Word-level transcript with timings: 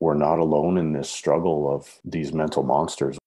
we're 0.00 0.14
not 0.14 0.38
alone 0.38 0.78
in 0.78 0.92
this 0.92 1.10
struggle 1.10 1.72
of 1.72 2.00
these 2.04 2.32
mental 2.32 2.62
monsters. 2.62 3.18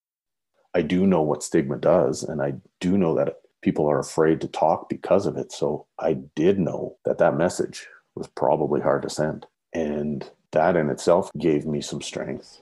I 0.74 0.82
do 0.82 1.06
know 1.06 1.22
what 1.22 1.44
stigma 1.44 1.78
does, 1.78 2.24
and 2.24 2.42
I 2.42 2.56
do 2.80 2.98
know 2.98 3.16
that 3.16 3.36
people 3.62 3.90
are 3.90 4.00
afraid 4.00 4.42
to 4.42 4.48
talk 4.48 4.90
because 4.90 5.28
of 5.28 5.38
it. 5.38 5.52
So 5.52 5.86
I 6.00 6.18
did 6.36 6.60
know 6.60 6.98
that 7.06 7.20
that 7.20 7.38
message 7.38 7.88
was 8.16 8.28
probably 8.28 8.82
hard 8.82 9.04
to 9.04 9.10
send. 9.10 9.46
And 9.74 10.30
that 10.52 10.76
in 10.76 10.90
itself 10.90 11.32
gave 11.38 11.66
me 11.66 11.80
some 11.80 12.02
strength. 12.02 12.62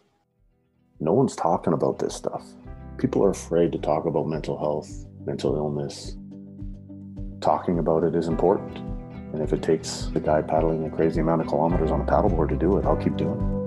No 1.00 1.14
one's 1.14 1.36
talking 1.36 1.74
about 1.74 2.00
this 2.00 2.14
stuff. 2.14 2.46
People 2.98 3.24
are 3.24 3.32
afraid 3.32 3.72
to 3.72 3.80
talk 3.80 4.06
about 4.06 4.28
mental 4.28 4.58
health, 4.58 5.06
mental 5.26 5.56
illness. 5.56 6.16
Talking 7.40 7.80
about 7.80 8.04
it 8.04 8.14
is 8.14 8.28
important. 8.28 8.78
And 9.34 9.42
if 9.42 9.54
it 9.54 9.64
takes 9.64 10.10
the 10.14 10.20
guy 10.20 10.42
paddling 10.42 10.86
a 10.86 10.90
crazy 10.90 11.22
amount 11.22 11.42
of 11.42 11.48
kilometers 11.48 11.92
on 11.92 12.02
a 12.02 12.06
paddleboard 12.06 12.50
to 12.50 12.58
do 12.58 12.78
it, 12.78 12.86
I'll 12.86 12.98
keep 12.98 13.16
doing 13.16 13.40
it. 13.40 13.61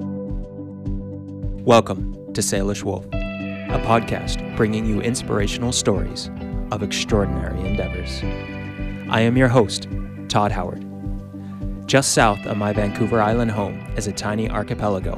Welcome 1.64 2.34
to 2.34 2.42
Salish 2.42 2.82
Wolf, 2.82 3.06
a 3.06 3.80
podcast 3.86 4.54
bringing 4.54 4.84
you 4.84 5.00
inspirational 5.00 5.72
stories 5.72 6.30
of 6.70 6.82
extraordinary 6.82 7.58
endeavors. 7.66 8.22
I 9.08 9.22
am 9.22 9.38
your 9.38 9.48
host, 9.48 9.88
Todd 10.28 10.52
Howard. 10.52 10.84
Just 11.88 12.12
south 12.12 12.44
of 12.44 12.58
my 12.58 12.74
Vancouver 12.74 13.18
Island 13.18 13.50
home 13.50 13.80
is 13.96 14.06
a 14.06 14.12
tiny 14.12 14.50
archipelago 14.50 15.14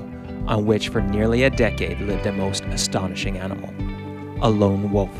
on 0.47 0.67
which 0.67 0.91
for 0.91 1.01
nearly 1.01 1.43
a 1.43 1.51
decade 1.51 2.01
lived 2.03 2.27
a 2.27 2.33
most 2.33 2.63
astonishing 2.67 3.39
animal 3.39 3.75
a 4.41 4.49
lone 4.49 4.93
wolf. 4.93 5.11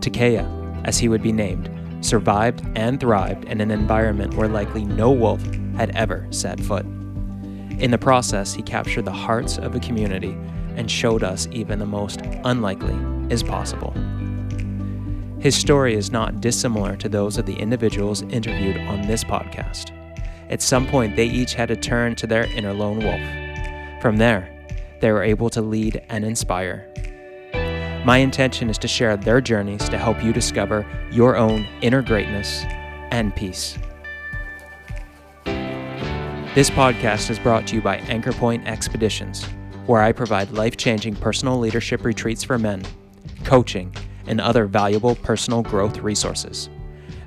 Takaya, 0.00 0.46
as 0.84 0.98
he 0.98 1.08
would 1.08 1.22
be 1.22 1.32
named, 1.32 1.70
survived 2.04 2.62
and 2.76 3.00
thrived 3.00 3.46
in 3.46 3.62
an 3.62 3.70
environment 3.70 4.34
where 4.34 4.48
likely 4.48 4.84
no 4.84 5.10
wolf 5.10 5.42
had 5.76 5.96
ever 5.96 6.26
set 6.28 6.60
foot. 6.60 6.84
In 7.80 7.90
the 7.90 7.98
process, 7.98 8.52
he 8.52 8.60
captured 8.60 9.06
the 9.06 9.10
hearts 9.10 9.56
of 9.56 9.74
a 9.74 9.80
community 9.80 10.36
and 10.76 10.90
showed 10.90 11.22
us 11.22 11.48
even 11.50 11.78
the 11.78 11.86
most 11.86 12.20
unlikely 12.44 12.94
is 13.32 13.42
possible. 13.42 13.92
His 15.40 15.56
story 15.56 15.94
is 15.94 16.12
not 16.12 16.42
dissimilar 16.42 16.94
to 16.96 17.08
those 17.08 17.38
of 17.38 17.46
the 17.46 17.56
individuals 17.56 18.20
interviewed 18.22 18.76
on 18.76 19.06
this 19.06 19.24
podcast. 19.24 19.92
At 20.50 20.60
some 20.60 20.86
point, 20.86 21.16
they 21.16 21.24
each 21.24 21.54
had 21.54 21.68
to 21.68 21.76
turn 21.76 22.14
to 22.16 22.26
their 22.26 22.44
inner 22.54 22.74
lone 22.74 22.98
wolf. 22.98 24.02
From 24.02 24.18
there, 24.18 24.54
they 25.00 25.10
were 25.10 25.22
able 25.22 25.48
to 25.48 25.62
lead 25.62 26.04
and 26.10 26.22
inspire. 26.22 26.86
My 28.04 28.18
intention 28.18 28.68
is 28.68 28.76
to 28.78 28.88
share 28.88 29.16
their 29.16 29.40
journeys 29.40 29.88
to 29.88 29.96
help 29.96 30.22
you 30.22 30.34
discover 30.34 30.86
your 31.10 31.36
own 31.36 31.66
inner 31.80 32.02
greatness 32.02 32.62
and 33.10 33.34
peace. 33.34 33.78
This 36.52 36.68
podcast 36.68 37.30
is 37.30 37.38
brought 37.38 37.64
to 37.68 37.76
you 37.76 37.80
by 37.80 37.98
Anchor 37.98 38.32
Point 38.32 38.66
Expeditions, 38.66 39.44
where 39.86 40.02
I 40.02 40.10
provide 40.10 40.50
life 40.50 40.76
changing 40.76 41.14
personal 41.14 41.60
leadership 41.60 42.04
retreats 42.04 42.42
for 42.42 42.58
men, 42.58 42.82
coaching, 43.44 43.94
and 44.26 44.40
other 44.40 44.66
valuable 44.66 45.14
personal 45.14 45.62
growth 45.62 45.98
resources. 45.98 46.68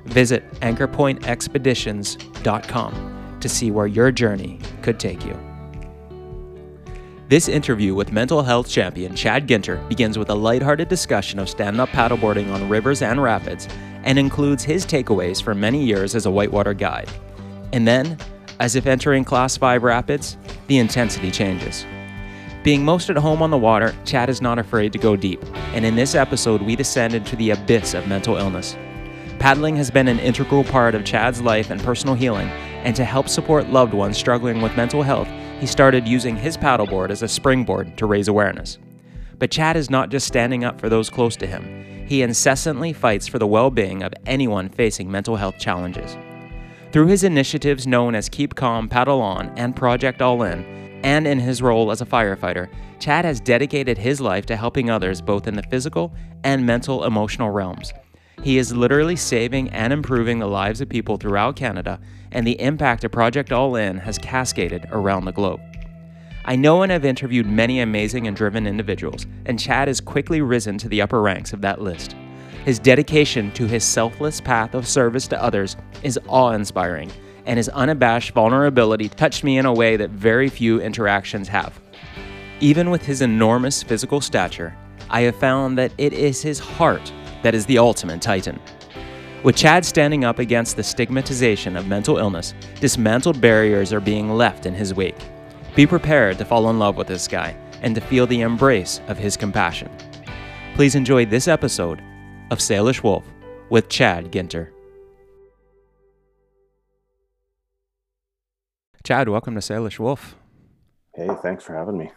Visit 0.04 0.44
anchorpointexpeditions.com 0.60 3.38
to 3.40 3.48
see 3.48 3.70
where 3.70 3.86
your 3.86 4.12
journey 4.12 4.60
could 4.82 5.00
take 5.00 5.24
you. 5.24 5.40
This 7.30 7.48
interview 7.48 7.94
with 7.94 8.12
mental 8.12 8.42
health 8.42 8.68
champion 8.68 9.16
Chad 9.16 9.48
Ginter 9.48 9.88
begins 9.88 10.18
with 10.18 10.28
a 10.28 10.34
lighthearted 10.34 10.88
discussion 10.88 11.38
of 11.38 11.48
stand 11.48 11.80
up 11.80 11.88
paddleboarding 11.88 12.52
on 12.52 12.68
rivers 12.68 13.00
and 13.00 13.22
rapids 13.22 13.68
and 14.02 14.18
includes 14.18 14.64
his 14.64 14.84
takeaways 14.84 15.42
for 15.42 15.54
many 15.54 15.82
years 15.82 16.14
as 16.14 16.26
a 16.26 16.30
whitewater 16.30 16.74
guide. 16.74 17.08
And 17.72 17.88
then 17.88 18.18
as 18.60 18.76
if 18.76 18.86
entering 18.86 19.24
Class 19.24 19.56
5 19.56 19.82
rapids, 19.82 20.36
the 20.66 20.78
intensity 20.78 21.30
changes. 21.30 21.86
Being 22.62 22.84
most 22.84 23.10
at 23.10 23.16
home 23.16 23.42
on 23.42 23.50
the 23.50 23.58
water, 23.58 23.94
Chad 24.04 24.30
is 24.30 24.40
not 24.40 24.58
afraid 24.58 24.92
to 24.92 24.98
go 24.98 25.16
deep, 25.16 25.42
and 25.74 25.84
in 25.84 25.96
this 25.96 26.14
episode, 26.14 26.62
we 26.62 26.76
descend 26.76 27.14
into 27.14 27.36
the 27.36 27.50
abyss 27.50 27.92
of 27.92 28.08
mental 28.08 28.36
illness. 28.36 28.76
Paddling 29.38 29.76
has 29.76 29.90
been 29.90 30.08
an 30.08 30.18
integral 30.18 30.64
part 30.64 30.94
of 30.94 31.04
Chad's 31.04 31.42
life 31.42 31.70
and 31.70 31.82
personal 31.82 32.14
healing, 32.14 32.48
and 32.84 32.96
to 32.96 33.04
help 33.04 33.28
support 33.28 33.68
loved 33.68 33.92
ones 33.92 34.16
struggling 34.16 34.62
with 34.62 34.76
mental 34.76 35.02
health, 35.02 35.28
he 35.60 35.66
started 35.66 36.08
using 36.08 36.36
his 36.36 36.56
paddleboard 36.56 37.10
as 37.10 37.22
a 37.22 37.28
springboard 37.28 37.98
to 37.98 38.06
raise 38.06 38.28
awareness. 38.28 38.78
But 39.38 39.50
Chad 39.50 39.76
is 39.76 39.90
not 39.90 40.08
just 40.08 40.26
standing 40.26 40.64
up 40.64 40.80
for 40.80 40.88
those 40.88 41.10
close 41.10 41.36
to 41.36 41.46
him, 41.46 42.06
he 42.06 42.22
incessantly 42.22 42.92
fights 42.92 43.26
for 43.26 43.38
the 43.38 43.46
well 43.46 43.70
being 43.70 44.02
of 44.02 44.14
anyone 44.26 44.68
facing 44.68 45.10
mental 45.10 45.36
health 45.36 45.58
challenges. 45.58 46.16
Through 46.94 47.08
his 47.08 47.24
initiatives 47.24 47.88
known 47.88 48.14
as 48.14 48.28
Keep 48.28 48.54
Calm, 48.54 48.88
Paddle 48.88 49.20
On, 49.20 49.48
and 49.56 49.74
Project 49.74 50.22
All 50.22 50.44
In, 50.44 50.64
and 51.02 51.26
in 51.26 51.40
his 51.40 51.60
role 51.60 51.90
as 51.90 52.00
a 52.00 52.06
firefighter, 52.06 52.68
Chad 53.00 53.24
has 53.24 53.40
dedicated 53.40 53.98
his 53.98 54.20
life 54.20 54.46
to 54.46 54.54
helping 54.54 54.90
others 54.90 55.20
both 55.20 55.48
in 55.48 55.56
the 55.56 55.64
physical 55.64 56.14
and 56.44 56.64
mental 56.64 57.02
emotional 57.02 57.50
realms. 57.50 57.92
He 58.44 58.58
is 58.58 58.76
literally 58.76 59.16
saving 59.16 59.70
and 59.70 59.92
improving 59.92 60.38
the 60.38 60.46
lives 60.46 60.80
of 60.80 60.88
people 60.88 61.16
throughout 61.16 61.56
Canada, 61.56 61.98
and 62.30 62.46
the 62.46 62.60
impact 62.60 63.02
of 63.02 63.10
Project 63.10 63.50
All 63.50 63.74
In 63.74 63.98
has 63.98 64.16
cascaded 64.16 64.86
around 64.92 65.24
the 65.24 65.32
globe. 65.32 65.60
I 66.44 66.54
know 66.54 66.82
and 66.82 66.92
have 66.92 67.04
interviewed 67.04 67.46
many 67.46 67.80
amazing 67.80 68.28
and 68.28 68.36
driven 68.36 68.68
individuals, 68.68 69.26
and 69.46 69.58
Chad 69.58 69.88
has 69.88 70.00
quickly 70.00 70.42
risen 70.42 70.78
to 70.78 70.88
the 70.88 71.02
upper 71.02 71.20
ranks 71.20 71.52
of 71.52 71.60
that 71.62 71.80
list. 71.80 72.14
His 72.64 72.78
dedication 72.78 73.50
to 73.52 73.66
his 73.66 73.84
selfless 73.84 74.40
path 74.40 74.74
of 74.74 74.88
service 74.88 75.28
to 75.28 75.42
others 75.42 75.76
is 76.02 76.18
awe 76.26 76.52
inspiring, 76.52 77.12
and 77.44 77.58
his 77.58 77.68
unabashed 77.68 78.32
vulnerability 78.32 79.10
touched 79.10 79.44
me 79.44 79.58
in 79.58 79.66
a 79.66 79.72
way 79.72 79.98
that 79.98 80.08
very 80.08 80.48
few 80.48 80.80
interactions 80.80 81.46
have. 81.48 81.78
Even 82.60 82.88
with 82.88 83.04
his 83.04 83.20
enormous 83.20 83.82
physical 83.82 84.22
stature, 84.22 84.74
I 85.10 85.20
have 85.22 85.36
found 85.36 85.76
that 85.76 85.92
it 85.98 86.14
is 86.14 86.40
his 86.40 86.58
heart 86.58 87.12
that 87.42 87.54
is 87.54 87.66
the 87.66 87.76
ultimate 87.76 88.22
titan. 88.22 88.58
With 89.42 89.56
Chad 89.56 89.84
standing 89.84 90.24
up 90.24 90.38
against 90.38 90.76
the 90.76 90.82
stigmatization 90.82 91.76
of 91.76 91.86
mental 91.86 92.16
illness, 92.16 92.54
dismantled 92.80 93.42
barriers 93.42 93.92
are 93.92 94.00
being 94.00 94.30
left 94.30 94.64
in 94.64 94.72
his 94.72 94.94
wake. 94.94 95.18
Be 95.76 95.86
prepared 95.86 96.38
to 96.38 96.46
fall 96.46 96.70
in 96.70 96.78
love 96.78 96.96
with 96.96 97.08
this 97.08 97.28
guy 97.28 97.54
and 97.82 97.94
to 97.94 98.00
feel 98.00 98.26
the 98.26 98.40
embrace 98.40 99.02
of 99.06 99.18
his 99.18 99.36
compassion. 99.36 99.90
Please 100.76 100.94
enjoy 100.94 101.26
this 101.26 101.46
episode 101.46 102.00
of 102.54 102.60
Salish 102.60 103.02
Wolf 103.02 103.24
with 103.68 103.88
Chad 103.88 104.30
Ginter. 104.30 104.70
Chad, 109.02 109.28
welcome 109.28 109.54
to 109.54 109.60
Salish 109.60 109.98
Wolf. 109.98 110.36
Hey, 111.16 111.28
thanks 111.42 111.64
for 111.64 111.74
having 111.74 111.98
me. 111.98 112.12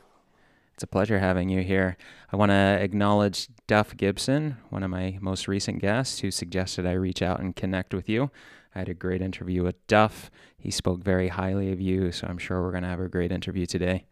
It's 0.75 0.83
a 0.83 0.87
pleasure 0.87 1.17
having 1.17 1.49
you 1.49 1.63
here. 1.63 1.97
I 2.31 2.35
want 2.35 2.51
to 2.51 2.77
acknowledge 2.79 3.47
Duff 3.65 3.97
Gibson, 3.97 4.57
one 4.69 4.83
of 4.83 4.91
my 4.91 5.17
most 5.21 5.47
recent 5.47 5.81
guests, 5.81 6.19
who 6.19 6.29
suggested 6.29 6.85
I 6.85 6.91
reach 6.91 7.23
out 7.23 7.39
and 7.39 7.55
connect 7.55 7.95
with 7.95 8.07
you. 8.07 8.29
I 8.75 8.79
had 8.79 8.89
a 8.89 8.93
great 8.93 9.23
interview 9.23 9.63
with 9.63 9.87
Duff. 9.87 10.29
He 10.55 10.69
spoke 10.69 11.03
very 11.03 11.29
highly 11.29 11.71
of 11.71 11.81
you, 11.81 12.11
so 12.11 12.27
I'm 12.27 12.37
sure 12.37 12.61
we're 12.61 12.69
going 12.69 12.83
to 12.83 12.89
have 12.89 12.99
a 12.99 13.09
great 13.09 13.31
interview 13.31 13.65
today. 13.65 14.05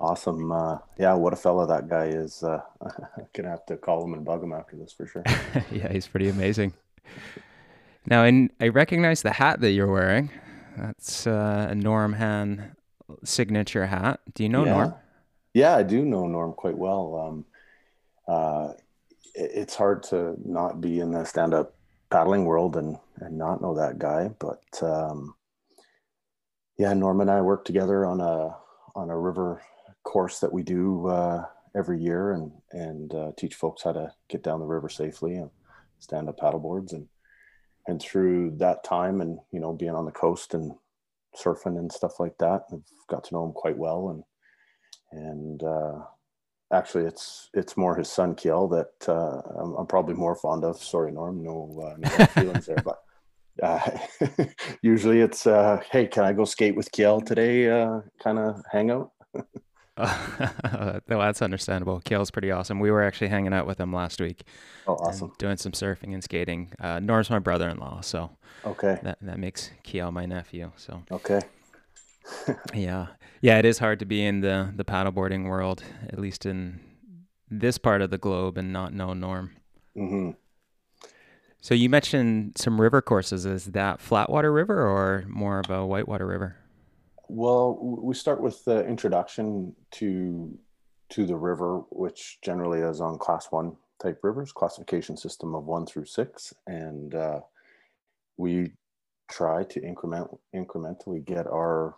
Awesome. 0.00 0.50
Uh, 0.50 0.78
yeah, 0.98 1.12
what 1.12 1.34
a 1.34 1.36
fella 1.36 1.66
that 1.66 1.88
guy 1.88 2.06
is. 2.06 2.42
Uh, 2.42 2.62
gonna 3.34 3.50
have 3.50 3.66
to 3.66 3.76
call 3.76 4.02
him 4.02 4.14
and 4.14 4.24
bug 4.24 4.42
him 4.42 4.52
after 4.52 4.74
this 4.74 4.92
for 4.92 5.06
sure. 5.06 5.22
yeah, 5.70 5.92
he's 5.92 6.08
pretty 6.08 6.30
amazing. 6.30 6.72
Now, 8.06 8.24
in, 8.24 8.50
I 8.60 8.68
recognize 8.68 9.20
the 9.20 9.32
hat 9.32 9.60
that 9.60 9.72
you're 9.72 9.92
wearing. 9.92 10.30
That's 10.78 11.26
uh, 11.26 11.66
a 11.68 11.74
Norm 11.74 12.14
Hann 12.14 12.76
signature 13.24 13.86
hat. 13.86 14.20
Do 14.32 14.42
you 14.42 14.48
know 14.48 14.64
yeah. 14.64 14.72
Norm? 14.72 14.94
Yeah, 15.52 15.76
I 15.76 15.82
do 15.82 16.02
know 16.06 16.26
Norm 16.26 16.54
quite 16.54 16.78
well. 16.78 17.44
Um, 18.26 18.34
uh, 18.34 18.72
it, 19.34 19.50
it's 19.54 19.74
hard 19.74 20.02
to 20.04 20.34
not 20.42 20.80
be 20.80 21.00
in 21.00 21.10
the 21.10 21.24
stand-up 21.24 21.74
paddling 22.08 22.46
world 22.46 22.76
and 22.76 22.96
and 23.20 23.36
not 23.36 23.60
know 23.60 23.74
that 23.74 23.98
guy, 23.98 24.30
but 24.38 24.62
um, 24.82 25.34
yeah, 26.78 26.94
Norm 26.94 27.20
and 27.20 27.30
I 27.30 27.42
worked 27.42 27.66
together 27.66 28.06
on 28.06 28.22
a 28.22 28.56
on 28.94 29.10
a 29.10 29.18
river 29.18 29.60
course 30.10 30.40
that 30.40 30.52
we 30.52 30.64
do 30.64 31.06
uh, 31.06 31.44
every 31.76 32.00
year 32.00 32.32
and 32.32 32.50
and 32.72 33.14
uh, 33.14 33.30
teach 33.38 33.54
folks 33.54 33.84
how 33.84 33.92
to 33.92 34.12
get 34.28 34.42
down 34.42 34.58
the 34.58 34.66
river 34.66 34.88
safely 34.88 35.36
and 35.36 35.50
stand 36.00 36.28
up 36.28 36.36
paddleboards 36.36 36.92
and 36.92 37.06
and 37.86 38.02
through 38.02 38.50
that 38.56 38.82
time 38.82 39.20
and 39.20 39.38
you 39.52 39.60
know 39.60 39.72
being 39.72 39.94
on 39.94 40.04
the 40.04 40.10
coast 40.10 40.52
and 40.52 40.72
surfing 41.40 41.78
and 41.78 41.92
stuff 41.92 42.18
like 42.18 42.36
that 42.38 42.62
I've 42.72 42.82
got 43.08 43.22
to 43.24 43.34
know 43.34 43.44
him 43.44 43.52
quite 43.52 43.78
well 43.78 44.08
and 44.10 44.24
and 45.12 45.62
uh, 45.62 45.98
actually 46.72 47.04
it's 47.04 47.48
it's 47.54 47.76
more 47.76 47.94
his 47.94 48.10
son 48.10 48.34
Kiel 48.34 48.66
that 48.66 49.08
uh, 49.08 49.40
I'm, 49.62 49.74
I'm, 49.76 49.86
probably 49.86 50.14
more 50.14 50.34
fond 50.34 50.64
of. 50.64 50.76
Sorry 50.82 51.12
Norm 51.12 51.44
no, 51.44 51.80
uh, 51.86 51.96
no 51.98 52.26
feelings 52.26 52.66
there 52.66 52.82
but 52.84 52.98
uh, 53.62 53.98
usually 54.82 55.20
it's 55.20 55.46
uh, 55.46 55.80
hey 55.92 56.08
can 56.08 56.24
I 56.24 56.32
go 56.32 56.44
skate 56.44 56.74
with 56.74 56.90
Kiel 56.90 57.20
today 57.20 57.70
uh, 57.70 58.00
kind 58.20 58.40
of 58.40 58.60
hangout 58.72 59.12
well, 61.08 61.20
that's 61.20 61.42
understandable. 61.42 62.00
Kale's 62.04 62.30
pretty 62.30 62.50
awesome. 62.50 62.80
We 62.80 62.90
were 62.90 63.02
actually 63.02 63.28
hanging 63.28 63.52
out 63.52 63.66
with 63.66 63.78
him 63.78 63.92
last 63.92 64.20
week. 64.20 64.44
Oh, 64.86 64.94
awesome! 64.94 65.32
Doing 65.38 65.56
some 65.56 65.72
surfing 65.72 66.14
and 66.14 66.22
skating. 66.22 66.72
Uh, 66.80 67.00
Norm's 67.00 67.30
my 67.30 67.38
brother-in-law, 67.38 68.00
so 68.00 68.30
okay, 68.64 68.98
that 69.02 69.18
that 69.20 69.38
makes 69.38 69.70
Kiel 69.82 70.10
my 70.10 70.26
nephew. 70.26 70.72
So 70.76 71.02
okay. 71.10 71.40
yeah, 72.74 73.08
yeah, 73.40 73.58
it 73.58 73.64
is 73.64 73.78
hard 73.78 73.98
to 74.00 74.04
be 74.04 74.24
in 74.24 74.40
the 74.40 74.72
the 74.74 74.84
paddleboarding 74.84 75.48
world, 75.48 75.82
at 76.08 76.18
least 76.18 76.46
in 76.46 76.80
this 77.50 77.78
part 77.78 78.02
of 78.02 78.10
the 78.10 78.18
globe, 78.18 78.56
and 78.56 78.72
not 78.72 78.92
know 78.92 79.12
Norm. 79.12 79.56
Mm-hmm. 79.96 80.30
So 81.60 81.74
you 81.74 81.90
mentioned 81.90 82.52
some 82.56 82.80
river 82.80 83.02
courses. 83.02 83.44
Is 83.44 83.66
that 83.66 83.98
flatwater 83.98 84.54
river 84.54 84.86
or 84.86 85.24
more 85.28 85.60
of 85.60 85.70
a 85.70 85.84
whitewater 85.84 86.26
river? 86.26 86.56
Well, 87.32 87.78
we 87.80 88.14
start 88.14 88.42
with 88.42 88.64
the 88.64 88.84
introduction 88.84 89.76
to 89.92 90.58
to 91.10 91.26
the 91.26 91.36
river, 91.36 91.82
which 91.90 92.38
generally 92.42 92.80
is 92.80 93.00
on 93.00 93.18
class 93.18 93.46
one 93.52 93.76
type 94.02 94.18
rivers, 94.24 94.50
classification 94.50 95.16
system 95.16 95.54
of 95.54 95.64
one 95.64 95.86
through 95.86 96.06
six, 96.06 96.52
and 96.66 97.14
uh, 97.14 97.40
we 98.36 98.72
try 99.30 99.62
to 99.62 99.80
increment 99.80 100.28
incrementally 100.52 101.24
get 101.24 101.46
our 101.46 101.94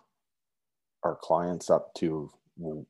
our 1.03 1.17
clients 1.17 1.71
up 1.71 1.95
to 1.95 2.31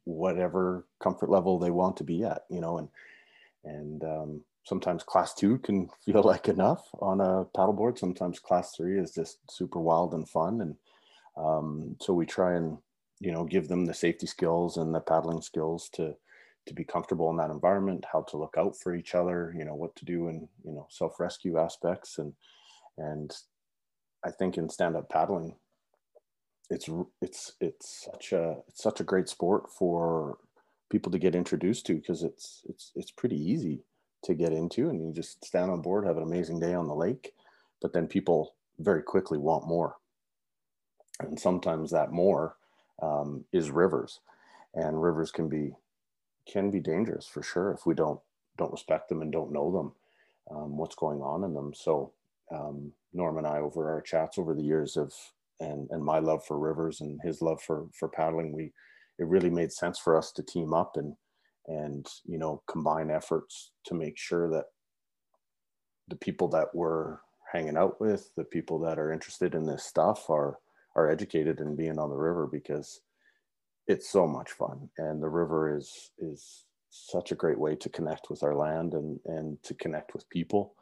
whatever 0.02 0.88
comfort 1.00 1.30
level 1.30 1.60
they 1.60 1.70
want 1.70 1.96
to 1.98 2.04
be 2.04 2.24
at, 2.24 2.42
you 2.50 2.60
know, 2.60 2.78
and 2.78 2.88
and 3.64 4.02
um, 4.02 4.40
sometimes 4.64 5.04
class 5.04 5.32
two 5.32 5.58
can 5.58 5.88
feel 6.04 6.24
like 6.24 6.48
enough 6.48 6.88
on 7.00 7.20
a 7.20 7.44
paddleboard. 7.56 7.98
Sometimes 7.98 8.40
class 8.40 8.74
three 8.74 8.98
is 8.98 9.14
just 9.14 9.38
super 9.48 9.78
wild 9.78 10.12
and 10.12 10.28
fun, 10.28 10.60
and 10.60 10.74
um, 11.36 11.96
so 12.00 12.12
we 12.12 12.26
try 12.26 12.54
and 12.54 12.78
you 13.20 13.32
know 13.32 13.44
give 13.44 13.68
them 13.68 13.86
the 13.86 13.94
safety 13.94 14.26
skills 14.26 14.76
and 14.76 14.94
the 14.94 15.00
paddling 15.00 15.42
skills 15.42 15.88
to 15.94 16.14
to 16.66 16.74
be 16.74 16.84
comfortable 16.84 17.28
in 17.30 17.36
that 17.36 17.50
environment, 17.50 18.04
how 18.12 18.22
to 18.22 18.36
look 18.36 18.54
out 18.56 18.76
for 18.76 18.94
each 18.94 19.14
other, 19.16 19.52
you 19.56 19.64
know 19.64 19.74
what 19.74 19.94
to 19.96 20.04
do 20.04 20.28
in 20.28 20.48
you 20.64 20.72
know 20.72 20.86
self 20.90 21.18
rescue 21.20 21.58
aspects, 21.58 22.18
and 22.18 22.34
and 22.98 23.34
I 24.24 24.30
think 24.30 24.58
in 24.58 24.68
stand 24.68 24.96
up 24.96 25.08
paddling, 25.08 25.56
it's 26.70 26.88
it's 27.20 27.52
it's 27.60 28.08
such 28.10 28.32
a 28.32 28.56
it's 28.68 28.82
such 28.82 29.00
a 29.00 29.04
great 29.04 29.28
sport 29.28 29.70
for 29.70 30.38
people 30.90 31.10
to 31.12 31.18
get 31.18 31.34
introduced 31.34 31.86
to 31.86 31.94
because 31.94 32.22
it's 32.22 32.62
it's 32.68 32.92
it's 32.94 33.10
pretty 33.10 33.36
easy 33.36 33.84
to 34.24 34.34
get 34.34 34.52
into. 34.52 34.88
And 34.90 35.04
you 35.04 35.12
just 35.12 35.44
stand 35.44 35.70
on 35.70 35.82
board 35.82 36.06
have 36.06 36.16
an 36.16 36.22
amazing 36.22 36.60
day 36.60 36.74
on 36.74 36.86
the 36.86 36.94
lake 36.94 37.32
but 37.82 37.92
then 37.92 38.06
people 38.06 38.54
very 38.78 39.02
quickly 39.02 39.36
want 39.36 39.66
more 39.66 39.96
and 41.20 41.38
sometimes 41.38 41.90
that 41.90 42.12
more 42.12 42.56
um, 43.02 43.44
is 43.52 43.70
rivers. 43.70 44.20
And 44.74 45.02
rivers 45.02 45.30
can 45.30 45.48
be 45.48 45.74
can 46.50 46.70
be 46.70 46.80
dangerous 46.80 47.26
for 47.26 47.42
sure 47.42 47.72
if 47.72 47.86
we 47.86 47.94
don't 47.94 48.20
don't 48.58 48.72
respect 48.72 49.08
them 49.08 49.22
and 49.22 49.30
don't 49.32 49.52
know 49.52 49.70
them 49.70 49.92
um, 50.56 50.76
what's 50.76 50.96
going 50.96 51.20
on 51.20 51.44
in 51.44 51.54
them. 51.54 51.72
So 51.74 52.12
um, 52.52 52.92
norm 53.12 53.38
and 53.38 53.46
i 53.46 53.58
over 53.58 53.90
our 53.90 54.00
chats 54.00 54.38
over 54.38 54.54
the 54.54 54.62
years 54.62 54.96
of 54.96 55.12
and 55.60 55.88
and 55.90 56.04
my 56.04 56.18
love 56.18 56.44
for 56.44 56.58
rivers 56.58 57.00
and 57.00 57.20
his 57.22 57.42
love 57.42 57.60
for 57.62 57.86
for 57.92 58.08
paddling 58.08 58.52
we 58.52 58.72
it 59.18 59.26
really 59.26 59.50
made 59.50 59.72
sense 59.72 59.98
for 59.98 60.16
us 60.16 60.32
to 60.32 60.42
team 60.42 60.72
up 60.72 60.96
and 60.96 61.14
and 61.68 62.06
you 62.24 62.38
know 62.38 62.62
combine 62.68 63.10
efforts 63.10 63.72
to 63.84 63.94
make 63.94 64.18
sure 64.18 64.50
that 64.50 64.64
the 66.08 66.16
people 66.16 66.48
that 66.48 66.68
we're 66.74 67.18
hanging 67.52 67.76
out 67.76 68.00
with 68.00 68.30
the 68.36 68.44
people 68.44 68.78
that 68.78 68.98
are 68.98 69.12
interested 69.12 69.54
in 69.54 69.66
this 69.66 69.84
stuff 69.84 70.28
are 70.30 70.58
are 70.94 71.10
educated 71.10 71.60
in 71.60 71.76
being 71.76 71.98
on 71.98 72.10
the 72.10 72.16
river 72.16 72.46
because 72.46 73.00
it's 73.86 74.08
so 74.08 74.26
much 74.26 74.52
fun 74.52 74.88
and 74.98 75.22
the 75.22 75.28
river 75.28 75.76
is 75.76 76.10
is 76.18 76.64
such 76.90 77.32
a 77.32 77.34
great 77.34 77.58
way 77.58 77.74
to 77.74 77.88
connect 77.88 78.30
with 78.30 78.42
our 78.42 78.54
land 78.54 78.94
and 78.94 79.18
and 79.26 79.62
to 79.62 79.74
connect 79.74 80.12
with 80.14 80.28
people 80.28 80.74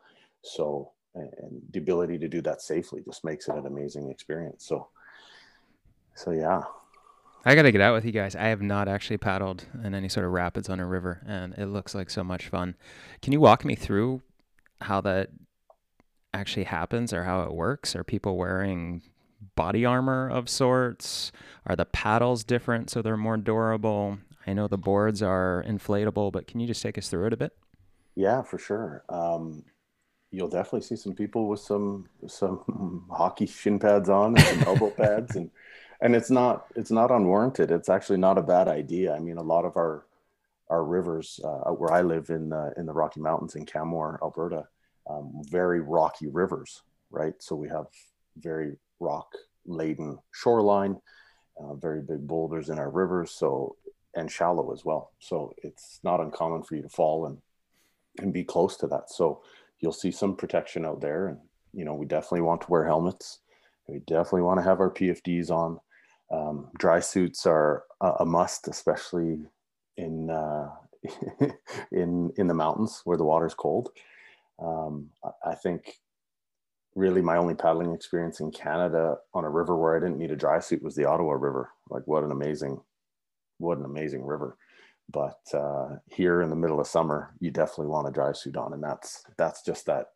so 0.42 0.90
and 1.14 1.60
the 1.72 1.78
ability 1.78 2.18
to 2.18 2.28
do 2.28 2.40
that 2.40 2.60
safely 2.60 3.02
just 3.04 3.24
makes 3.24 3.48
it 3.48 3.54
an 3.54 3.66
amazing 3.66 4.10
experience 4.10 4.66
so 4.66 4.88
so 6.14 6.30
yeah 6.30 6.62
I 7.42 7.54
got 7.54 7.62
to 7.62 7.72
get 7.72 7.80
out 7.80 7.94
with 7.94 8.04
you 8.04 8.12
guys. 8.12 8.36
I 8.36 8.48
have 8.48 8.60
not 8.60 8.86
actually 8.86 9.16
paddled 9.16 9.64
in 9.82 9.94
any 9.94 10.10
sort 10.10 10.26
of 10.26 10.32
rapids 10.32 10.68
on 10.68 10.78
a 10.78 10.84
river, 10.84 11.22
and 11.26 11.54
it 11.54 11.66
looks 11.66 11.94
like 11.94 12.10
so 12.10 12.22
much 12.22 12.48
fun. 12.48 12.74
Can 13.22 13.32
you 13.32 13.40
walk 13.40 13.64
me 13.64 13.74
through 13.74 14.20
how 14.82 15.00
that 15.00 15.30
actually 16.34 16.64
happens 16.64 17.14
or 17.14 17.24
how 17.24 17.40
it 17.42 17.54
works? 17.54 17.96
Are 17.96 18.04
people 18.04 18.36
wearing 18.36 19.00
body 19.56 19.84
armor 19.84 20.28
of 20.28 20.48
sorts? 20.48 21.32
Are 21.66 21.76
the 21.76 21.84
paddles 21.84 22.44
different 22.44 22.90
so 22.90 23.02
they're 23.02 23.16
more 23.16 23.36
durable? 23.36 24.18
I 24.46 24.52
know 24.52 24.68
the 24.68 24.78
boards 24.78 25.22
are 25.22 25.64
inflatable, 25.66 26.32
but 26.32 26.46
can 26.46 26.60
you 26.60 26.66
just 26.66 26.82
take 26.82 26.98
us 26.98 27.08
through 27.08 27.26
it 27.26 27.32
a 27.32 27.36
bit? 27.36 27.52
Yeah, 28.16 28.42
for 28.42 28.58
sure. 28.58 29.04
Um, 29.08 29.64
you'll 30.30 30.48
definitely 30.48 30.82
see 30.82 30.96
some 30.96 31.14
people 31.14 31.48
with 31.48 31.60
some 31.60 32.08
some 32.26 33.04
hockey 33.10 33.46
shin 33.46 33.78
pads 33.78 34.08
on 34.08 34.36
and 34.36 34.46
some 34.46 34.62
elbow 34.62 34.90
pads 34.96 35.36
and 35.36 35.50
and 36.00 36.14
it's 36.14 36.30
not 36.30 36.66
it's 36.76 36.90
not 36.90 37.10
unwarranted 37.10 37.70
it's 37.70 37.88
actually 37.88 38.18
not 38.18 38.38
a 38.38 38.42
bad 38.42 38.68
idea 38.68 39.14
i 39.14 39.18
mean 39.18 39.36
a 39.36 39.42
lot 39.42 39.64
of 39.64 39.76
our 39.76 40.06
our 40.68 40.84
rivers 40.84 41.40
uh, 41.44 41.70
where 41.70 41.92
i 41.92 42.00
live 42.00 42.30
in 42.30 42.48
the 42.48 42.72
in 42.76 42.86
the 42.86 42.92
rocky 42.92 43.20
mountains 43.20 43.56
in 43.56 43.66
canmore 43.66 44.18
alberta 44.22 44.66
um, 45.08 45.42
very 45.50 45.80
rocky 45.80 46.28
rivers 46.28 46.82
right 47.10 47.34
so 47.40 47.56
we 47.56 47.68
have 47.68 47.86
very 48.38 48.76
rock 49.00 49.32
laden 49.66 50.18
shoreline 50.32 51.00
uh, 51.58 51.74
very 51.74 52.00
big 52.00 52.26
boulders 52.26 52.70
in 52.70 52.78
our 52.78 52.90
rivers 52.90 53.32
so 53.32 53.76
and 54.14 54.30
shallow 54.30 54.72
as 54.72 54.84
well. 54.84 55.12
So 55.18 55.54
it's 55.58 56.00
not 56.02 56.20
uncommon 56.20 56.62
for 56.62 56.76
you 56.76 56.82
to 56.82 56.88
fall 56.88 57.26
and 57.26 57.38
and 58.18 58.32
be 58.32 58.42
close 58.42 58.76
to 58.78 58.86
that. 58.88 59.10
So 59.10 59.42
you'll 59.78 59.92
see 59.92 60.10
some 60.10 60.34
protection 60.34 60.84
out 60.84 61.00
there 61.00 61.28
and 61.28 61.38
you 61.72 61.84
know 61.84 61.94
we 61.94 62.06
definitely 62.06 62.42
want 62.42 62.62
to 62.62 62.70
wear 62.70 62.84
helmets. 62.84 63.40
We 63.86 64.00
definitely 64.00 64.42
want 64.42 64.58
to 64.58 64.64
have 64.64 64.80
our 64.80 64.90
pfds 64.90 65.50
on. 65.50 65.80
Um, 66.30 66.68
dry 66.78 67.00
suits 67.00 67.44
are 67.44 67.84
a, 68.00 68.24
must, 68.24 68.68
especially 68.68 69.40
in 69.96 70.30
uh, 70.30 70.70
in 71.92 72.32
in 72.36 72.46
the 72.46 72.54
mountains 72.54 73.02
where 73.04 73.16
the 73.16 73.24
water's 73.24 73.54
cold. 73.54 73.90
Um, 74.60 75.10
I 75.44 75.54
think 75.54 75.98
really 76.94 77.22
my 77.22 77.36
only 77.36 77.54
paddling 77.54 77.94
experience 77.94 78.40
in 78.40 78.50
Canada 78.50 79.16
on 79.32 79.44
a 79.44 79.50
river 79.50 79.76
where 79.76 79.96
I 79.96 80.00
didn't 80.00 80.18
need 80.18 80.32
a 80.32 80.36
dry 80.36 80.58
suit 80.58 80.82
was 80.82 80.94
the 80.94 81.04
Ottawa 81.04 81.32
River. 81.32 81.70
Like 81.88 82.02
what 82.06 82.24
an 82.24 82.32
amazing, 82.32 82.80
what 83.58 83.78
an 83.78 83.84
amazing 83.84 84.24
river. 84.24 84.56
But 85.12 85.40
uh, 85.52 85.96
here 86.06 86.42
in 86.42 86.50
the 86.50 86.56
middle 86.56 86.80
of 86.80 86.86
summer, 86.86 87.34
you 87.40 87.50
definitely 87.50 87.88
want 87.88 88.08
a 88.08 88.12
dry 88.12 88.32
suit 88.32 88.56
on, 88.56 88.72
and 88.72 88.82
that's 88.82 89.24
that's 89.36 89.62
just 89.62 89.86
that 89.86 90.06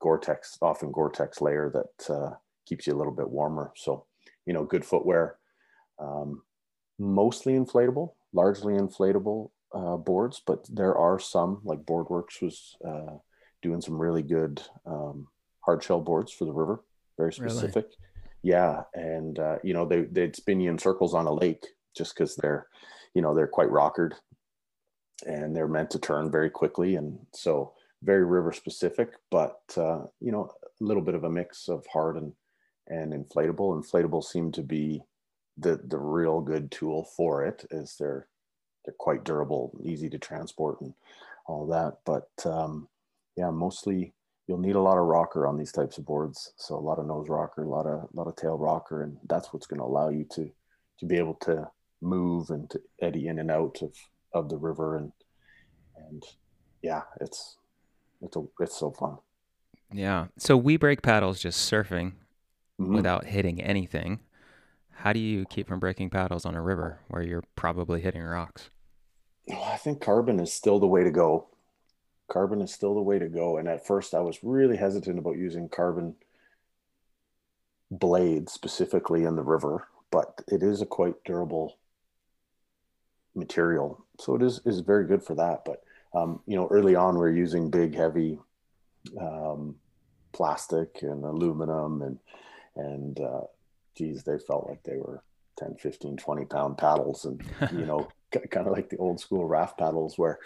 Gore-Tex, 0.00 0.58
often 0.60 0.90
Gore-Tex 0.90 1.40
layer 1.40 1.70
that 1.72 2.12
uh, 2.12 2.30
keeps 2.66 2.86
you 2.86 2.94
a 2.94 2.98
little 2.98 3.12
bit 3.12 3.30
warmer. 3.30 3.72
So 3.76 4.06
you 4.46 4.52
know, 4.52 4.64
good 4.64 4.84
footwear, 4.84 5.36
um, 6.00 6.42
mostly 6.98 7.52
inflatable, 7.52 8.14
largely 8.32 8.74
inflatable 8.74 9.50
uh, 9.72 9.96
boards, 9.96 10.42
but 10.44 10.66
there 10.68 10.96
are 10.96 11.18
some 11.18 11.60
like 11.64 11.80
Boardworks 11.84 12.42
was 12.42 12.76
uh, 12.84 13.18
doing 13.62 13.80
some 13.80 14.00
really 14.00 14.22
good 14.22 14.60
um, 14.86 15.28
hard 15.60 15.82
shell 15.82 16.00
boards 16.00 16.32
for 16.32 16.44
the 16.44 16.52
river, 16.52 16.80
very 17.16 17.32
specific. 17.32 17.84
Really? 17.84 17.96
Yeah, 18.42 18.82
and 18.94 19.38
uh, 19.38 19.56
you 19.62 19.74
know 19.74 19.84
they 19.84 20.02
they'd 20.02 20.36
spin 20.36 20.60
you 20.60 20.70
in 20.70 20.78
circles 20.78 21.14
on 21.14 21.26
a 21.26 21.32
lake 21.32 21.66
just 21.96 22.14
because 22.14 22.36
they're, 22.36 22.66
you 23.14 23.22
know, 23.22 23.34
they're 23.34 23.46
quite 23.46 23.70
rockered, 23.70 24.14
and 25.26 25.54
they're 25.54 25.68
meant 25.68 25.90
to 25.90 25.98
turn 25.98 26.30
very 26.30 26.50
quickly, 26.50 26.96
and 26.96 27.18
so 27.34 27.74
very 28.02 28.24
river 28.24 28.52
specific. 28.52 29.10
But 29.30 29.60
uh, 29.76 30.04
you 30.20 30.32
know, 30.32 30.50
a 30.80 30.84
little 30.84 31.02
bit 31.02 31.14
of 31.14 31.24
a 31.24 31.30
mix 31.30 31.68
of 31.68 31.86
hard 31.92 32.16
and 32.16 32.32
and 32.88 33.12
inflatable. 33.12 33.82
Inflatable 33.82 34.24
seem 34.24 34.52
to 34.52 34.62
be 34.62 35.02
the 35.58 35.80
the 35.84 35.98
real 35.98 36.40
good 36.40 36.70
tool 36.70 37.04
for 37.16 37.44
it 37.44 37.66
is 37.70 37.96
they're 37.98 38.26
they're 38.84 38.94
quite 38.98 39.24
durable, 39.24 39.78
easy 39.84 40.08
to 40.08 40.18
transport, 40.18 40.80
and 40.80 40.94
all 41.46 41.66
that. 41.66 41.98
But 42.06 42.30
um, 42.46 42.88
yeah, 43.36 43.50
mostly 43.50 44.14
you'll 44.50 44.58
need 44.58 44.74
a 44.74 44.80
lot 44.80 44.98
of 44.98 45.06
rocker 45.06 45.46
on 45.46 45.56
these 45.56 45.70
types 45.70 45.96
of 45.96 46.04
boards. 46.04 46.52
So 46.56 46.74
a 46.74 46.76
lot 46.76 46.98
of 46.98 47.06
nose 47.06 47.28
rocker, 47.28 47.62
a 47.62 47.68
lot 47.68 47.86
of 47.86 48.02
a 48.02 48.08
lot 48.14 48.26
of 48.26 48.34
tail 48.34 48.58
rocker, 48.58 49.04
and 49.04 49.16
that's 49.28 49.52
what's 49.52 49.68
going 49.68 49.78
to 49.78 49.86
allow 49.86 50.08
you 50.08 50.26
to 50.32 50.50
to 50.98 51.06
be 51.06 51.18
able 51.18 51.34
to 51.42 51.70
move 52.02 52.50
and 52.50 52.68
to 52.70 52.80
eddy 53.00 53.28
in 53.28 53.38
and 53.38 53.48
out 53.48 53.80
of 53.80 53.94
of 54.34 54.48
the 54.48 54.56
river 54.56 54.96
and 54.96 55.12
and 55.96 56.24
yeah, 56.82 57.02
it's 57.20 57.58
it's 58.22 58.36
a, 58.36 58.42
it's 58.58 58.76
so 58.76 58.90
fun. 58.90 59.18
Yeah. 59.92 60.26
So 60.36 60.56
we 60.56 60.76
break 60.76 61.00
paddles 61.00 61.38
just 61.38 61.70
surfing 61.70 62.14
mm-hmm. 62.80 62.96
without 62.96 63.26
hitting 63.26 63.62
anything. 63.62 64.18
How 64.90 65.12
do 65.12 65.20
you 65.20 65.44
keep 65.44 65.68
from 65.68 65.78
breaking 65.78 66.10
paddles 66.10 66.44
on 66.44 66.56
a 66.56 66.60
river 66.60 66.98
where 67.06 67.22
you're 67.22 67.44
probably 67.54 68.00
hitting 68.00 68.22
rocks? 68.22 68.68
Well, 69.46 69.62
I 69.62 69.76
think 69.76 70.00
carbon 70.00 70.40
is 70.40 70.52
still 70.52 70.80
the 70.80 70.88
way 70.88 71.04
to 71.04 71.12
go. 71.12 71.46
Carbon 72.30 72.62
is 72.62 72.72
still 72.72 72.94
the 72.94 73.02
way 73.02 73.18
to 73.18 73.28
go. 73.28 73.58
And 73.58 73.68
at 73.68 73.86
first, 73.86 74.14
I 74.14 74.20
was 74.20 74.42
really 74.42 74.76
hesitant 74.76 75.18
about 75.18 75.36
using 75.36 75.68
carbon 75.68 76.14
blades 77.90 78.52
specifically 78.52 79.24
in 79.24 79.34
the 79.34 79.42
river, 79.42 79.88
but 80.12 80.40
it 80.46 80.62
is 80.62 80.80
a 80.80 80.86
quite 80.86 81.22
durable 81.24 81.76
material. 83.34 84.06
So 84.20 84.36
it 84.36 84.42
is, 84.42 84.60
is 84.64 84.78
very 84.80 85.06
good 85.06 85.24
for 85.24 85.34
that. 85.34 85.64
But, 85.64 85.82
um, 86.14 86.40
you 86.46 86.56
know, 86.56 86.68
early 86.70 86.94
on, 86.94 87.18
we 87.18 87.26
are 87.26 87.30
using 87.30 87.68
big, 87.68 87.96
heavy 87.96 88.38
um, 89.20 89.74
plastic 90.32 91.02
and 91.02 91.24
aluminum 91.24 92.02
and, 92.02 92.18
and, 92.76 93.20
uh, 93.20 93.40
geez, 93.96 94.22
they 94.22 94.38
felt 94.38 94.68
like 94.68 94.84
they 94.84 94.98
were 94.98 95.24
10, 95.58 95.74
15, 95.80 96.16
20 96.16 96.44
pound 96.44 96.78
paddles 96.78 97.24
and, 97.24 97.42
you 97.72 97.86
know, 97.86 98.08
kind 98.50 98.68
of 98.68 98.72
like 98.72 98.88
the 98.88 98.98
old 98.98 99.18
school 99.18 99.44
raft 99.44 99.78
paddles 99.78 100.16
where 100.16 100.38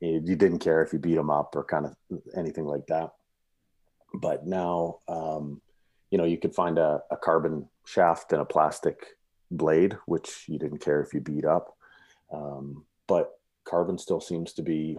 you, 0.00 0.36
didn't 0.36 0.58
care 0.58 0.82
if 0.82 0.92
you 0.92 0.98
beat 0.98 1.14
them 1.14 1.30
up 1.30 1.54
or 1.56 1.64
kind 1.64 1.86
of 1.86 1.96
anything 2.36 2.64
like 2.64 2.86
that. 2.88 3.12
But 4.14 4.46
now, 4.46 5.00
um, 5.08 5.60
you 6.10 6.18
know, 6.18 6.24
you 6.24 6.38
could 6.38 6.54
find 6.54 6.78
a, 6.78 7.00
a 7.10 7.16
carbon 7.16 7.68
shaft 7.84 8.32
and 8.32 8.40
a 8.40 8.44
plastic 8.44 9.04
blade, 9.50 9.96
which 10.06 10.44
you 10.48 10.58
didn't 10.58 10.78
care 10.78 11.00
if 11.00 11.12
you 11.12 11.20
beat 11.20 11.44
up. 11.44 11.76
Um, 12.32 12.84
but 13.06 13.38
carbon 13.64 13.98
still 13.98 14.20
seems 14.20 14.52
to 14.54 14.62
be, 14.62 14.98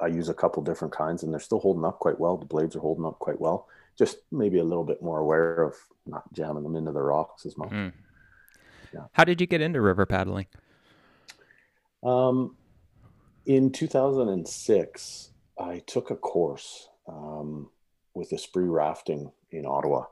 I 0.00 0.06
use 0.06 0.28
a 0.28 0.34
couple 0.34 0.62
different 0.62 0.94
kinds 0.94 1.22
and 1.22 1.32
they're 1.32 1.40
still 1.40 1.60
holding 1.60 1.84
up 1.84 1.98
quite 1.98 2.18
well. 2.18 2.36
The 2.36 2.46
blades 2.46 2.76
are 2.76 2.80
holding 2.80 3.04
up 3.04 3.18
quite 3.18 3.40
well. 3.40 3.68
Just 3.96 4.18
maybe 4.30 4.58
a 4.58 4.64
little 4.64 4.84
bit 4.84 5.02
more 5.02 5.18
aware 5.18 5.62
of 5.62 5.74
not 6.06 6.32
jamming 6.32 6.62
them 6.62 6.76
into 6.76 6.92
the 6.92 7.02
rocks 7.02 7.44
as 7.44 7.56
much. 7.56 7.70
Mm. 7.70 7.92
Yeah. 8.94 9.04
How 9.12 9.24
did 9.24 9.40
you 9.40 9.46
get 9.46 9.60
into 9.60 9.80
river 9.80 10.06
paddling? 10.06 10.46
Um, 12.02 12.56
in 13.48 13.72
2006, 13.72 15.30
I 15.58 15.82
took 15.86 16.10
a 16.10 16.16
course 16.16 16.90
um, 17.08 17.70
with 18.12 18.32
Esprit 18.32 18.68
Rafting 18.68 19.32
in 19.50 19.64
Ottawa, 19.64 20.04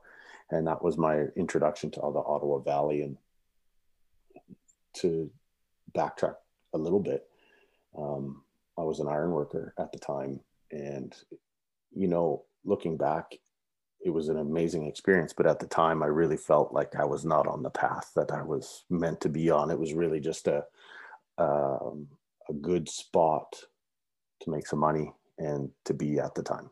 and 0.51 0.67
that 0.67 0.83
was 0.83 0.97
my 0.97 1.27
introduction 1.37 1.91
to 1.93 2.01
the 2.01 2.19
Ottawa 2.19 2.59
Valley. 2.61 3.03
And 3.03 3.19
to 4.95 5.31
backtrack 5.95 6.37
a 6.73 6.79
little 6.79 6.99
bit, 6.99 7.29
um, 7.97 8.43
I 8.79 8.83
was 8.83 9.01
an 9.01 9.09
iron 9.09 9.33
worker 9.33 9.75
at 9.79 9.93
the 9.93 9.99
time, 9.99 10.41
and 10.73 11.15
you 11.95 12.09
know, 12.09 12.43
looking 12.65 12.97
back, 12.97 13.35
it 14.01 14.11
was 14.11 14.31
an 14.31 14.39
amazing 14.39 14.87
experience. 14.87 15.35
But 15.37 15.47
at 15.47 15.61
the 15.61 15.67
time, 15.67 16.03
I 16.03 16.07
really 16.07 16.39
felt 16.39 16.73
like 16.73 16.97
I 16.97 17.05
was 17.05 17.27
not 17.27 17.47
on 17.47 17.63
the 17.63 17.71
path 17.71 18.13
that 18.17 18.31
I 18.31 18.43
was 18.43 18.85
meant 18.89 19.21
to 19.21 19.29
be 19.29 19.51
on. 19.51 19.71
It 19.71 19.79
was 19.79 19.93
really 19.93 20.21
just 20.21 20.49
a 20.49 20.65
um, 21.37 22.09
a 22.49 22.53
good 22.53 22.89
spot 22.89 23.55
to 24.41 24.51
make 24.51 24.67
some 24.67 24.79
money 24.79 25.13
and 25.39 25.71
to 25.85 25.95
be 25.95 26.19
at 26.19 26.35
the 26.35 26.43
time. 26.43 26.71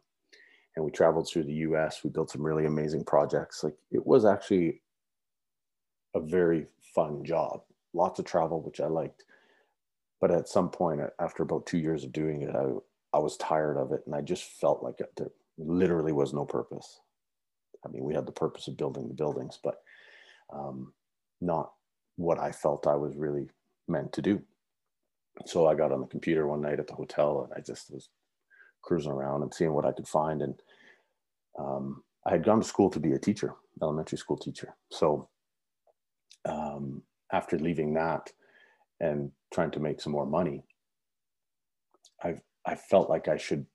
And 0.77 0.85
we 0.85 0.91
traveled 0.91 1.29
through 1.29 1.45
the 1.45 1.53
U.S. 1.55 2.03
We 2.03 2.11
built 2.11 2.31
some 2.31 2.43
really 2.43 2.67
amazing 2.67 3.05
projects. 3.05 3.63
Like 3.63 3.77
it 3.93 4.05
was 4.05 4.25
actually 4.25 4.83
a 6.15 6.21
very 6.21 6.67
fun 6.95 7.25
job. 7.25 7.61
Lots 7.93 8.19
of 8.19 8.25
travel, 8.25 8.61
which 8.61 8.81
I 8.81 8.87
liked. 8.87 9.25
But 10.21 10.31
at 10.31 10.49
some 10.49 10.71
point, 10.71 11.01
after 11.21 11.43
about 11.43 11.67
two 11.67 11.79
years 11.79 12.03
of 12.05 12.13
doing 12.13 12.43
it, 12.43 12.55
I 12.57 12.71
I 13.15 13.19
was 13.19 13.37
tired 13.37 13.77
of 13.77 13.93
it, 13.93 14.03
and 14.07 14.15
I 14.15 14.23
just 14.23 14.43
felt 14.43 14.83
like 14.83 14.97
there 15.17 15.31
literally 15.57 16.13
was 16.13 16.35
no 16.35 16.45
purpose. 16.45 17.01
I 17.85 17.89
mean, 17.89 18.03
we 18.03 18.13
had 18.13 18.27
the 18.27 18.33
purpose 18.33 18.67
of 18.67 18.77
building 18.77 19.07
the 19.07 19.15
buildings, 19.15 19.59
but 19.63 19.77
um, 20.53 20.93
not 21.41 21.73
what 22.17 22.41
I 22.41 22.51
felt 22.51 22.89
I 22.89 22.97
was 22.97 23.15
really 23.17 23.47
meant 23.87 24.13
to 24.15 24.23
do. 24.23 24.43
So 25.47 25.67
I 25.67 25.75
got 25.75 25.93
on 25.93 26.01
the 26.01 26.07
computer 26.07 26.47
one 26.47 26.61
night 26.61 26.81
at 26.81 26.87
the 26.87 26.95
hotel 26.95 27.45
and 27.45 27.53
I 27.57 27.61
just 27.61 27.91
was 27.91 28.09
cruising 28.83 29.13
around 29.13 29.43
and 29.43 29.53
seeing 29.53 29.73
what 29.73 29.85
I 29.85 29.93
could 29.93 30.09
find. 30.09 30.43
And 30.43 30.55
um, 31.59 32.03
I 32.27 32.31
had 32.31 32.45
gone 32.45 32.61
to 32.61 32.67
school 32.67 32.91
to 32.91 33.01
be 33.01 33.13
a 33.13 33.19
teacher, 33.19 33.55
elementary 33.83 34.19
school 34.19 34.37
teacher. 34.37 34.75
So 34.91 35.29
um, 36.45 37.03
after 37.33 37.59
leaving 37.59 37.95
that 37.95 38.31
and 39.01 39.31
trying 39.53 39.71
to 39.73 39.81
make 39.81 40.01
some 40.01 40.13
more 40.13 40.27
money, 40.27 40.63
I 42.23 42.37
I 42.67 42.77
felt 42.77 43.11
like 43.11 43.29
I 43.29 43.37
should 43.37 43.67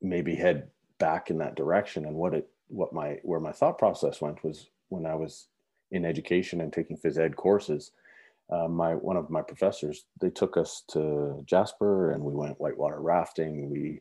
maybe 0.00 0.34
head 0.34 0.68
back 0.98 1.30
in 1.30 1.38
that 1.38 1.54
direction. 1.54 2.06
And 2.06 2.16
what 2.16 2.34
it 2.34 2.48
what 2.68 2.92
my 2.92 3.18
where 3.22 3.40
my 3.40 3.52
thought 3.52 3.78
process 3.78 4.20
went 4.20 4.42
was 4.42 4.70
when 4.88 5.06
I 5.06 5.14
was 5.14 5.48
in 5.90 6.04
education 6.04 6.60
and 6.60 6.72
taking 6.72 6.96
phys 6.96 7.18
ed 7.18 7.36
courses, 7.36 7.92
uh, 8.52 8.68
my 8.68 8.94
one 8.94 9.16
of 9.16 9.30
my 9.30 9.40
professors 9.40 10.04
they 10.20 10.30
took 10.30 10.56
us 10.56 10.84
to 10.90 11.42
Jasper 11.46 12.12
and 12.12 12.22
we 12.22 12.34
went 12.34 12.60
whitewater 12.60 13.00
rafting. 13.00 13.70
We 13.70 14.00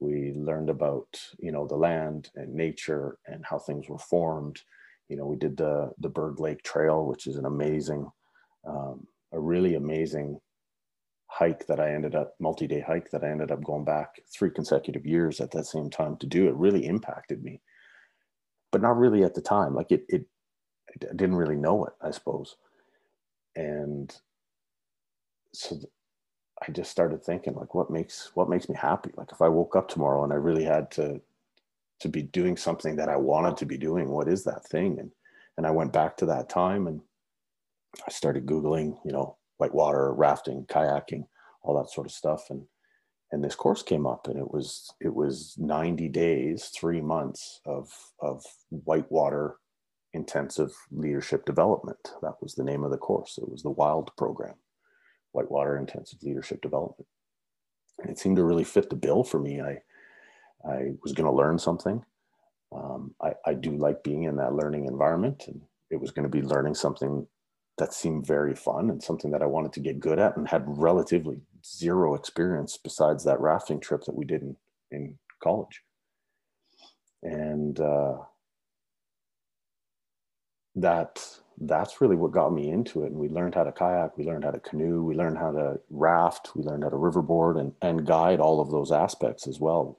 we 0.00 0.32
learned 0.34 0.70
about 0.70 1.06
you 1.38 1.52
know 1.52 1.66
the 1.66 1.76
land 1.76 2.30
and 2.34 2.52
nature 2.52 3.18
and 3.26 3.44
how 3.48 3.58
things 3.58 3.88
were 3.88 3.98
formed. 3.98 4.60
You 5.08 5.16
know, 5.16 5.26
we 5.26 5.36
did 5.36 5.56
the 5.56 5.92
the 5.98 6.08
Berg 6.08 6.40
Lake 6.40 6.62
Trail, 6.62 7.06
which 7.06 7.26
is 7.26 7.36
an 7.36 7.46
amazing, 7.46 8.10
um, 8.66 9.06
a 9.32 9.38
really 9.38 9.74
amazing 9.76 10.40
hike 11.28 11.66
that 11.66 11.80
I 11.80 11.94
ended 11.94 12.14
up 12.14 12.34
multi-day 12.40 12.80
hike 12.80 13.10
that 13.10 13.24
I 13.24 13.30
ended 13.30 13.50
up 13.50 13.64
going 13.64 13.84
back 13.84 14.20
three 14.36 14.50
consecutive 14.50 15.06
years 15.06 15.40
at 15.40 15.50
that 15.52 15.66
same 15.66 15.90
time 15.90 16.16
to 16.18 16.26
do. 16.26 16.48
It 16.48 16.56
really 16.56 16.86
impacted 16.86 17.42
me, 17.42 17.60
but 18.72 18.82
not 18.82 18.98
really 18.98 19.22
at 19.22 19.34
the 19.34 19.40
time. 19.40 19.74
Like 19.74 19.92
it, 19.92 20.04
it, 20.08 20.26
I 21.02 21.14
didn't 21.14 21.36
really 21.36 21.56
know 21.56 21.84
it, 21.84 21.92
I 22.02 22.10
suppose 22.10 22.56
and 23.56 24.14
so 25.52 25.78
I 26.66 26.70
just 26.70 26.90
started 26.90 27.22
thinking 27.22 27.54
like 27.54 27.74
what 27.74 27.90
makes 27.90 28.30
what 28.34 28.48
makes 28.48 28.68
me 28.68 28.76
happy? 28.76 29.10
Like 29.16 29.32
if 29.32 29.42
I 29.42 29.48
woke 29.48 29.76
up 29.76 29.88
tomorrow 29.88 30.24
and 30.24 30.32
I 30.32 30.36
really 30.36 30.64
had 30.64 30.90
to 30.92 31.20
to 32.00 32.08
be 32.08 32.22
doing 32.22 32.56
something 32.56 32.96
that 32.96 33.08
I 33.08 33.16
wanted 33.16 33.56
to 33.58 33.66
be 33.66 33.78
doing 33.78 34.08
what 34.08 34.28
is 34.28 34.44
that 34.44 34.64
thing? 34.64 34.98
And 34.98 35.10
and 35.56 35.66
I 35.66 35.70
went 35.70 35.92
back 35.92 36.16
to 36.18 36.26
that 36.26 36.48
time 36.48 36.86
and 36.86 37.00
I 38.06 38.10
started 38.10 38.46
googling 38.46 38.96
you 39.04 39.12
know 39.12 39.36
whitewater 39.58 40.12
rafting 40.12 40.64
kayaking 40.66 41.26
all 41.62 41.76
that 41.76 41.90
sort 41.90 42.06
of 42.06 42.12
stuff. 42.12 42.50
And 42.50 42.66
and 43.32 43.42
this 43.42 43.54
course 43.54 43.82
came 43.82 44.06
up 44.06 44.28
and 44.28 44.38
it 44.38 44.50
was 44.50 44.92
it 45.00 45.14
was 45.14 45.54
90 45.58 46.08
days 46.08 46.70
3 46.74 47.00
months 47.00 47.60
of 47.66 47.90
of 48.20 48.44
whitewater 48.70 49.56
intensive 50.14 50.72
leadership 50.90 51.44
development. 51.44 52.12
That 52.22 52.40
was 52.40 52.54
the 52.54 52.64
name 52.64 52.84
of 52.84 52.90
the 52.90 52.98
course. 52.98 53.38
It 53.38 53.48
was 53.48 53.62
the 53.62 53.70
WILD 53.70 54.10
program, 54.16 54.54
Whitewater 55.32 55.76
Intensive 55.76 56.22
Leadership 56.22 56.60
Development. 56.60 57.06
And 58.00 58.10
it 58.10 58.18
seemed 58.18 58.36
to 58.36 58.44
really 58.44 58.64
fit 58.64 58.90
the 58.90 58.96
bill 58.96 59.24
for 59.24 59.38
me. 59.38 59.60
I, 59.60 59.78
I 60.68 60.92
was 61.02 61.12
going 61.12 61.30
to 61.30 61.36
learn 61.36 61.58
something. 61.58 62.04
Um, 62.74 63.14
I, 63.22 63.32
I 63.46 63.54
do 63.54 63.76
like 63.76 64.02
being 64.02 64.24
in 64.24 64.36
that 64.36 64.54
learning 64.54 64.86
environment, 64.86 65.44
and 65.46 65.60
it 65.90 66.00
was 66.00 66.10
going 66.10 66.24
to 66.24 66.28
be 66.28 66.42
learning 66.42 66.74
something 66.74 67.26
that 67.78 67.94
seemed 67.94 68.26
very 68.26 68.54
fun 68.54 68.90
and 68.90 69.02
something 69.02 69.30
that 69.30 69.42
I 69.42 69.46
wanted 69.46 69.72
to 69.74 69.80
get 69.80 70.00
good 70.00 70.18
at 70.18 70.36
and 70.36 70.46
had 70.48 70.64
relatively 70.66 71.40
zero 71.64 72.14
experience 72.14 72.78
besides 72.82 73.24
that 73.24 73.40
rafting 73.40 73.80
trip 73.80 74.02
that 74.04 74.14
we 74.14 74.24
did 74.24 74.42
in, 74.42 74.56
in 74.90 75.18
college. 75.42 75.82
And 77.22 77.78
uh, 77.80 78.18
that 80.76 81.24
that's 81.60 82.00
really 82.00 82.16
what 82.16 82.32
got 82.32 82.52
me 82.52 82.70
into 82.70 83.04
it. 83.04 83.12
And 83.12 83.16
we 83.16 83.28
learned 83.28 83.54
how 83.54 83.64
to 83.64 83.72
kayak, 83.72 84.16
we 84.16 84.24
learned 84.24 84.44
how 84.44 84.50
to 84.50 84.60
canoe, 84.60 85.04
we 85.04 85.14
learned 85.14 85.38
how 85.38 85.52
to 85.52 85.78
raft, 85.90 86.50
we 86.56 86.62
learned 86.62 86.82
how 86.82 86.90
to 86.90 86.96
riverboard 86.96 87.60
and, 87.60 87.72
and 87.82 88.06
guide 88.06 88.40
all 88.40 88.60
of 88.60 88.70
those 88.70 88.90
aspects 88.90 89.46
as 89.46 89.60
well. 89.60 89.98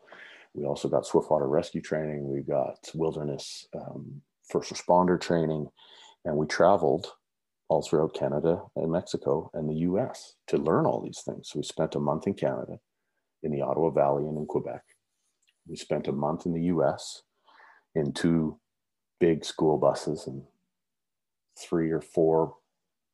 We 0.53 0.65
also 0.65 0.88
got 0.88 1.06
swiftwater 1.06 1.48
rescue 1.48 1.82
training, 1.82 2.30
we 2.30 2.42
got 2.42 2.77
wilderness 2.94 3.68
um, 3.75 4.22
first 4.50 4.74
responder 4.74 5.20
training, 5.20 5.68
and 6.25 6.36
we 6.36 6.46
traveled 6.48 7.08
all 7.70 7.82
throughout 7.82 8.13
Canada 8.13 8.62
and 8.75 8.92
Mexico 8.92 9.50
and 9.53 9.70
the 9.70 9.75
US 9.88 10.36
to 10.48 10.58
learn 10.58 10.86
all 10.86 11.01
these 11.01 11.22
things. 11.25 11.50
So 11.50 11.60
we 11.60 11.63
spent 11.63 11.96
a 11.96 12.00
month 12.00 12.27
in 12.27 12.34
Canada, 12.34 12.77
in 13.42 13.51
the 13.51 13.62
Ottawa 13.62 13.89
Valley 13.89 14.24
and 14.24 14.38
in 14.38 14.46
Quebec. 14.46 14.84
We 15.68 15.75
spent 15.75 16.08
a 16.08 16.12
month 16.12 16.46
in 16.46 16.53
the 16.53 16.63
US 16.63 17.24
in 17.96 18.12
two 18.12 18.60
big 19.20 19.46
school 19.46 19.77
buses 19.77 20.27
and 20.27 20.44
three 21.57 21.91
or 21.91 22.01
four 22.01 22.55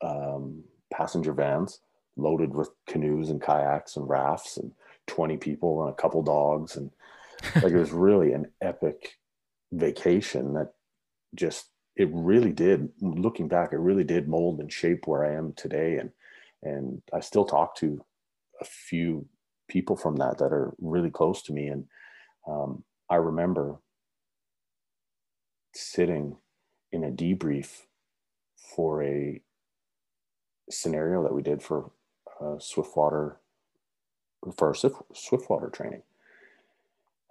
um, 0.02 0.64
passenger 0.94 1.34
vans 1.34 1.80
loaded 2.18 2.54
with 2.54 2.70
canoes 2.88 3.30
and 3.30 3.42
kayaks 3.42 3.96
and 3.96 4.10
rafts 4.10 4.58
and 4.58 4.72
20 5.08 5.38
people 5.38 5.84
and 5.84 5.92
a 5.92 6.02
couple 6.02 6.22
dogs 6.22 6.76
and 6.76 6.92
like 7.56 7.74
it 7.74 7.78
was 7.78 7.92
really 7.92 8.34
an 8.34 8.46
epic 8.62 9.14
vacation 9.72 10.54
that 10.54 10.74
just 11.36 11.70
it 11.96 12.10
really 12.12 12.52
did 12.52 12.90
looking 13.02 13.48
back 13.48 13.72
it 13.72 13.80
really 13.80 14.04
did 14.04 14.28
mold 14.28 14.60
and 14.60 14.72
shape 14.72 15.06
where 15.06 15.26
i 15.26 15.36
am 15.36 15.54
today. 15.56 15.98
And 15.98 16.12
and 16.64 17.02
i 17.14 17.20
still 17.20 17.46
talk 17.46 17.76
to 17.78 18.04
a 18.62 18.66
few 18.66 19.26
people 19.70 19.96
from 19.96 20.18
that 20.18 20.38
that 20.40 20.52
are 20.52 20.74
really 20.80 21.12
close 21.12 21.42
to 21.44 21.54
me. 21.54 21.68
And 21.68 21.86
um, 22.48 22.84
i 23.10 23.16
remember 23.16 23.80
sitting 25.74 26.38
in 26.92 27.04
a 27.04 27.12
debrief 27.12 27.84
for 28.76 29.04
a 29.04 29.42
scenario 30.70 31.24
that 31.24 31.34
we 31.34 31.42
did 31.42 31.62
for 31.62 31.92
uh, 32.42 32.56
Swiftwater 32.60 33.40
for 34.56 34.74
Swiftwater 35.14 35.70
training. 35.70 36.02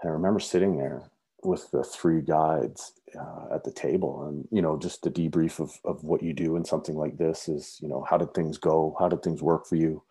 And 0.02 0.10
I 0.10 0.12
remember 0.12 0.40
sitting 0.40 0.76
there 0.76 1.10
with 1.42 1.70
the 1.70 1.82
three 1.82 2.20
guides 2.20 2.92
uh, 3.18 3.54
at 3.54 3.64
the 3.64 3.70
table 3.70 4.26
and 4.26 4.46
you 4.50 4.60
know 4.60 4.76
just 4.76 5.02
the 5.02 5.10
debrief 5.10 5.60
of, 5.60 5.72
of 5.84 6.02
what 6.04 6.22
you 6.22 6.32
do 6.32 6.56
in 6.56 6.64
something 6.64 6.96
like 6.96 7.16
this 7.16 7.48
is 7.48 7.78
you 7.80 7.88
know 7.88 8.04
how 8.08 8.16
did 8.16 8.34
things 8.34 8.58
go? 8.58 8.96
How 8.98 9.08
did 9.08 9.22
things 9.22 9.42
work 9.42 9.66
for 9.66 9.76
you? 9.76 10.02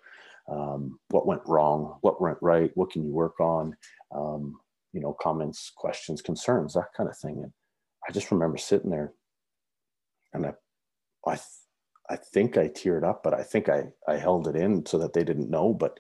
Um, 0.49 0.99
what 1.09 1.27
went 1.27 1.41
wrong? 1.45 1.97
What 2.01 2.21
went 2.21 2.37
right? 2.41 2.71
What 2.75 2.91
can 2.91 3.03
you 3.03 3.11
work 3.11 3.39
on? 3.39 3.75
Um, 4.15 4.59
you 4.93 5.01
know 5.01 5.13
comments 5.13 5.71
questions 5.75 6.21
concerns 6.21 6.73
that 6.73 6.93
kind 6.95 7.09
of 7.09 7.17
thing. 7.17 7.37
And 7.43 7.51
i 8.07 8.11
just 8.11 8.31
remember 8.31 8.57
sitting 8.57 8.89
there 8.89 9.13
and 10.33 10.45
i 10.45 10.53
I, 11.25 11.37
I 12.09 12.15
think 12.15 12.57
I 12.57 12.69
teared 12.69 13.03
up, 13.03 13.23
but 13.23 13.33
I 13.33 13.43
think 13.43 13.69
I 13.69 13.85
I 14.07 14.17
held 14.17 14.47
it 14.47 14.55
in 14.55 14.85
so 14.85 14.97
that 14.99 15.13
they 15.13 15.23
didn't 15.23 15.49
know. 15.49 15.73
But 15.73 15.99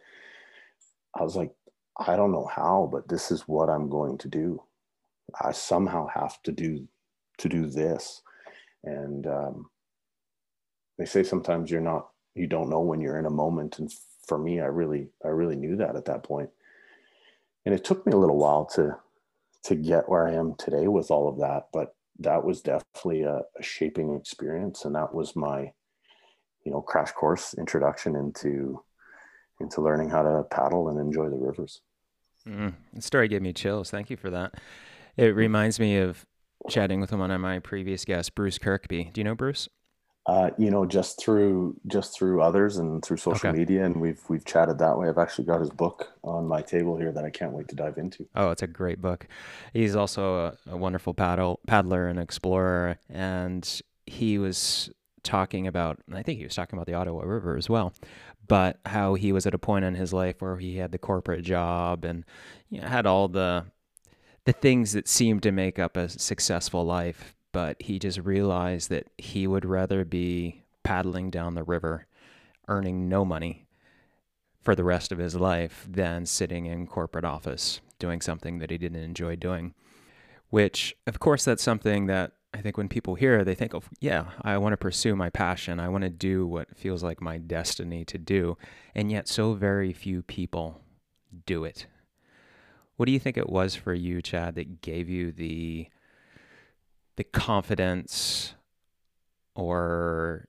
I 1.15 1.23
was 1.23 1.35
like, 1.35 1.51
I 1.99 2.15
don't 2.15 2.31
know 2.31 2.45
how, 2.53 2.89
but 2.91 3.09
this 3.09 3.31
is 3.31 3.41
what 3.43 3.69
I'm 3.69 3.89
going 3.89 4.17
to 4.19 4.27
do. 4.29 4.63
I 5.41 5.51
somehow 5.51 6.07
have 6.07 6.41
to 6.43 6.51
do 6.51 6.87
to 7.39 7.49
do 7.49 7.67
this, 7.67 8.21
and 8.83 9.27
um, 9.27 9.69
they 10.97 11.05
say 11.05 11.23
sometimes 11.23 11.71
you're 11.71 11.81
not 11.81 12.09
you 12.35 12.47
don't 12.47 12.69
know 12.69 12.81
when 12.81 13.01
you're 13.01 13.19
in 13.19 13.25
a 13.25 13.31
moment, 13.31 13.79
and 13.79 13.91
for 14.27 14.37
me, 14.37 14.61
I 14.61 14.67
really 14.67 15.09
I 15.25 15.29
really 15.29 15.57
knew 15.57 15.77
that 15.77 15.97
at 15.97 16.05
that 16.05 16.23
point, 16.23 16.49
and 17.65 17.75
it 17.75 17.83
took 17.83 18.05
me 18.05 18.13
a 18.13 18.17
little 18.17 18.37
while 18.37 18.65
to 18.75 18.97
to 19.65 19.75
get 19.75 20.09
where 20.09 20.27
I 20.27 20.33
am 20.35 20.55
today 20.55 20.87
with 20.87 21.11
all 21.11 21.27
of 21.29 21.39
that, 21.39 21.69
but 21.73 21.96
that 22.19 22.43
was 22.43 22.61
definitely 22.61 23.23
a, 23.23 23.41
a 23.59 23.63
shaping 23.63 24.15
experience, 24.15 24.85
and 24.85 24.95
that 24.95 25.13
was 25.13 25.35
my 25.35 25.71
you 26.65 26.71
know 26.71 26.81
crash 26.81 27.11
course 27.11 27.53
introduction 27.57 28.15
into 28.15 28.81
into 29.59 29.81
learning 29.81 30.09
how 30.09 30.21
to 30.21 30.43
paddle 30.51 30.89
and 30.89 30.99
enjoy 30.99 31.29
the 31.29 31.37
rivers. 31.37 31.81
Mm, 32.47 32.73
the 32.93 33.01
story 33.01 33.27
gave 33.27 33.41
me 33.41 33.53
chills. 33.53 33.89
Thank 33.89 34.09
you 34.09 34.17
for 34.17 34.29
that. 34.29 34.55
It 35.17 35.35
reminds 35.35 35.79
me 35.79 35.97
of 35.97 36.25
chatting 36.69 37.01
with 37.01 37.11
one 37.11 37.31
of 37.31 37.41
my 37.41 37.59
previous 37.59 38.05
guests, 38.05 38.29
Bruce 38.29 38.57
Kirkby. 38.57 39.11
Do 39.13 39.19
you 39.19 39.25
know 39.25 39.35
Bruce? 39.35 39.67
Uh, 40.27 40.49
you 40.57 40.69
know, 40.69 40.85
just 40.85 41.17
through 41.17 41.73
just 41.87 42.13
through 42.13 42.41
others 42.41 42.75
and 42.75 43.03
through 43.03 43.15
social 43.15 43.49
okay. 43.49 43.57
media, 43.57 43.85
and 43.85 43.95
we've 44.01 44.21
we've 44.27 44.43
chatted 44.43 44.77
that 44.77 44.97
way. 44.97 45.07
I've 45.07 45.17
actually 45.17 45.45
got 45.45 45.61
his 45.61 45.69
book 45.69 46.11
on 46.21 46.45
my 46.45 46.61
table 46.61 46.97
here 46.97 47.13
that 47.13 47.23
I 47.23 47.29
can't 47.29 47.53
wait 47.53 47.69
to 47.69 47.75
dive 47.75 47.97
into. 47.97 48.27
Oh, 48.35 48.51
it's 48.51 48.61
a 48.61 48.67
great 48.67 49.01
book. 49.01 49.25
He's 49.71 49.95
also 49.95 50.47
a, 50.47 50.57
a 50.71 50.75
wonderful 50.75 51.13
paddle 51.13 51.61
paddler 51.65 52.09
and 52.09 52.19
explorer, 52.19 52.97
and 53.09 53.81
he 54.05 54.37
was 54.37 54.89
talking 55.23 55.65
about. 55.65 55.99
I 56.13 56.23
think 56.23 56.39
he 56.39 56.43
was 56.43 56.55
talking 56.55 56.77
about 56.77 56.87
the 56.87 56.93
Ottawa 56.93 57.23
River 57.23 57.55
as 57.55 57.69
well, 57.69 57.93
but 58.49 58.81
how 58.85 59.13
he 59.13 59.31
was 59.31 59.45
at 59.45 59.53
a 59.53 59.59
point 59.59 59.85
in 59.85 59.95
his 59.95 60.11
life 60.11 60.41
where 60.41 60.57
he 60.57 60.75
had 60.75 60.91
the 60.91 60.97
corporate 60.97 61.45
job 61.45 62.03
and 62.03 62.25
you 62.69 62.81
know, 62.81 62.87
had 62.87 63.05
all 63.05 63.29
the 63.29 63.65
the 64.43 64.53
things 64.53 64.93
that 64.93 65.07
seemed 65.07 65.43
to 65.43 65.51
make 65.51 65.79
up 65.79 65.95
a 65.95 66.09
successful 66.09 66.85
life, 66.85 67.33
but 67.57 67.81
he 67.81 67.97
just 67.97 68.19
realized 68.19 68.91
that 68.91 69.07
he 69.17 69.47
would 69.47 69.65
rather 69.65 70.05
be 70.05 70.61
paddling 70.83 71.31
down 71.31 71.55
the 71.55 71.63
river, 71.63 72.05
earning 72.67 73.09
no 73.09 73.25
money 73.25 73.65
for 74.61 74.75
the 74.75 74.83
rest 74.83 75.11
of 75.11 75.17
his 75.17 75.33
life 75.33 75.87
than 75.89 76.23
sitting 76.23 76.67
in 76.67 76.85
corporate 76.85 77.25
office 77.25 77.81
doing 77.97 78.21
something 78.21 78.59
that 78.59 78.69
he 78.69 78.77
didn't 78.77 79.01
enjoy 79.01 79.35
doing. 79.35 79.73
Which, 80.51 80.95
of 81.07 81.17
course, 81.17 81.43
that's 81.45 81.63
something 81.63 82.05
that 82.05 82.33
I 82.53 82.61
think 82.61 82.77
when 82.77 82.89
people 82.89 83.15
hear, 83.15 83.43
they 83.43 83.55
think 83.55 83.73
of, 83.73 83.89
yeah, 83.99 84.25
I 84.43 84.59
want 84.59 84.73
to 84.73 84.77
pursue 84.77 85.15
my 85.15 85.31
passion. 85.31 85.79
I 85.79 85.89
want 85.89 86.03
to 86.03 86.11
do 86.11 86.45
what 86.45 86.77
feels 86.77 87.01
like 87.01 87.21
my 87.21 87.39
destiny 87.39 88.05
to 88.05 88.19
do. 88.19 88.55
And 88.93 89.11
yet, 89.11 89.27
so 89.27 89.53
very 89.53 89.93
few 89.93 90.21
people 90.21 90.83
do 91.47 91.63
it. 91.63 91.87
What 92.97 93.07
do 93.07 93.11
you 93.11 93.19
think 93.19 93.35
it 93.35 93.49
was 93.49 93.73
for 93.73 93.95
you, 93.95 94.21
Chad, 94.21 94.53
that 94.53 94.83
gave 94.83 95.09
you 95.09 95.31
the 95.31 95.87
the 97.17 97.23
confidence 97.23 98.55
or 99.55 100.47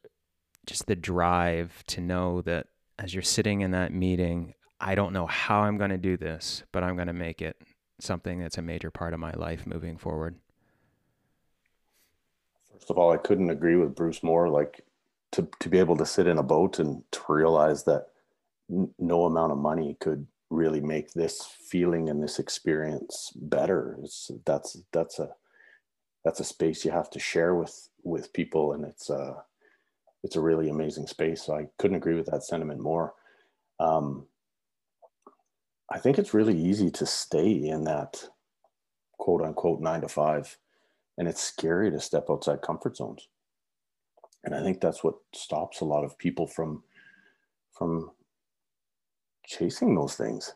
just 0.67 0.87
the 0.87 0.97
drive 0.97 1.83
to 1.89 2.01
know 2.01 2.41
that 2.43 2.67
as 2.99 3.15
you're 3.15 3.23
sitting 3.23 3.63
in 3.63 3.73
that 3.73 3.93
meeting, 3.93 4.55
I 4.81 4.95
don't 4.95 5.13
know 5.13 5.27
how 5.27 5.61
I'm 5.63 5.79
going 5.79 5.91
to 5.91 5.99
do 5.99 6.17
this, 6.17 6.63
but 6.73 6.85
I'm 6.85 6.95
going 6.95 7.09
to 7.09 7.13
make 7.13 7.43
it 7.43 7.57
something 8.01 8.39
that's 8.39 8.59
a 8.59 8.63
major 8.63 8.91
part 8.91 9.15
of 9.15 9.21
my 9.21 9.33
life 9.33 9.67
moving 9.67 9.97
forward? 9.97 10.37
First 12.73 12.91
of 12.91 12.99
all, 12.99 13.13
I 13.13 13.17
couldn't 13.17 13.51
agree 13.51 13.77
with 13.77 13.95
Bruce 13.95 14.23
more. 14.23 14.49
Like 14.49 14.85
to 15.33 15.49
to 15.61 15.69
be 15.69 15.79
able 15.79 15.97
to 15.97 16.07
sit 16.07 16.27
in 16.27 16.39
a 16.39 16.43
boat 16.43 16.79
and 16.79 17.03
to 17.13 17.21
realize 17.29 17.85
that 17.85 18.09
n- 18.71 18.91
no 18.99 19.25
amount 19.25 19.53
of 19.53 19.59
money 19.59 19.97
could 20.01 20.27
really 20.51 20.81
make 20.81 21.13
this 21.13 21.43
feeling 21.43 22.09
and 22.09 22.23
this 22.23 22.39
experience 22.39 23.33
better. 23.35 23.99
It's, 24.03 24.31
that's 24.45 24.79
that's 24.93 25.19
a 25.19 25.31
that's 26.29 26.41
a 26.41 26.45
space 26.45 26.85
you 26.85 26.91
have 26.91 27.09
to 27.09 27.19
share 27.19 27.55
with 27.55 27.89
with 28.03 28.35
people, 28.35 28.75
and 28.75 28.85
it's 28.85 29.09
a 29.09 29.43
it's 30.23 30.37
a 30.37 30.43
really 30.43 30.69
amazing 30.69 31.07
space. 31.07 31.43
So 31.43 31.57
I 31.57 31.69
couldn't 31.79 31.97
agree 31.97 32.17
with 32.17 32.27
that 32.27 32.45
sentiment 32.45 32.81
more. 32.81 33.15
Um, 33.81 34.27
I 35.91 35.99
think 35.99 36.19
it's 36.19 36.35
really 36.35 36.55
easy 36.55 36.91
to 36.91 37.07
stay 37.07 37.51
in 37.51 37.85
that 37.85 38.29
quote 39.17 39.41
unquote 39.41 39.81
nine 39.81 40.03
to 40.03 40.09
five 40.09 40.59
and 41.17 41.27
it's 41.27 41.43
scary 41.43 41.91
to 41.91 41.99
step 41.99 42.27
outside 42.31 42.63
comfort 42.63 42.97
zones 42.97 43.27
and 44.45 44.55
i 44.55 44.63
think 44.63 44.81
that's 44.81 45.03
what 45.03 45.17
stops 45.35 45.81
a 45.81 45.85
lot 45.85 46.05
of 46.05 46.17
people 46.17 46.47
from 46.47 46.85
from 47.73 48.13
chasing 49.45 49.97
those 49.97 50.15
things 50.15 50.55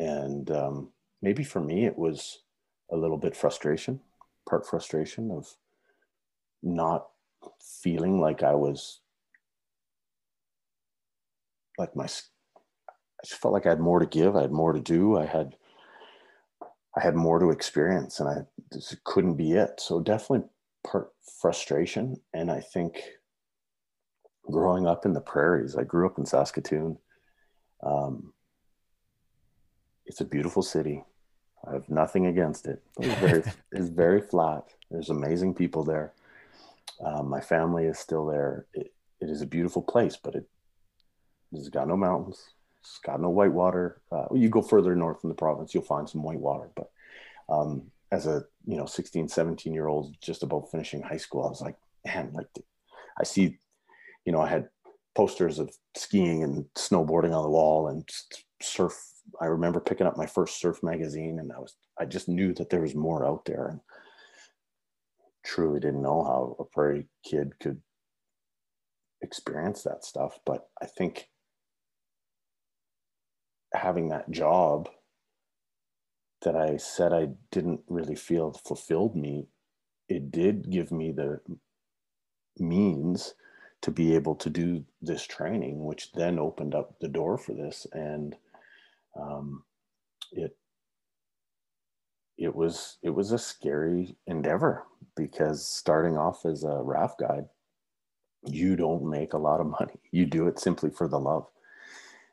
and 0.00 0.50
um, 0.50 0.88
maybe 1.20 1.44
for 1.44 1.60
me 1.60 1.86
it 1.86 1.96
was 1.96 2.40
a 2.90 2.96
little 2.96 3.16
bit 3.16 3.36
frustration 3.36 4.00
part 4.48 4.66
frustration 4.66 5.30
of 5.30 5.56
not 6.62 7.08
feeling 7.82 8.20
like 8.20 8.42
i 8.42 8.54
was 8.54 9.00
like 11.78 11.94
my 11.96 12.04
i 12.04 13.24
just 13.24 13.40
felt 13.40 13.54
like 13.54 13.66
i 13.66 13.70
had 13.70 13.80
more 13.80 13.98
to 13.98 14.06
give 14.06 14.36
i 14.36 14.42
had 14.42 14.52
more 14.52 14.72
to 14.72 14.80
do 14.80 15.16
i 15.18 15.26
had 15.26 15.56
I 16.96 17.02
had 17.02 17.14
more 17.14 17.38
to 17.38 17.50
experience 17.50 18.20
and 18.20 18.28
I 18.28 18.42
this 18.70 18.94
couldn't 19.04 19.36
be 19.36 19.52
it. 19.52 19.80
So 19.80 20.00
definitely 20.00 20.46
part 20.84 21.12
frustration. 21.40 22.20
And 22.34 22.50
I 22.50 22.60
think 22.60 23.02
growing 24.50 24.86
up 24.86 25.06
in 25.06 25.12
the 25.12 25.20
prairies, 25.20 25.76
I 25.76 25.84
grew 25.84 26.06
up 26.06 26.18
in 26.18 26.26
Saskatoon. 26.26 26.98
Um, 27.82 28.32
it's 30.04 30.20
a 30.20 30.26
beautiful 30.26 30.62
city. 30.62 31.04
I 31.66 31.74
have 31.74 31.88
nothing 31.88 32.26
against 32.26 32.66
it. 32.66 32.82
It's 32.98 33.20
very, 33.20 33.42
it's 33.72 33.88
very 33.88 34.20
flat. 34.20 34.64
There's 34.90 35.10
amazing 35.10 35.54
people 35.54 35.84
there. 35.84 36.12
Um, 37.04 37.28
my 37.28 37.40
family 37.40 37.86
is 37.86 37.98
still 37.98 38.26
there. 38.26 38.66
It, 38.74 38.92
it 39.20 39.30
is 39.30 39.42
a 39.42 39.46
beautiful 39.46 39.82
place, 39.82 40.16
but 40.16 40.34
it 40.34 40.48
has 41.54 41.68
got 41.68 41.88
no 41.88 41.96
mountains. 41.96 42.50
It's 42.80 42.98
got 42.98 43.20
no 43.20 43.30
white 43.30 43.52
water. 43.52 44.00
Uh, 44.10 44.26
you 44.34 44.48
go 44.48 44.62
further 44.62 44.96
north 44.96 45.20
in 45.22 45.28
the 45.28 45.34
province, 45.34 45.72
you'll 45.72 45.84
find 45.84 46.08
some 46.08 46.22
white 46.22 46.40
water. 46.40 46.68
But 46.74 46.90
um, 47.48 47.90
as 48.10 48.26
a 48.26 48.44
you 48.66 48.76
know 48.76 48.86
16, 48.86 49.28
17 49.28 49.72
year 49.72 49.86
old, 49.86 50.16
just 50.20 50.42
about 50.42 50.70
finishing 50.70 51.02
high 51.02 51.16
school, 51.16 51.46
I 51.46 51.48
was 51.48 51.60
like, 51.60 51.76
man, 52.04 52.30
like 52.32 52.48
I 53.18 53.24
see, 53.24 53.58
you 54.24 54.32
know, 54.32 54.40
I 54.40 54.48
had 54.48 54.68
posters 55.14 55.58
of 55.58 55.72
skiing 55.96 56.42
and 56.42 56.64
snowboarding 56.74 57.36
on 57.36 57.42
the 57.42 57.50
wall 57.50 57.88
and 57.88 58.08
surf. 58.60 59.11
I 59.40 59.46
remember 59.46 59.80
picking 59.80 60.06
up 60.06 60.16
my 60.16 60.26
first 60.26 60.60
surf 60.60 60.82
magazine, 60.82 61.38
and 61.38 61.52
I 61.52 61.58
was 61.58 61.74
I 61.98 62.04
just 62.04 62.28
knew 62.28 62.52
that 62.54 62.70
there 62.70 62.82
was 62.82 62.94
more 62.94 63.26
out 63.26 63.44
there, 63.44 63.66
and 63.68 63.80
truly 65.44 65.80
didn't 65.80 66.02
know 66.02 66.22
how 66.24 66.56
a 66.58 66.64
prairie 66.64 67.08
kid 67.24 67.58
could 67.60 67.80
experience 69.20 69.82
that 69.82 70.04
stuff. 70.04 70.38
But 70.44 70.68
I 70.80 70.86
think 70.86 71.28
having 73.74 74.08
that 74.08 74.30
job 74.30 74.88
that 76.42 76.56
I 76.56 76.76
said 76.76 77.12
I 77.12 77.28
didn't 77.50 77.80
really 77.88 78.16
feel 78.16 78.52
fulfilled 78.52 79.16
me, 79.16 79.46
it 80.08 80.30
did 80.30 80.70
give 80.70 80.90
me 80.90 81.12
the 81.12 81.40
means 82.58 83.34
to 83.80 83.90
be 83.90 84.14
able 84.14 84.34
to 84.36 84.50
do 84.50 84.84
this 85.00 85.26
training, 85.26 85.84
which 85.84 86.12
then 86.12 86.38
opened 86.38 86.74
up 86.74 86.98
the 87.00 87.08
door 87.08 87.38
for 87.38 87.52
this. 87.52 87.86
And 87.92 88.36
um, 89.20 89.64
it 90.32 90.56
it 92.38 92.54
was 92.54 92.98
it 93.02 93.10
was 93.10 93.32
a 93.32 93.38
scary 93.38 94.16
endeavor 94.26 94.84
because 95.16 95.66
starting 95.66 96.16
off 96.16 96.46
as 96.46 96.64
a 96.64 96.80
raft 96.82 97.20
guide, 97.20 97.46
you 98.44 98.76
don't 98.76 99.04
make 99.08 99.32
a 99.32 99.38
lot 99.38 99.60
of 99.60 99.66
money. 99.66 99.94
You 100.12 100.26
do 100.26 100.46
it 100.46 100.58
simply 100.58 100.90
for 100.90 101.08
the 101.08 101.18
love. 101.18 101.46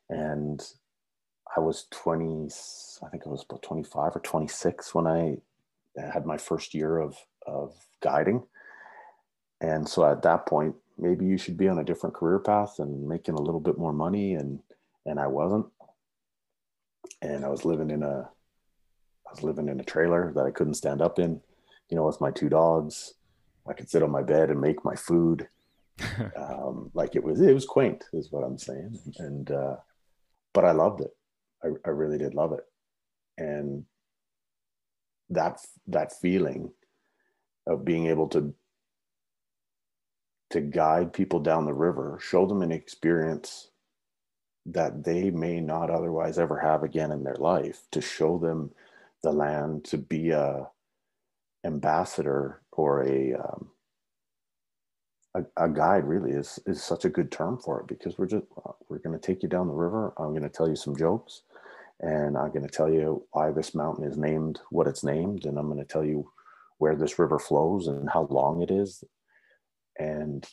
And 0.09 0.61
I 1.55 1.59
was 1.61 1.87
20, 1.91 2.49
I 3.05 3.09
think 3.09 3.23
I 3.25 3.29
was 3.29 3.43
about 3.49 3.63
25 3.63 4.15
or 4.17 4.19
26 4.19 4.93
when 4.95 5.07
I 5.07 5.37
had 6.13 6.25
my 6.25 6.37
first 6.37 6.73
year 6.73 6.99
of, 6.99 7.17
of 7.47 7.73
guiding. 8.01 8.43
And 9.61 9.87
so 9.87 10.05
at 10.05 10.23
that 10.23 10.45
point, 10.45 10.75
maybe 10.97 11.25
you 11.25 11.37
should 11.37 11.57
be 11.57 11.69
on 11.69 11.79
a 11.79 11.83
different 11.83 12.15
career 12.15 12.39
path 12.39 12.79
and 12.79 13.07
making 13.07 13.35
a 13.35 13.41
little 13.41 13.61
bit 13.61 13.77
more 13.77 13.93
money. 13.93 14.33
And, 14.33 14.59
and 15.05 15.19
I 15.19 15.27
wasn't. 15.27 15.67
And 17.21 17.43
I 17.43 17.49
was 17.49 17.65
living 17.65 17.89
in 17.89 18.03
a, 18.03 18.29
I 19.27 19.31
was 19.31 19.43
living 19.43 19.69
in 19.69 19.79
a 19.79 19.83
trailer 19.83 20.31
that 20.35 20.45
I 20.45 20.51
couldn't 20.51 20.75
stand 20.75 21.01
up 21.01 21.19
in, 21.19 21.41
you 21.89 21.97
know, 21.97 22.05
with 22.05 22.21
my 22.21 22.31
two 22.31 22.49
dogs. 22.49 23.13
I 23.67 23.73
could 23.73 23.89
sit 23.89 24.03
on 24.03 24.11
my 24.11 24.23
bed 24.23 24.49
and 24.49 24.61
make 24.61 24.83
my 24.85 24.95
food. 24.95 25.47
um, 26.37 26.89
like 26.93 27.15
it 27.15 27.23
was, 27.23 27.41
it 27.41 27.53
was 27.53 27.65
quaint 27.65 28.05
is 28.13 28.31
what 28.31 28.43
I'm 28.43 28.57
saying. 28.57 28.97
And, 29.17 29.51
uh, 29.51 29.75
but 30.53 30.65
I 30.65 30.71
loved 30.71 31.01
it. 31.01 31.11
I, 31.63 31.67
I 31.85 31.89
really 31.89 32.17
did 32.17 32.33
love 32.33 32.53
it. 32.53 32.65
And 33.37 33.85
that 35.29 35.59
that 35.87 36.11
feeling 36.19 36.71
of 37.67 37.85
being 37.85 38.07
able 38.07 38.27
to 38.29 38.53
to 40.49 40.61
guide 40.61 41.13
people 41.13 41.39
down 41.39 41.65
the 41.65 41.73
river, 41.73 42.17
show 42.19 42.47
them 42.47 42.63
an 42.63 42.71
experience 42.71 43.69
that 44.65 45.03
they 45.03 45.29
may 45.31 45.59
not 45.59 45.89
otherwise 45.89 46.37
ever 46.37 46.59
have 46.59 46.83
again 46.83 47.11
in 47.11 47.23
their 47.23 47.35
life, 47.35 47.81
to 47.91 48.01
show 48.01 48.37
them 48.37 48.71
the 49.23 49.31
land, 49.31 49.85
to 49.85 49.97
be 49.97 50.31
a 50.31 50.67
ambassador 51.65 52.61
or 52.71 53.03
a 53.03 53.33
um, 53.33 53.69
a, 55.35 55.43
a, 55.57 55.69
guide 55.69 56.05
really 56.05 56.31
is 56.31 56.59
is 56.65 56.81
such 56.81 57.05
a 57.05 57.09
good 57.09 57.31
term 57.31 57.57
for 57.57 57.81
it 57.81 57.87
because 57.87 58.17
we're 58.17 58.25
just 58.25 58.45
we're 58.87 58.99
going 58.99 59.17
to 59.17 59.25
take 59.25 59.43
you 59.43 59.49
down 59.49 59.67
the 59.67 59.73
river. 59.73 60.13
I'm 60.17 60.29
going 60.29 60.43
to 60.43 60.49
tell 60.49 60.69
you 60.69 60.75
some 60.75 60.95
jokes, 60.95 61.43
and 61.99 62.37
I'm 62.37 62.49
going 62.49 62.67
to 62.67 62.69
tell 62.69 62.91
you 62.91 63.25
why 63.31 63.51
this 63.51 63.75
mountain 63.75 64.05
is 64.05 64.17
named 64.17 64.59
what 64.69 64.87
it's 64.87 65.03
named, 65.03 65.45
and 65.45 65.57
I'm 65.57 65.67
going 65.67 65.79
to 65.79 65.85
tell 65.85 66.05
you 66.05 66.31
where 66.77 66.95
this 66.95 67.19
river 67.19 67.39
flows 67.39 67.87
and 67.87 68.09
how 68.09 68.27
long 68.29 68.61
it 68.61 68.71
is, 68.71 69.03
and 69.99 70.47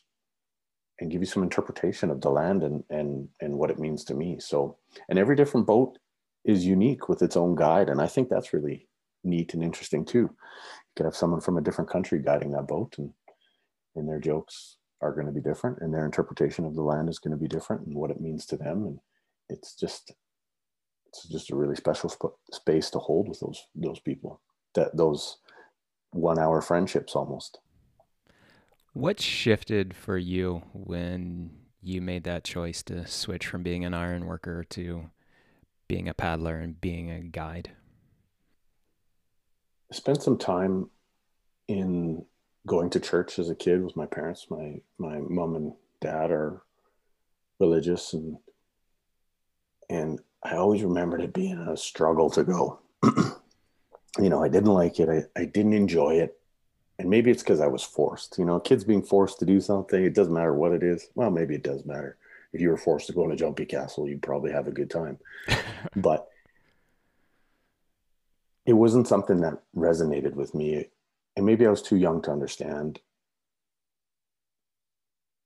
and 1.01 1.11
give 1.11 1.21
you 1.21 1.27
some 1.27 1.43
interpretation 1.43 2.11
of 2.11 2.21
the 2.21 2.31
land 2.31 2.63
and 2.63 2.83
and 2.91 3.29
and 3.41 3.55
what 3.55 3.71
it 3.71 3.79
means 3.79 4.05
to 4.05 4.15
me. 4.15 4.39
So, 4.41 4.79
and 5.09 5.19
every 5.19 5.37
different 5.37 5.67
boat 5.67 5.99
is 6.45 6.65
unique 6.65 7.09
with 7.09 7.23
its 7.23 7.37
own 7.37 7.55
guide, 7.55 7.89
and 7.89 8.01
I 8.01 8.07
think 8.07 8.29
that's 8.29 8.53
really 8.53 8.89
neat 9.25 9.55
and 9.55 9.63
interesting 9.63 10.05
too. 10.05 10.19
You 10.19 10.37
could 10.97 11.07
have 11.07 11.17
someone 11.17 11.41
from 11.41 11.59
a 11.59 11.63
different 11.63 11.91
country 11.91 12.21
guiding 12.23 12.53
that 12.53 12.69
boat, 12.69 12.97
and 12.99 13.13
and 13.95 14.09
their 14.09 14.21
jokes 14.21 14.77
are 15.03 15.13
going 15.13 15.27
to 15.27 15.33
be 15.33 15.41
different, 15.41 15.79
and 15.81 15.93
their 15.93 16.07
interpretation 16.07 16.65
of 16.65 16.75
the 16.75 16.83
land 16.83 17.09
is 17.09 17.19
going 17.19 17.33
to 17.33 17.43
be 17.43 17.49
different, 17.49 17.87
and 17.87 17.95
what 17.95 18.11
it 18.11 18.21
means 18.21 18.47
to 18.47 18.57
them, 18.57 18.85
and 18.85 18.99
it's 19.49 19.75
just 19.75 20.15
it's 21.09 21.29
just 21.29 21.51
a 21.51 21.57
really 21.57 21.77
special 21.77 22.09
sp- 22.11 22.39
space 22.53 22.91
to 22.91 22.99
hold 22.99 23.29
with 23.29 23.41
those 23.41 23.67
those 23.75 24.01
people 24.01 24.41
that 24.75 24.97
those 24.97 25.39
one 26.13 26.39
hour 26.39 26.61
friendships 26.61 27.15
almost 27.15 27.59
what 28.97 29.21
shifted 29.21 29.95
for 29.95 30.17
you 30.17 30.63
when 30.73 31.51
you 31.83 32.01
made 32.01 32.25
that 32.25 32.45
choice 32.45 32.83
to 32.83 33.07
switch 33.07 33.47
from 33.47 33.63
being 33.63 33.85
an 33.85 33.93
iron 33.93 34.25
worker 34.25 34.65
to 34.65 35.11
being 35.87 36.09
a 36.09 36.15
paddler 36.15 36.57
and 36.57 36.81
being 36.81 37.11
a 37.11 37.21
guide? 37.21 37.73
I 39.93 39.95
spent 39.95 40.23
some 40.23 40.39
time 40.39 40.89
in 41.69 42.25
going 42.67 42.89
to 42.89 42.99
church 42.99 43.39
as 43.39 43.51
a 43.51 43.55
kid 43.55 43.85
with 43.85 43.97
my 43.97 44.07
parents. 44.07 44.47
My 44.49 44.81
my 44.97 45.19
mom 45.19 45.57
and 45.57 45.75
dad 46.01 46.31
are 46.31 46.63
religious 47.61 48.15
and 48.15 48.39
and 49.91 50.21
I 50.43 50.57
always 50.57 50.83
remembered 50.83 51.21
it 51.21 51.35
being 51.35 51.59
a 51.59 51.77
struggle 51.77 52.31
to 52.31 52.45
go. 52.45 52.79
you 53.05 54.31
know, 54.31 54.43
I 54.43 54.49
didn't 54.49 54.73
like 54.73 54.99
it. 55.01 55.11
I, 55.11 55.41
I 55.41 55.45
didn't 55.45 55.75
enjoy 55.75 56.15
it 56.15 56.41
and 56.99 57.11
maybe 57.11 57.31
it's 57.31 57.43
because 57.43 57.61
I 57.61 57.67
was 57.67 57.83
forced. 57.83 58.39
You 58.39 58.45
know, 58.45 58.59
kids 58.59 58.85
being 58.85 59.03
forced 59.03 59.39
to 59.41 59.45
do 59.45 59.61
something, 59.61 60.03
it 60.03 60.15
doesn't 60.15 60.33
matter 60.33 60.55
what 60.55 60.73
it 60.73 60.83
is. 60.83 61.09
Well, 61.15 61.31
maybe 61.31 61.55
it 61.55 61.63
does 61.63 61.85
matter. 61.85 62.17
If 62.53 62.61
you 62.61 62.71
were 62.71 62.79
forced 62.79 63.07
to 63.09 63.13
go 63.13 63.25
in 63.25 63.33
a 63.33 63.37
jumpy 63.37 63.67
castle, 63.67 64.09
you'd 64.09 64.23
probably 64.23 64.53
have 64.53 64.67
a 64.67 64.73
good 64.73 64.89
time. 64.89 65.19
but 65.97 66.29
it 68.65 68.73
wasn't 68.73 69.09
something 69.09 69.41
that 69.43 69.63
resonated 69.77 70.35
with 70.35 70.55
me. 70.55 70.89
And 71.37 71.45
maybe 71.45 71.67
I 71.67 71.71
was 71.71 71.83
too 71.83 71.97
young 71.97 72.23
to 72.23 72.33
understand. 72.33 73.01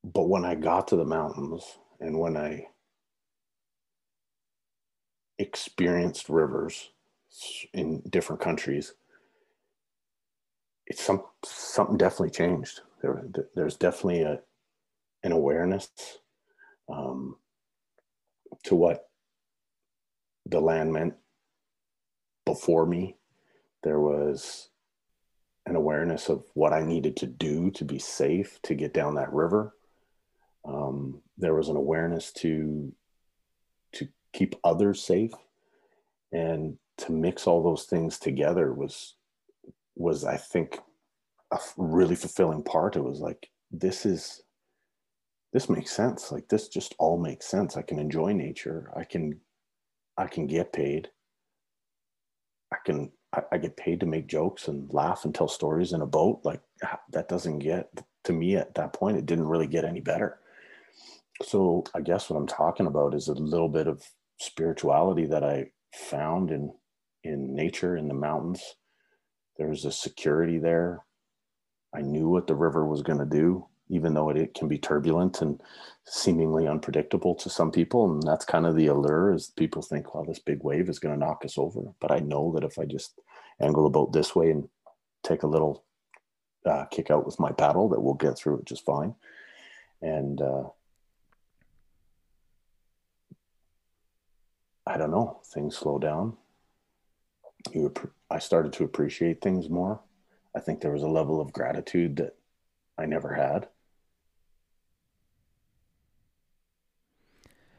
But 0.05 0.29
when 0.29 0.45
I 0.45 0.55
got 0.55 0.89
to 0.89 0.97
the 0.97 1.05
mountains 1.05 1.79
and 1.99 2.19
when 2.19 2.37
I 2.37 2.69
experienced 5.39 6.29
rivers 6.29 6.91
in 7.73 8.03
different 8.09 8.41
countries, 8.41 8.95
it's 10.91 11.03
some 11.03 11.23
something 11.45 11.97
definitely 11.97 12.31
changed. 12.31 12.81
There, 13.01 13.25
there's 13.55 13.77
definitely 13.77 14.23
a 14.23 14.41
an 15.23 15.33
awareness 15.33 15.89
um, 16.93 17.37
to 18.65 18.75
what 18.75 19.09
the 20.47 20.61
land 20.61 20.93
meant 20.93 21.15
before 22.45 22.85
me. 22.87 23.17
There 23.85 24.01
was 24.01 24.71
an 25.65 25.77
awareness 25.77 26.29
of 26.29 26.45
what 26.55 26.73
I 26.73 26.83
needed 26.83 27.17
to 27.19 27.27
do 27.27 27.71
to 27.73 27.85
be 27.85 28.01
safe 28.01 28.59
to 28.65 28.75
get 28.75 28.93
down 28.93 29.15
that 29.15 29.33
river. 29.33 29.75
Um, 30.65 31.23
there 31.39 31.55
was 31.55 31.69
an 31.69 31.77
awareness 31.77 32.33
to 32.33 32.93
to 33.93 34.09
keep 34.33 34.57
others 34.65 35.05
safe, 35.05 35.35
and 36.33 36.79
to 36.99 37.13
mix 37.13 37.47
all 37.47 37.63
those 37.63 37.85
things 37.85 38.19
together 38.19 38.73
was 38.73 39.15
was 39.97 40.25
I 40.25 40.37
think 40.37 40.79
a 41.53 41.59
really 41.77 42.15
fulfilling 42.15 42.63
part. 42.63 42.97
It 42.97 43.05
was 43.05 43.21
like 43.21 43.49
this 43.71 44.07
is 44.07 44.43
this 45.53 45.69
makes 45.69 45.91
sense. 45.91 46.31
Like 46.31 46.49
this 46.49 46.69
just 46.69 46.95
all 46.99 47.19
makes 47.19 47.47
sense. 47.47 47.77
I 47.77 47.83
can 47.83 47.99
enjoy 47.99 48.33
nature. 48.33 48.91
I 48.97 49.05
can 49.05 49.41
I 50.17 50.27
can 50.27 50.47
get 50.47 50.73
paid. 50.73 51.09
I 52.73 52.77
can 52.85 53.11
I, 53.35 53.43
I 53.53 53.59
get 53.59 53.77
paid 53.77 54.01
to 54.01 54.07
make 54.07 54.27
jokes 54.29 54.69
and 54.69 54.93
laugh 54.93 55.25
and 55.25 55.35
tell 55.35 55.49
stories 55.49 55.93
in 55.93 56.03
a 56.03 56.07
boat. 56.07 56.41
Like 56.45 56.61
that 57.13 57.29
doesn't 57.29 57.59
get 57.61 57.89
to 58.25 58.33
me 58.33 58.57
at 58.57 58.75
that 58.75 58.93
point. 58.93 59.19
It 59.19 59.27
didn't 59.27 59.49
really 59.49 59.67
get 59.67 59.85
any 59.85 60.01
better. 60.01 60.39
So 61.43 61.85
I 61.95 62.01
guess 62.01 62.29
what 62.29 62.37
I'm 62.37 62.47
talking 62.47 62.87
about 62.87 63.15
is 63.15 63.29
a 63.29 63.35
little 63.35 63.69
bit 63.69 63.87
of 63.87 64.05
spirituality 64.39 65.27
that 65.27 65.43
I 65.43 65.71
found 65.95 66.51
in 66.51 66.73
in 67.25 67.55
nature 67.55 67.97
in 67.97 68.09
the 68.09 68.15
mountains 68.15 68.63
there 69.57 69.69
was 69.69 69.85
a 69.85 69.93
security 69.93 70.59
there. 70.59 71.05
I 71.95 72.03
knew 72.03 72.29
what 72.29 72.47
the 72.47 72.55
river 72.55 72.87
was 72.87 73.03
going 73.03 73.19
to 73.19 73.25
do, 73.27 73.67
even 73.89 74.15
though 74.15 74.31
it, 74.31 74.37
it, 74.37 74.55
can 74.55 74.69
be 74.69 74.79
turbulent 74.79 75.43
and 75.43 75.61
seemingly 76.05 76.67
unpredictable 76.67 77.35
to 77.37 77.51
some 77.51 77.71
people. 77.71 78.11
And 78.11 78.23
that's 78.23 78.45
kind 78.45 78.67
of 78.67 78.77
the 78.77 78.87
allure 78.87 79.35
is 79.35 79.53
people 79.57 79.83
think, 79.83 80.15
well, 80.15 80.25
this 80.25 80.39
big 80.39 80.63
wave 80.63 80.89
is 80.89 80.99
going 80.99 81.15
to 81.15 81.19
knock 81.19 81.45
us 81.45 81.59
over. 81.59 81.81
But 82.01 82.13
I 82.13 82.21
know 82.21 82.53
that 82.55 82.65
if 82.65 82.79
I 82.79 82.85
just 82.85 83.21
angle 83.61 83.85
the 83.85 83.91
boat 83.91 84.13
this 84.13 84.35
way 84.35 84.51
and 84.51 84.69
take 85.23 85.43
a 85.43 85.49
little 85.49 85.85
uh, 86.65 86.85
kick 86.87 87.11
out 87.11 87.27
with 87.27 87.41
my 87.41 87.51
paddle, 87.53 87.89
that 87.89 88.01
we'll 88.01 88.15
get 88.15 88.39
through 88.39 88.59
it 88.59 88.67
just 88.67 88.85
fine. 88.85 89.15
And 90.01 90.41
uh, 90.41 90.65
I 94.87 94.97
don't 94.97 95.11
know, 95.11 95.41
things 95.53 95.77
slow 95.77 95.99
down 95.99 96.37
you 97.73 97.93
I 98.31 98.39
started 98.39 98.73
to 98.75 98.85
appreciate 98.85 99.41
things 99.41 99.69
more. 99.69 100.01
I 100.57 100.61
think 100.61 100.81
there 100.81 100.93
was 100.93 101.03
a 101.03 101.09
level 101.09 101.41
of 101.41 101.53
gratitude 101.53 102.17
that 102.17 102.37
I 102.99 103.07
never 103.07 103.35
had. 103.35 103.69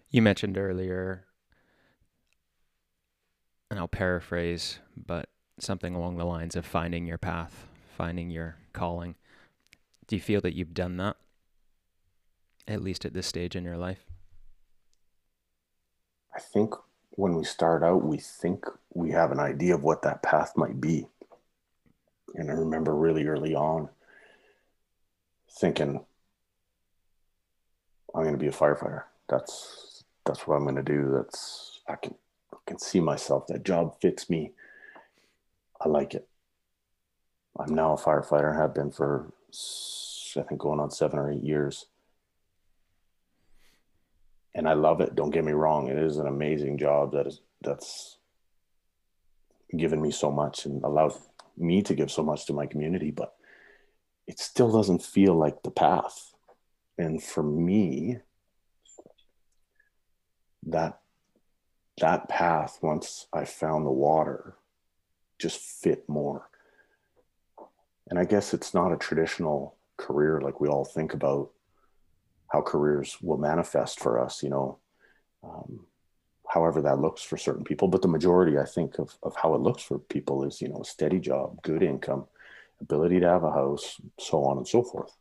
You 0.10 0.22
mentioned 0.22 0.58
earlier, 0.58 1.26
and 3.70 3.80
I'll 3.80 3.88
paraphrase, 3.88 4.80
but 4.98 5.30
something 5.58 5.96
along 5.96 6.18
the 6.18 6.26
lines 6.26 6.56
of 6.56 6.66
finding 6.66 7.06
your 7.06 7.18
path, 7.18 7.66
finding 7.98 8.30
your 8.30 8.58
calling. 8.74 9.16
Do 10.08 10.18
you 10.18 10.22
feel 10.22 10.42
that 10.42 10.54
you've 10.54 10.74
done 10.74 10.98
that, 10.98 11.16
at 12.68 12.84
least 12.84 13.06
at 13.06 13.14
this 13.14 13.28
stage 13.28 13.56
in 13.56 13.64
your 13.64 13.78
life? 13.78 14.06
I 16.36 16.40
think 16.40 16.74
when 17.12 17.36
we 17.36 17.44
start 17.44 17.84
out, 17.84 18.04
we 18.04 18.18
think 18.18 18.66
we 18.94 19.12
have 19.12 19.32
an 19.32 19.40
idea 19.40 19.76
of 19.76 19.84
what 19.84 20.02
that 20.04 20.24
path 20.24 20.54
might 20.56 20.80
be. 20.80 21.08
And 22.36 22.50
I 22.50 22.54
remember 22.54 22.96
really 22.96 23.26
early 23.28 23.54
on 23.54 23.90
thinking, 25.50 26.06
I'm 28.16 28.24
going 28.24 28.34
to 28.34 28.40
be 28.40 28.48
a 28.48 28.52
firefighter. 28.52 29.04
That's 29.28 30.04
that's 30.26 30.48
what 30.48 30.56
I'm 30.56 30.64
going 30.64 30.76
to 30.76 30.84
do. 30.84 31.12
That's 31.14 31.82
I 31.88 31.96
can 31.96 32.16
I 32.54 32.58
can 32.66 32.80
see 32.80 33.00
myself. 33.00 33.48
That 33.48 33.64
job 33.64 34.00
fits 34.02 34.30
me. 34.30 34.52
I 35.80 35.90
like 35.90 36.14
it. 36.14 36.28
I'm 37.60 37.74
now 37.74 37.94
a 37.94 37.98
firefighter. 37.98 38.56
Have 38.58 38.74
been 38.74 38.92
for 38.92 39.32
I 40.38 40.44
think 40.44 40.62
going 40.62 40.80
on 40.80 40.92
seven 40.92 41.20
or 41.20 41.32
eight 41.32 41.44
years 41.44 41.88
and 44.54 44.68
I 44.68 44.74
love 44.74 45.02
it. 45.02 45.16
Don't 45.16 45.32
get 45.32 45.46
me 45.46 45.54
wrong; 45.54 45.88
it 45.88 45.98
is 45.98 46.18
an 46.18 46.28
amazing 46.28 46.78
job 46.78 47.14
that 47.14 47.28
is 47.28 47.42
that's 47.62 48.18
given 49.78 50.02
me 50.02 50.12
so 50.12 50.32
much 50.32 50.66
and 50.66 50.84
allowed 50.84 51.14
me 51.58 51.82
to 51.82 51.96
give 51.96 52.12
so 52.12 52.24
much 52.24 52.46
to 52.46 52.54
my 52.54 52.66
community. 52.66 53.12
But 53.12 53.34
it 54.28 54.40
still 54.40 54.72
doesn't 54.72 55.04
feel 55.04 55.36
like 55.36 55.64
the 55.64 55.72
path. 55.72 56.34
And 56.98 57.24
for 57.24 57.44
me, 57.44 58.20
that 60.66 61.00
that 62.00 62.30
path 62.30 62.80
once 62.82 63.28
I 63.34 63.46
found 63.46 63.86
the 63.86 63.92
water 63.92 64.56
just 65.40 65.60
fit 65.60 66.08
more. 66.08 66.50
And 68.10 68.20
I 68.20 68.26
guess 68.26 68.54
it's 68.54 68.74
not 68.74 68.92
a 68.92 68.98
traditional 68.98 69.76
career 69.98 70.42
like 70.42 70.60
we 70.60 70.68
all 70.68 70.86
think 70.86 71.14
about 71.14 71.52
how 72.52 72.62
careers 72.62 73.18
will 73.22 73.38
manifest 73.38 74.00
for 74.00 74.20
us, 74.20 74.44
you 74.44 74.50
know, 74.50 74.78
um, 75.44 75.86
however 76.48 76.82
that 76.82 77.00
looks 77.00 77.22
for 77.22 77.38
certain 77.38 77.64
people. 77.64 77.88
But 77.88 78.02
the 78.02 78.10
majority, 78.10 78.58
I 78.58 78.66
think, 78.66 79.00
of, 79.00 79.18
of 79.24 79.36
how 79.36 79.56
it 79.56 79.62
looks 79.62 79.82
for 79.82 80.00
people 80.00 80.44
is, 80.44 80.62
you 80.62 80.68
know, 80.68 80.82
a 80.82 80.86
steady 80.86 81.20
job, 81.20 81.62
good 81.62 81.82
income, 81.82 82.26
ability 82.82 83.22
to 83.22 83.28
have 83.28 83.44
a 83.44 83.52
house, 83.52 84.02
so 84.20 84.44
on 84.44 84.58
and 84.58 84.68
so 84.68 84.84
forth. 84.84 85.16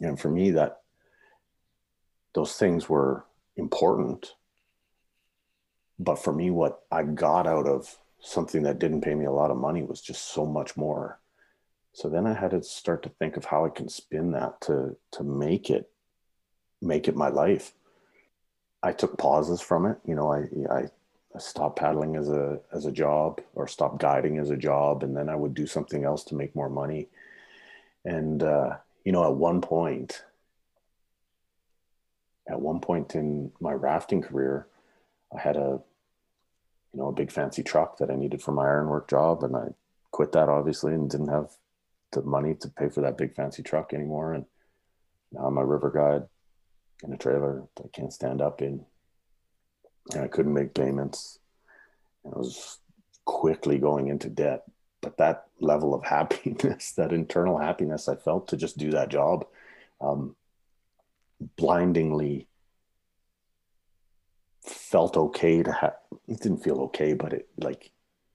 And 0.00 0.18
for 0.18 0.30
me, 0.30 0.52
that 0.52 0.80
those 2.34 2.56
things 2.56 2.88
were 2.88 3.24
important. 3.56 4.32
But 5.98 6.16
for 6.16 6.32
me, 6.32 6.50
what 6.50 6.80
I 6.90 7.02
got 7.02 7.46
out 7.46 7.66
of 7.66 7.94
something 8.20 8.62
that 8.62 8.78
didn't 8.78 9.02
pay 9.02 9.14
me 9.14 9.26
a 9.26 9.32
lot 9.32 9.50
of 9.50 9.58
money 9.58 9.82
was 9.82 10.00
just 10.00 10.32
so 10.32 10.46
much 10.46 10.78
more. 10.78 11.20
So 11.92 12.08
then 12.08 12.26
I 12.26 12.32
had 12.32 12.50
to 12.52 12.62
start 12.62 13.02
to 13.02 13.10
think 13.10 13.36
of 13.36 13.44
how 13.44 13.66
I 13.66 13.70
can 13.70 13.88
spin 13.88 14.32
that 14.32 14.60
to 14.62 14.96
to 15.12 15.24
make 15.24 15.70
it 15.70 15.90
make 16.82 17.08
it 17.08 17.16
my 17.16 17.28
life. 17.28 17.72
I 18.82 18.92
took 18.92 19.18
pauses 19.18 19.60
from 19.60 19.86
it. 19.86 19.98
You 20.04 20.14
know, 20.14 20.32
I 20.32 20.46
I 20.70 20.88
stopped 21.38 21.78
paddling 21.78 22.16
as 22.16 22.28
a 22.28 22.60
as 22.72 22.86
a 22.86 22.92
job 22.92 23.40
or 23.54 23.66
stopped 23.66 23.98
guiding 23.98 24.38
as 24.38 24.50
a 24.50 24.56
job, 24.56 25.02
and 25.02 25.16
then 25.16 25.28
I 25.28 25.36
would 25.36 25.54
do 25.54 25.66
something 25.66 26.04
else 26.04 26.24
to 26.24 26.34
make 26.34 26.54
more 26.54 26.70
money. 26.70 27.08
And 28.04 28.42
uh, 28.42 28.76
you 29.04 29.12
know, 29.12 29.24
at 29.24 29.34
one 29.34 29.60
point, 29.60 30.22
at 32.48 32.60
one 32.60 32.80
point 32.80 33.14
in 33.14 33.52
my 33.60 33.72
rafting 33.72 34.22
career, 34.22 34.66
I 35.36 35.40
had 35.40 35.56
a 35.56 35.80
you 36.92 37.00
know 37.00 37.08
a 37.08 37.12
big 37.12 37.32
fancy 37.32 37.62
truck 37.62 37.98
that 37.98 38.10
I 38.10 38.14
needed 38.16 38.42
for 38.42 38.52
my 38.52 38.64
ironwork 38.64 39.08
job, 39.08 39.42
and 39.42 39.56
I 39.56 39.68
quit 40.12 40.32
that 40.32 40.48
obviously 40.48 40.94
and 40.94 41.10
didn't 41.10 41.28
have 41.28 41.50
the 42.12 42.22
money 42.22 42.54
to 42.54 42.68
pay 42.68 42.88
for 42.88 43.00
that 43.02 43.18
big 43.18 43.34
fancy 43.34 43.62
truck 43.62 43.92
anymore. 43.92 44.32
And 44.32 44.46
now 45.32 45.46
I'm 45.46 45.58
a 45.58 45.66
river 45.66 45.90
guide 45.90 46.28
in 47.02 47.12
a 47.12 47.16
trailer 47.16 47.64
that 47.76 47.86
I 47.86 47.88
can't 47.88 48.12
stand 48.12 48.40
up 48.40 48.62
in 48.62 48.84
and 50.12 50.22
I 50.22 50.28
couldn't 50.28 50.54
make 50.54 50.74
payments. 50.74 51.38
And 52.24 52.34
I 52.34 52.38
was 52.38 52.78
quickly 53.24 53.78
going 53.78 54.08
into 54.08 54.28
debt. 54.28 54.64
But 55.00 55.18
that 55.18 55.46
level 55.60 55.94
of 55.94 56.04
happiness, 56.04 56.92
that 56.92 57.12
internal 57.12 57.58
happiness 57.58 58.08
I 58.08 58.16
felt 58.16 58.48
to 58.48 58.56
just 58.56 58.78
do 58.78 58.90
that 58.92 59.08
job, 59.08 59.46
um, 60.00 60.36
blindingly 61.56 62.48
felt 64.62 65.16
okay 65.16 65.62
to 65.62 65.72
have. 65.72 65.96
It 66.26 66.40
didn't 66.40 66.64
feel 66.64 66.80
okay, 66.82 67.12
but 67.12 67.32
it 67.32 67.48
like 67.58 67.90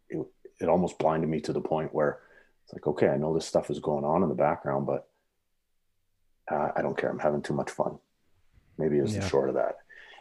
it, 0.10 0.26
it 0.60 0.70
almost 0.70 0.98
blinded 0.98 1.30
me 1.30 1.42
to 1.42 1.54
the 1.54 1.62
point 1.62 1.94
where 1.94 2.20
it's 2.64 2.74
like, 2.74 2.88
okay, 2.88 3.10
I 3.10 3.18
know 3.18 3.34
this 3.34 3.46
stuff 3.46 3.70
is 3.70 3.80
going 3.80 4.06
on 4.06 4.24
in 4.24 4.30
the 4.30 4.36
background, 4.36 4.86
but 4.86 5.10
uh, 6.50 6.70
I 6.76 6.82
don't 6.82 6.98
care. 6.98 7.10
I'm 7.10 7.20
having 7.20 7.42
too 7.42 7.54
much 7.54 7.72
fun. 7.72 7.98
Maybe 8.78 8.98
it's 8.98 9.14
yeah. 9.14 9.20
the 9.20 9.30
short 9.30 9.50
of 9.50 9.56
that. 9.56 9.78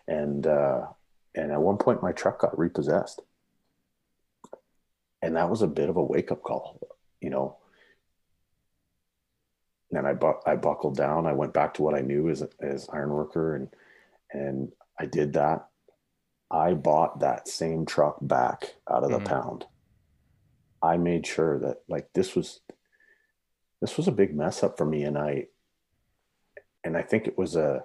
And 0.06 0.46
uh, 0.46 0.86
and 1.34 1.52
at 1.52 1.60
one 1.60 1.76
point, 1.76 2.02
my 2.02 2.12
truck 2.12 2.40
got 2.40 2.58
repossessed. 2.58 3.20
And 5.22 5.36
that 5.36 5.50
was 5.50 5.62
a 5.62 5.66
bit 5.66 5.88
of 5.88 5.96
a 5.96 6.02
wake 6.02 6.32
up 6.32 6.42
call, 6.42 6.80
you 7.20 7.30
know. 7.30 7.56
And 9.92 10.06
I, 10.06 10.14
bu- 10.14 10.40
I 10.46 10.56
buckled 10.56 10.96
down. 10.96 11.26
I 11.26 11.32
went 11.32 11.52
back 11.52 11.74
to 11.74 11.82
what 11.82 11.94
I 11.94 12.00
knew 12.00 12.30
as, 12.30 12.42
as 12.60 12.88
iron 12.92 13.10
worker 13.10 13.56
and, 13.56 13.68
and 14.32 14.72
I 14.98 15.06
did 15.06 15.32
that. 15.34 15.66
I 16.50 16.74
bought 16.74 17.20
that 17.20 17.48
same 17.48 17.86
truck 17.86 18.18
back 18.20 18.74
out 18.90 19.04
of 19.04 19.10
the 19.10 19.18
mm-hmm. 19.18 19.26
pound. 19.26 19.66
I 20.82 20.96
made 20.96 21.26
sure 21.26 21.58
that 21.58 21.82
like 21.88 22.08
this 22.14 22.34
was 22.34 22.60
this 23.80 23.96
was 23.96 24.08
a 24.08 24.12
big 24.12 24.34
mess 24.34 24.62
up 24.62 24.78
for 24.78 24.86
me 24.86 25.04
and 25.04 25.18
I 25.18 25.46
and 26.84 26.96
I 26.96 27.02
think 27.02 27.26
it 27.26 27.36
was 27.36 27.54
a 27.56 27.84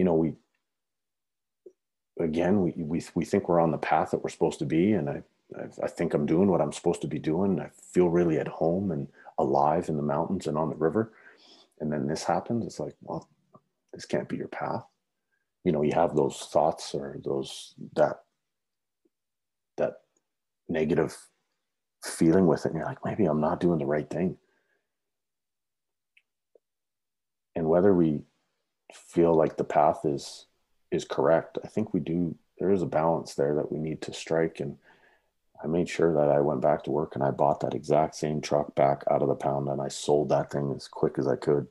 you 0.00 0.04
know 0.04 0.14
we 0.14 0.32
again, 2.24 2.62
we, 2.62 2.72
we, 2.76 3.02
we 3.14 3.24
think 3.24 3.48
we're 3.48 3.60
on 3.60 3.70
the 3.70 3.78
path 3.78 4.10
that 4.10 4.22
we're 4.22 4.30
supposed 4.30 4.58
to 4.60 4.66
be. 4.66 4.92
And 4.92 5.08
I, 5.08 5.22
I, 5.58 5.84
I 5.84 5.88
think 5.88 6.14
I'm 6.14 6.26
doing 6.26 6.48
what 6.48 6.60
I'm 6.60 6.72
supposed 6.72 7.00
to 7.02 7.08
be 7.08 7.18
doing. 7.18 7.60
I 7.60 7.70
feel 7.92 8.08
really 8.08 8.38
at 8.38 8.48
home 8.48 8.90
and 8.90 9.08
alive 9.38 9.88
in 9.88 9.96
the 9.96 10.02
mountains 10.02 10.46
and 10.46 10.56
on 10.56 10.68
the 10.68 10.76
river. 10.76 11.12
And 11.80 11.92
then 11.92 12.06
this 12.06 12.24
happens. 12.24 12.66
It's 12.66 12.80
like, 12.80 12.94
well, 13.02 13.28
this 13.92 14.04
can't 14.04 14.28
be 14.28 14.36
your 14.36 14.48
path. 14.48 14.84
You 15.64 15.72
know, 15.72 15.82
you 15.82 15.92
have 15.94 16.14
those 16.14 16.48
thoughts 16.52 16.94
or 16.94 17.16
those, 17.24 17.74
that, 17.96 18.20
that 19.76 19.94
negative 20.68 21.16
feeling 22.04 22.46
with 22.46 22.64
it. 22.64 22.70
And 22.72 22.76
you're 22.76 22.86
like, 22.86 23.04
maybe 23.04 23.24
I'm 23.24 23.40
not 23.40 23.60
doing 23.60 23.78
the 23.78 23.86
right 23.86 24.08
thing. 24.08 24.36
And 27.56 27.68
whether 27.68 27.92
we 27.92 28.22
feel 28.94 29.34
like 29.34 29.56
the 29.56 29.64
path 29.64 30.04
is 30.04 30.46
is 30.90 31.04
correct. 31.04 31.58
I 31.64 31.68
think 31.68 31.94
we 31.94 32.00
do. 32.00 32.34
There 32.58 32.70
is 32.70 32.82
a 32.82 32.86
balance 32.86 33.34
there 33.34 33.54
that 33.54 33.72
we 33.72 33.78
need 33.78 34.02
to 34.02 34.12
strike, 34.12 34.60
and 34.60 34.76
I 35.62 35.66
made 35.66 35.88
sure 35.88 36.12
that 36.14 36.28
I 36.30 36.40
went 36.40 36.60
back 36.60 36.82
to 36.84 36.90
work 36.90 37.14
and 37.14 37.24
I 37.24 37.30
bought 37.30 37.60
that 37.60 37.74
exact 37.74 38.14
same 38.14 38.40
truck 38.40 38.74
back 38.74 39.02
out 39.10 39.22
of 39.22 39.28
the 39.28 39.34
pound, 39.34 39.68
and 39.68 39.80
I 39.80 39.88
sold 39.88 40.28
that 40.30 40.50
thing 40.50 40.72
as 40.76 40.88
quick 40.88 41.18
as 41.18 41.26
I 41.26 41.36
could. 41.36 41.66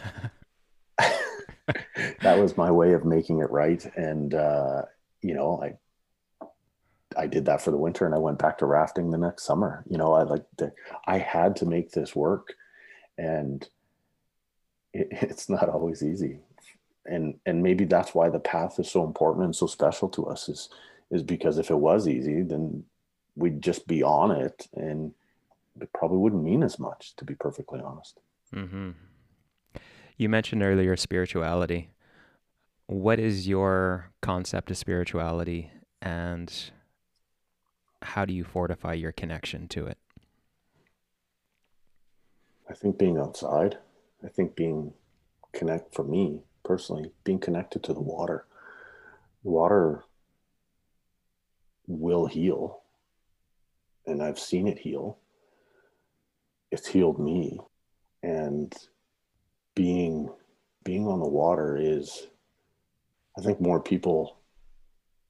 that 2.22 2.40
was 2.40 2.58
my 2.58 2.72
way 2.72 2.94
of 2.94 3.06
making 3.06 3.40
it 3.40 3.52
right, 3.52 3.86
and 3.96 4.34
uh, 4.34 4.84
you 5.22 5.34
know, 5.34 5.62
I 5.62 6.48
I 7.18 7.28
did 7.28 7.46
that 7.46 7.62
for 7.62 7.72
the 7.72 7.78
winter, 7.78 8.06
and 8.06 8.16
I 8.16 8.20
went 8.20 8.40
back 8.40 8.58
to 8.60 8.66
rafting 8.66 9.12
the 9.12 9.18
next 9.18 9.44
summer. 9.44 9.84
You 9.90 9.98
know, 9.98 10.14
I 10.14 10.24
like 10.24 10.46
I 11.06 11.18
had 11.18 11.56
to 11.58 11.66
make 11.66 11.92
this 11.92 12.16
work, 12.16 12.54
and 13.18 13.68
it, 14.94 15.08
it's 15.12 15.50
not 15.50 15.70
always 15.70 16.04
easy. 16.04 16.40
And 17.06 17.36
and 17.46 17.64
maybe 17.64 17.86
that's 17.86 18.14
why 18.14 18.30
the 18.30 18.40
path 18.40 18.80
is 18.80 18.92
so 18.92 19.04
important 19.04 19.46
and 19.46 19.56
so 19.56 19.68
special 19.68 20.10
to 20.10 20.26
us 20.28 20.50
is 20.50 20.70
is 21.12 21.24
because 21.24 21.58
if 21.58 21.72
it 21.72 21.76
was 21.76 22.08
easy 22.08 22.44
then 22.44 22.84
we'd 23.36 23.62
just 23.62 23.88
be 23.88 24.04
on 24.04 24.30
it 24.32 24.68
and 24.74 25.14
it 25.82 25.92
probably 25.94 26.18
wouldn't 26.18 26.44
mean 26.44 26.62
as 26.62 26.78
much 26.78 27.16
to 27.16 27.26
be 27.26 27.34
perfectly 27.36 27.80
honest. 27.80 28.20
Mm-hmm. 28.54 28.90
you 30.18 30.28
mentioned 30.28 30.64
earlier 30.64 30.98
spirituality. 30.98 31.90
What 32.88 33.20
is 33.20 33.48
your 33.48 34.10
concept 34.22 34.72
of 34.72 34.78
spirituality 34.78 35.72
and 36.02 36.52
how 38.02 38.26
do 38.26 38.34
you 38.34 38.44
fortify 38.44 38.94
your 38.94 39.12
connection 39.12 39.68
to 39.70 39.86
it? 39.86 40.00
I 42.70 42.74
think 42.74 42.98
being 42.98 43.18
outside 43.18 43.78
i 44.24 44.28
think 44.28 44.56
being 44.56 44.94
connect 45.54 45.94
for 45.94 46.04
me 46.04 46.42
personally, 46.64 47.12
being 47.24 47.40
connected 47.40 47.84
to 47.84 47.94
the 47.94 48.02
water. 48.02 48.46
Water 49.44 50.04
will 51.88 52.28
heal, 52.28 52.82
and 54.06 54.22
I've 54.22 54.40
seen 54.40 54.68
it 54.68 54.80
heal. 54.80 55.18
It's 56.72 56.88
healed 56.88 57.20
me, 57.20 57.60
and 58.22 58.76
being 59.76 60.30
being 60.84 61.08
on 61.08 61.20
the 61.20 61.28
water 61.28 61.78
is, 61.80 62.28
I 63.38 63.42
think, 63.42 63.60
more 63.60 63.82
people 63.82 64.38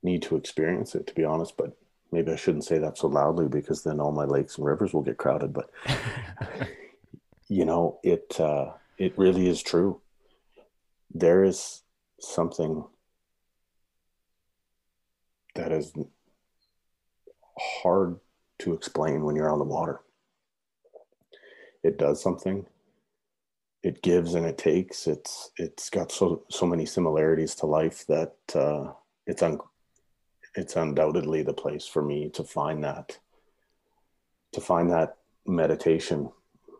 need 0.03 0.21
to 0.23 0.35
experience 0.35 0.95
it. 0.95 1.07
To 1.07 1.13
be 1.13 1.23
honest, 1.23 1.55
but 1.55 1.77
maybe 2.11 2.31
I 2.31 2.35
shouldn't 2.35 2.65
say 2.65 2.79
that 2.79 2.97
so 2.97 3.07
loudly 3.07 3.47
because 3.47 3.83
then 3.83 3.99
all 3.99 4.11
my 4.11 4.25
lakes 4.25 4.57
and 4.57 4.65
rivers 4.65 4.93
will 4.93 5.03
get 5.03 5.17
crowded. 5.17 5.53
But 5.53 5.69
you 7.49 7.65
know, 7.65 7.99
it 8.03 8.39
uh, 8.39 8.71
it 8.97 9.17
really 9.17 9.47
is 9.49 9.61
true 9.61 10.01
there 11.13 11.43
is 11.43 11.83
something 12.19 12.85
that 15.55 15.71
is 15.71 15.93
hard 17.57 18.19
to 18.59 18.73
explain 18.73 19.23
when 19.23 19.35
you're 19.35 19.51
on 19.51 19.59
the 19.59 19.65
water. 19.65 20.01
It 21.83 21.97
does 21.97 22.21
something. 22.21 22.65
It 23.81 24.01
gives 24.01 24.35
and 24.35 24.45
it 24.45 24.57
takes. 24.57 25.07
It's 25.07 25.51
it's 25.57 25.89
got 25.89 26.11
so 26.11 26.43
so 26.49 26.65
many 26.65 26.85
similarities 26.85 27.55
to 27.55 27.65
life 27.65 28.05
that 28.07 28.35
uh, 28.53 28.91
it's 29.25 29.41
un, 29.41 29.59
it's 30.55 30.75
undoubtedly 30.75 31.43
the 31.43 31.53
place 31.53 31.85
for 31.85 32.03
me 32.03 32.29
to 32.31 32.43
find 32.43 32.83
that 32.83 33.17
to 34.51 34.61
find 34.61 34.91
that 34.91 35.17
meditation. 35.45 36.29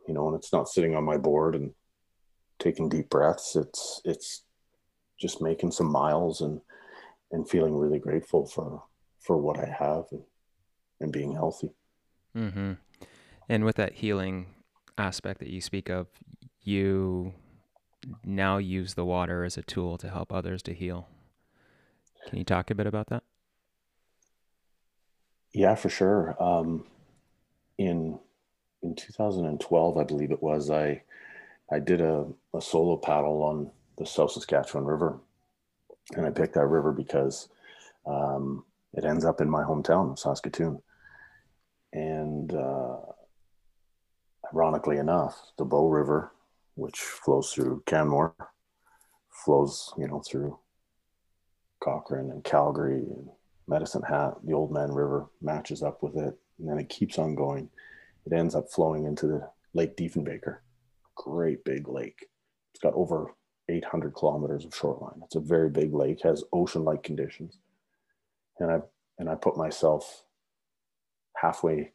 You 0.09 0.15
know, 0.15 0.27
and 0.27 0.35
it's 0.35 0.51
not 0.51 0.67
sitting 0.67 0.95
on 0.95 1.03
my 1.03 1.17
board 1.17 1.53
and 1.53 1.71
taking 2.57 2.89
deep 2.89 3.11
breaths. 3.11 3.55
It's 3.55 4.01
it's 4.03 4.41
just 5.19 5.39
making 5.39 5.69
some 5.69 5.91
miles 5.91 6.41
and 6.41 6.61
and 7.31 7.47
feeling 7.47 7.77
really 7.77 7.99
grateful 7.99 8.47
for 8.47 8.81
for 9.19 9.37
what 9.37 9.59
I 9.59 9.67
have 9.67 10.05
and, 10.11 10.23
and 10.99 11.11
being 11.13 11.33
healthy. 11.33 11.69
Mm-hmm. 12.35 12.73
And 13.47 13.65
with 13.65 13.75
that 13.75 13.93
healing 13.93 14.47
aspect 14.97 15.41
that 15.41 15.49
you 15.49 15.61
speak 15.61 15.89
of, 15.89 16.07
you 16.63 17.35
now 18.25 18.57
use 18.57 18.95
the 18.95 19.05
water 19.05 19.43
as 19.43 19.57
a 19.57 19.61
tool 19.61 19.99
to 19.99 20.09
help 20.09 20.33
others 20.33 20.63
to 20.63 20.73
heal. 20.73 21.07
Can 22.27 22.39
you 22.39 22.43
talk 22.43 22.71
a 22.71 22.75
bit 22.75 22.87
about 22.87 23.09
that? 23.09 23.21
Yeah, 25.53 25.75
for 25.75 25.89
sure. 25.89 26.35
Um, 26.41 26.87
in 27.77 28.19
in 28.83 28.95
2012, 28.95 29.97
I 29.97 30.03
believe 30.03 30.31
it 30.31 30.41
was, 30.41 30.69
I 30.69 31.01
I 31.71 31.79
did 31.79 32.01
a, 32.01 32.25
a 32.55 32.61
solo 32.61 32.97
paddle 32.97 33.43
on 33.43 33.69
the 33.97 34.05
South 34.05 34.31
Saskatchewan 34.31 34.85
River. 34.85 35.19
And 36.15 36.25
I 36.25 36.31
picked 36.31 36.55
that 36.55 36.65
river 36.65 36.91
because 36.91 37.49
um, 38.07 38.65
it 38.93 39.05
ends 39.05 39.23
up 39.23 39.39
in 39.39 39.49
my 39.49 39.61
hometown 39.61 40.11
of 40.11 40.17
Saskatoon. 40.17 40.81
And 41.93 42.51
uh, 42.55 42.97
ironically 44.51 44.97
enough, 44.97 45.39
the 45.57 45.65
Bow 45.65 45.87
River 45.87 46.31
which 46.79 46.99
flows 46.99 47.51
through 47.51 47.83
Canmore, 47.85 48.33
flows, 49.29 49.93
you 49.97 50.07
know, 50.07 50.21
through 50.21 50.57
Cochrane 51.81 52.31
and 52.31 52.43
Calgary 52.43 52.99
and 52.99 53.29
Medicine 53.67 54.01
Hat. 54.01 54.35
The 54.45 54.53
Oldman 54.53 54.95
River 54.95 55.27
matches 55.41 55.83
up 55.83 56.01
with 56.01 56.15
it, 56.15 56.37
and 56.57 56.69
then 56.69 56.79
it 56.79 56.87
keeps 56.87 57.19
on 57.19 57.35
going. 57.35 57.69
It 58.25 58.33
ends 58.33 58.55
up 58.55 58.69
flowing 58.69 59.05
into 59.05 59.27
the 59.27 59.49
Lake 59.73 59.95
Diefenbaker, 59.95 60.57
great 61.15 61.63
big 61.63 61.87
lake. 61.87 62.27
It's 62.73 62.81
got 62.81 62.93
over 62.93 63.33
800 63.69 64.13
kilometers 64.13 64.65
of 64.65 64.75
shoreline. 64.75 65.21
It's 65.23 65.35
a 65.35 65.39
very 65.39 65.69
big 65.69 65.93
lake, 65.93 66.21
has 66.23 66.43
ocean-like 66.53 67.03
conditions, 67.03 67.57
and 68.59 68.71
I 68.71 68.81
and 69.17 69.29
I 69.29 69.35
put 69.35 69.57
myself 69.57 70.23
halfway 71.35 71.91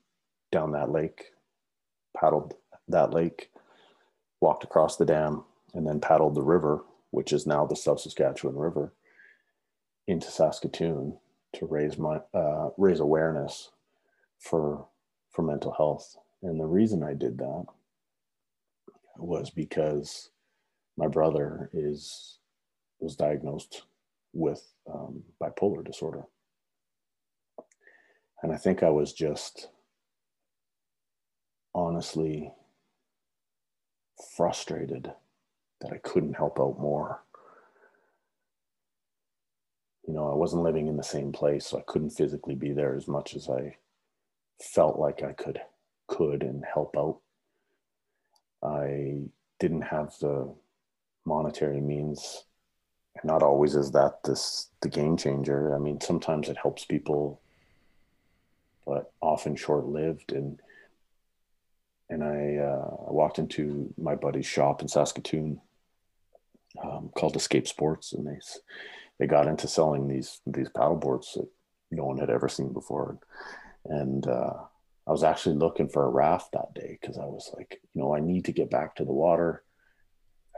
down 0.53 0.73
that 0.73 0.91
lake, 0.91 1.33
paddled 2.17 2.55
that 2.89 3.13
lake, 3.13 3.51
walked 4.41 4.65
across 4.65 4.97
the 4.97 5.07
dam, 5.07 5.45
and 5.73 5.87
then 5.87 6.01
paddled 6.01 6.35
the 6.35 6.43
river, 6.43 6.85
which 7.11 7.33
is 7.33 7.47
now 7.47 7.67
the 7.67 7.77
South 7.77 8.01
Saskatchewan 8.01 8.57
River, 8.57 8.93
into 10.07 10.31
Saskatoon 10.31 11.19
to 11.55 11.67
raise 11.67 11.99
my 11.99 12.21
uh, 12.33 12.71
raise 12.77 13.01
awareness 13.01 13.71
for 14.39 14.87
for 15.35 15.43
mental 15.43 15.73
health. 15.73 16.17
And 16.43 16.59
the 16.61 16.67
reason 16.67 17.03
I 17.03 17.15
did 17.15 17.39
that 17.39 17.65
was 19.17 19.51
because 19.51 20.31
my 20.97 21.09
brother 21.09 21.71
is 21.73 22.39
was 23.01 23.17
diagnosed 23.17 23.83
with 24.33 24.63
um, 24.93 25.23
bipolar 25.43 25.85
disorder, 25.85 26.23
and 28.43 28.53
I 28.53 28.57
think 28.57 28.83
I 28.83 28.91
was 28.91 29.13
just 29.13 29.69
honestly 31.75 32.53
frustrated 34.37 35.13
that 35.81 35.93
I 35.93 35.99
couldn't 35.99 36.35
help 36.35 36.61
out 36.61 36.79
more. 36.79 37.23
You 40.07 40.15
know, 40.15 40.31
I 40.31 40.35
wasn't 40.35 40.63
living 40.63 40.87
in 40.87 40.97
the 40.97 41.03
same 41.03 41.33
place, 41.33 41.67
so 41.67 41.79
I 41.79 41.83
couldn't 41.87 42.11
physically 42.11 42.55
be 42.55 42.73
there 42.73 42.95
as 42.95 43.09
much 43.09 43.35
as 43.35 43.49
I 43.49 43.77
felt 44.61 44.99
like 44.99 45.23
I 45.23 45.33
could 45.33 45.61
could 46.07 46.43
and 46.43 46.65
help 46.73 46.95
out. 46.97 47.21
I 48.63 49.21
didn't 49.59 49.83
have 49.83 50.15
the 50.21 50.55
monetary 51.25 51.81
means. 51.81 52.45
Not 53.23 53.43
always 53.43 53.75
is 53.75 53.93
that 53.93 54.23
this 54.25 54.71
the 54.81 54.89
game 54.89 55.17
changer. 55.17 55.75
I 55.75 55.79
mean, 55.79 56.01
sometimes 56.01 56.49
it 56.49 56.57
helps 56.61 56.85
people, 56.85 57.41
but 58.87 59.13
often 59.21 59.57
short 59.57 59.87
lived. 59.87 60.33
And 60.33 60.61
and 62.11 62.23
I, 62.23 62.57
uh, 62.57 62.97
I 63.09 63.13
walked 63.13 63.39
into 63.39 63.93
my 63.97 64.15
buddy's 64.15 64.47
shop 64.47 64.83
in 64.83 64.89
Saskatoon 64.89 65.61
um, 66.83 67.11
called 67.15 67.37
Escape 67.37 67.69
Sports, 67.69 68.13
and 68.13 68.27
they 68.27 68.39
they 69.19 69.27
got 69.27 69.47
into 69.47 69.69
selling 69.69 70.09
these 70.09 70.41
these 70.47 70.69
paddle 70.69 70.97
boards 70.97 71.33
that 71.35 71.49
no 71.91 72.05
one 72.05 72.19
had 72.19 72.31
ever 72.31 72.49
seen 72.49 72.73
before, 72.73 73.19
and 73.87 74.27
uh, 74.27 74.55
I 75.07 75.11
was 75.11 75.23
actually 75.23 75.57
looking 75.57 75.89
for 75.89 76.05
a 76.05 76.11
raft 76.11 76.53
that 76.53 76.75
day 76.75 76.99
because 77.01 77.19
I 77.19 77.25
was 77.25 77.51
like, 77.57 77.81
you 77.93 78.01
know, 78.01 78.15
I 78.15 78.21
need 78.21 78.47
to 78.47 78.53
get 78.53 78.71
back 78.71 78.97
to 78.97 79.05
the 79.05 79.13
water. 79.13 79.63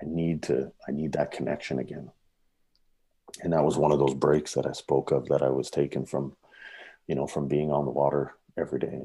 I 0.00 0.06
need 0.06 0.42
to 0.44 0.72
I 0.88 0.92
need 0.92 1.12
that 1.12 1.32
connection 1.32 1.78
again. 1.78 2.10
And 3.42 3.52
that 3.52 3.64
was 3.64 3.76
one 3.76 3.92
of 3.92 3.98
those 3.98 4.14
breaks 4.14 4.54
that 4.54 4.66
I 4.66 4.72
spoke 4.72 5.10
of 5.10 5.28
that 5.28 5.42
I 5.42 5.50
was 5.50 5.70
taken 5.70 6.06
from, 6.06 6.36
you 7.06 7.14
know, 7.14 7.26
from 7.26 7.48
being 7.48 7.72
on 7.72 7.84
the 7.84 7.90
water 7.90 8.34
every 8.56 8.78
day. 8.78 9.02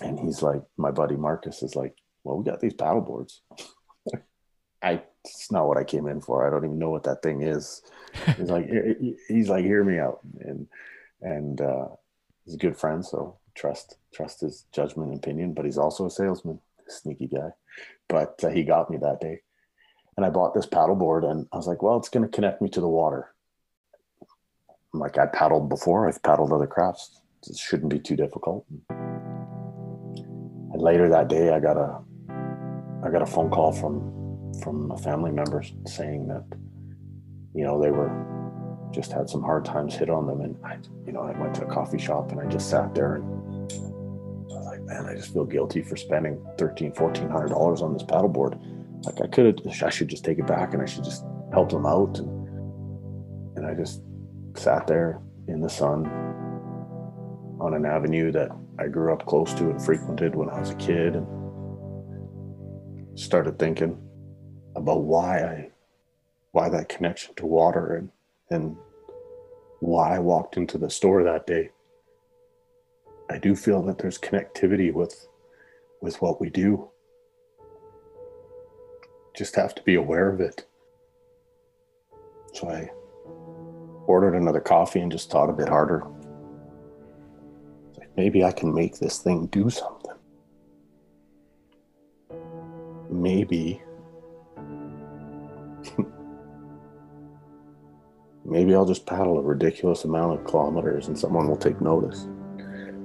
And 0.00 0.18
he's 0.18 0.42
like, 0.42 0.62
my 0.76 0.90
buddy 0.90 1.16
Marcus 1.16 1.62
is 1.62 1.74
like, 1.74 1.96
well, 2.22 2.38
we 2.38 2.44
got 2.44 2.60
these 2.60 2.74
paddle 2.74 3.00
boards. 3.00 3.42
I 4.82 5.02
it's 5.24 5.50
not 5.50 5.66
what 5.66 5.78
I 5.78 5.84
came 5.84 6.06
in 6.06 6.20
for. 6.20 6.46
I 6.46 6.50
don't 6.50 6.64
even 6.64 6.78
know 6.78 6.90
what 6.90 7.04
that 7.04 7.22
thing 7.22 7.42
is. 7.42 7.82
He's 8.36 8.50
like, 8.50 8.68
he's 9.28 9.48
like, 9.48 9.64
hear 9.64 9.82
me 9.82 9.98
out, 9.98 10.20
and 10.40 10.68
and 11.20 11.60
uh, 11.60 11.88
he's 12.46 12.54
a 12.54 12.58
good 12.58 12.78
friend, 12.78 13.04
so 13.04 13.36
trust 13.54 13.98
trust 14.14 14.40
his 14.40 14.64
judgment 14.72 15.10
and 15.10 15.18
opinion. 15.18 15.52
But 15.52 15.66
he's 15.66 15.76
also 15.76 16.06
a 16.06 16.10
salesman, 16.10 16.60
sneaky 16.88 17.26
guy. 17.26 17.50
But 18.08 18.42
uh, 18.42 18.48
he 18.48 18.62
got 18.62 18.90
me 18.90 18.96
that 18.98 19.20
day, 19.20 19.42
and 20.16 20.24
I 20.24 20.30
bought 20.30 20.54
this 20.54 20.66
paddleboard, 20.66 21.30
and 21.30 21.46
I 21.52 21.56
was 21.56 21.66
like, 21.66 21.82
well, 21.82 21.98
it's 21.98 22.08
going 22.08 22.24
to 22.24 22.34
connect 22.34 22.62
me 22.62 22.70
to 22.70 22.80
the 22.80 22.88
water. 22.88 23.34
I'm 24.94 25.00
like, 25.00 25.18
I 25.18 25.26
paddled 25.26 25.68
before. 25.68 26.08
I've 26.08 26.22
paddled 26.22 26.52
other 26.52 26.66
crafts. 26.66 27.20
It 27.46 27.58
shouldn't 27.58 27.90
be 27.90 27.98
too 27.98 28.16
difficult. 28.16 28.64
And 28.88 30.80
later 30.82 31.08
that 31.10 31.28
day, 31.28 31.50
I 31.50 31.60
got 31.60 31.76
a 31.76 32.00
I 33.04 33.10
got 33.10 33.22
a 33.22 33.26
phone 33.26 33.50
call 33.50 33.72
from 33.72 34.52
from 34.62 34.90
a 34.90 34.96
family 34.96 35.30
member 35.32 35.62
saying 35.86 36.28
that 36.28 36.44
you 37.54 37.64
know 37.64 37.80
they 37.80 37.90
were 37.90 38.35
just 38.96 39.12
had 39.12 39.28
some 39.28 39.42
hard 39.42 39.62
times 39.62 39.94
hit 39.94 40.08
on 40.08 40.26
them 40.26 40.40
and 40.40 40.56
I 40.64 40.78
you 41.06 41.12
know 41.12 41.20
I 41.20 41.38
went 41.38 41.54
to 41.56 41.66
a 41.66 41.70
coffee 41.70 41.98
shop 41.98 42.32
and 42.32 42.40
I 42.40 42.46
just 42.46 42.70
sat 42.70 42.94
there 42.94 43.16
and 43.16 43.24
I 43.24 44.56
was 44.56 44.64
like 44.64 44.82
man 44.84 45.04
I 45.04 45.14
just 45.14 45.34
feel 45.34 45.44
guilty 45.44 45.82
for 45.82 45.96
spending 45.96 46.42
13 46.56 46.92
1400 46.92 47.48
dollars 47.48 47.82
on 47.82 47.92
this 47.92 48.02
paddleboard 48.02 48.58
like 49.04 49.20
I 49.20 49.26
could 49.26 49.60
have 49.60 49.82
I 49.82 49.90
should 49.90 50.08
just 50.08 50.24
take 50.24 50.38
it 50.38 50.46
back 50.46 50.72
and 50.72 50.82
I 50.82 50.86
should 50.86 51.04
just 51.04 51.26
help 51.52 51.68
them 51.68 51.84
out 51.84 52.18
and 52.18 52.30
and 53.58 53.66
I 53.66 53.74
just 53.74 54.00
sat 54.54 54.86
there 54.86 55.20
in 55.46 55.60
the 55.60 55.68
sun 55.68 56.06
on 57.60 57.74
an 57.74 57.84
avenue 57.84 58.32
that 58.32 58.50
I 58.78 58.88
grew 58.88 59.12
up 59.12 59.26
close 59.26 59.52
to 59.54 59.68
and 59.68 59.82
frequented 59.82 60.34
when 60.34 60.48
I 60.48 60.58
was 60.58 60.70
a 60.70 60.74
kid 60.76 61.16
and 61.16 61.26
started 63.18 63.58
thinking 63.58 63.98
about 64.74 65.02
why 65.02 65.40
I 65.40 65.70
why 66.52 66.70
that 66.70 66.88
connection 66.88 67.34
to 67.34 67.44
water 67.44 67.96
and 67.96 68.10
and 68.50 68.74
why 69.80 70.16
I 70.16 70.18
walked 70.18 70.56
into 70.56 70.78
the 70.78 70.90
store 70.90 71.22
that 71.24 71.46
day. 71.46 71.70
I 73.28 73.38
do 73.38 73.54
feel 73.56 73.82
that 73.82 73.98
there's 73.98 74.18
connectivity 74.18 74.92
with 74.92 75.26
with 76.00 76.20
what 76.22 76.40
we 76.40 76.50
do. 76.50 76.88
Just 79.34 79.56
have 79.56 79.74
to 79.74 79.82
be 79.82 79.94
aware 79.94 80.30
of 80.30 80.40
it. 80.40 80.66
So 82.52 82.70
I 82.70 82.90
ordered 84.06 84.34
another 84.34 84.60
coffee 84.60 85.00
and 85.00 85.10
just 85.12 85.30
thought 85.30 85.50
a 85.50 85.52
bit 85.52 85.68
harder. 85.68 86.04
Like 87.98 88.16
maybe 88.16 88.44
I 88.44 88.52
can 88.52 88.72
make 88.74 88.98
this 88.98 89.18
thing 89.18 89.46
do 89.46 89.68
something. 89.68 90.14
Maybe 93.10 93.82
maybe 98.48 98.74
I'll 98.74 98.86
just 98.86 99.06
paddle 99.06 99.38
a 99.38 99.42
ridiculous 99.42 100.04
amount 100.04 100.38
of 100.38 100.46
kilometers 100.46 101.08
and 101.08 101.18
someone 101.18 101.48
will 101.48 101.56
take 101.56 101.80
notice. 101.80 102.28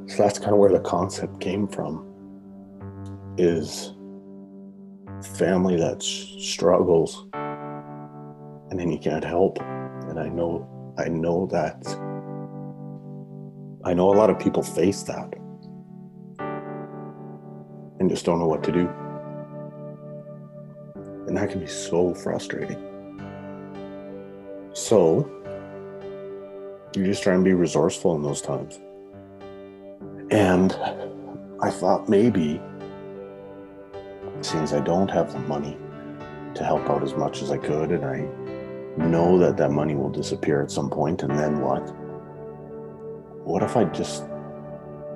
So 0.07 0.23
that's 0.23 0.39
kind 0.39 0.51
of 0.51 0.57
where 0.57 0.71
the 0.71 0.79
concept 0.79 1.39
came 1.39 1.67
from 1.67 2.07
is 3.37 3.93
family 5.35 5.77
that 5.77 6.01
struggles 6.03 7.27
and 7.33 8.79
then 8.79 8.91
you 8.91 8.99
can't 8.99 9.23
help. 9.23 9.59
And 9.59 10.19
I 10.19 10.27
know 10.29 10.67
I 10.97 11.07
know 11.07 11.47
that 11.47 11.81
I 13.83 13.93
know 13.93 14.13
a 14.13 14.17
lot 14.17 14.29
of 14.29 14.37
people 14.37 14.61
face 14.61 15.03
that 15.03 15.33
and 17.99 18.09
just 18.09 18.25
don't 18.25 18.39
know 18.39 18.47
what 18.47 18.63
to 18.63 18.71
do. 18.71 18.89
And 21.27 21.37
that 21.37 21.49
can 21.49 21.59
be 21.59 21.67
so 21.67 22.13
frustrating. 22.13 22.90
So, 24.81 25.29
you 26.95 27.05
just 27.05 27.21
try 27.21 27.35
and 27.35 27.43
be 27.43 27.53
resourceful 27.53 28.15
in 28.15 28.23
those 28.23 28.41
times. 28.41 28.79
And 30.31 30.73
I 31.61 31.69
thought 31.69 32.09
maybe, 32.09 32.59
since 34.41 34.73
I 34.73 34.79
don't 34.79 35.09
have 35.11 35.31
the 35.33 35.39
money 35.39 35.77
to 36.55 36.63
help 36.63 36.89
out 36.89 37.03
as 37.03 37.13
much 37.13 37.43
as 37.43 37.51
I 37.51 37.57
could, 37.57 37.91
and 37.91 38.03
I 38.03 38.21
know 39.05 39.37
that 39.37 39.55
that 39.57 39.69
money 39.69 39.93
will 39.93 40.09
disappear 40.09 40.63
at 40.63 40.71
some 40.71 40.89
point, 40.89 41.21
and 41.21 41.37
then 41.37 41.61
what? 41.61 41.87
What 43.45 43.61
if 43.61 43.77
I 43.77 43.83
just, 43.83 44.23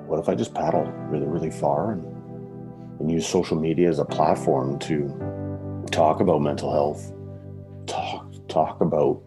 what 0.06 0.20
if 0.20 0.28
I 0.28 0.36
just 0.36 0.54
paddle 0.54 0.84
really, 1.10 1.26
really 1.26 1.50
far 1.50 1.90
and, 1.90 2.04
and 3.00 3.10
use 3.10 3.26
social 3.26 3.60
media 3.60 3.88
as 3.88 3.98
a 3.98 4.04
platform 4.04 4.78
to 4.78 5.84
talk 5.90 6.20
about 6.20 6.40
mental 6.40 6.72
health, 6.72 7.12
talk, 7.88 8.30
talk 8.48 8.80
about 8.80 9.25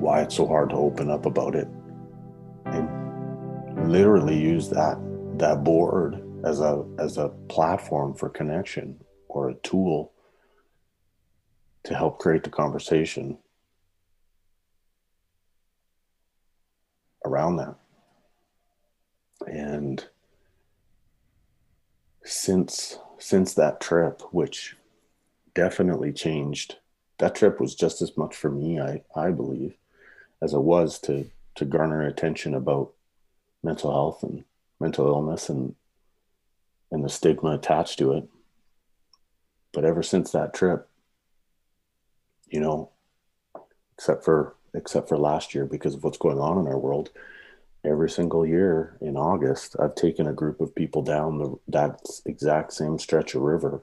why 0.00 0.22
it's 0.22 0.36
so 0.36 0.46
hard 0.46 0.70
to 0.70 0.76
open 0.76 1.10
up 1.10 1.26
about 1.26 1.54
it 1.54 1.68
and 2.66 3.90
literally 3.90 4.38
use 4.38 4.68
that 4.68 4.98
that 5.38 5.62
board 5.64 6.22
as 6.44 6.60
a 6.60 6.84
as 6.98 7.18
a 7.18 7.28
platform 7.48 8.14
for 8.14 8.28
connection 8.28 8.98
or 9.28 9.50
a 9.50 9.54
tool 9.56 10.12
to 11.84 11.94
help 11.94 12.18
create 12.18 12.44
the 12.44 12.50
conversation 12.50 13.38
around 17.24 17.56
that 17.56 17.74
and 19.46 20.08
since 22.24 22.98
since 23.18 23.54
that 23.54 23.80
trip 23.80 24.22
which 24.32 24.76
definitely 25.58 26.12
changed. 26.12 26.76
That 27.18 27.34
trip 27.34 27.60
was 27.60 27.74
just 27.74 28.00
as 28.00 28.16
much 28.16 28.36
for 28.36 28.48
me, 28.48 28.80
I 28.80 29.02
I 29.16 29.32
believe, 29.32 29.76
as 30.42 30.54
it 30.54 30.60
was 30.60 30.98
to 31.00 31.30
to 31.56 31.64
garner 31.64 32.06
attention 32.06 32.54
about 32.54 32.92
mental 33.62 33.90
health 33.90 34.22
and 34.22 34.44
mental 34.80 35.06
illness 35.06 35.48
and 35.48 35.74
and 36.90 37.04
the 37.04 37.08
stigma 37.08 37.50
attached 37.50 37.98
to 37.98 38.12
it. 38.12 38.28
But 39.72 39.84
ever 39.84 40.02
since 40.02 40.32
that 40.32 40.54
trip, 40.54 40.88
you 42.48 42.60
know, 42.60 42.90
except 43.96 44.24
for 44.24 44.54
except 44.74 45.08
for 45.08 45.18
last 45.18 45.54
year 45.54 45.66
because 45.66 45.94
of 45.94 46.04
what's 46.04 46.18
going 46.18 46.38
on 46.38 46.58
in 46.58 46.66
our 46.66 46.78
world, 46.78 47.10
every 47.84 48.10
single 48.10 48.46
year 48.46 48.96
in 49.00 49.16
August, 49.16 49.76
I've 49.80 49.94
taken 49.94 50.26
a 50.26 50.32
group 50.32 50.60
of 50.60 50.74
people 50.74 51.02
down 51.02 51.38
the, 51.38 51.56
that 51.68 52.00
exact 52.26 52.72
same 52.72 52.98
stretch 52.98 53.34
of 53.34 53.42
river 53.42 53.82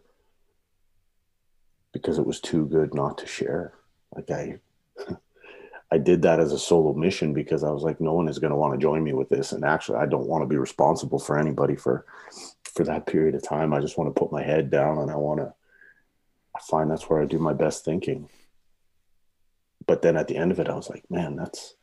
because 1.91 2.17
it 2.17 2.25
was 2.25 2.39
too 2.39 2.65
good 2.65 2.93
not 2.93 3.17
to 3.19 3.27
share. 3.27 3.73
Like 4.15 4.29
I, 4.29 4.59
I 5.91 5.97
did 5.97 6.23
that 6.23 6.39
as 6.39 6.51
a 6.51 6.59
solo 6.59 6.93
mission 6.93 7.33
because 7.33 7.63
I 7.63 7.69
was 7.69 7.83
like, 7.83 8.01
no 8.01 8.13
one 8.13 8.27
is 8.27 8.39
going 8.39 8.51
to 8.51 8.57
want 8.57 8.73
to 8.73 8.83
join 8.83 9.03
me 9.03 9.13
with 9.13 9.29
this. 9.29 9.51
And 9.51 9.63
actually, 9.63 9.99
I 9.99 10.07
don't 10.07 10.27
want 10.27 10.41
to 10.41 10.47
be 10.47 10.57
responsible 10.57 11.19
for 11.19 11.37
anybody 11.37 11.75
for, 11.75 12.05
for 12.63 12.83
that 12.85 13.05
period 13.05 13.35
of 13.35 13.43
time. 13.43 13.73
I 13.73 13.79
just 13.79 13.97
want 13.97 14.13
to 14.13 14.19
put 14.19 14.31
my 14.31 14.43
head 14.43 14.71
down 14.71 14.97
and 14.97 15.11
I 15.11 15.15
want 15.15 15.39
to, 15.41 15.53
I 16.55 16.59
find 16.61 16.89
that's 16.89 17.09
where 17.09 17.21
I 17.21 17.25
do 17.25 17.37
my 17.37 17.53
best 17.53 17.85
thinking. 17.85 18.29
But 19.85 20.01
then 20.01 20.17
at 20.17 20.27
the 20.27 20.37
end 20.37 20.51
of 20.51 20.59
it, 20.59 20.67
I 20.67 20.75
was 20.75 20.89
like, 20.89 21.03
man, 21.11 21.35
that's, 21.35 21.75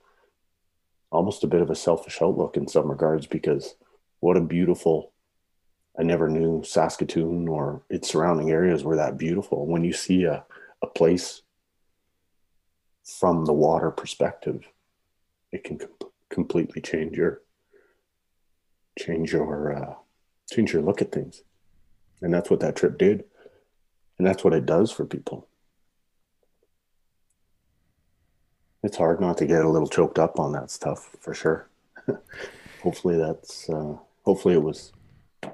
almost 1.12 1.44
a 1.44 1.46
bit 1.46 1.60
of 1.60 1.70
a 1.70 1.76
selfish 1.76 2.20
outlook 2.20 2.56
in 2.56 2.66
some 2.66 2.90
regards 2.90 3.26
because 3.26 3.76
what 4.20 4.36
a 4.36 4.40
beautiful 4.40 5.12
I 5.98 6.02
never 6.02 6.26
knew 6.26 6.62
Saskatoon 6.64 7.46
or 7.48 7.82
its 7.90 8.08
surrounding 8.08 8.50
areas 8.50 8.82
were 8.82 8.96
that 8.96 9.18
beautiful. 9.18 9.66
When 9.66 9.84
you 9.84 9.92
see 9.92 10.24
a, 10.24 10.42
a 10.80 10.86
place 10.86 11.42
from 13.04 13.44
the 13.44 13.52
water 13.52 13.90
perspective, 13.90 14.64
it 15.50 15.64
can 15.64 15.78
com- 15.78 16.10
completely 16.30 16.80
change 16.80 17.16
your 17.16 17.42
change 18.98 19.32
your 19.32 19.74
uh, 19.74 19.94
change 20.52 20.72
your 20.72 20.82
look 20.82 21.02
at 21.02 21.12
things, 21.12 21.42
and 22.20 22.32
that's 22.32 22.50
what 22.50 22.60
that 22.60 22.76
trip 22.76 22.98
did, 22.98 23.24
and 24.18 24.26
that's 24.26 24.44
what 24.44 24.52
it 24.52 24.66
does 24.66 24.90
for 24.90 25.04
people. 25.04 25.48
it's 28.82 28.96
hard 28.96 29.20
not 29.20 29.38
to 29.38 29.46
get 29.46 29.64
a 29.64 29.68
little 29.68 29.88
choked 29.88 30.18
up 30.18 30.38
on 30.38 30.52
that 30.52 30.70
stuff 30.70 31.10
for 31.20 31.34
sure. 31.34 31.68
hopefully 32.82 33.16
that's 33.16 33.68
uh, 33.70 33.96
hopefully 34.24 34.54
it 34.54 34.62
was 34.62 34.92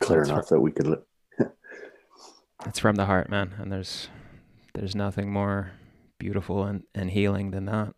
clear 0.00 0.20
that's 0.20 0.28
enough 0.30 0.48
that 0.48 0.60
we 0.60 0.72
could. 0.72 0.86
Li- 0.88 0.96
it's 2.66 2.78
from 2.78 2.96
the 2.96 3.06
heart, 3.06 3.30
man, 3.30 3.54
and 3.58 3.72
there's 3.72 4.08
there's 4.74 4.94
nothing 4.94 5.32
more 5.32 5.72
beautiful 6.18 6.64
and, 6.64 6.84
and 6.94 7.10
healing 7.10 7.50
than 7.50 7.66
that. 7.66 7.94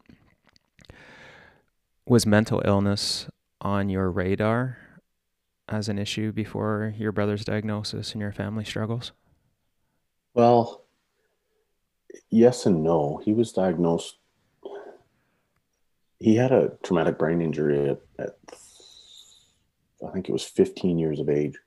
Was 2.07 2.27
mental 2.27 2.63
illness 2.65 3.29
on 3.61 3.89
your 3.89 4.11
radar 4.11 4.79
as 5.69 5.89
an 5.89 5.99
issue 5.99 6.33
before 6.33 6.95
your 6.99 7.13
brother's 7.13 7.45
diagnosis 7.45 8.13
and 8.13 8.21
your 8.21 8.33
family 8.33 8.65
struggles? 8.65 9.13
Well, 10.35 10.85
yes 12.31 12.67
and 12.67 12.83
no. 12.83 13.21
He 13.25 13.33
was 13.33 13.53
diagnosed. 13.53 14.19
He 16.19 16.37
had 16.37 16.53
a 16.53 16.73
traumatic 16.83 17.19
brain 17.19 17.41
injury 17.41 17.91
at, 17.91 18.01
at 18.19 18.37
I 20.07 20.11
think 20.13 20.29
it 20.29 20.33
was 20.33 20.45
15 20.45 20.99
years 20.99 21.21
of 21.21 21.29
age. 21.29 21.59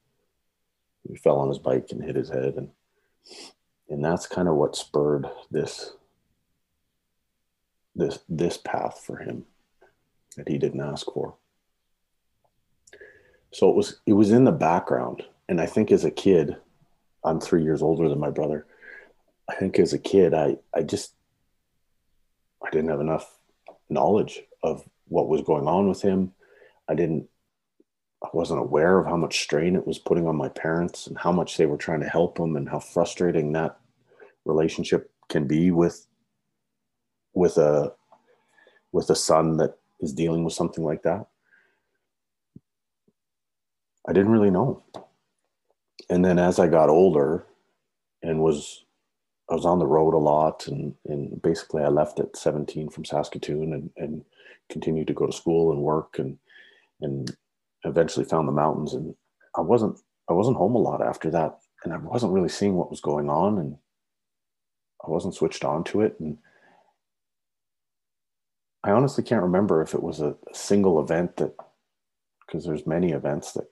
He 1.07 1.15
fell 1.15 1.37
on 1.39 1.47
his 1.47 1.59
bike 1.59 1.87
and 1.91 2.03
hit 2.03 2.15
his 2.15 2.29
head, 2.29 2.55
and 2.55 2.69
and 3.89 4.03
that's 4.03 4.27
kind 4.27 4.47
of 4.47 4.55
what 4.55 4.75
spurred 4.75 5.27
this 5.51 5.93
this 7.95 8.19
this 8.29 8.57
path 8.57 9.01
for 9.05 9.17
him 9.17 9.45
that 10.35 10.47
he 10.47 10.57
didn't 10.57 10.81
ask 10.81 11.05
for. 11.11 11.35
So 13.51 13.69
it 13.69 13.75
was 13.75 14.01
it 14.05 14.13
was 14.13 14.31
in 14.31 14.43
the 14.43 14.51
background, 14.51 15.23
and 15.49 15.59
I 15.59 15.65
think 15.65 15.91
as 15.91 16.05
a 16.05 16.11
kid, 16.11 16.55
I'm 17.23 17.39
three 17.39 17.63
years 17.63 17.81
older 17.81 18.07
than 18.07 18.19
my 18.19 18.29
brother. 18.29 18.65
I 19.49 19.55
think 19.55 19.79
as 19.79 19.93
a 19.93 19.99
kid, 19.99 20.33
I, 20.33 20.57
I 20.73 20.83
just, 20.83 21.13
I 22.63 22.69
didn't 22.69 22.89
have 22.89 22.99
enough 22.99 23.37
knowledge 23.89 24.41
of 24.61 24.83
what 25.07 25.29
was 25.29 25.41
going 25.41 25.67
on 25.67 25.87
with 25.87 26.01
him. 26.01 26.33
I 26.89 26.95
didn't, 26.95 27.29
I 28.23 28.29
wasn't 28.33 28.59
aware 28.59 28.99
of 28.99 29.05
how 29.05 29.17
much 29.17 29.41
strain 29.41 29.75
it 29.75 29.85
was 29.85 29.99
putting 29.99 30.27
on 30.27 30.35
my 30.35 30.49
parents 30.49 31.07
and 31.07 31.17
how 31.17 31.31
much 31.31 31.57
they 31.57 31.65
were 31.65 31.77
trying 31.77 32.01
to 32.01 32.09
help 32.09 32.37
them 32.37 32.55
and 32.55 32.67
how 32.67 32.79
frustrating 32.79 33.51
that 33.51 33.77
relationship 34.45 35.11
can 35.29 35.45
be 35.45 35.71
with, 35.71 36.07
with 37.33 37.57
a, 37.57 37.93
with 38.91 39.09
a 39.09 39.15
son 39.15 39.57
that 39.57 39.77
is 39.99 40.13
dealing 40.13 40.43
with 40.43 40.53
something 40.53 40.83
like 40.83 41.03
that. 41.03 41.27
I 44.07 44.13
didn't 44.13 44.31
really 44.31 44.51
know. 44.51 44.83
And 46.09 46.23
then 46.23 46.39
as 46.39 46.59
I 46.59 46.67
got 46.67 46.89
older 46.89 47.45
and 48.23 48.39
was 48.39 48.85
I 49.49 49.55
was 49.55 49.65
on 49.65 49.79
the 49.79 49.87
road 49.87 50.13
a 50.13 50.17
lot, 50.17 50.67
and 50.67 50.93
and 51.05 51.41
basically 51.41 51.83
I 51.83 51.87
left 51.87 52.19
at 52.19 52.35
17 52.35 52.89
from 52.89 53.05
Saskatoon 53.05 53.73
and 53.73 53.89
and 53.97 54.25
continued 54.69 55.07
to 55.07 55.13
go 55.13 55.25
to 55.25 55.31
school 55.31 55.71
and 55.71 55.81
work 55.81 56.19
and 56.19 56.37
and 57.01 57.35
eventually 57.87 58.25
found 58.25 58.47
the 58.47 58.53
mountains 58.53 58.93
and 58.93 59.15
I 59.55 59.61
wasn't 59.61 59.99
I 60.29 60.33
wasn't 60.33 60.57
home 60.57 60.75
a 60.75 60.79
lot 60.79 61.01
after 61.01 61.29
that 61.31 61.59
and 61.83 61.93
I 61.93 61.97
wasn't 61.97 62.33
really 62.33 62.49
seeing 62.49 62.75
what 62.75 62.89
was 62.89 63.01
going 63.01 63.29
on 63.29 63.57
and 63.57 63.77
I 65.05 65.09
wasn't 65.09 65.35
switched 65.35 65.63
on 65.63 65.83
to 65.85 66.01
it 66.01 66.15
and 66.19 66.37
I 68.83 68.91
honestly 68.91 69.23
can't 69.23 69.43
remember 69.43 69.81
if 69.81 69.93
it 69.93 70.03
was 70.03 70.21
a, 70.21 70.35
a 70.49 70.55
single 70.55 71.01
event 71.01 71.37
that 71.37 71.53
because 72.45 72.65
there's 72.65 72.87
many 72.87 73.11
events 73.11 73.51
that 73.53 73.67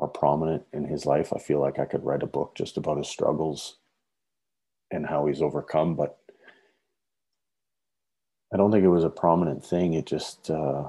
are 0.00 0.08
prominent 0.08 0.64
in 0.72 0.84
his 0.84 1.06
life. 1.06 1.32
I 1.34 1.38
feel 1.38 1.60
like 1.60 1.78
I 1.78 1.84
could 1.84 2.04
write 2.04 2.22
a 2.22 2.26
book 2.26 2.54
just 2.54 2.76
about 2.76 2.98
his 2.98 3.08
struggles 3.08 3.78
and 4.90 5.06
how 5.06 5.26
he's 5.26 5.42
overcome. 5.42 5.94
But 5.94 6.18
I 8.52 8.56
don't 8.56 8.72
think 8.72 8.84
it 8.84 8.88
was 8.88 9.04
a 9.04 9.10
prominent 9.10 9.64
thing. 9.64 9.94
It 9.94 10.06
just 10.06 10.50
uh, 10.50 10.88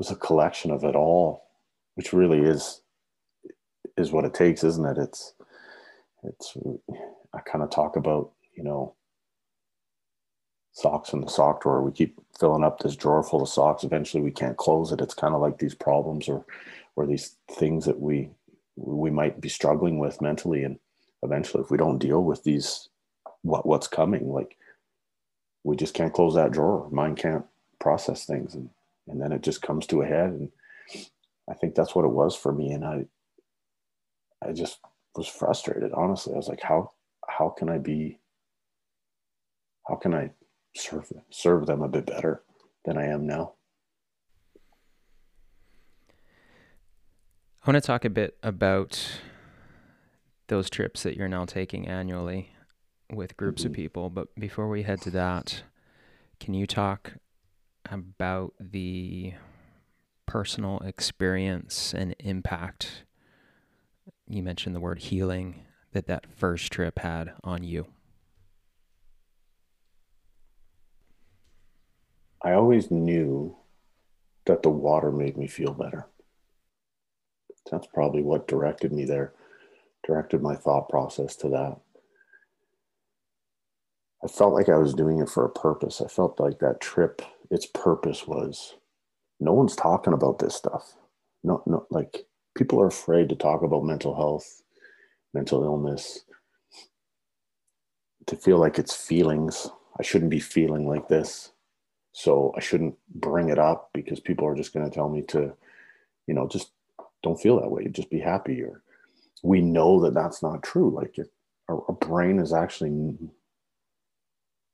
was 0.00 0.10
a 0.10 0.16
collection 0.16 0.70
of 0.70 0.82
it 0.82 0.96
all, 0.96 1.44
which 1.94 2.14
really 2.14 2.40
is 2.40 2.80
is 3.98 4.10
what 4.10 4.24
it 4.24 4.32
takes, 4.32 4.64
isn't 4.64 4.86
it? 4.86 4.96
It's 4.96 5.34
it's 6.24 6.56
I 7.34 7.40
kind 7.40 7.62
of 7.62 7.68
talk 7.68 7.96
about 7.96 8.32
you 8.56 8.64
know 8.64 8.94
socks 10.72 11.12
in 11.12 11.20
the 11.20 11.28
sock 11.28 11.62
drawer. 11.62 11.82
We 11.82 11.92
keep 11.92 12.18
filling 12.38 12.64
up 12.64 12.78
this 12.78 12.96
drawer 12.96 13.22
full 13.22 13.42
of 13.42 13.50
socks. 13.50 13.84
Eventually, 13.84 14.22
we 14.22 14.30
can't 14.30 14.56
close 14.56 14.90
it. 14.90 15.02
It's 15.02 15.12
kind 15.12 15.34
of 15.34 15.42
like 15.42 15.58
these 15.58 15.74
problems 15.74 16.30
or 16.30 16.46
or 16.96 17.06
these 17.06 17.36
things 17.50 17.84
that 17.84 18.00
we 18.00 18.30
we 18.76 19.10
might 19.10 19.38
be 19.38 19.50
struggling 19.50 19.98
with 19.98 20.22
mentally 20.22 20.64
and 20.64 20.78
eventually 21.22 21.62
if 21.62 21.70
we 21.70 21.76
don't 21.76 21.98
deal 21.98 22.24
with 22.24 22.42
these 22.44 22.88
what 23.42 23.66
what's 23.66 23.86
coming 23.86 24.32
like 24.32 24.56
we 25.64 25.76
just 25.76 25.92
can't 25.92 26.14
close 26.14 26.34
that 26.34 26.50
drawer 26.50 26.88
mind 26.90 27.18
can't 27.18 27.44
process 27.78 28.24
things 28.24 28.54
and 28.54 28.70
and 29.08 29.20
then 29.20 29.32
it 29.32 29.42
just 29.42 29.62
comes 29.62 29.86
to 29.86 30.02
a 30.02 30.06
head. 30.06 30.30
And 30.30 30.50
i 31.48 31.54
think 31.54 31.74
that's 31.74 31.94
what 31.94 32.04
it 32.04 32.12
was 32.12 32.36
for 32.36 32.52
me. 32.52 32.72
And 32.72 32.84
i 32.84 33.04
i 34.42 34.52
just 34.52 34.78
was 35.16 35.26
frustrated 35.26 35.92
honestly. 35.92 36.34
I 36.34 36.36
was 36.36 36.48
like 36.48 36.62
how 36.62 36.92
how 37.28 37.50
can 37.50 37.68
i 37.68 37.78
be 37.78 38.18
how 39.88 39.96
can 39.96 40.14
i 40.14 40.30
serve 40.76 41.12
serve 41.30 41.66
them 41.66 41.82
a 41.82 41.88
bit 41.88 42.06
better 42.06 42.42
than 42.84 42.96
i 42.96 43.06
am 43.06 43.26
now? 43.26 43.54
I 47.62 47.70
want 47.70 47.82
to 47.82 47.86
talk 47.86 48.06
a 48.06 48.10
bit 48.10 48.38
about 48.42 49.20
those 50.48 50.70
trips 50.70 51.02
that 51.02 51.14
you're 51.14 51.28
now 51.28 51.44
taking 51.44 51.86
annually 51.86 52.52
with 53.12 53.36
groups 53.36 53.64
of 53.64 53.72
mm-hmm. 53.72 53.82
people. 53.82 54.10
But 54.10 54.34
before 54.34 54.68
we 54.68 54.82
head 54.82 55.02
to 55.02 55.10
that, 55.10 55.62
can 56.38 56.54
you 56.54 56.66
talk 56.66 57.14
about 57.90 58.54
the 58.60 59.34
personal 60.26 60.78
experience 60.80 61.92
and 61.92 62.14
impact? 62.18 63.04
You 64.26 64.42
mentioned 64.42 64.74
the 64.74 64.80
word 64.80 65.00
healing 65.00 65.66
that 65.92 66.06
that 66.06 66.26
first 66.26 66.72
trip 66.72 67.00
had 67.00 67.32
on 67.42 67.64
you. 67.64 67.86
I 72.42 72.52
always 72.52 72.90
knew 72.90 73.56
that 74.46 74.62
the 74.62 74.70
water 74.70 75.12
made 75.12 75.36
me 75.36 75.46
feel 75.46 75.74
better. 75.74 76.06
That's 77.70 77.86
probably 77.88 78.22
what 78.22 78.48
directed 78.48 78.92
me 78.92 79.04
there 79.04 79.34
directed 80.06 80.42
my 80.42 80.54
thought 80.54 80.88
process 80.88 81.36
to 81.36 81.48
that. 81.48 81.76
I 84.22 84.28
felt 84.28 84.52
like 84.52 84.68
I 84.68 84.76
was 84.76 84.94
doing 84.94 85.18
it 85.18 85.28
for 85.28 85.44
a 85.44 85.50
purpose. 85.50 86.00
I 86.00 86.08
felt 86.08 86.38
like 86.38 86.58
that 86.58 86.80
trip, 86.80 87.22
its 87.50 87.66
purpose 87.66 88.26
was 88.26 88.74
no 89.40 89.52
one's 89.52 89.76
talking 89.76 90.12
about 90.12 90.38
this 90.38 90.54
stuff. 90.54 90.94
No, 91.42 91.62
no, 91.66 91.86
like 91.90 92.26
people 92.54 92.80
are 92.80 92.86
afraid 92.86 93.28
to 93.30 93.36
talk 93.36 93.62
about 93.62 93.84
mental 93.84 94.14
health, 94.14 94.62
mental 95.34 95.64
illness, 95.64 96.20
to 98.26 98.36
feel 98.36 98.58
like 98.58 98.78
it's 98.78 98.94
feelings. 98.94 99.68
I 99.98 100.02
shouldn't 100.02 100.30
be 100.30 100.40
feeling 100.40 100.86
like 100.86 101.08
this. 101.08 101.52
So 102.12 102.52
I 102.56 102.60
shouldn't 102.60 102.96
bring 103.14 103.48
it 103.48 103.58
up 103.58 103.90
because 103.94 104.20
people 104.20 104.46
are 104.46 104.54
just 104.54 104.72
going 104.72 104.88
to 104.88 104.94
tell 104.94 105.08
me 105.08 105.22
to, 105.28 105.52
you 106.26 106.34
know, 106.34 106.48
just 106.48 106.72
don't 107.22 107.40
feel 107.40 107.60
that 107.60 107.70
way. 107.70 107.86
Just 107.88 108.10
be 108.10 108.20
happy. 108.20 108.62
Or 108.62 108.82
we 109.42 109.60
know 109.60 110.00
that 110.00 110.14
that's 110.14 110.42
not 110.42 110.62
true. 110.62 110.90
Like 110.90 111.18
it, 111.18 111.30
our, 111.68 111.82
our 111.88 111.94
brain 111.94 112.38
is 112.38 112.52
actually 112.52 113.16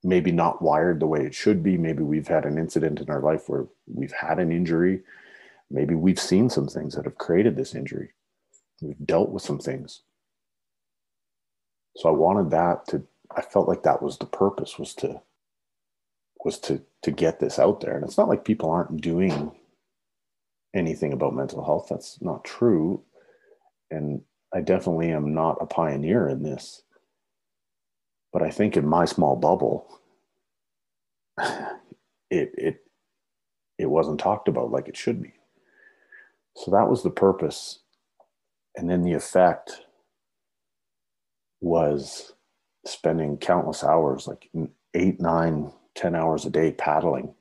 maybe 0.02 0.32
not 0.32 0.62
wired 0.62 1.00
the 1.00 1.06
way 1.06 1.24
it 1.24 1.34
should 1.34 1.62
be. 1.62 1.76
Maybe 1.76 2.02
we've 2.02 2.28
had 2.28 2.44
an 2.44 2.58
incident 2.58 3.00
in 3.00 3.10
our 3.10 3.20
life 3.20 3.48
where 3.48 3.66
we've 3.86 4.12
had 4.12 4.38
an 4.38 4.52
injury. 4.52 5.02
Maybe 5.70 5.94
we've 5.94 6.20
seen 6.20 6.48
some 6.48 6.68
things 6.68 6.94
that 6.94 7.04
have 7.04 7.18
created 7.18 7.56
this 7.56 7.74
injury. 7.74 8.10
We've 8.80 9.04
dealt 9.04 9.30
with 9.30 9.42
some 9.42 9.58
things. 9.58 10.02
So 11.96 12.08
I 12.08 12.12
wanted 12.12 12.50
that 12.50 12.86
to, 12.88 13.02
I 13.34 13.42
felt 13.42 13.68
like 13.68 13.82
that 13.82 14.02
was 14.02 14.18
the 14.18 14.26
purpose 14.26 14.78
was 14.78 14.94
to, 14.96 15.22
was 16.44 16.58
to, 16.60 16.82
to 17.02 17.10
get 17.10 17.40
this 17.40 17.58
out 17.58 17.80
there. 17.80 17.96
And 17.96 18.04
it's 18.04 18.18
not 18.18 18.28
like 18.28 18.44
people 18.44 18.70
aren't 18.70 19.00
doing 19.00 19.52
anything 20.74 21.12
about 21.12 21.34
mental 21.34 21.64
health. 21.64 21.86
That's 21.90 22.20
not 22.20 22.44
true. 22.44 23.02
And 23.90 24.20
I 24.54 24.60
definitely 24.60 25.10
am 25.10 25.34
not 25.34 25.58
a 25.60 25.66
pioneer 25.66 26.28
in 26.28 26.42
this. 26.42 26.82
But 28.36 28.44
I 28.44 28.50
think 28.50 28.76
in 28.76 28.86
my 28.86 29.06
small 29.06 29.34
bubble, 29.34 29.88
it 31.38 32.50
it 32.58 32.84
it 33.78 33.86
wasn't 33.86 34.20
talked 34.20 34.46
about 34.46 34.70
like 34.70 34.88
it 34.88 34.96
should 34.98 35.22
be. 35.22 35.32
So 36.54 36.70
that 36.70 36.90
was 36.90 37.02
the 37.02 37.08
purpose. 37.08 37.78
And 38.76 38.90
then 38.90 39.04
the 39.04 39.14
effect 39.14 39.80
was 41.62 42.34
spending 42.84 43.38
countless 43.38 43.82
hours, 43.82 44.28
like 44.28 44.50
eight, 44.92 45.18
nine, 45.18 45.72
ten 45.94 46.14
hours 46.14 46.44
a 46.44 46.50
day 46.50 46.72
paddling 46.72 47.32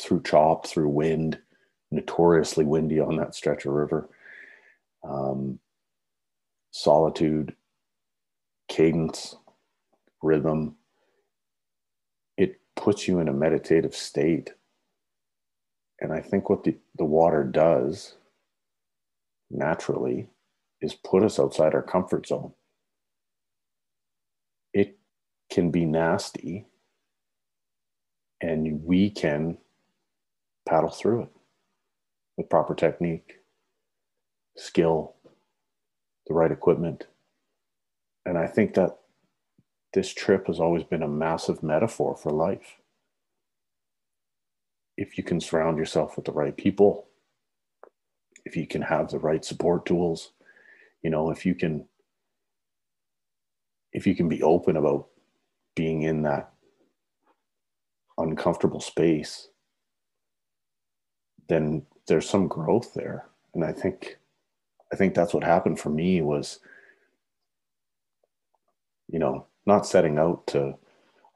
through 0.00 0.22
chop, 0.22 0.66
through 0.66 0.88
wind, 0.88 1.38
notoriously 1.90 2.64
windy 2.64 2.98
on 2.98 3.16
that 3.16 3.34
stretch 3.34 3.66
of 3.66 3.74
river. 3.74 4.08
Um, 5.04 5.58
solitude, 6.70 7.54
cadence, 8.68 9.36
rhythm. 10.22 10.76
It 12.36 12.60
puts 12.76 13.06
you 13.06 13.18
in 13.18 13.28
a 13.28 13.32
meditative 13.32 13.94
state. 13.94 14.54
And 16.00 16.12
I 16.12 16.20
think 16.20 16.48
what 16.48 16.64
the, 16.64 16.76
the 16.96 17.04
water 17.04 17.44
does 17.44 18.14
naturally 19.50 20.28
is 20.80 20.94
put 20.94 21.22
us 21.22 21.38
outside 21.38 21.74
our 21.74 21.82
comfort 21.82 22.26
zone. 22.26 22.52
It 24.72 24.98
can 25.50 25.70
be 25.70 25.84
nasty, 25.84 26.66
and 28.40 28.82
we 28.84 29.10
can 29.10 29.58
paddle 30.66 30.90
through 30.90 31.24
it 31.24 31.28
with 32.36 32.48
proper 32.48 32.74
technique, 32.74 33.34
skill, 34.56 35.14
the 36.26 36.34
right 36.34 36.50
equipment. 36.50 37.06
And 38.24 38.38
I 38.38 38.46
think 38.46 38.74
that 38.74 38.98
this 39.92 40.12
trip 40.12 40.46
has 40.46 40.58
always 40.58 40.84
been 40.84 41.02
a 41.02 41.08
massive 41.08 41.62
metaphor 41.62 42.16
for 42.16 42.30
life. 42.30 42.78
If 44.96 45.18
you 45.18 45.24
can 45.24 45.40
surround 45.40 45.78
yourself 45.78 46.16
with 46.16 46.24
the 46.24 46.32
right 46.32 46.56
people, 46.56 47.08
if 48.44 48.56
you 48.56 48.66
can 48.66 48.82
have 48.82 49.10
the 49.10 49.18
right 49.18 49.44
support 49.44 49.86
tools, 49.86 50.32
you 51.02 51.10
know, 51.10 51.30
if 51.30 51.44
you 51.44 51.54
can 51.54 51.86
if 53.92 54.06
you 54.06 54.14
can 54.14 54.28
be 54.28 54.42
open 54.42 54.76
about 54.76 55.08
being 55.74 56.02
in 56.02 56.22
that 56.22 56.50
uncomfortable 58.16 58.80
space, 58.80 59.48
then 61.48 61.84
there's 62.06 62.28
some 62.28 62.48
growth 62.48 62.94
there. 62.94 63.26
And 63.54 63.64
I 63.64 63.72
think 63.72 64.18
I 64.92 64.96
think 64.96 65.14
that's 65.14 65.34
what 65.34 65.44
happened 65.44 65.78
for 65.78 65.90
me 65.90 66.20
was, 66.22 66.60
you 69.08 69.18
know, 69.18 69.46
not 69.66 69.86
setting 69.86 70.18
out 70.18 70.46
to 70.48 70.74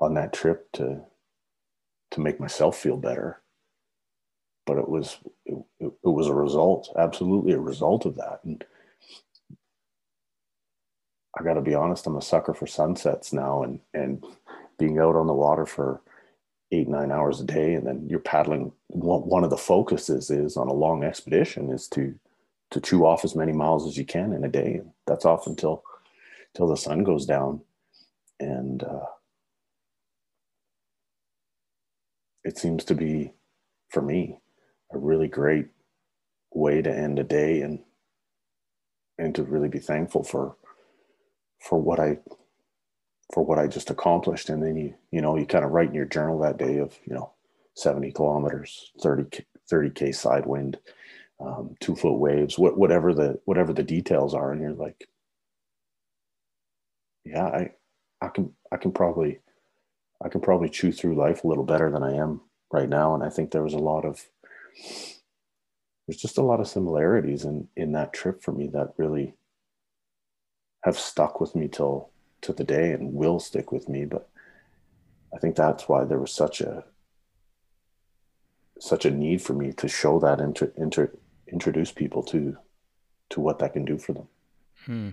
on 0.00 0.14
that 0.14 0.32
trip 0.32 0.70
to 0.72 1.00
to 2.12 2.20
make 2.20 2.38
myself 2.40 2.78
feel 2.78 2.96
better, 2.96 3.42
but 4.66 4.78
it 4.78 4.88
was 4.88 5.18
it, 5.44 5.56
it 5.80 5.92
was 6.02 6.28
a 6.28 6.34
result, 6.34 6.92
absolutely 6.98 7.52
a 7.52 7.58
result 7.58 8.04
of 8.06 8.16
that. 8.16 8.40
And 8.44 8.64
I 11.38 11.42
got 11.42 11.54
to 11.54 11.60
be 11.60 11.74
honest, 11.74 12.06
I'm 12.06 12.16
a 12.16 12.22
sucker 12.22 12.54
for 12.54 12.66
sunsets 12.66 13.32
now, 13.32 13.62
and 13.62 13.80
and 13.94 14.24
being 14.78 14.98
out 14.98 15.16
on 15.16 15.26
the 15.26 15.34
water 15.34 15.66
for 15.66 16.00
eight 16.72 16.88
nine 16.88 17.12
hours 17.12 17.40
a 17.40 17.44
day, 17.44 17.74
and 17.74 17.86
then 17.86 18.06
you're 18.08 18.18
paddling. 18.18 18.72
One 18.88 19.44
of 19.44 19.50
the 19.50 19.56
focuses 19.56 20.30
is 20.30 20.56
on 20.56 20.68
a 20.68 20.72
long 20.72 21.04
expedition 21.04 21.70
is 21.70 21.88
to 21.88 22.14
to 22.70 22.80
chew 22.80 23.06
off 23.06 23.24
as 23.24 23.36
many 23.36 23.52
miles 23.52 23.86
as 23.86 23.96
you 23.96 24.04
can 24.04 24.32
in 24.32 24.44
a 24.44 24.48
day. 24.48 24.82
That's 25.06 25.24
off 25.24 25.46
until 25.46 25.84
until 26.54 26.68
the 26.68 26.76
sun 26.76 27.04
goes 27.04 27.26
down. 27.26 27.60
And 28.40 28.82
uh, 28.82 29.06
it 32.44 32.58
seems 32.58 32.84
to 32.86 32.94
be, 32.94 33.32
for 33.90 34.02
me, 34.02 34.38
a 34.92 34.98
really 34.98 35.28
great 35.28 35.68
way 36.54 36.82
to 36.82 36.90
end 36.94 37.18
a 37.18 37.24
day 37.24 37.60
and 37.62 37.80
and 39.18 39.34
to 39.34 39.42
really 39.42 39.68
be 39.68 39.78
thankful 39.78 40.22
for 40.22 40.56
for 41.60 41.80
what 41.80 42.00
I 42.00 42.18
for 43.32 43.44
what 43.44 43.58
I 43.58 43.66
just 43.66 43.90
accomplished. 43.90 44.48
And 44.50 44.62
then 44.62 44.76
you 44.76 44.94
you 45.10 45.20
know 45.20 45.36
you 45.36 45.46
kind 45.46 45.64
of 45.64 45.72
write 45.72 45.88
in 45.88 45.94
your 45.94 46.04
journal 46.06 46.38
that 46.40 46.58
day 46.58 46.78
of 46.78 46.98
you 47.06 47.14
know 47.14 47.32
70 47.76 48.12
kilometers, 48.12 48.92
30 49.02 49.44
30k 49.70 50.14
side 50.14 50.46
wind, 50.46 50.78
um, 51.40 51.76
two 51.80 51.96
foot 51.96 52.18
waves, 52.18 52.58
what, 52.58 52.78
whatever 52.78 53.14
the 53.14 53.40
whatever 53.44 53.72
the 53.72 53.82
details 53.82 54.34
are, 54.34 54.52
and 54.52 54.60
you're 54.60 54.72
like, 54.72 55.08
yeah, 57.24 57.46
I 57.46 57.70
I 58.20 58.28
can 58.28 58.52
I 58.72 58.76
can 58.76 58.92
probably 58.92 59.40
I 60.22 60.28
can 60.28 60.40
probably 60.40 60.68
chew 60.68 60.92
through 60.92 61.16
life 61.16 61.44
a 61.44 61.48
little 61.48 61.64
better 61.64 61.90
than 61.90 62.02
I 62.02 62.14
am 62.14 62.40
right 62.72 62.88
now, 62.88 63.14
and 63.14 63.22
I 63.22 63.28
think 63.28 63.50
there 63.50 63.62
was 63.62 63.74
a 63.74 63.78
lot 63.78 64.04
of 64.04 64.26
there's 66.06 66.20
just 66.20 66.38
a 66.38 66.42
lot 66.42 66.60
of 66.60 66.68
similarities 66.68 67.44
in 67.44 67.68
in 67.76 67.92
that 67.92 68.12
trip 68.12 68.42
for 68.42 68.52
me 68.52 68.68
that 68.68 68.94
really 68.96 69.34
have 70.84 70.98
stuck 70.98 71.40
with 71.40 71.54
me 71.54 71.68
till 71.68 72.10
to 72.42 72.52
the 72.52 72.64
day 72.64 72.92
and 72.92 73.14
will 73.14 73.40
stick 73.40 73.72
with 73.72 73.88
me 73.88 74.04
but 74.04 74.28
i 75.34 75.38
think 75.38 75.56
that's 75.56 75.88
why 75.88 76.04
there 76.04 76.18
was 76.18 76.30
such 76.30 76.60
a 76.60 76.84
such 78.78 79.04
a 79.04 79.10
need 79.10 79.42
for 79.42 79.54
me 79.54 79.72
to 79.72 79.88
show 79.88 80.18
that 80.20 80.40
and 80.40 80.54
to, 80.56 80.66
to 80.90 81.08
introduce 81.48 81.92
people 81.92 82.22
to 82.22 82.56
to 83.28 83.40
what 83.40 83.58
that 83.58 83.72
can 83.72 83.84
do 83.84 83.98
for 83.98 84.12
them. 84.12 84.28
Hmm. 84.84 85.10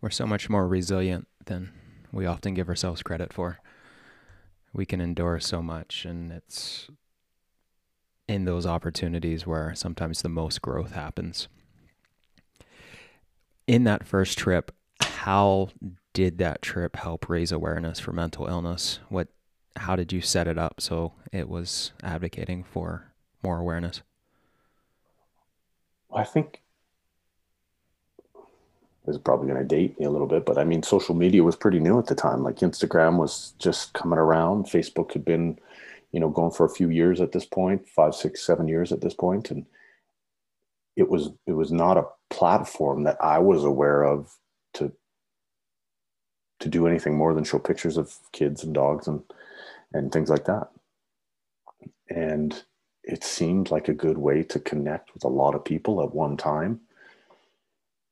We're 0.00 0.10
so 0.10 0.26
much 0.26 0.50
more 0.50 0.66
resilient 0.66 1.28
than 1.46 1.72
we 2.14 2.26
often 2.26 2.54
give 2.54 2.68
ourselves 2.68 3.02
credit 3.02 3.32
for. 3.32 3.58
We 4.72 4.86
can 4.86 5.00
endure 5.00 5.40
so 5.40 5.62
much, 5.62 6.04
and 6.04 6.32
it's 6.32 6.88
in 8.28 8.44
those 8.44 8.66
opportunities 8.66 9.46
where 9.46 9.74
sometimes 9.74 10.22
the 10.22 10.28
most 10.28 10.62
growth 10.62 10.92
happens. 10.92 11.48
In 13.66 13.84
that 13.84 14.06
first 14.06 14.38
trip, 14.38 14.72
how 15.00 15.70
did 16.12 16.38
that 16.38 16.62
trip 16.62 16.96
help 16.96 17.28
raise 17.28 17.52
awareness 17.52 17.98
for 17.98 18.12
mental 18.12 18.46
illness? 18.46 19.00
What 19.08 19.28
how 19.76 19.96
did 19.96 20.12
you 20.12 20.20
set 20.20 20.46
it 20.46 20.56
up 20.56 20.80
so 20.80 21.14
it 21.32 21.48
was 21.48 21.92
advocating 22.02 22.62
for 22.62 23.12
more 23.42 23.58
awareness? 23.58 24.02
I 26.14 26.22
think 26.22 26.62
is 29.06 29.18
probably 29.18 29.48
going 29.48 29.60
to 29.60 29.76
date 29.76 29.98
me 29.98 30.06
a 30.06 30.10
little 30.10 30.26
bit, 30.26 30.46
but 30.46 30.58
I 30.58 30.64
mean, 30.64 30.82
social 30.82 31.14
media 31.14 31.42
was 31.42 31.56
pretty 31.56 31.78
new 31.78 31.98
at 31.98 32.06
the 32.06 32.14
time. 32.14 32.42
Like 32.42 32.56
Instagram 32.56 33.18
was 33.18 33.54
just 33.58 33.92
coming 33.92 34.18
around. 34.18 34.66
Facebook 34.66 35.12
had 35.12 35.24
been, 35.24 35.58
you 36.12 36.20
know, 36.20 36.30
going 36.30 36.52
for 36.52 36.64
a 36.64 36.70
few 36.70 36.88
years 36.88 37.20
at 37.20 37.32
this 37.32 37.44
point, 37.44 37.86
five, 37.88 38.14
six, 38.14 38.42
seven 38.42 38.66
years 38.66 38.92
at 38.92 39.02
this 39.02 39.14
point, 39.14 39.50
and 39.50 39.66
it 40.96 41.10
was 41.10 41.30
it 41.46 41.52
was 41.52 41.72
not 41.72 41.98
a 41.98 42.06
platform 42.30 43.02
that 43.04 43.18
I 43.20 43.38
was 43.38 43.64
aware 43.64 44.04
of 44.04 44.34
to 44.74 44.92
to 46.60 46.68
do 46.68 46.86
anything 46.86 47.16
more 47.16 47.34
than 47.34 47.44
show 47.44 47.58
pictures 47.58 47.96
of 47.96 48.16
kids 48.32 48.64
and 48.64 48.72
dogs 48.72 49.06
and 49.06 49.22
and 49.92 50.12
things 50.12 50.30
like 50.30 50.46
that. 50.46 50.68
And 52.08 52.64
it 53.02 53.22
seemed 53.22 53.70
like 53.70 53.88
a 53.88 53.94
good 53.94 54.16
way 54.16 54.42
to 54.44 54.58
connect 54.58 55.12
with 55.12 55.24
a 55.24 55.28
lot 55.28 55.54
of 55.54 55.64
people 55.64 56.02
at 56.02 56.14
one 56.14 56.36
time. 56.36 56.80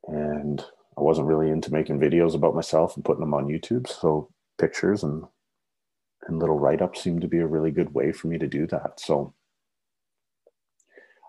And 0.07 0.62
I 0.97 1.01
wasn't 1.01 1.28
really 1.28 1.51
into 1.51 1.72
making 1.72 2.01
videos 2.01 2.34
about 2.34 2.55
myself 2.55 2.97
and 2.97 3.05
putting 3.05 3.20
them 3.20 3.34
on 3.34 3.47
YouTube. 3.47 3.88
So 3.88 4.28
pictures 4.59 5.03
and 5.03 5.24
and 6.28 6.38
little 6.38 6.59
write-ups 6.59 7.03
seemed 7.03 7.20
to 7.22 7.28
be 7.28 7.38
a 7.38 7.47
really 7.47 7.72
good 7.72 7.93
way 7.95 8.12
for 8.12 8.28
me 8.28 8.38
to 8.38 8.47
do 8.47 8.66
that. 8.68 9.01
So 9.01 9.34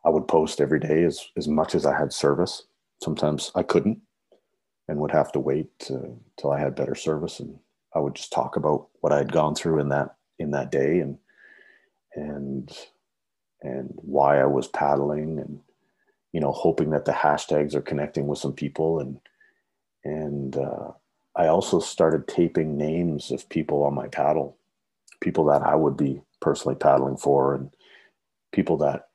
I 0.06 0.10
would 0.10 0.28
post 0.28 0.62
every 0.62 0.80
day 0.80 1.04
as, 1.04 1.30
as 1.36 1.48
much 1.48 1.74
as 1.74 1.86
I 1.86 1.98
had 1.98 2.14
service. 2.14 2.64
Sometimes 3.02 3.52
I 3.56 3.64
couldn't 3.64 4.02
and 4.88 5.00
would 5.00 5.12
have 5.12 5.32
to 5.32 5.40
wait 5.40 5.68
to, 5.80 6.16
till 6.38 6.52
I 6.52 6.60
had 6.60 6.76
better 6.76 6.96
service 6.96 7.40
and 7.40 7.58
I 7.96 8.00
would 8.00 8.16
just 8.16 8.32
talk 8.32 8.56
about 8.56 8.88
what 9.02 9.14
I 9.14 9.18
had 9.18 9.32
gone 9.32 9.56
through 9.56 9.80
in 9.80 9.90
that 9.90 10.16
in 10.40 10.52
that 10.52 10.72
day 10.72 11.00
and 11.00 11.18
and 12.16 12.72
and 13.62 13.94
why 13.96 14.40
I 14.42 14.46
was 14.46 14.68
paddling 14.68 15.40
and 15.40 15.60
you 16.34 16.42
know 16.42 16.52
hoping 16.52 16.90
that 16.90 17.06
the 17.06 17.12
hashtags 17.12 17.76
are 17.76 17.82
connecting 17.82 18.28
with 18.28 18.40
some 18.40 18.54
people 18.54 19.00
and 19.00 19.20
and 20.04 20.58
uh, 20.58 20.92
I 21.36 21.48
also 21.48 21.80
started 21.80 22.28
taping 22.28 22.78
names 22.78 23.32
of 23.32 23.50
people 23.50 23.84
on 23.84 23.96
my 23.96 24.08
paddle, 24.08 24.58
people 25.22 25.46
that 25.46 25.62
I 25.64 25.76
would 25.76 25.98
be 25.98 26.22
personally 26.42 26.76
paddling 26.76 27.18
for 27.18 27.56
and 27.56 27.70
people 28.52 28.78
that 28.78 29.10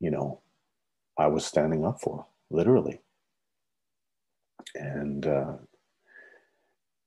you 0.00 0.10
know 0.10 0.40
I 1.18 1.26
was 1.28 1.44
standing 1.44 1.84
up 1.84 2.00
for 2.00 2.26
literally. 2.50 3.00
And 4.74 5.26
uh, 5.26 5.54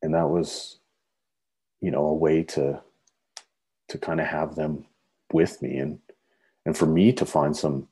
and 0.01 0.13
that 0.13 0.30
was 0.30 0.80
you 1.82 1.91
know 1.91 2.05
a 2.05 2.13
way 2.13 2.43
to 2.43 2.82
to 3.89 3.97
kind 3.97 4.20
of 4.20 4.28
have 4.28 4.55
them 4.55 4.86
with 5.34 5.61
me 5.61 5.78
and 5.78 5.99
and 6.66 6.78
for 6.78 6.86
me 6.86 7.11
to 7.13 7.26
find 7.26 7.55
some 7.55 7.88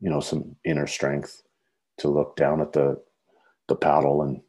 you 0.00 0.10
know 0.10 0.20
some 0.20 0.56
inner 0.64 0.86
strength 0.86 1.42
to 1.98 2.08
look 2.08 2.36
down 2.36 2.60
at 2.60 2.72
the 2.72 3.00
the 3.68 3.76
paddle 3.76 4.22
and 4.22 4.40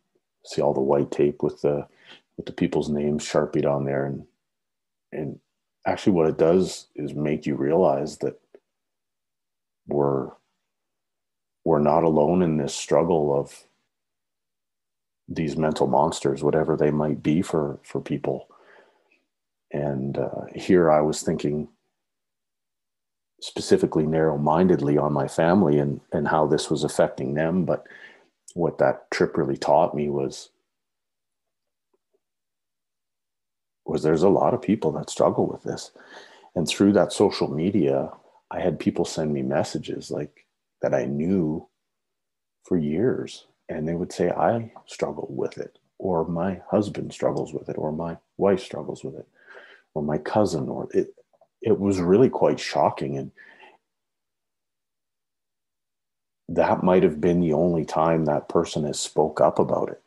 see 0.45 0.61
all 0.61 0.73
the 0.73 0.79
white 0.79 1.11
tape 1.11 1.43
with 1.43 1.61
the 1.61 1.87
with 2.37 2.45
the 2.45 2.53
people's 2.53 2.89
names 2.89 3.23
sharpied 3.23 3.65
on 3.65 3.85
there 3.85 4.05
and 4.05 4.25
and 5.11 5.39
actually 5.85 6.13
what 6.13 6.27
it 6.27 6.37
does 6.37 6.87
is 6.95 7.13
make 7.13 7.45
you 7.45 7.55
realize 7.55 8.17
that 8.17 8.39
we're 9.87 10.29
we're 11.63 11.79
not 11.79 12.03
alone 12.03 12.41
in 12.41 12.57
this 12.57 12.73
struggle 12.73 13.37
of 13.37 13.65
these 15.27 15.57
mental 15.57 15.87
monsters, 15.87 16.43
whatever 16.43 16.77
they 16.77 16.91
might 16.91 17.21
be 17.21 17.41
for 17.41 17.79
for 17.83 17.99
people. 17.99 18.47
And 19.71 20.17
uh, 20.17 20.45
here 20.55 20.89
I 20.89 21.01
was 21.01 21.21
thinking 21.21 21.67
specifically 23.41 24.05
narrow-mindedly 24.07 24.97
on 24.97 25.13
my 25.13 25.27
family 25.27 25.79
and 25.79 25.99
and 26.13 26.27
how 26.27 26.47
this 26.47 26.69
was 26.69 26.83
affecting 26.83 27.33
them. 27.33 27.65
But 27.65 27.85
what 28.53 28.77
that 28.79 29.09
trip 29.11 29.37
really 29.37 29.57
taught 29.57 29.95
me 29.95 30.09
was 30.09 30.49
was 33.85 34.03
there's 34.03 34.23
a 34.23 34.29
lot 34.29 34.53
of 34.53 34.61
people 34.61 34.91
that 34.91 35.09
struggle 35.09 35.47
with 35.47 35.63
this. 35.63 35.91
And 36.55 36.67
through 36.67 36.91
that 36.93 37.13
social 37.13 37.47
media, 37.47 38.09
I 38.51 38.59
had 38.59 38.79
people 38.79 39.05
send 39.05 39.33
me 39.33 39.43
messages 39.43 40.11
like 40.11 40.45
that 40.81 40.93
I 40.93 41.05
knew 41.05 41.67
for 42.67 42.77
years 42.77 43.45
and 43.69 43.87
they 43.87 43.93
would 43.93 44.11
say 44.11 44.29
i 44.31 44.71
struggle 44.85 45.27
with 45.29 45.57
it 45.57 45.79
or 45.99 46.27
my 46.27 46.61
husband 46.69 47.11
struggles 47.13 47.53
with 47.53 47.69
it 47.69 47.77
or 47.77 47.91
my 47.91 48.17
wife 48.37 48.59
struggles 48.59 49.03
with 49.03 49.15
it 49.15 49.27
or 49.93 50.01
my 50.01 50.17
cousin 50.17 50.67
or 50.67 50.87
it 50.93 51.13
it 51.61 51.79
was 51.79 51.99
really 51.99 52.29
quite 52.29 52.59
shocking 52.59 53.17
and 53.17 53.31
that 56.49 56.83
might 56.83 57.03
have 57.03 57.19
been 57.19 57.41
the 57.41 57.53
only 57.53 57.85
time 57.85 58.25
that 58.25 58.49
person 58.49 58.85
has 58.85 58.99
spoke 58.99 59.41
up 59.41 59.59
about 59.59 59.89
it 59.89 60.01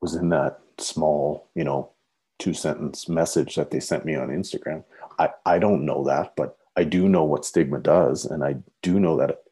was 0.00 0.14
in 0.14 0.28
that 0.28 0.60
small 0.78 1.48
you 1.54 1.64
know 1.64 1.90
two 2.38 2.54
sentence 2.54 3.08
message 3.08 3.54
that 3.54 3.70
they 3.70 3.80
sent 3.80 4.04
me 4.04 4.14
on 4.14 4.28
instagram 4.28 4.82
i 5.18 5.28
i 5.46 5.58
don't 5.58 5.84
know 5.84 6.04
that 6.04 6.34
but 6.36 6.56
i 6.76 6.84
do 6.84 7.08
know 7.08 7.24
what 7.24 7.44
stigma 7.44 7.78
does 7.78 8.24
and 8.24 8.42
i 8.42 8.56
do 8.82 8.98
know 8.98 9.16
that 9.16 9.42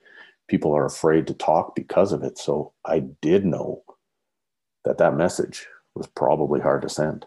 people 0.50 0.76
are 0.76 0.84
afraid 0.84 1.28
to 1.28 1.34
talk 1.34 1.76
because 1.76 2.12
of 2.12 2.24
it. 2.24 2.36
So 2.36 2.72
I 2.84 2.98
did 2.98 3.46
know 3.46 3.84
that 4.84 4.98
that 4.98 5.16
message 5.16 5.66
was 5.94 6.08
probably 6.08 6.60
hard 6.60 6.82
to 6.82 6.88
send. 6.88 7.24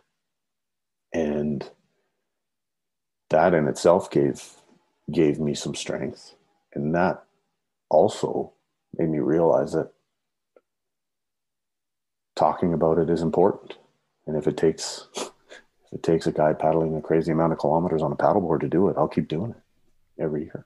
And 1.14 1.68
that 3.30 3.54
in 3.54 3.68
itself 3.68 4.12
gave 4.12 4.44
gave 5.12 5.40
me 5.40 5.56
some 5.56 5.74
strength. 5.74 6.36
And 6.74 6.94
that 6.94 7.24
also 7.94 8.54
made 8.98 9.10
me 9.10 9.20
realize 9.20 9.74
that 9.74 9.92
talking 12.36 12.74
about 12.74 12.98
it 12.98 13.10
is 13.10 13.22
important. 13.22 13.78
And 14.28 14.38
if 14.38 14.48
it 14.48 14.58
takes 14.58 15.08
if 15.16 15.94
it 15.94 16.04
takes 16.04 16.28
a 16.28 16.32
guy 16.32 16.54
paddling 16.54 16.96
a 16.96 17.02
crazy 17.02 17.32
amount 17.32 17.54
of 17.54 17.60
kilometers 17.60 18.02
on 18.02 18.12
a 18.12 18.16
paddleboard 18.16 18.62
to 18.62 18.68
do 18.68 18.90
it, 18.90 18.96
I'll 18.98 19.08
keep 19.08 19.28
doing 19.28 19.52
it 19.52 20.22
every 20.22 20.44
year. 20.44 20.66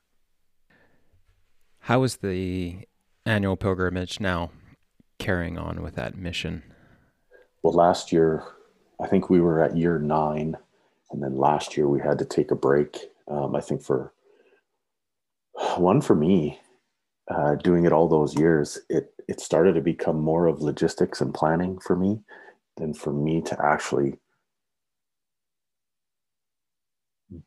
How 1.81 2.03
is 2.03 2.17
the 2.17 2.79
annual 3.25 3.55
pilgrimage 3.55 4.19
now 4.19 4.51
carrying 5.19 5.57
on 5.57 5.81
with 5.81 5.95
that 5.95 6.17
mission? 6.17 6.63
Well, 7.63 7.73
last 7.73 8.11
year, 8.11 8.43
I 9.01 9.07
think 9.07 9.29
we 9.29 9.41
were 9.41 9.63
at 9.63 9.77
year 9.77 9.99
nine. 9.99 10.57
And 11.11 11.23
then 11.23 11.37
last 11.37 11.77
year, 11.77 11.87
we 11.87 12.01
had 12.01 12.19
to 12.19 12.25
take 12.25 12.51
a 12.51 12.55
break. 12.55 12.97
Um, 13.29 13.55
I 13.55 13.61
think 13.61 13.81
for 13.81 14.11
one, 15.77 16.01
for 16.01 16.15
me, 16.15 16.59
uh, 17.29 17.55
doing 17.55 17.85
it 17.85 17.91
all 17.93 18.07
those 18.07 18.37
years, 18.37 18.79
it, 18.89 19.13
it 19.27 19.39
started 19.39 19.73
to 19.73 19.81
become 19.81 20.19
more 20.19 20.47
of 20.47 20.61
logistics 20.61 21.21
and 21.21 21.33
planning 21.33 21.79
for 21.79 21.95
me 21.95 22.19
than 22.77 22.93
for 22.93 23.11
me 23.11 23.41
to 23.41 23.57
actually 23.63 24.15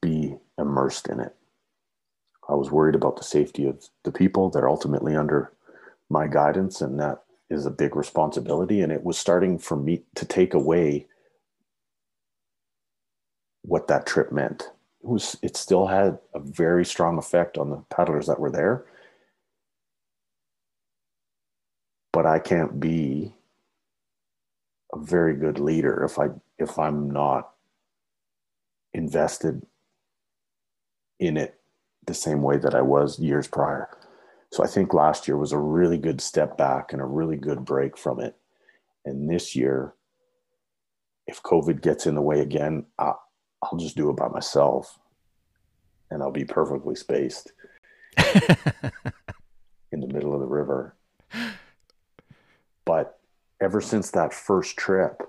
be 0.03 0.37
immersed 0.59 1.09
in 1.09 1.21
it. 1.21 1.35
I 2.49 2.55
was 2.55 2.71
worried 2.71 2.95
about 2.95 3.17
the 3.17 3.25
safety 3.25 3.67
of 3.67 3.89
the 4.05 4.13
people 4.13 4.51
that 4.51 4.59
are 4.59 4.69
ultimately 4.69 5.15
under 5.17 5.53
my 6.09 6.27
guidance, 6.27 6.81
and 6.81 6.99
that 6.99 7.23
is 7.49 7.65
a 7.65 7.71
big 7.71 7.97
responsibility. 7.97 8.81
And 8.81 8.93
it 8.93 9.05
was 9.05 9.19
starting 9.19 9.59
for 9.59 9.77
me 9.77 10.03
to 10.17 10.27
take 10.27 10.53
away 10.53 11.07
what 13.63 13.87
that 13.89 14.07
trip 14.07 14.33
meant. 14.33 14.71
It 15.03 15.09
was 15.09 15.37
it 15.43 15.57
still 15.57 15.87
had 15.87 16.19
a 16.35 16.41
very 16.41 16.85
strong 16.85 17.19
effect 17.19 17.57
on 17.57 17.71
the 17.71 17.79
paddlers 17.89 18.27
that 18.27 18.41
were 18.41 18.51
there. 18.51 18.85
But 22.21 22.29
I 22.29 22.39
can't 22.39 22.79
be 22.79 23.33
a 24.93 24.99
very 24.99 25.35
good 25.35 25.59
leader 25.59 26.05
if 26.05 26.19
I 26.19 26.29
if 26.59 26.79
I'm 26.79 27.11
not 27.11 27.53
invested 28.93 29.67
in 31.19 31.39
it 31.39 31.59
the 32.07 32.13
same 32.13 32.43
way 32.43 32.59
that 32.59 32.75
I 32.75 32.83
was 32.83 33.19
years 33.19 33.49
prior. 33.49 33.89
So 34.53 34.63
I 34.63 34.67
think 34.67 34.93
last 34.93 35.29
year 35.29 35.39
was 35.39 35.53
a 35.53 35.59
really 35.59 35.97
good 35.97 36.21
step 36.21 36.59
back 36.59 36.93
and 36.93 37.01
a 37.01 37.07
really 37.07 37.39
good 37.39 37.65
break 37.65 37.97
from 37.97 38.21
it. 38.21 38.37
And 39.07 39.31
this 39.31 39.57
year, 39.57 39.95
if 41.27 41.43
COVID 41.43 41.81
gets 41.81 42.05
in 42.05 42.17
the 42.17 42.21
way 42.21 42.41
again, 42.41 42.85
I'll, 42.99 43.23
I'll 43.63 43.79
just 43.79 43.97
do 43.97 44.11
it 44.11 44.17
by 44.17 44.29
myself 44.29 44.99
and 46.11 46.23
I'll 46.23 46.31
be 46.31 46.45
perfectly 46.45 46.97
spaced 46.97 47.53
in 49.91 50.01
the 50.01 50.13
middle 50.13 50.35
of 50.35 50.41
the 50.41 50.47
river. 50.47 50.97
But 52.85 53.19
ever 53.61 53.81
since 53.81 54.11
that 54.11 54.35
first 54.35 54.77
trip, 54.77 55.23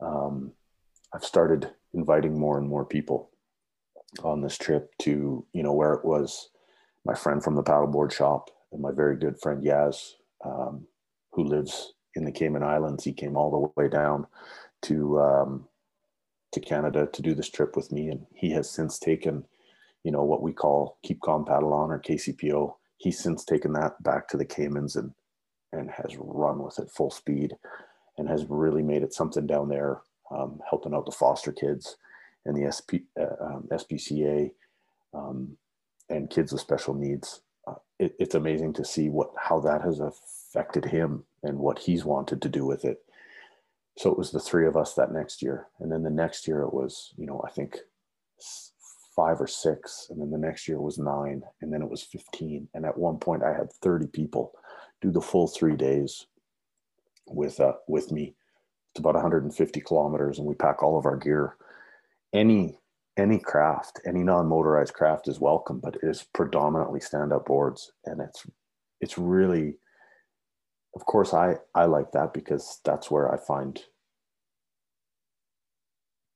um, 0.00 0.52
I've 1.12 1.24
started 1.24 1.70
inviting 1.92 2.38
more 2.38 2.58
and 2.58 2.68
more 2.68 2.84
people 2.84 3.30
on 4.22 4.40
this 4.40 4.56
trip 4.56 4.92
to 4.98 5.44
you 5.52 5.62
know 5.62 5.72
where 5.72 5.92
it 5.92 6.04
was 6.04 6.50
my 7.04 7.14
friend 7.14 7.42
from 7.42 7.54
the 7.54 7.62
paddleboard 7.62 8.12
shop 8.12 8.50
and 8.72 8.80
my 8.80 8.92
very 8.92 9.16
good 9.16 9.38
friend 9.40 9.62
Yaz, 9.62 10.12
um, 10.44 10.86
who 11.32 11.44
lives 11.44 11.94
in 12.14 12.24
the 12.24 12.32
Cayman 12.32 12.62
Islands. 12.62 13.04
He 13.04 13.12
came 13.12 13.36
all 13.36 13.50
the 13.50 13.80
way 13.80 13.88
down 13.88 14.26
to 14.82 15.20
um, 15.20 15.68
to 16.52 16.60
Canada 16.60 17.08
to 17.12 17.22
do 17.22 17.34
this 17.34 17.50
trip 17.50 17.76
with 17.76 17.92
me, 17.92 18.08
and 18.08 18.26
he 18.34 18.50
has 18.52 18.70
since 18.70 18.98
taken, 18.98 19.44
you 20.04 20.12
know, 20.12 20.24
what 20.24 20.42
we 20.42 20.52
call 20.52 20.98
Keep 21.02 21.20
Calm 21.20 21.44
Paddle 21.44 21.72
On 21.72 21.90
or 21.90 22.00
KCPO. 22.00 22.74
He's 22.98 23.18
since 23.18 23.44
taken 23.44 23.72
that 23.74 24.02
back 24.02 24.28
to 24.28 24.36
the 24.36 24.44
Caymans 24.44 24.96
and 24.96 25.12
and 25.78 25.90
has 25.90 26.16
run 26.18 26.62
with 26.62 26.78
it 26.78 26.90
full 26.90 27.10
speed, 27.10 27.56
and 28.18 28.28
has 28.28 28.46
really 28.48 28.82
made 28.82 29.02
it 29.02 29.14
something 29.14 29.46
down 29.46 29.68
there, 29.68 30.00
um, 30.30 30.60
helping 30.68 30.94
out 30.94 31.06
the 31.06 31.12
foster 31.12 31.52
kids 31.52 31.96
and 32.44 32.56
the 32.56 32.70
SP, 32.70 33.08
uh, 33.18 33.44
um, 33.44 33.68
SPCA 33.70 34.50
um, 35.12 35.56
and 36.08 36.30
kids 36.30 36.52
with 36.52 36.60
special 36.60 36.94
needs. 36.94 37.40
Uh, 37.66 37.74
it, 37.98 38.14
it's 38.18 38.34
amazing 38.34 38.72
to 38.74 38.84
see 38.84 39.08
what 39.08 39.30
how 39.38 39.58
that 39.60 39.82
has 39.82 40.00
affected 40.00 40.84
him 40.84 41.24
and 41.42 41.58
what 41.58 41.78
he's 41.78 42.04
wanted 42.04 42.42
to 42.42 42.48
do 42.48 42.66
with 42.66 42.84
it. 42.84 43.02
So 43.96 44.10
it 44.10 44.18
was 44.18 44.32
the 44.32 44.40
three 44.40 44.66
of 44.66 44.76
us 44.76 44.94
that 44.94 45.12
next 45.12 45.40
year, 45.40 45.68
and 45.80 45.90
then 45.90 46.02
the 46.02 46.10
next 46.10 46.46
year 46.46 46.62
it 46.62 46.74
was 46.74 47.14
you 47.16 47.26
know 47.26 47.42
I 47.46 47.50
think 47.50 47.78
five 49.14 49.40
or 49.40 49.46
six, 49.46 50.08
and 50.10 50.20
then 50.20 50.30
the 50.30 50.38
next 50.38 50.68
year 50.68 50.80
was 50.80 50.98
nine, 50.98 51.42
and 51.62 51.72
then 51.72 51.82
it 51.82 51.88
was 51.88 52.02
fifteen, 52.02 52.68
and 52.74 52.84
at 52.84 52.98
one 52.98 53.18
point 53.18 53.42
I 53.42 53.52
had 53.52 53.72
thirty 53.72 54.06
people 54.06 54.52
do 55.04 55.12
the 55.12 55.20
full 55.20 55.46
three 55.46 55.76
days 55.76 56.26
with 57.26 57.60
uh, 57.60 57.74
with 57.86 58.10
me. 58.10 58.34
It's 58.92 59.00
about 59.00 59.14
150 59.14 59.80
kilometers, 59.80 60.38
and 60.38 60.46
we 60.46 60.54
pack 60.54 60.82
all 60.82 60.98
of 60.98 61.04
our 61.04 61.16
gear 61.16 61.56
any 62.32 62.78
any 63.16 63.38
craft, 63.38 64.00
any 64.04 64.24
non-motorized 64.24 64.92
craft 64.92 65.28
is 65.28 65.38
welcome, 65.38 65.78
but 65.78 65.94
it 65.94 66.00
is 66.02 66.26
predominantly 66.34 66.98
stand-up 66.98 67.46
boards, 67.46 67.92
and 68.04 68.20
it's 68.20 68.44
it's 69.00 69.16
really, 69.16 69.76
of 70.96 71.06
course, 71.06 71.32
I 71.32 71.56
I 71.74 71.84
like 71.84 72.12
that 72.12 72.34
because 72.34 72.80
that's 72.84 73.10
where 73.10 73.32
I 73.32 73.36
find 73.38 73.80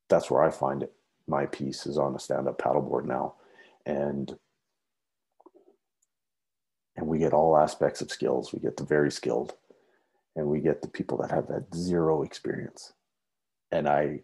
that's 0.09 0.31
where 0.31 0.41
I 0.41 0.49
find 0.49 0.83
it. 0.83 0.93
My 1.27 1.45
peace 1.45 1.85
is 1.85 1.97
on 1.97 2.15
a 2.15 2.19
stand-up 2.19 2.59
paddleboard 2.59 3.05
now, 3.05 3.35
and 3.85 4.35
and 6.99 7.07
we 7.07 7.17
get 7.17 7.33
all 7.33 7.57
aspects 7.57 8.01
of 8.01 8.11
skills. 8.11 8.51
We 8.51 8.59
get 8.59 8.75
the 8.75 8.83
very 8.83 9.09
skilled, 9.09 9.53
and 10.35 10.47
we 10.47 10.59
get 10.59 10.81
the 10.81 10.89
people 10.89 11.17
that 11.19 11.31
have 11.31 11.47
that 11.47 11.73
zero 11.73 12.23
experience. 12.23 12.91
And 13.71 13.87
I 13.87 14.21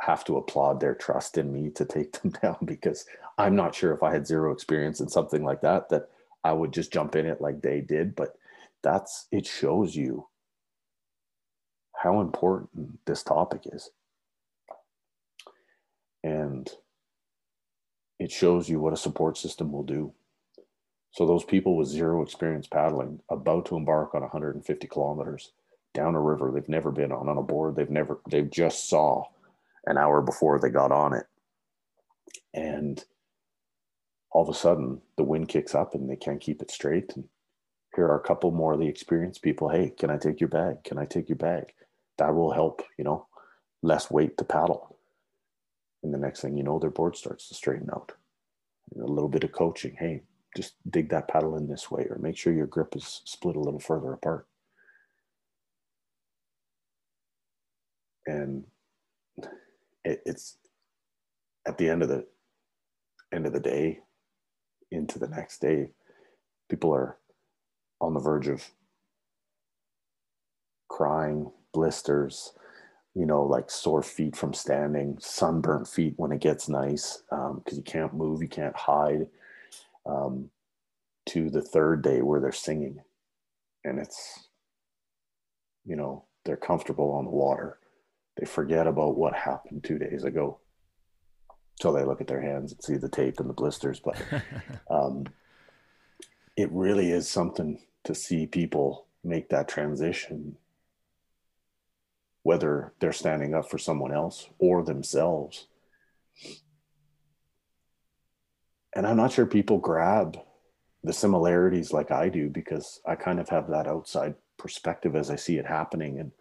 have 0.00 0.24
to 0.24 0.38
applaud 0.38 0.80
their 0.80 0.94
trust 0.94 1.36
in 1.36 1.52
me 1.52 1.68
to 1.70 1.84
take 1.84 2.12
them 2.22 2.32
down 2.42 2.56
because 2.64 3.04
I'm 3.36 3.54
not 3.54 3.74
sure 3.74 3.92
if 3.92 4.02
I 4.02 4.12
had 4.12 4.26
zero 4.26 4.52
experience 4.52 5.00
in 5.00 5.08
something 5.08 5.44
like 5.44 5.60
that 5.60 5.90
that 5.90 6.08
I 6.42 6.54
would 6.54 6.72
just 6.72 6.92
jump 6.92 7.16
in 7.16 7.26
it 7.26 7.40
like 7.40 7.60
they 7.60 7.82
did. 7.82 8.16
But 8.16 8.34
that's 8.82 9.26
it 9.30 9.46
shows 9.46 9.94
you 9.94 10.26
how 11.94 12.22
important 12.22 13.04
this 13.04 13.22
topic 13.22 13.62
is. 13.66 13.90
And 16.24 16.70
it 18.18 18.30
shows 18.30 18.70
you 18.70 18.80
what 18.80 18.94
a 18.94 18.98
support 18.98 19.36
system 19.36 19.70
will 19.70 19.82
do. 19.82 20.14
So 21.12 21.26
those 21.26 21.44
people 21.44 21.76
with 21.76 21.88
zero 21.88 22.22
experience 22.22 22.66
paddling, 22.68 23.20
about 23.30 23.66
to 23.66 23.76
embark 23.76 24.14
on 24.14 24.22
150 24.22 24.86
kilometers 24.86 25.52
down 25.92 26.14
a 26.14 26.20
river 26.20 26.52
they've 26.52 26.68
never 26.68 26.92
been 26.92 27.10
on 27.12 27.28
on 27.28 27.36
a 27.36 27.42
board 27.42 27.74
they've 27.74 27.90
never 27.90 28.20
they've 28.30 28.50
just 28.50 28.88
saw 28.88 29.24
an 29.86 29.98
hour 29.98 30.22
before 30.22 30.60
they 30.60 30.68
got 30.68 30.92
on 30.92 31.14
it, 31.14 31.26
and 32.54 33.04
all 34.30 34.42
of 34.42 34.48
a 34.48 34.58
sudden 34.58 35.00
the 35.16 35.24
wind 35.24 35.48
kicks 35.48 35.74
up 35.74 35.94
and 35.94 36.08
they 36.08 36.16
can't 36.16 36.40
keep 36.40 36.62
it 36.62 36.70
straight. 36.70 37.12
And 37.16 37.24
here 37.94 38.06
are 38.06 38.20
a 38.20 38.26
couple 38.26 38.50
more 38.52 38.74
of 38.74 38.80
the 38.80 38.88
experienced 38.88 39.42
people. 39.42 39.68
Hey, 39.68 39.92
can 39.98 40.10
I 40.10 40.16
take 40.16 40.40
your 40.40 40.48
bag? 40.48 40.84
Can 40.84 40.98
I 40.98 41.04
take 41.06 41.28
your 41.28 41.36
bag? 41.38 41.72
That 42.18 42.34
will 42.34 42.52
help. 42.52 42.82
You 42.98 43.04
know, 43.04 43.26
less 43.82 44.10
weight 44.10 44.38
to 44.38 44.44
paddle. 44.44 44.96
And 46.02 46.14
the 46.14 46.18
next 46.18 46.40
thing 46.40 46.56
you 46.56 46.62
know, 46.62 46.78
their 46.78 46.90
board 46.90 47.16
starts 47.16 47.48
to 47.48 47.54
straighten 47.54 47.90
out. 47.92 48.12
a 48.96 49.04
little 49.04 49.28
bit 49.28 49.44
of 49.44 49.52
coaching. 49.52 49.96
Hey, 49.98 50.22
just 50.56 50.74
dig 50.90 51.10
that 51.10 51.28
paddle 51.28 51.56
in 51.56 51.68
this 51.68 51.90
way, 51.90 52.06
or 52.10 52.18
make 52.18 52.36
sure 52.36 52.52
your 52.52 52.66
grip 52.66 52.96
is 52.96 53.22
split 53.24 53.56
a 53.56 53.60
little 53.60 53.80
further 53.80 54.12
apart. 54.12 54.46
And 58.26 58.64
it, 60.04 60.22
it's 60.26 60.56
at 61.66 61.78
the 61.78 61.88
end 61.88 62.02
of 62.02 62.08
the 62.08 62.26
end 63.32 63.46
of 63.46 63.52
the 63.52 63.60
day, 63.60 64.00
into 64.90 65.18
the 65.18 65.28
next 65.28 65.60
day, 65.60 65.90
people 66.68 66.92
are 66.92 67.16
on 68.00 68.14
the 68.14 68.20
verge 68.20 68.48
of 68.48 68.64
crying, 70.88 71.50
blisters, 71.72 72.52
you 73.14 73.26
know, 73.26 73.42
like 73.42 73.70
sore 73.70 74.02
feet 74.02 74.36
from 74.36 74.52
standing, 74.52 75.16
sunburnt 75.20 75.86
feet 75.86 76.14
when 76.16 76.32
it 76.32 76.40
gets 76.40 76.68
nice 76.68 77.22
because 77.28 77.50
um, 77.50 77.62
you 77.72 77.82
can't 77.82 78.14
move, 78.14 78.42
you 78.42 78.48
can't 78.48 78.76
hide. 78.76 79.26
Um, 80.06 80.50
to 81.26 81.50
the 81.50 81.62
third 81.62 82.02
day 82.02 82.22
where 82.22 82.40
they're 82.40 82.52
singing, 82.52 83.00
and 83.84 83.98
it's, 83.98 84.48
you 85.84 85.94
know, 85.94 86.24
they're 86.44 86.56
comfortable 86.56 87.10
on 87.12 87.24
the 87.24 87.30
water. 87.30 87.78
They 88.36 88.46
forget 88.46 88.86
about 88.86 89.16
what 89.16 89.34
happened 89.34 89.84
two 89.84 89.98
days 89.98 90.24
ago. 90.24 90.58
So 91.80 91.92
they 91.92 92.04
look 92.04 92.20
at 92.20 92.26
their 92.26 92.40
hands 92.40 92.72
and 92.72 92.82
see 92.82 92.96
the 92.96 93.08
tape 93.08 93.38
and 93.38 93.48
the 93.48 93.54
blisters. 93.54 94.00
But 94.00 94.20
um, 94.90 95.26
it 96.56 96.70
really 96.72 97.10
is 97.10 97.28
something 97.28 97.80
to 98.04 98.14
see 98.14 98.46
people 98.46 99.06
make 99.22 99.50
that 99.50 99.68
transition 99.68 100.56
whether 102.42 102.92
they're 103.00 103.12
standing 103.12 103.54
up 103.54 103.70
for 103.70 103.78
someone 103.78 104.12
else 104.12 104.48
or 104.58 104.82
themselves. 104.82 105.66
And 108.94 109.06
I'm 109.06 109.16
not 109.16 109.32
sure 109.32 109.46
people 109.46 109.78
grab 109.78 110.38
the 111.02 111.12
similarities 111.12 111.92
like 111.92 112.10
I 112.10 112.28
do 112.28 112.48
because 112.48 113.00
I 113.06 113.14
kind 113.14 113.40
of 113.40 113.48
have 113.48 113.68
that 113.68 113.86
outside 113.86 114.34
perspective 114.58 115.16
as 115.16 115.30
I 115.30 115.36
see 115.36 115.56
it 115.56 115.66
happening. 115.66 116.18
And 116.18 116.32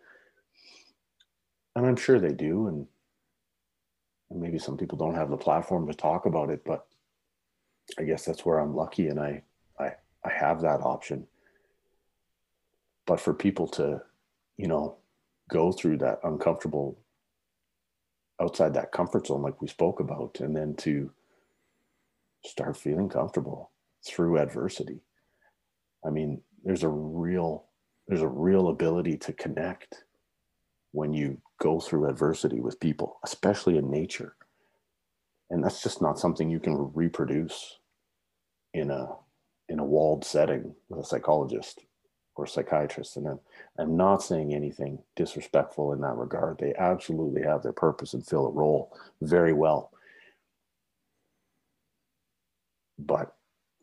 and 1.75 1.85
I'm 1.85 1.95
sure 1.95 2.19
they 2.19 2.33
do. 2.33 2.67
And, 2.67 2.87
and 4.29 4.41
maybe 4.41 4.59
some 4.59 4.77
people 4.77 4.97
don't 4.97 5.15
have 5.15 5.29
the 5.29 5.37
platform 5.37 5.87
to 5.87 5.93
talk 5.93 6.25
about 6.25 6.49
it, 6.49 6.63
but 6.65 6.85
I 7.97 8.03
guess 8.03 8.25
that's 8.25 8.45
where 8.45 8.59
I'm 8.59 8.75
lucky 8.75 9.07
and 9.07 9.19
I 9.19 9.43
I 9.79 9.91
I 10.25 10.29
have 10.29 10.61
that 10.61 10.81
option. 10.81 11.27
But 13.05 13.19
for 13.19 13.33
people 13.33 13.67
to, 13.69 14.01
you 14.57 14.67
know, 14.67 14.97
go 15.49 15.71
through 15.71 15.97
that 15.97 16.19
uncomfortable 16.23 16.99
outside 18.41 18.73
that 18.73 18.91
comfort 18.91 19.27
zone 19.27 19.41
like 19.41 19.61
we 19.61 19.67
spoke 19.67 19.99
about 19.99 20.39
and 20.39 20.55
then 20.55 20.75
to 20.75 21.11
start 22.45 22.77
feeling 22.77 23.09
comfortable 23.09 23.71
through 24.05 24.37
adversity 24.37 25.01
i 26.05 26.09
mean 26.09 26.41
there's 26.63 26.83
a 26.83 26.89
real 26.89 27.65
there's 28.07 28.21
a 28.21 28.27
real 28.27 28.69
ability 28.69 29.17
to 29.17 29.33
connect 29.33 30.03
when 30.91 31.13
you 31.13 31.39
go 31.61 31.79
through 31.79 32.07
adversity 32.07 32.59
with 32.59 32.79
people 32.79 33.19
especially 33.23 33.77
in 33.77 33.91
nature 33.91 34.35
and 35.49 35.63
that's 35.63 35.81
just 35.81 36.01
not 36.01 36.19
something 36.19 36.49
you 36.49 36.59
can 36.59 36.91
reproduce 36.93 37.77
in 38.73 38.89
a 38.91 39.07
in 39.69 39.79
a 39.79 39.85
walled 39.85 40.25
setting 40.25 40.73
with 40.89 40.99
a 40.99 41.07
psychologist 41.07 41.81
or 42.35 42.47
psychiatrist. 42.47 43.17
And 43.17 43.27
I'm, 43.27 43.39
I'm 43.77 43.97
not 43.97 44.23
saying 44.23 44.53
anything 44.53 44.99
disrespectful 45.15 45.93
in 45.93 46.01
that 46.01 46.15
regard. 46.15 46.57
They 46.57 46.73
absolutely 46.75 47.43
have 47.43 47.61
their 47.61 47.73
purpose 47.73 48.13
and 48.13 48.25
fill 48.25 48.47
a 48.47 48.51
role 48.51 48.97
very 49.21 49.53
well. 49.53 49.91
But 52.99 53.33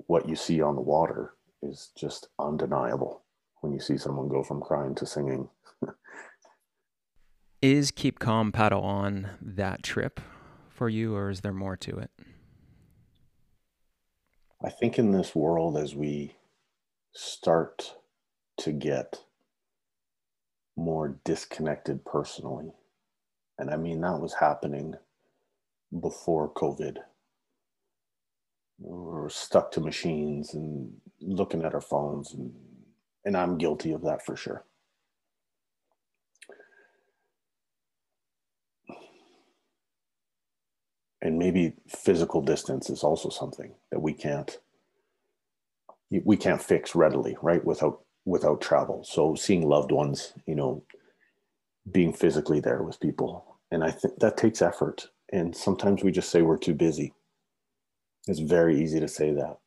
what 0.06 0.28
you 0.28 0.36
see 0.36 0.60
on 0.60 0.76
the 0.76 0.82
water 0.82 1.32
is 1.62 1.90
just 1.96 2.28
undeniable 2.38 3.22
when 3.60 3.72
you 3.72 3.80
see 3.80 3.96
someone 3.96 4.28
go 4.28 4.42
from 4.42 4.60
crying 4.60 4.94
to 4.96 5.06
singing. 5.06 5.48
is 7.62 7.90
Keep 7.90 8.18
Calm 8.18 8.52
Paddle 8.52 8.82
on 8.82 9.30
that 9.40 9.82
trip 9.82 10.20
for 10.68 10.88
you, 10.90 11.16
or 11.16 11.30
is 11.30 11.40
there 11.40 11.54
more 11.54 11.76
to 11.78 11.98
it? 11.98 12.10
I 14.62 14.68
think 14.68 14.98
in 14.98 15.12
this 15.12 15.34
world, 15.34 15.76
as 15.78 15.94
we 15.94 16.36
start 17.14 17.94
to 18.58 18.72
get 18.72 19.22
more 20.76 21.18
disconnected 21.24 22.04
personally. 22.04 22.72
And 23.58 23.70
I 23.70 23.76
mean, 23.76 24.02
that 24.02 24.20
was 24.20 24.34
happening 24.34 24.94
before 25.98 26.52
COVID. 26.52 26.98
We're 28.78 29.28
stuck 29.28 29.70
to 29.72 29.80
machines 29.80 30.54
and 30.54 30.92
looking 31.20 31.64
at 31.64 31.74
our 31.74 31.80
phones, 31.80 32.34
and, 32.34 32.52
and 33.24 33.36
I'm 33.36 33.58
guilty 33.58 33.92
of 33.92 34.02
that 34.02 34.24
for 34.24 34.36
sure. 34.36 34.64
And 41.22 41.38
maybe 41.38 41.72
physical 41.88 42.42
distance 42.42 42.90
is 42.90 43.02
also 43.02 43.30
something 43.30 43.74
that 43.90 44.00
we 44.00 44.12
can't 44.12 44.58
we 46.24 46.36
can't 46.36 46.62
fix 46.62 46.94
readily, 46.94 47.36
right? 47.42 47.64
Without 47.64 48.00
without 48.24 48.60
travel. 48.60 49.02
So 49.04 49.34
seeing 49.34 49.66
loved 49.66 49.90
ones, 49.90 50.34
you 50.46 50.54
know, 50.54 50.84
being 51.90 52.12
physically 52.12 52.60
there 52.60 52.82
with 52.82 53.00
people. 53.00 53.58
And 53.70 53.82
I 53.82 53.90
think 53.90 54.18
that 54.18 54.36
takes 54.36 54.62
effort. 54.62 55.08
And 55.32 55.56
sometimes 55.56 56.04
we 56.04 56.12
just 56.12 56.30
say 56.30 56.42
we're 56.42 56.58
too 56.58 56.74
busy. 56.74 57.12
It's 58.26 58.40
very 58.40 58.80
easy 58.82 59.00
to 59.00 59.08
say 59.08 59.32
that. 59.32 59.58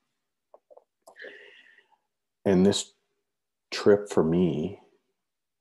And 2.45 2.65
this 2.65 2.93
trip 3.71 4.09
for 4.09 4.23
me, 4.23 4.79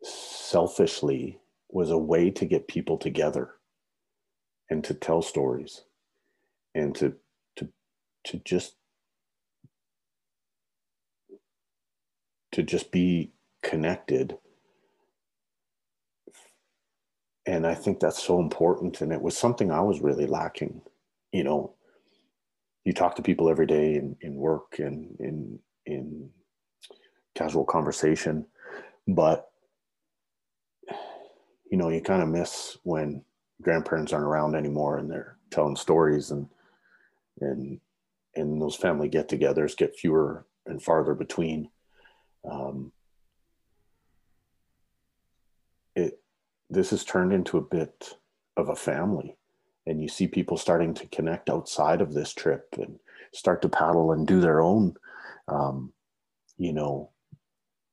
selfishly, 0.03 1.41
was 1.71 1.91
a 1.91 1.99
way 1.99 2.31
to 2.31 2.45
get 2.47 2.69
people 2.69 2.97
together 2.97 3.51
and 4.71 4.83
to 4.85 4.95
tell 4.95 5.23
stories 5.23 5.83
and 6.75 6.95
to 6.97 7.15
to 7.57 7.69
to 8.25 8.41
just 8.45 8.75
to 12.53 12.63
just 12.63 12.91
be 12.91 13.33
connected. 13.63 14.39
And 17.47 17.67
I 17.67 17.75
think 17.75 18.01
that's 18.01 18.23
so 18.23 18.41
important. 18.41 19.01
And 19.01 19.13
it 19.13 19.23
was 19.23 19.37
something 19.37 19.71
I 19.71 19.81
was 19.81 20.01
really 20.01 20.27
lacking. 20.27 20.83
You 21.33 21.45
know, 21.45 21.75
you 22.89 22.95
talk 22.95 23.15
to 23.15 23.23
people 23.23 23.51
every 23.51 23.67
day 23.67 23.97
in, 23.97 24.17
in 24.23 24.35
work 24.35 24.79
and 24.79 25.15
in 25.21 25.59
in 25.85 26.31
casual 27.35 27.67
conversation, 27.67 28.47
but 29.07 29.51
you 31.71 31.77
know, 31.77 31.91
you 31.91 32.01
kind 32.01 32.23
of 32.23 32.31
miss 32.31 32.79
when 32.85 33.23
grandparents 33.61 34.15
aren't 34.15 34.25
around 34.25 34.55
anymore 34.55 34.97
and 34.97 35.11
they're 35.11 35.37
telling 35.51 35.77
stories 35.77 36.31
and 36.31 36.49
and 37.43 37.79
and 38.37 38.61
those 38.61 38.77
family 38.77 39.09
get-togethers 39.09 39.77
get 39.77 39.95
fewer 39.95 40.47
and 40.65 40.83
farther 40.83 41.15
between. 41.15 41.69
Um, 42.51 42.91
it 45.95 46.23
this 46.71 46.89
has 46.89 47.05
turned 47.05 47.35
into 47.35 47.59
a 47.59 47.69
bit 47.77 48.15
of 48.57 48.71
a 48.71 48.77
family 48.77 49.38
and 49.89 50.03
you 50.03 50.09
see 50.09 50.29
people 50.29 50.59
starting 50.59 50.93
to 50.93 51.07
connect 51.07 51.49
outside 51.49 52.03
of 52.03 52.13
this 52.13 52.35
trip 52.35 52.69
and 52.77 52.99
start 53.33 53.63
to 53.63 53.69
paddle 53.69 54.13
and 54.13 54.27
do 54.27 54.41
their 54.41 54.61
own 54.61 54.95
um, 55.49 55.93
you 56.59 56.73
know 56.73 57.11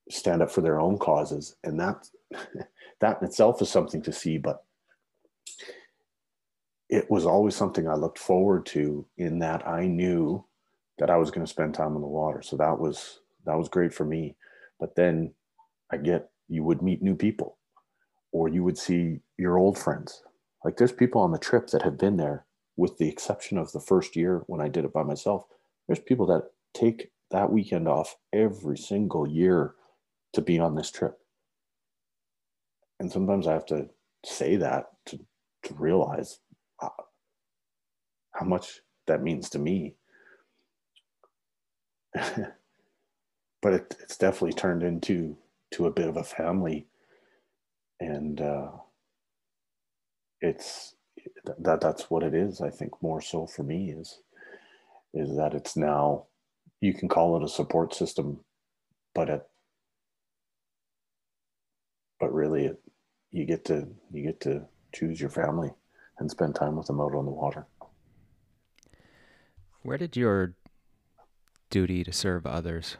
stand 0.10 0.42
up 0.42 0.52
for 0.52 0.62
their 0.62 0.80
own 0.80 1.00
causes. 1.00 1.56
And 1.64 1.80
that 1.80 2.08
that 3.00 3.22
in 3.22 3.28
itself 3.28 3.62
is 3.62 3.70
something 3.70 4.02
to 4.04 4.12
see 4.12 4.38
but 4.38 4.64
it 6.90 7.10
was 7.10 7.26
always 7.26 7.56
something 7.56 7.88
i 7.88 7.96
looked 7.96 8.20
forward 8.20 8.66
to 8.66 9.06
in 9.18 9.40
that 9.40 9.68
i 9.68 9.86
knew 9.86 10.44
that 10.98 11.10
i 11.10 11.18
was 11.18 11.32
going 11.32 11.46
to 11.46 11.52
spend 11.52 11.74
time 11.74 11.96
on 11.96 12.02
the 12.02 12.08
water. 12.08 12.42
So 12.42 12.58
that 12.58 12.78
was 12.78 13.22
that 13.46 13.58
was 13.58 13.70
great 13.70 13.94
for 13.94 14.06
me. 14.06 14.36
But 14.80 14.96
then 14.96 15.34
i 15.92 15.98
get 15.98 16.30
you 16.50 16.64
would 16.64 16.82
meet 16.82 17.02
new 17.02 17.16
people 17.16 17.58
or 18.32 18.50
you 18.50 18.64
would 18.64 18.78
see 18.78 19.20
your 19.38 19.58
old 19.58 19.78
friends 19.78 20.22
like 20.66 20.78
there's 20.78 20.92
people 20.92 21.22
on 21.22 21.32
the 21.32 21.40
trip 21.40 21.68
that 21.68 21.84
have 21.84 21.98
been 21.98 22.18
there 22.18 22.46
with 22.76 22.98
the 22.98 23.08
exception 23.08 23.58
of 23.58 23.72
the 23.72 23.80
first 23.80 24.16
year 24.16 24.44
when 24.48 24.60
i 24.60 24.68
did 24.68 24.84
it 24.84 24.94
by 24.94 25.04
myself 25.04 25.46
there's 25.88 26.00
people 26.00 26.26
that 26.26 26.50
take 26.74 27.12
that 27.32 27.52
weekend 27.52 27.88
off 27.88 28.18
every 28.34 28.78
single 28.78 29.28
year 29.28 29.76
to 30.34 30.42
be 30.42 30.60
on 30.60 30.76
this 30.76 30.92
trip. 30.92 31.18
And 33.00 33.12
sometimes 33.12 33.48
I 33.48 33.54
have 33.54 33.66
to 33.68 33.90
say 34.24 34.58
that 34.58 34.86
to, 35.08 35.20
to 35.64 35.74
realize 35.74 36.40
uh, 36.82 36.90
how 38.34 38.46
much 38.46 38.82
that 39.08 39.24
means 39.24 39.50
to 39.52 39.60
me. 39.60 39.96
but 42.14 43.74
it, 43.74 43.96
it's 44.02 44.18
definitely 44.18 44.54
turned 44.54 44.84
into 44.84 45.38
to 45.74 45.88
a 45.88 45.92
bit 45.92 46.08
of 46.08 46.16
a 46.16 46.24
family, 46.24 46.88
and 48.00 48.40
uh, 48.40 48.70
it's 50.42 50.96
that 51.58 51.82
that's 51.82 52.10
what 52.10 52.24
it 52.24 52.34
is. 52.34 52.62
I 52.62 52.70
think 52.70 52.92
more 53.02 53.22
so 53.22 53.48
for 53.48 53.64
me 53.64 53.92
is 53.92 54.20
is 55.14 55.36
that 55.38 55.54
it's 55.54 55.78
now 55.78 56.26
you 56.82 56.94
can 56.94 57.08
call 57.08 57.38
it 57.38 57.44
a 57.44 57.48
support 57.48 57.94
system, 57.94 58.40
but 59.14 59.30
it 59.30 59.48
but 62.20 62.34
really 62.34 62.66
it, 62.66 62.82
you 63.32 63.46
get 63.46 63.66
to 63.66 63.88
you 64.12 64.24
get 64.24 64.42
to 64.42 64.66
choose 64.94 65.20
your 65.20 65.30
family 65.30 65.72
and 66.20 66.30
spend 66.30 66.56
time 66.56 66.76
with 66.76 66.88
them 66.88 67.02
out 67.02 67.14
on 67.14 67.26
the 67.26 67.32
water. 67.32 67.66
Where 69.82 69.98
did 69.98 70.16
your 70.16 70.56
duty 71.70 72.04
to 72.04 72.12
serve 72.12 72.46
others 72.46 72.98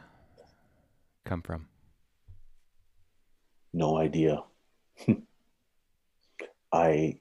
come 1.24 1.42
from? 1.42 1.68
No 3.72 3.98
idea. 3.98 4.42
I 6.72 7.20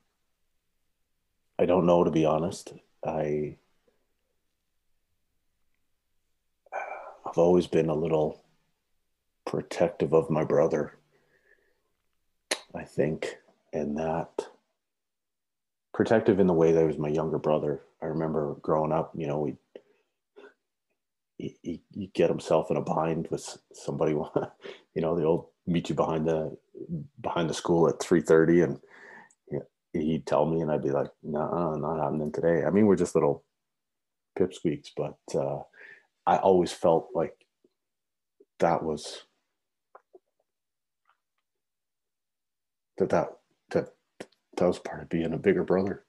I 1.58 1.66
don't 1.66 1.86
know 1.86 2.04
to 2.04 2.12
be 2.12 2.26
honest. 2.26 2.74
I 3.06 3.58
I've 7.26 7.38
always 7.38 7.68
been 7.68 7.90
a 7.90 7.96
little 7.96 8.44
protective 9.46 10.14
of 10.14 10.30
my 10.30 10.44
brother 10.44 10.98
I 12.76 12.84
think, 12.84 13.38
and 13.74 13.98
that 13.98 14.48
protective 15.94 16.40
in 16.40 16.48
the 16.48 16.54
way 16.54 16.74
that 16.74 16.82
he 16.82 16.88
was 16.88 16.98
my 16.98 17.08
younger 17.08 17.40
brother. 17.40 17.82
I 18.02 18.08
remember 18.08 18.56
growing 18.62 18.92
up, 18.92 19.14
you 19.16 19.28
know, 19.28 19.40
we 19.40 19.56
he, 21.38 21.82
he 21.94 22.08
get 22.14 22.30
himself 22.30 22.72
in 22.72 22.78
a 22.78 22.82
bind 22.82 23.28
with 23.30 23.58
somebody, 23.74 24.12
you 24.94 25.02
know, 25.02 25.16
the 25.16 25.26
old 25.26 25.48
meet 25.68 25.90
you 25.90 25.96
behind 25.96 26.28
the 26.28 26.58
behind 27.22 27.50
the 27.50 27.54
school 27.54 27.88
at 27.88 28.00
three 28.00 28.22
thirty, 28.22 28.62
and 28.62 28.80
he'd 30.04 30.26
tell 30.28 30.46
me, 30.46 30.62
and 30.62 30.72
I'd 30.72 30.84
be 30.84 30.92
like, 30.92 31.12
"No, 31.24 31.76
not 31.76 32.04
happening 32.04 32.32
today." 32.32 32.64
I 32.66 32.70
mean, 32.72 32.88
we're 32.88 32.96
just 32.96 33.16
little 33.16 33.44
pipsqueaks, 34.38 34.90
but 34.96 35.18
uh, 35.36 35.62
I 36.26 36.38
always 36.38 36.72
felt 36.72 37.10
like 37.16 37.36
that 38.60 38.84
was 38.84 39.24
that 42.98 43.10
that 43.10 43.30
that 43.72 43.90
that 44.58 44.68
was 44.68 44.80
part 44.80 45.04
of 45.04 45.10
being 45.10 45.34
a 45.34 45.38
bigger 45.38 45.64
brother. 45.64 46.04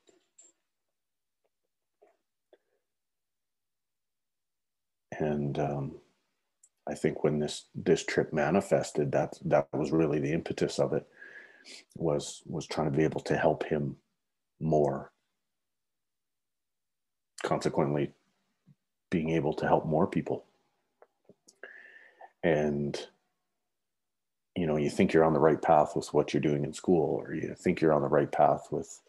And 5.18 5.58
um, 5.58 5.96
I 6.88 6.94
think 6.94 7.24
when 7.24 7.38
this 7.38 7.66
this 7.74 8.04
trip 8.04 8.32
manifested, 8.32 9.12
that 9.12 9.34
that 9.44 9.68
was 9.72 9.92
really 9.92 10.20
the 10.20 10.32
impetus 10.32 10.78
of 10.78 10.92
it. 10.92 11.06
Was 11.96 12.42
was 12.46 12.66
trying 12.66 12.90
to 12.90 12.96
be 12.96 13.04
able 13.04 13.20
to 13.22 13.36
help 13.36 13.64
him 13.64 13.96
more. 14.60 15.12
Consequently, 17.42 18.12
being 19.10 19.30
able 19.30 19.52
to 19.54 19.66
help 19.66 19.86
more 19.86 20.06
people. 20.06 20.44
And 22.42 22.98
you 24.56 24.66
know 24.66 24.76
you 24.76 24.90
think 24.90 25.12
you're 25.12 25.24
on 25.24 25.34
the 25.34 25.38
right 25.38 25.60
path 25.60 25.94
with 25.94 26.12
what 26.12 26.32
you're 26.32 26.40
doing 26.40 26.64
in 26.64 26.72
school 26.72 27.22
or 27.22 27.34
you 27.34 27.54
think 27.54 27.80
you're 27.80 27.92
on 27.92 28.02
the 28.02 28.08
right 28.08 28.32
path 28.32 28.66
with 28.70 29.00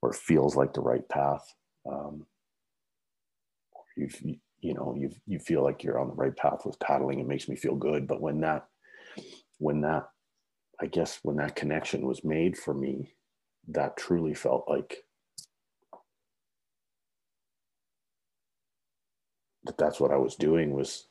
or 0.00 0.12
feels 0.12 0.56
like 0.56 0.72
the 0.72 0.80
right 0.80 1.06
path 1.08 1.54
um, 1.90 2.24
you 3.96 4.08
you 4.60 4.74
know 4.74 4.94
you 4.96 5.10
you 5.26 5.38
feel 5.38 5.62
like 5.62 5.82
you're 5.82 5.98
on 5.98 6.08
the 6.08 6.14
right 6.14 6.36
path 6.36 6.64
with 6.64 6.78
paddling 6.78 7.18
it 7.18 7.26
makes 7.26 7.48
me 7.48 7.56
feel 7.56 7.74
good 7.74 8.06
but 8.06 8.20
when 8.20 8.40
that 8.40 8.66
when 9.58 9.80
that 9.80 10.08
i 10.80 10.86
guess 10.86 11.20
when 11.22 11.36
that 11.36 11.56
connection 11.56 12.06
was 12.06 12.24
made 12.24 12.56
for 12.56 12.74
me 12.74 13.14
that 13.68 13.96
truly 13.96 14.34
felt 14.34 14.64
like 14.68 15.04
that 19.64 19.78
that's 19.78 20.00
what 20.00 20.10
i 20.10 20.16
was 20.16 20.36
doing 20.36 20.72
was 20.72 21.06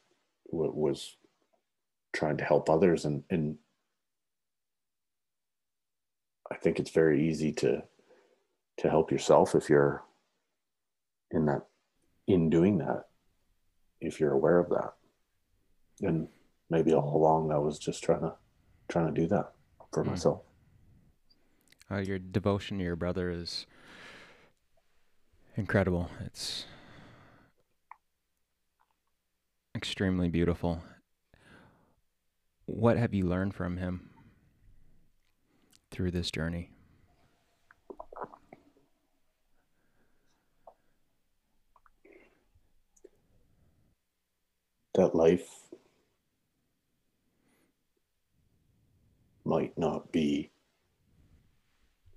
was 0.52 1.18
trying 2.14 2.38
to 2.38 2.44
help 2.44 2.70
others. 2.70 3.06
And 3.06 3.24
and 3.30 3.58
I 6.52 6.56
think 6.56 6.80
it's 6.80 6.92
very 6.92 7.28
easy 7.30 7.52
to 7.54 7.84
to 8.78 8.90
help 8.90 9.12
yourself 9.12 9.56
if 9.56 9.70
you're 9.70 10.04
in 11.32 11.46
that 11.46 11.66
in 12.28 12.50
doing 12.50 12.78
that 12.80 13.06
if 14.02 14.20
you're 14.20 14.34
aware 14.34 14.60
of 14.60 14.70
that. 14.70 14.94
And 16.02 16.28
maybe 16.70 16.94
all 16.94 17.16
along 17.16 17.52
I 17.52 17.58
was 17.58 17.78
just 17.78 18.04
trying 18.04 18.22
to 18.22 18.34
trying 18.88 19.14
to 19.14 19.22
do 19.22 19.28
that 19.28 19.54
for 19.92 20.04
mm. 20.04 20.08
myself 20.08 20.42
uh, 21.92 21.98
your 21.98 22.20
devotion 22.20 22.78
to 22.78 22.84
your 22.84 22.96
brother 22.96 23.30
is 23.30 23.66
incredible 25.56 26.10
it's 26.26 26.66
extremely 29.76 30.30
beautiful 30.30 30.84
what 32.66 32.98
have 32.98 33.14
you 33.14 33.26
learned 33.26 33.56
from 33.56 33.78
him 33.78 34.10
through 35.92 36.12
this 36.12 36.30
journey? 36.32 36.70
That 44.94 45.16
life 45.16 45.48
might 49.50 49.76
not 49.78 50.12
be 50.12 50.52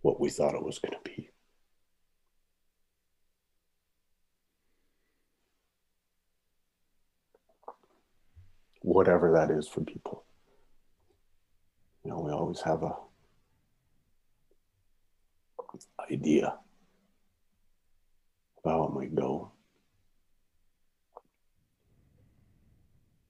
what 0.03 0.20
we 0.20 0.28
thought 0.28 0.55
it 0.55 0.62
was 0.62 0.78
going 0.78 0.93
to 0.93 1.11
be. 1.11 1.30
Whatever 8.83 9.33
that 9.33 9.51
is 9.51 9.66
for 9.66 9.80
people. 9.80 10.24
You 12.05 12.11
know, 12.11 12.20
we 12.20 12.30
always 12.33 12.61
have 12.61 12.83
a 12.83 12.95
idea 16.11 16.49
of 18.59 18.70
how 18.70 18.85
it 18.85 18.93
might 18.93 19.14
go. 19.14 19.53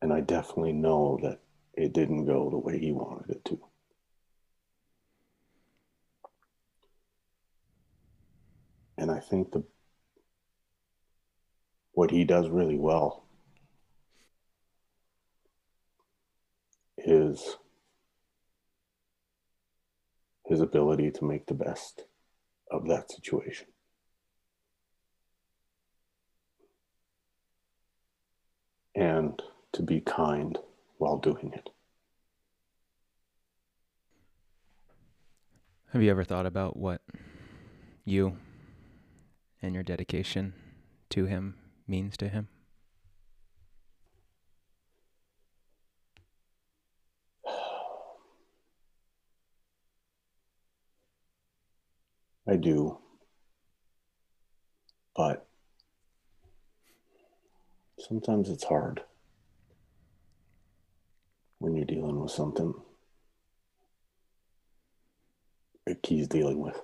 And 0.01 0.13
I 0.13 0.21
definitely 0.21 0.73
know 0.73 1.21
that 1.23 1.39
it 1.75 1.93
didn't 1.93 2.25
go 2.25 2.51
the 2.51 2.59
way 2.59 2.79
he 2.81 2.91
wanted 2.91 3.31
it 3.31 3.45
to. 3.45 3.61
And 9.03 9.11
I 9.11 9.19
think 9.19 9.51
the 9.51 9.65
what 11.91 12.13
he 12.13 12.23
does 12.23 12.49
really 12.49 12.79
well 12.79 13.25
is 16.97 17.57
his 20.47 20.61
ability 20.61 21.11
to 21.11 21.25
make 21.25 21.47
the 21.47 21.55
best 21.55 22.05
of 22.71 22.87
that 22.87 23.11
situation. 23.11 23.67
And 28.95 29.43
to 29.73 29.83
be 29.83 30.01
kind 30.01 30.57
while 30.99 31.19
doing 31.19 31.51
it. 31.55 31.71
Have 35.93 36.05
you 36.05 36.11
ever 36.13 36.23
thought 36.23 36.47
about 36.47 36.77
what 36.77 37.01
you 38.05 38.37
and 39.63 39.75
your 39.75 39.85
dedication 39.85 40.55
to 41.11 41.27
him 41.27 41.55
means 41.87 42.17
to 42.17 42.29
him? 42.29 42.49
I 52.47 52.57
do. 52.57 52.99
But 55.15 55.47
sometimes 57.99 58.49
it's 58.49 58.65
hard 58.65 59.03
when 61.59 61.77
you're 61.77 61.85
dealing 61.85 62.21
with 62.21 62.33
something 62.33 62.75
that 65.87 66.05
he's 66.05 66.27
dealing 66.27 66.59
with. 66.61 66.81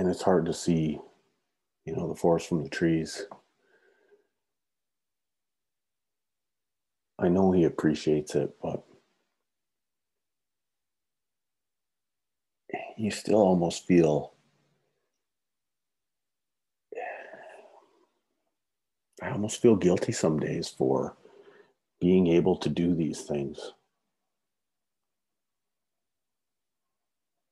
And 0.00 0.08
it's 0.08 0.22
hard 0.22 0.46
to 0.46 0.54
see, 0.54 0.98
you 1.84 1.94
know, 1.94 2.08
the 2.08 2.14
forest 2.14 2.48
from 2.48 2.62
the 2.62 2.70
trees. 2.70 3.26
I 7.18 7.28
know 7.28 7.52
he 7.52 7.64
appreciates 7.64 8.34
it, 8.34 8.56
but 8.62 8.82
you 12.96 13.10
still 13.10 13.42
almost 13.42 13.86
feel 13.86 14.32
I 19.22 19.28
almost 19.32 19.60
feel 19.60 19.76
guilty 19.76 20.12
some 20.12 20.40
days 20.40 20.66
for 20.66 21.14
being 22.00 22.26
able 22.28 22.56
to 22.56 22.70
do 22.70 22.94
these 22.94 23.20
things 23.20 23.74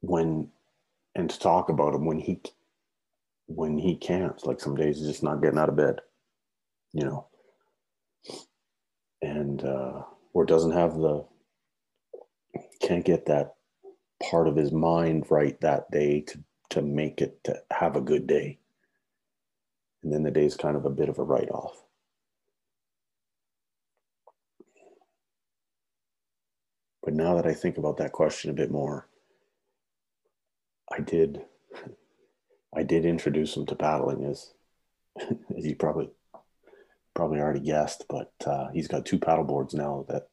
when 0.00 0.48
and 1.18 1.28
to 1.28 1.38
talk 1.38 1.68
about 1.68 1.94
him 1.94 2.06
when 2.06 2.18
he 2.18 2.40
when 3.46 3.76
he 3.76 3.96
can't 3.96 4.46
like 4.46 4.60
some 4.60 4.76
days 4.76 4.98
he's 4.98 5.08
just 5.08 5.22
not 5.22 5.42
getting 5.42 5.58
out 5.58 5.68
of 5.68 5.76
bed 5.76 6.00
you 6.92 7.04
know 7.04 7.26
and 9.22 9.64
uh 9.64 10.02
or 10.32 10.46
doesn't 10.46 10.72
have 10.72 10.94
the 10.94 11.24
can't 12.80 13.04
get 13.04 13.26
that 13.26 13.56
part 14.30 14.48
of 14.48 14.56
his 14.56 14.72
mind 14.72 15.26
right 15.30 15.60
that 15.60 15.90
day 15.90 16.20
to 16.20 16.38
to 16.70 16.82
make 16.82 17.20
it 17.20 17.42
to 17.44 17.60
have 17.70 17.96
a 17.96 18.00
good 18.00 18.26
day 18.26 18.58
and 20.02 20.12
then 20.12 20.22
the 20.22 20.30
day's 20.30 20.56
kind 20.56 20.76
of 20.76 20.84
a 20.84 20.90
bit 20.90 21.08
of 21.08 21.18
a 21.18 21.24
write 21.24 21.50
off. 21.50 21.84
But 27.02 27.14
now 27.14 27.34
that 27.36 27.46
I 27.46 27.54
think 27.54 27.78
about 27.78 27.96
that 27.98 28.12
question 28.12 28.50
a 28.50 28.54
bit 28.54 28.70
more, 28.70 29.07
I 30.92 31.00
did 31.00 31.42
I 32.74 32.82
did 32.82 33.04
introduce 33.04 33.56
him 33.56 33.66
to 33.66 33.74
paddling 33.74 34.24
as 34.24 34.52
as 35.56 35.66
you 35.66 35.76
probably 35.76 36.10
probably 37.14 37.40
already 37.40 37.60
guessed, 37.60 38.04
but 38.08 38.32
uh, 38.46 38.68
he's 38.72 38.88
got 38.88 39.04
two 39.04 39.18
paddle 39.18 39.44
boards 39.44 39.74
now 39.74 40.06
that 40.08 40.28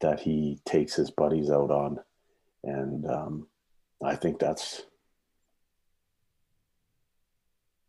that 0.00 0.20
he 0.20 0.60
takes 0.64 0.94
his 0.94 1.10
buddies 1.10 1.50
out 1.50 1.70
on, 1.70 1.98
and 2.64 3.06
um, 3.10 3.46
I 4.02 4.16
think 4.16 4.38
that's 4.38 4.82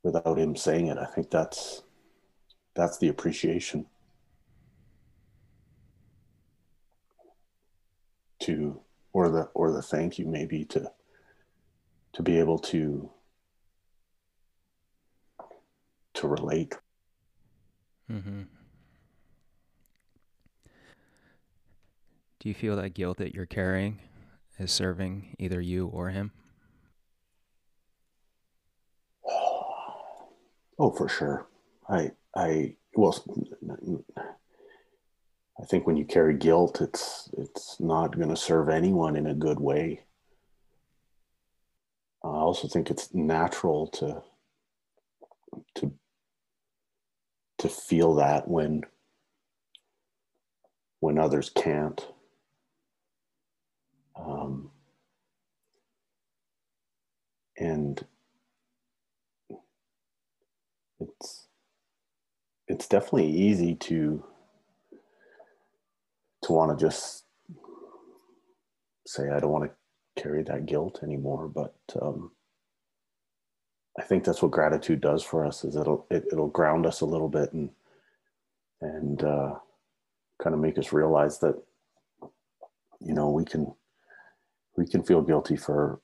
without 0.03 0.38
him 0.38 0.55
saying 0.55 0.88
it. 0.88 0.97
I 0.97 1.05
think 1.05 1.30
that's 1.30 1.84
that's 2.76 2.97
the 2.97 3.09
appreciation 3.09 3.86
to 8.39 8.80
or 9.14 9.30
the 9.30 9.43
or 9.53 9.72
the 9.72 9.82
thank 9.82 10.18
you 10.18 10.26
maybe 10.26 10.66
to 10.66 10.91
to 12.14 12.24
be 12.24 12.39
able 12.39 12.59
to 12.59 13.09
to 16.14 16.28
relate. 16.28 16.76
Mm-hmm. 18.12 18.41
Do 22.39 22.49
you 22.49 22.55
feel 22.55 22.76
that 22.76 22.95
guilt 22.95 23.18
that 23.18 23.34
you're 23.34 23.45
carrying 23.45 23.99
is 24.57 24.72
serving 24.72 25.36
either 25.39 25.62
you 25.62 25.88
or 25.88 26.09
him? 26.09 26.32
Oh, 30.80 30.89
for 30.89 31.07
sure. 31.07 31.47
I, 31.88 32.12
I, 32.36 32.76
well, 32.95 33.24
I 34.18 35.66
think 35.66 35.86
when 35.86 35.95
you 35.95 36.05
carry 36.05 36.34
guilt, 36.34 36.82
it's 36.82 37.30
it's 37.38 37.80
not 37.80 38.16
going 38.16 38.30
to 38.30 38.36
serve 38.36 38.68
anyone 38.70 39.16
in 39.16 39.28
a 39.28 39.36
good 39.36 39.59
way. 39.59 40.01
I 42.24 42.28
also 42.28 42.68
think 42.68 42.90
it's 42.92 43.14
natural 43.14 43.88
to 43.88 44.22
to 45.76 45.94
to 47.60 47.70
feel 47.70 48.16
that 48.16 48.48
when 48.48 48.84
when 51.00 51.18
others 51.18 51.50
can't. 51.50 52.06
Um, 54.16 54.70
and 57.58 58.06
it's 61.00 61.48
it's 62.68 62.88
definitely 62.88 63.30
easy 63.30 63.76
to 63.76 64.24
to 66.44 66.54
want 66.54 66.78
to 66.78 66.86
just 66.86 67.26
say 69.08 69.30
I 69.30 69.40
don't 69.40 69.52
want 69.52 69.66
to 69.66 69.81
carry 70.18 70.43
that 70.43 70.66
guilt 70.66 70.99
anymore, 71.03 71.47
but 71.47 71.76
um, 72.01 72.32
I 73.97 74.03
think 74.03 74.24
that's 74.24 74.41
what 74.41 74.51
gratitude 74.51 75.01
does 75.01 75.24
for 75.24 75.45
us 75.45 75.64
is 75.64 75.76
it'll 75.76 76.07
it, 76.09 76.24
will 76.26 76.32
it 76.32 76.38
will 76.38 76.47
ground 76.49 76.86
us 76.86 77.01
a 77.01 77.05
little 77.05 77.30
bit 77.30 77.53
and 77.53 77.70
and 78.82 79.24
uh, 79.24 79.55
kind 80.41 80.53
of 80.55 80.62
make 80.62 80.78
us 80.78 80.93
realize 80.93 81.39
that 81.39 81.62
you 83.01 83.14
know 83.14 83.30
we 83.30 83.45
can 83.45 83.74
we 84.78 84.88
can 84.88 85.03
feel 85.03 85.22
guilty 85.22 85.57
for 85.57 86.01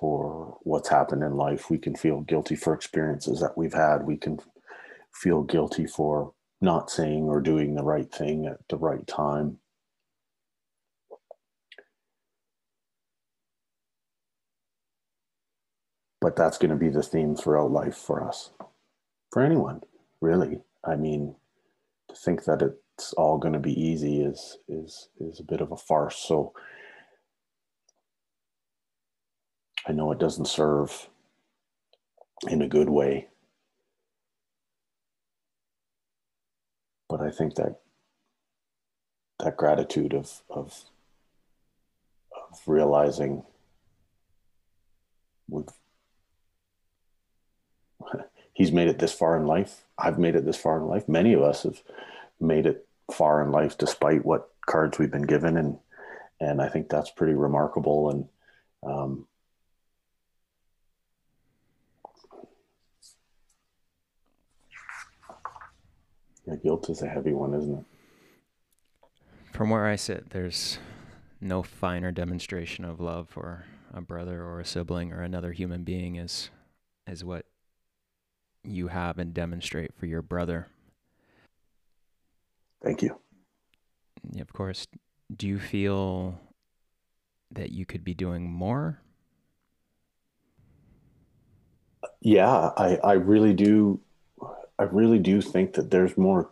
for 0.00 0.58
what's 0.62 0.88
happened 0.88 1.22
in 1.22 1.36
life. 1.36 1.70
We 1.70 1.78
can 1.78 1.96
feel 1.96 2.22
guilty 2.22 2.56
for 2.56 2.74
experiences 2.74 3.40
that 3.40 3.56
we've 3.56 3.74
had. 3.74 4.06
We 4.06 4.16
can 4.16 4.40
feel 5.12 5.42
guilty 5.42 5.86
for 5.86 6.32
not 6.60 6.90
saying 6.90 7.24
or 7.24 7.40
doing 7.40 7.74
the 7.74 7.84
right 7.84 8.12
thing 8.12 8.46
at 8.46 8.58
the 8.68 8.76
right 8.76 9.06
time. 9.06 9.58
But 16.28 16.36
that's 16.36 16.58
going 16.58 16.72
to 16.72 16.76
be 16.76 16.90
the 16.90 17.02
theme 17.02 17.34
throughout 17.34 17.70
life 17.70 17.96
for 17.96 18.22
us, 18.22 18.50
for 19.32 19.42
anyone, 19.42 19.80
really. 20.20 20.60
I 20.84 20.94
mean, 20.94 21.36
to 22.10 22.14
think 22.14 22.44
that 22.44 22.60
it's 22.94 23.14
all 23.14 23.38
going 23.38 23.54
to 23.54 23.58
be 23.58 23.72
easy 23.72 24.20
is 24.20 24.58
is 24.68 25.08
is 25.18 25.40
a 25.40 25.42
bit 25.42 25.62
of 25.62 25.72
a 25.72 25.76
farce. 25.78 26.18
So 26.18 26.52
I 29.86 29.92
know 29.92 30.12
it 30.12 30.18
doesn't 30.18 30.48
serve 30.48 31.08
in 32.46 32.60
a 32.60 32.68
good 32.68 32.90
way. 32.90 33.28
But 37.08 37.22
I 37.22 37.30
think 37.30 37.54
that 37.54 37.80
that 39.38 39.56
gratitude 39.56 40.12
of 40.12 40.42
of 40.50 40.84
of 42.50 42.60
realizing 42.66 43.44
we've 45.48 45.64
he's 48.54 48.72
made 48.72 48.88
it 48.88 48.98
this 48.98 49.12
far 49.12 49.36
in 49.36 49.46
life. 49.46 49.84
I've 49.98 50.18
made 50.18 50.34
it 50.34 50.44
this 50.44 50.56
far 50.56 50.78
in 50.78 50.86
life. 50.86 51.08
Many 51.08 51.32
of 51.32 51.42
us 51.42 51.62
have 51.62 51.82
made 52.40 52.66
it 52.66 52.86
far 53.12 53.42
in 53.42 53.50
life 53.50 53.78
despite 53.78 54.24
what 54.24 54.50
cards 54.66 54.98
we've 54.98 55.10
been 55.10 55.22
given 55.22 55.56
and 55.56 55.78
and 56.40 56.60
I 56.62 56.68
think 56.68 56.88
that's 56.88 57.10
pretty 57.10 57.32
remarkable 57.32 58.10
and 58.10 58.28
um, 58.84 59.26
Yeah, 66.48 66.56
guilt 66.56 66.88
is 66.88 67.02
a 67.02 67.08
heavy 67.08 67.34
one, 67.34 67.52
isn't 67.52 67.78
it? 67.78 67.84
From 69.52 69.68
where 69.68 69.84
I 69.84 69.96
sit, 69.96 70.30
there's 70.30 70.78
no 71.42 71.62
finer 71.62 72.10
demonstration 72.10 72.86
of 72.86 73.00
love 73.00 73.28
for 73.28 73.66
a 73.92 74.00
brother 74.00 74.42
or 74.42 74.58
a 74.58 74.64
sibling 74.64 75.12
or 75.12 75.20
another 75.20 75.52
human 75.52 75.84
being 75.84 76.16
is 76.16 76.50
is 77.06 77.22
what 77.22 77.44
you 78.64 78.88
have 78.88 79.18
and 79.18 79.32
demonstrate 79.32 79.94
for 79.94 80.06
your 80.06 80.22
brother. 80.22 80.68
Thank 82.82 83.02
you. 83.02 83.18
Of 84.38 84.52
course. 84.52 84.86
Do 85.34 85.46
you 85.46 85.58
feel 85.58 86.40
that 87.50 87.72
you 87.72 87.86
could 87.86 88.04
be 88.04 88.14
doing 88.14 88.50
more? 88.50 89.00
Yeah, 92.20 92.70
I, 92.76 92.98
I 93.02 93.12
really 93.14 93.54
do 93.54 94.00
I 94.78 94.84
really 94.84 95.18
do 95.18 95.40
think 95.40 95.74
that 95.74 95.90
there's 95.90 96.16
more 96.16 96.50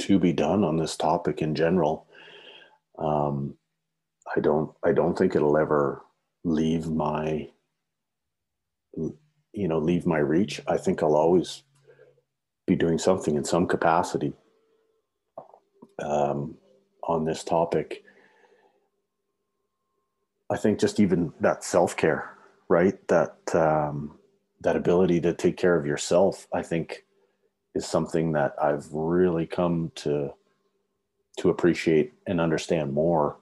to 0.00 0.18
be 0.18 0.32
done 0.32 0.62
on 0.62 0.76
this 0.76 0.96
topic 0.96 1.40
in 1.40 1.54
general. 1.54 2.06
Um, 2.98 3.54
I 4.36 4.40
don't 4.40 4.72
I 4.84 4.92
don't 4.92 5.16
think 5.16 5.34
it'll 5.34 5.56
ever 5.56 6.02
leave 6.44 6.88
my 6.88 7.48
you 9.52 9.68
know 9.68 9.78
leave 9.78 10.06
my 10.06 10.18
reach. 10.18 10.60
I 10.66 10.76
think 10.76 11.02
I'll 11.02 11.16
always 11.16 11.62
be 12.66 12.76
doing 12.76 12.98
something 12.98 13.36
in 13.36 13.44
some 13.44 13.66
capacity 13.66 14.32
um, 16.02 16.56
on 17.04 17.24
this 17.24 17.44
topic. 17.44 18.04
I 20.50 20.56
think 20.56 20.78
just 20.78 21.00
even 21.00 21.32
that 21.40 21.64
self 21.64 21.96
care, 21.96 22.36
right? 22.68 22.96
That 23.08 23.36
um, 23.54 24.18
that 24.60 24.76
ability 24.76 25.20
to 25.22 25.32
take 25.32 25.56
care 25.56 25.76
of 25.76 25.86
yourself, 25.86 26.46
I 26.52 26.62
think, 26.62 27.04
is 27.74 27.86
something 27.86 28.32
that 28.32 28.54
I've 28.62 28.86
really 28.92 29.46
come 29.46 29.92
to 29.96 30.34
to 31.38 31.50
appreciate 31.50 32.12
and 32.26 32.40
understand 32.40 32.92
more. 32.92 33.38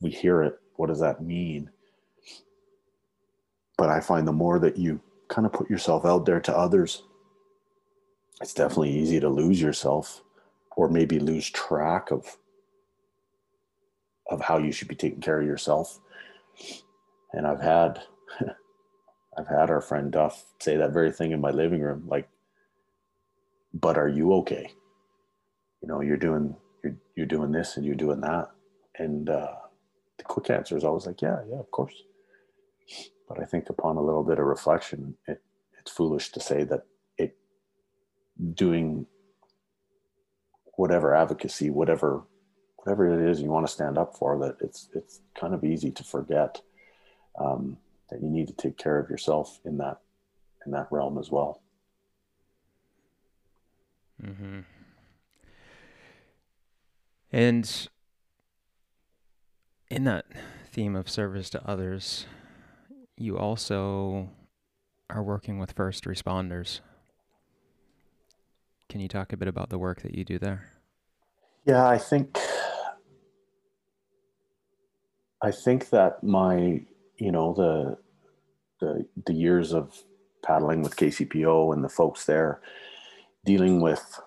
We 0.00 0.10
hear 0.10 0.42
it. 0.42 0.58
What 0.76 0.88
does 0.88 1.00
that 1.00 1.22
mean? 1.22 1.70
But 3.78 3.88
I 3.88 4.00
find 4.00 4.28
the 4.28 4.32
more 4.32 4.58
that 4.58 4.76
you 4.76 5.00
kind 5.28 5.46
of 5.46 5.52
put 5.52 5.70
yourself 5.70 6.04
out 6.04 6.26
there 6.26 6.40
to 6.40 6.56
others, 6.56 7.02
it's 8.40 8.54
definitely 8.54 8.90
easy 8.90 9.20
to 9.20 9.28
lose 9.28 9.60
yourself 9.60 10.22
or 10.76 10.88
maybe 10.88 11.18
lose 11.18 11.48
track 11.50 12.10
of 12.10 12.36
of 14.28 14.40
how 14.40 14.58
you 14.58 14.72
should 14.72 14.88
be 14.88 14.94
taking 14.96 15.20
care 15.20 15.40
of 15.40 15.46
yourself. 15.46 16.00
And 17.32 17.46
I've 17.46 17.60
had 17.60 18.02
I've 19.38 19.48
had 19.48 19.70
our 19.70 19.80
friend 19.80 20.10
Duff 20.12 20.44
say 20.60 20.76
that 20.76 20.92
very 20.92 21.12
thing 21.12 21.32
in 21.32 21.40
my 21.40 21.50
living 21.50 21.80
room 21.80 22.04
like 22.06 22.28
but 23.72 23.98
are 23.98 24.08
you 24.08 24.32
okay? 24.34 24.72
You 25.82 25.88
know, 25.88 26.00
you're 26.00 26.16
doing 26.16 26.54
you're 26.82 26.96
you're 27.14 27.26
doing 27.26 27.52
this 27.52 27.76
and 27.76 27.86
you're 27.86 27.94
doing 27.94 28.20
that. 28.20 28.50
And 28.98 29.28
uh 29.30 29.54
the 30.18 30.24
quick 30.24 30.50
answer 30.50 30.76
is 30.76 30.84
always 30.84 31.06
like, 31.06 31.22
yeah, 31.22 31.40
yeah, 31.48 31.58
of 31.58 31.70
course. 31.70 32.02
But 33.28 33.40
I 33.40 33.44
think 33.44 33.68
upon 33.68 33.96
a 33.96 34.02
little 34.02 34.22
bit 34.22 34.38
of 34.38 34.46
reflection, 34.46 35.16
it, 35.26 35.42
it's 35.78 35.90
foolish 35.90 36.30
to 36.32 36.40
say 36.40 36.64
that 36.64 36.82
it 37.18 37.36
doing 38.54 39.06
whatever 40.76 41.14
advocacy, 41.14 41.70
whatever 41.70 42.22
whatever 42.76 43.12
it 43.12 43.28
is 43.28 43.40
you 43.40 43.50
want 43.50 43.66
to 43.66 43.72
stand 43.72 43.98
up 43.98 44.16
for, 44.16 44.38
that 44.38 44.56
it's 44.60 44.88
it's 44.94 45.20
kind 45.38 45.54
of 45.54 45.64
easy 45.64 45.90
to 45.90 46.04
forget 46.04 46.60
um, 47.38 47.76
that 48.10 48.22
you 48.22 48.28
need 48.28 48.46
to 48.46 48.54
take 48.54 48.78
care 48.78 48.98
of 48.98 49.10
yourself 49.10 49.58
in 49.64 49.78
that 49.78 49.98
in 50.64 50.72
that 50.72 50.86
realm 50.90 51.18
as 51.18 51.30
well. 51.30 51.62
Mm-hmm. 54.22 54.60
And 57.32 57.88
in 59.90 60.04
that 60.04 60.26
theme 60.72 60.96
of 60.96 61.08
service 61.08 61.50
to 61.50 61.68
others, 61.68 62.26
you 63.16 63.38
also 63.38 64.28
are 65.10 65.22
working 65.22 65.58
with 65.58 65.72
first 65.72 66.04
responders. 66.04 66.80
Can 68.88 69.00
you 69.00 69.08
talk 69.08 69.32
a 69.32 69.36
bit 69.36 69.48
about 69.48 69.70
the 69.70 69.78
work 69.78 70.02
that 70.02 70.14
you 70.14 70.24
do 70.24 70.38
there? 70.38 70.72
Yeah, 71.64 71.86
I 71.86 71.98
think 71.98 72.38
I 75.42 75.50
think 75.50 75.90
that 75.90 76.22
my, 76.22 76.80
you 77.16 77.32
know, 77.32 77.52
the 77.54 77.98
the 78.80 79.06
the 79.26 79.32
years 79.32 79.72
of 79.72 80.02
paddling 80.44 80.82
with 80.82 80.96
KCPO 80.96 81.72
and 81.72 81.82
the 81.82 81.88
folks 81.88 82.24
there 82.24 82.60
dealing 83.44 83.80
with 83.80 84.20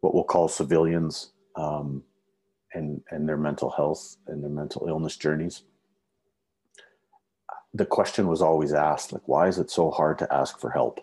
what 0.00 0.14
we'll 0.14 0.24
call 0.24 0.48
civilians 0.48 1.32
um, 1.56 2.02
and 2.72 3.00
and 3.10 3.28
their 3.28 3.36
mental 3.36 3.70
health 3.70 4.16
and 4.26 4.42
their 4.42 4.50
mental 4.50 4.86
illness 4.88 5.16
journeys. 5.16 5.62
The 7.74 7.86
question 7.86 8.28
was 8.28 8.40
always 8.40 8.72
asked, 8.72 9.12
like, 9.12 9.26
why 9.26 9.48
is 9.48 9.58
it 9.58 9.70
so 9.70 9.90
hard 9.90 10.18
to 10.20 10.32
ask 10.32 10.60
for 10.60 10.70
help? 10.70 11.00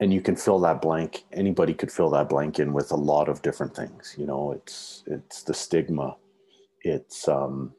and 0.00 0.12
you 0.12 0.20
can 0.20 0.34
fill 0.34 0.58
that 0.60 0.82
blank 0.82 1.24
anybody 1.32 1.74
could 1.74 1.92
fill 1.92 2.10
that 2.10 2.28
blank 2.28 2.58
in 2.58 2.72
with 2.72 2.90
a 2.90 2.96
lot 2.96 3.28
of 3.28 3.42
different 3.42 3.76
things 3.76 4.14
you 4.18 4.26
know 4.26 4.52
it's 4.52 5.04
it's 5.06 5.42
the 5.42 5.54
stigma. 5.54 6.16
It's 6.82 7.28
um 7.28 7.74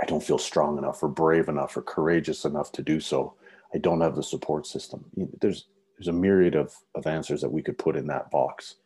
i 0.00 0.06
don't 0.06 0.22
feel 0.22 0.38
strong 0.38 0.78
enough 0.78 1.02
or 1.02 1.08
brave 1.08 1.48
enough 1.48 1.76
or 1.76 1.82
courageous 1.82 2.44
enough 2.44 2.72
to 2.72 2.82
do 2.82 3.00
so. 3.00 3.34
I 3.74 3.78
don't 3.78 4.00
have 4.00 4.14
the 4.14 4.22
support 4.22 4.66
system. 4.66 5.04
There's 5.40 5.66
there's 5.98 6.08
a 6.08 6.12
myriad 6.12 6.54
of 6.54 6.72
of 6.94 7.06
answers 7.06 7.40
that 7.40 7.52
we 7.52 7.62
could 7.62 7.78
put 7.78 7.96
in 7.96 8.06
that 8.06 8.30
box 8.30 8.76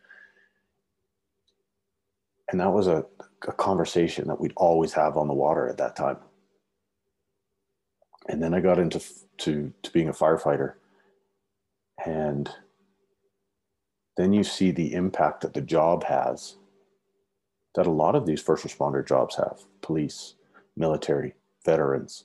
and 2.50 2.60
that 2.60 2.72
was 2.72 2.86
a, 2.86 3.04
a 3.46 3.52
conversation 3.52 4.26
that 4.28 4.40
we'd 4.40 4.52
always 4.56 4.92
have 4.92 5.16
on 5.16 5.28
the 5.28 5.34
water 5.34 5.68
at 5.68 5.78
that 5.78 5.96
time 5.96 6.18
and 8.28 8.42
then 8.42 8.54
i 8.54 8.60
got 8.60 8.78
into 8.78 9.02
to 9.36 9.72
to 9.82 9.90
being 9.92 10.08
a 10.08 10.12
firefighter 10.12 10.74
and 12.04 12.50
then 14.16 14.32
you 14.32 14.42
see 14.42 14.70
the 14.70 14.94
impact 14.94 15.42
that 15.42 15.54
the 15.54 15.60
job 15.60 16.04
has 16.04 16.56
that 17.74 17.86
a 17.86 17.90
lot 17.90 18.16
of 18.16 18.26
these 18.26 18.42
first 18.42 18.66
responder 18.66 19.06
jobs 19.06 19.36
have 19.36 19.60
police, 19.82 20.34
military, 20.76 21.34
veterans, 21.64 22.24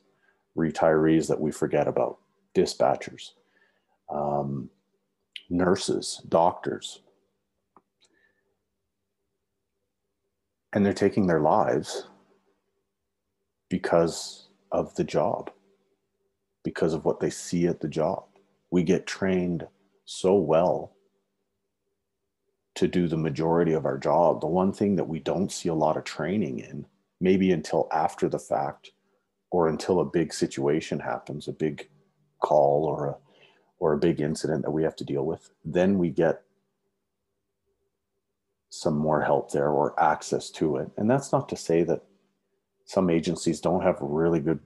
retirees 0.57 1.28
that 1.28 1.39
we 1.39 1.51
forget 1.51 1.88
about, 1.88 2.17
dispatchers, 2.55 3.34
um, 4.09 4.69
nurses, 5.51 6.21
doctors. 6.28 7.01
And 10.74 10.86
they're 10.86 10.93
taking 10.93 11.28
their 11.28 11.41
lives 11.41 12.07
because 13.69 14.49
of 14.71 14.93
the 14.95 15.03
job, 15.03 15.51
because 16.63 16.93
of 16.93 17.05
what 17.05 17.19
they 17.19 17.30
see 17.30 17.67
at 17.67 17.80
the 17.80 17.88
job 17.88 18.26
we 18.74 18.82
get 18.82 19.05
trained 19.05 19.67
so 20.03 20.34
well 20.34 20.95
to 22.74 22.88
do 22.88 23.07
the 23.07 23.15
majority 23.15 23.74
of 23.74 23.86
our 23.86 23.99
job. 23.99 24.41
The 24.41 24.47
one 24.47 24.74
thing 24.74 24.95
that 24.95 25.07
we 25.07 25.19
don't 25.19 25.51
see 25.51 25.69
a 25.69 25.76
lot 25.76 25.95
of 25.95 26.05
training 26.05 26.57
in, 26.57 26.88
maybe 27.21 27.51
until 27.51 27.88
after 27.91 28.28
the 28.28 28.39
fact 28.39 28.89
or 29.51 29.67
until 29.67 30.00
a 30.00 30.05
big 30.05 30.33
situation 30.33 31.00
happens, 31.00 31.47
a 31.47 31.51
big 31.51 31.87
call 32.39 32.86
or 32.86 33.09
a 33.09 33.17
or 33.78 33.93
a 33.93 34.00
big 34.00 34.20
incident 34.20 34.63
that 34.63 34.71
we 34.71 34.82
have 34.82 34.95
to 34.95 35.05
deal 35.05 35.24
with, 35.24 35.51
then 35.63 36.00
we 36.00 36.09
get 36.09 36.41
some 38.75 38.97
more 38.97 39.21
help 39.21 39.51
there 39.51 39.70
or 39.70 39.93
access 40.01 40.50
to 40.50 40.78
it. 40.78 40.89
And 40.97 41.08
that's 41.08 41.32
not 41.32 41.47
to 41.50 41.55
say 41.55 41.83
that 41.83 42.01
some 42.86 43.12
agencies 43.12 43.62
don't 43.62 43.83
have 43.83 43.97
really 44.01 44.39
good 44.39 44.59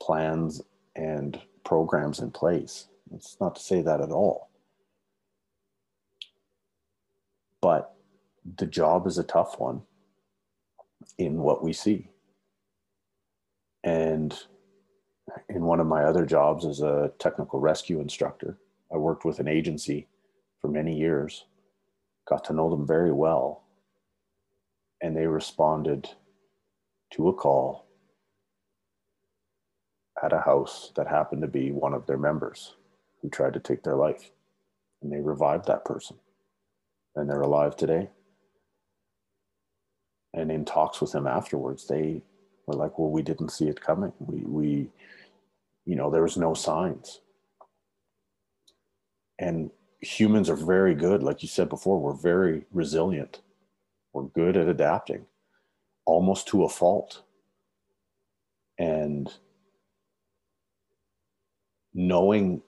plans 0.00 0.62
and 0.96 1.38
programs 1.62 2.20
in 2.20 2.30
place. 2.30 2.86
It's 3.14 3.36
not 3.38 3.56
to 3.56 3.62
say 3.62 3.82
that 3.82 4.00
at 4.00 4.10
all. 4.10 4.48
But 7.60 7.94
the 8.56 8.66
job 8.66 9.06
is 9.06 9.18
a 9.18 9.24
tough 9.24 9.60
one 9.60 9.82
in 11.18 11.42
what 11.42 11.62
we 11.62 11.74
see. 11.74 12.08
And 13.84 14.34
in 15.50 15.64
one 15.64 15.80
of 15.80 15.86
my 15.86 16.04
other 16.04 16.24
jobs 16.24 16.64
as 16.64 16.80
a 16.80 17.12
technical 17.18 17.60
rescue 17.60 18.00
instructor, 18.00 18.56
I 18.90 18.96
worked 18.96 19.26
with 19.26 19.38
an 19.38 19.48
agency 19.48 20.08
for 20.62 20.68
many 20.68 20.96
years, 20.96 21.44
got 22.28 22.44
to 22.44 22.52
know 22.52 22.70
them 22.70 22.86
very 22.86 23.12
well, 23.12 23.64
and 25.00 25.16
they 25.16 25.26
responded 25.26 26.08
to 27.12 27.28
a 27.28 27.32
call 27.32 27.86
at 30.22 30.32
a 30.32 30.40
house 30.40 30.92
that 30.96 31.06
happened 31.06 31.42
to 31.42 31.48
be 31.48 31.70
one 31.70 31.94
of 31.94 32.06
their 32.06 32.18
members 32.18 32.74
who 33.22 33.30
tried 33.30 33.54
to 33.54 33.60
take 33.60 33.82
their 33.82 33.96
life. 33.96 34.30
And 35.00 35.12
they 35.12 35.20
revived 35.20 35.66
that 35.66 35.84
person. 35.84 36.16
And 37.14 37.28
they're 37.28 37.40
alive 37.40 37.76
today. 37.76 38.10
And 40.34 40.50
in 40.50 40.64
talks 40.64 41.00
with 41.00 41.12
them 41.12 41.26
afterwards, 41.26 41.86
they 41.86 42.22
were 42.66 42.74
like, 42.74 42.98
well, 42.98 43.10
we 43.10 43.22
didn't 43.22 43.50
see 43.50 43.68
it 43.68 43.80
coming. 43.80 44.12
We, 44.18 44.42
we 44.44 44.90
you 45.86 45.96
know, 45.96 46.10
there 46.10 46.22
was 46.22 46.36
no 46.36 46.52
signs. 46.52 47.20
And 49.38 49.70
humans 50.00 50.48
are 50.48 50.56
very 50.56 50.94
good. 50.94 51.22
Like 51.22 51.42
you 51.42 51.48
said 51.48 51.68
before, 51.68 51.98
we're 51.98 52.14
very 52.14 52.64
resilient. 52.72 53.40
We're 54.12 54.24
good 54.24 54.56
at 54.56 54.68
adapting 54.68 55.26
almost 56.04 56.48
to 56.48 56.64
a 56.64 56.68
fault. 56.68 57.22
And 58.78 59.32
knowing 61.94 62.62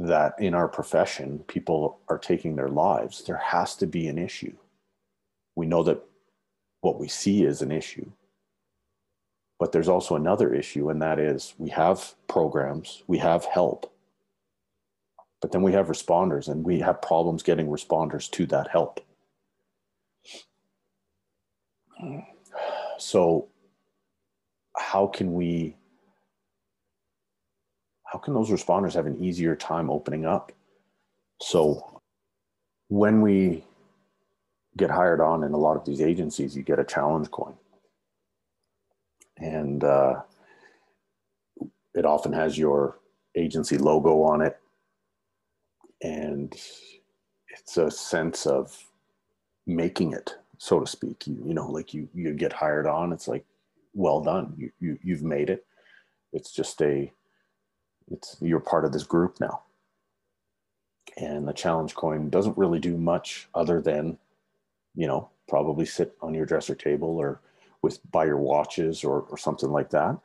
that 0.00 0.34
in 0.38 0.54
our 0.54 0.68
profession 0.68 1.40
people 1.46 2.00
are 2.08 2.18
taking 2.18 2.56
their 2.56 2.68
lives 2.68 3.24
there 3.24 3.36
has 3.36 3.76
to 3.76 3.86
be 3.86 4.08
an 4.08 4.18
issue 4.18 4.54
we 5.56 5.66
know 5.66 5.82
that 5.82 6.02
what 6.80 6.98
we 6.98 7.06
see 7.06 7.44
is 7.44 7.60
an 7.60 7.70
issue 7.70 8.10
but 9.58 9.72
there's 9.72 9.88
also 9.88 10.16
another 10.16 10.54
issue 10.54 10.88
and 10.88 11.02
that 11.02 11.18
is 11.18 11.54
we 11.58 11.68
have 11.68 12.14
programs 12.28 13.02
we 13.08 13.18
have 13.18 13.44
help 13.44 13.92
but 15.40 15.52
then 15.52 15.62
we 15.62 15.72
have 15.72 15.88
responders 15.88 16.48
and 16.48 16.64
we 16.64 16.80
have 16.80 17.00
problems 17.02 17.42
getting 17.42 17.66
responders 17.68 18.30
to 18.30 18.46
that 18.46 18.68
help 18.68 19.00
So, 22.98 23.48
how 24.76 25.06
can 25.06 25.32
we? 25.32 25.76
How 28.04 28.18
can 28.18 28.34
those 28.34 28.50
responders 28.50 28.94
have 28.94 29.06
an 29.06 29.22
easier 29.22 29.56
time 29.56 29.88
opening 29.88 30.26
up? 30.26 30.52
So, 31.40 32.00
when 32.88 33.22
we 33.22 33.64
get 34.76 34.90
hired 34.90 35.20
on 35.20 35.44
in 35.44 35.52
a 35.52 35.56
lot 35.56 35.76
of 35.76 35.84
these 35.84 36.00
agencies, 36.00 36.56
you 36.56 36.62
get 36.62 36.78
a 36.78 36.84
challenge 36.84 37.30
coin. 37.30 37.54
And 39.38 39.82
uh, 39.82 40.22
it 41.94 42.04
often 42.04 42.32
has 42.32 42.58
your 42.58 42.98
agency 43.36 43.78
logo 43.78 44.22
on 44.22 44.42
it. 44.42 44.58
And 46.02 46.54
it's 47.48 47.76
a 47.76 47.90
sense 47.90 48.46
of 48.46 48.76
making 49.66 50.12
it, 50.12 50.34
so 50.58 50.80
to 50.80 50.86
speak. 50.86 51.26
You, 51.26 51.42
you 51.46 51.54
know, 51.54 51.70
like 51.70 51.92
you, 51.92 52.08
you 52.14 52.32
get 52.32 52.52
hired 52.52 52.86
on, 52.86 53.12
it's 53.12 53.28
like, 53.28 53.44
well 53.94 54.20
done. 54.20 54.54
You, 54.56 54.70
you, 54.80 54.98
you've 55.02 55.22
made 55.22 55.50
it. 55.50 55.66
It's 56.32 56.52
just 56.52 56.80
a, 56.80 57.12
it's, 58.10 58.36
you're 58.40 58.60
part 58.60 58.84
of 58.84 58.92
this 58.92 59.02
group 59.04 59.40
now. 59.40 59.62
And 61.16 61.46
the 61.46 61.52
challenge 61.52 61.94
coin 61.94 62.30
doesn't 62.30 62.56
really 62.56 62.78
do 62.78 62.96
much 62.96 63.48
other 63.54 63.80
than 63.80 64.16
you 64.94 65.06
know, 65.06 65.28
probably 65.48 65.86
sit 65.86 66.16
on 66.20 66.34
your 66.34 66.46
dresser 66.46 66.74
table 66.74 67.18
or 67.18 67.40
with 67.82 67.98
by 68.10 68.24
your 68.24 68.36
watches 68.36 69.04
or, 69.04 69.22
or 69.30 69.38
something 69.38 69.70
like 69.70 69.90
that. 69.90 70.18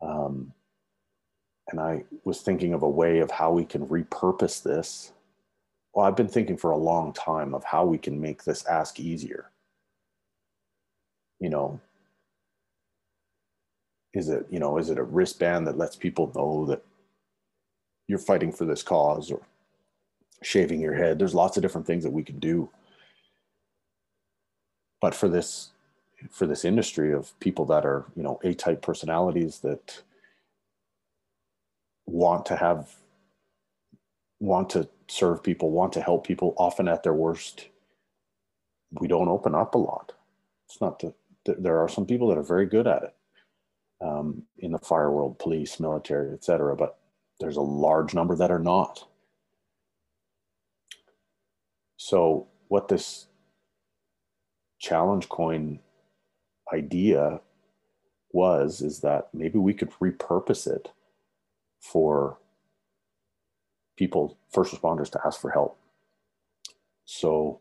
Um, 0.00 0.52
and 1.70 1.80
I 1.80 2.04
was 2.24 2.40
thinking 2.40 2.72
of 2.72 2.82
a 2.82 2.88
way 2.88 3.18
of 3.18 3.30
how 3.30 3.52
we 3.52 3.64
can 3.64 3.86
repurpose 3.86 4.62
this. 4.62 5.12
Well, 5.92 6.06
I've 6.06 6.16
been 6.16 6.28
thinking 6.28 6.56
for 6.56 6.70
a 6.70 6.76
long 6.76 7.12
time 7.12 7.54
of 7.54 7.64
how 7.64 7.84
we 7.84 7.98
can 7.98 8.20
make 8.20 8.44
this 8.44 8.64
ask 8.66 8.98
easier. 9.00 9.50
You 11.40 11.50
know, 11.50 11.80
is 14.14 14.28
it, 14.28 14.46
you 14.50 14.58
know, 14.58 14.78
is 14.78 14.90
it 14.90 14.98
a 14.98 15.02
wristband 15.02 15.66
that 15.66 15.78
lets 15.78 15.96
people 15.96 16.32
know 16.34 16.66
that 16.66 16.84
you're 18.06 18.18
fighting 18.18 18.52
for 18.52 18.64
this 18.64 18.82
cause 18.82 19.30
or 19.30 19.40
shaving 20.42 20.80
your 20.80 20.94
head? 20.94 21.18
There's 21.18 21.34
lots 21.34 21.56
of 21.56 21.62
different 21.62 21.86
things 21.86 22.04
that 22.04 22.12
we 22.12 22.22
can 22.22 22.38
do 22.38 22.70
but 25.00 25.14
for 25.14 25.28
this 25.28 25.70
for 26.30 26.46
this 26.46 26.64
industry 26.64 27.12
of 27.12 27.38
people 27.40 27.64
that 27.66 27.84
are 27.84 28.06
you 28.16 28.22
know 28.22 28.40
a 28.42 28.54
type 28.54 28.82
personalities 28.82 29.60
that 29.60 30.02
want 32.08 32.46
to 32.46 32.56
have 32.56 32.94
want 34.40 34.70
to 34.70 34.88
serve 35.08 35.42
people 35.42 35.70
want 35.70 35.92
to 35.92 36.00
help 36.00 36.26
people 36.26 36.54
often 36.58 36.88
at 36.88 37.02
their 37.02 37.14
worst 37.14 37.68
we 38.92 39.08
don't 39.08 39.28
open 39.28 39.54
up 39.54 39.74
a 39.74 39.78
lot. 39.78 40.12
It's 40.66 40.80
not 40.80 40.98
that 41.00 41.14
there 41.44 41.78
are 41.78 41.88
some 41.88 42.06
people 42.06 42.28
that 42.28 42.38
are 42.38 42.42
very 42.42 42.66
good 42.66 42.86
at 42.86 43.02
it 43.02 43.14
um, 44.02 44.42
in 44.58 44.72
the 44.72 44.78
fire 44.78 45.10
world 45.10 45.38
police 45.38 45.80
military 45.80 46.32
etc 46.32 46.76
but 46.76 46.98
there's 47.40 47.56
a 47.56 47.62
large 47.62 48.14
number 48.14 48.36
that 48.36 48.50
are 48.50 48.58
not. 48.58 49.06
So 51.96 52.48
what 52.68 52.88
this 52.88 53.26
challenge 54.78 55.28
coin 55.28 55.80
idea 56.72 57.40
was 58.32 58.82
is 58.82 59.00
that 59.00 59.28
maybe 59.32 59.58
we 59.58 59.72
could 59.72 59.90
repurpose 60.02 60.66
it 60.66 60.90
for 61.80 62.38
people 63.96 64.38
first 64.52 64.74
responders 64.74 65.10
to 65.10 65.20
ask 65.24 65.40
for 65.40 65.50
help. 65.50 65.78
So 67.04 67.60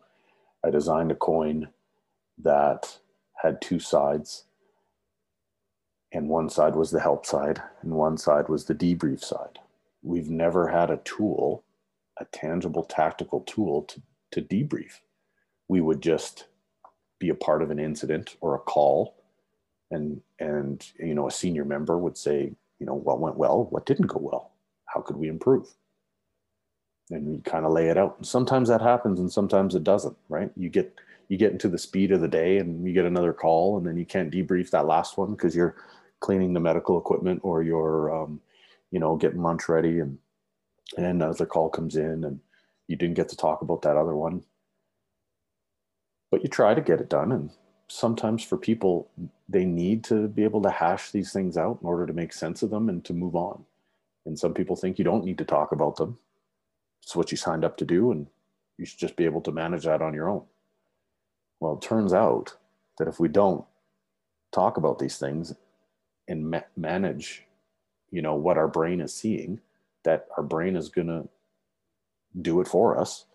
i 0.66 0.70
designed 0.70 1.12
a 1.12 1.16
coin 1.16 1.70
that 2.38 3.00
had 3.44 3.62
two 3.62 3.80
sides 3.80 4.46
and 6.12 6.30
one 6.30 6.50
side 6.50 6.76
was 6.76 6.92
the 6.92 7.00
help 7.00 7.26
side 7.26 7.62
and 7.82 7.92
one 7.94 8.18
side 8.18 8.50
was 8.50 8.66
the 8.66 8.76
debrief 8.76 9.24
side. 9.24 9.60
We've 10.02 10.30
never 10.30 10.68
had 10.70 10.90
a 10.90 10.98
tool 11.04 11.64
a 12.20 12.26
tangible 12.26 12.84
tactical 12.84 13.42
tool 13.42 13.84
to, 13.84 14.02
to 14.32 14.42
debrief. 14.42 15.00
We 15.68 15.82
would 15.82 16.02
just 16.02 16.46
be 17.20 17.30
a 17.30 17.36
part 17.36 17.62
of 17.62 17.72
an 17.72 17.80
incident 17.80 18.36
or 18.42 18.56
a 18.56 18.60
call 18.60 19.16
and 19.90 20.22
and 20.40 20.86
you 21.00 21.16
know 21.16 21.28
a 21.28 21.32
senior 21.32 21.64
member 21.66 21.98
would 21.98 22.18
say 22.18 22.54
you 22.80 22.86
know 22.86 22.96
what 22.96 23.20
went 23.20 23.38
well 23.38 23.68
what 23.72 23.86
didn't 23.86 24.08
go 24.08 24.20
well 24.20 24.52
how 24.88 25.02
could 25.02 25.18
we 25.18 25.28
improve? 25.28 25.68
And 27.10 27.26
we 27.26 27.40
kind 27.40 27.66
of 27.66 27.72
lay 27.72 27.88
it 27.88 27.98
out. 27.98 28.16
And 28.18 28.28
sometimes 28.28 28.68
that 28.70 28.82
happens 28.82 29.20
and 29.20 29.32
sometimes 29.32 29.76
it 29.76 29.84
doesn't 29.84 30.18
right? 30.30 30.52
You 30.56 30.70
get 30.70 30.94
you 31.30 31.38
get 31.38 31.52
into 31.52 31.70
the 31.70 31.78
speed 31.78 32.12
of 32.12 32.22
the 32.22 32.28
day 32.28 32.58
and 32.58 32.86
you 32.86 32.94
get 32.94 33.06
another 33.06 33.34
call 33.34 33.78
and 33.78 33.86
then 33.86 33.98
you 33.98 34.06
can't 34.06 34.32
debrief 34.32 34.70
that 34.72 34.88
last 34.88 35.18
one 35.18 35.32
because 35.32 35.56
you're 35.56 35.76
cleaning 36.20 36.54
the 36.54 36.60
medical 36.60 36.98
equipment 36.98 37.42
or 37.44 37.64
you're 37.64 38.16
um, 38.16 38.42
you 38.92 39.00
know 39.00 39.16
getting 39.16 39.42
lunch 39.42 39.70
ready 39.70 40.00
and 40.00 40.18
and 40.98 41.06
another 41.06 41.46
call 41.46 41.70
comes 41.70 41.96
in 41.96 42.24
and 42.24 42.40
you 42.88 42.96
didn't 42.96 43.16
get 43.16 43.30
to 43.30 43.38
talk 43.38 43.62
about 43.62 43.82
that 43.82 43.98
other 43.98 44.16
one. 44.16 44.44
But 46.32 46.44
you 46.44 46.50
try 46.50 46.74
to 46.74 46.82
get 46.82 47.00
it 47.00 47.10
done 47.10 47.32
and 47.32 47.52
sometimes 47.88 48.44
for 48.44 48.58
people 48.58 49.10
they 49.50 49.66
need 49.66 50.04
to 50.06 50.28
be 50.28 50.44
able 50.44 50.62
to 50.62 50.70
hash 50.70 51.12
these 51.12 51.32
things 51.32 51.58
out 51.58 51.80
in 51.82 51.88
order 51.88 52.06
to 52.06 52.14
make 52.14 52.34
sense 52.34 52.62
of 52.62 52.70
them 52.70 52.90
and 52.90 53.04
to 53.06 53.14
move 53.14 53.36
on. 53.36 53.64
And 54.26 54.38
some 54.38 54.54
people 54.54 54.76
think 54.76 55.00
you 55.00 55.06
don't 55.06 55.24
need 55.24 55.38
to 55.38 55.46
talk 55.46 55.72
about 55.72 55.96
them. 55.96 56.18
It's 57.02 57.16
what 57.16 57.32
you 57.32 57.38
signed 57.38 57.64
up 57.64 57.78
to 57.78 57.86
do 57.86 58.12
and 58.12 58.28
you 58.78 58.86
should 58.86 59.00
just 59.00 59.16
be 59.16 59.26
able 59.26 59.42
to 59.42 59.52
manage 59.52 59.86
that 59.86 60.02
on 60.02 60.14
your 60.14 60.30
own. 60.30 60.44
Well 61.60 61.74
it 61.74 61.82
turns 61.82 62.14
out 62.14 62.56
that 62.98 63.08
if 63.08 63.20
we 63.20 63.30
don't 63.30 63.64
talk 64.52 64.78
about 64.78 65.00
these 65.00 65.18
things 65.18 65.54
and 66.28 66.52
ma- 66.52 66.62
manage 66.76 67.46
you 68.12 68.22
know 68.22 68.36
what 68.36 68.58
our 68.58 68.68
brain 68.68 69.02
is 69.02 69.14
seeing 69.14 69.60
that 70.04 70.28
our 70.38 70.44
brain 70.44 70.76
is 70.76 70.90
going 70.90 71.08
to 71.08 71.28
do 72.42 72.62
it 72.62 72.68
for 72.68 72.98
us 73.00 73.26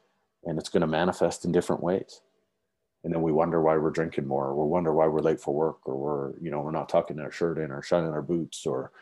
and 0.44 0.58
it's 0.58 0.68
going 0.68 0.80
to 0.80 0.86
manifest 0.86 1.44
in 1.44 1.52
different 1.52 1.82
ways 1.82 2.20
and 3.04 3.12
then 3.12 3.22
we 3.22 3.32
wonder 3.32 3.60
why 3.60 3.76
we're 3.76 3.90
drinking 3.90 4.26
more 4.26 4.46
or 4.46 4.64
we 4.64 4.70
wonder 4.70 4.92
why 4.92 5.06
we're 5.06 5.20
late 5.20 5.40
for 5.40 5.54
work 5.54 5.78
or 5.86 5.96
we're 5.96 6.38
you 6.40 6.50
know 6.50 6.60
we're 6.60 6.70
not 6.70 6.88
tucking 6.88 7.18
our 7.20 7.32
shirt 7.32 7.58
in 7.58 7.70
or 7.70 7.82
shining 7.82 8.10
our 8.10 8.22
boots 8.22 8.66
or 8.66 8.92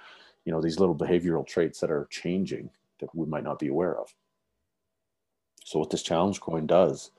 you 0.45 0.53
know 0.53 0.61
these 0.61 0.79
little 0.79 0.95
behavioral 0.95 1.47
traits 1.47 1.81
that 1.81 1.91
are 1.91 2.09
changing 2.11 2.71
that 3.01 3.15
we 3.15 3.27
might 3.27 3.45
not 3.45 3.59
be 3.59 3.69
aware 3.69 3.99
of. 3.99 4.15
So 5.65 5.79
what 5.79 5.91
this 5.91 6.03
challenge 6.03 6.41
coin 6.41 6.67
does 6.67 7.11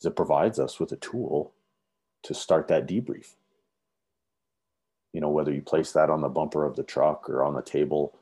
is 0.00 0.06
it 0.06 0.16
provides 0.16 0.58
us 0.58 0.78
with 0.80 0.92
a 0.92 0.96
tool 0.96 1.52
to 2.22 2.34
start 2.34 2.68
that 2.68 2.86
debrief. 2.86 3.34
You 5.12 5.20
know 5.20 5.30
whether 5.30 5.52
you 5.52 5.62
place 5.62 5.92
that 5.92 6.10
on 6.10 6.20
the 6.20 6.28
bumper 6.28 6.64
of 6.64 6.76
the 6.76 6.82
truck 6.82 7.28
or 7.28 7.42
on 7.42 7.54
the 7.54 7.62
table 7.62 8.16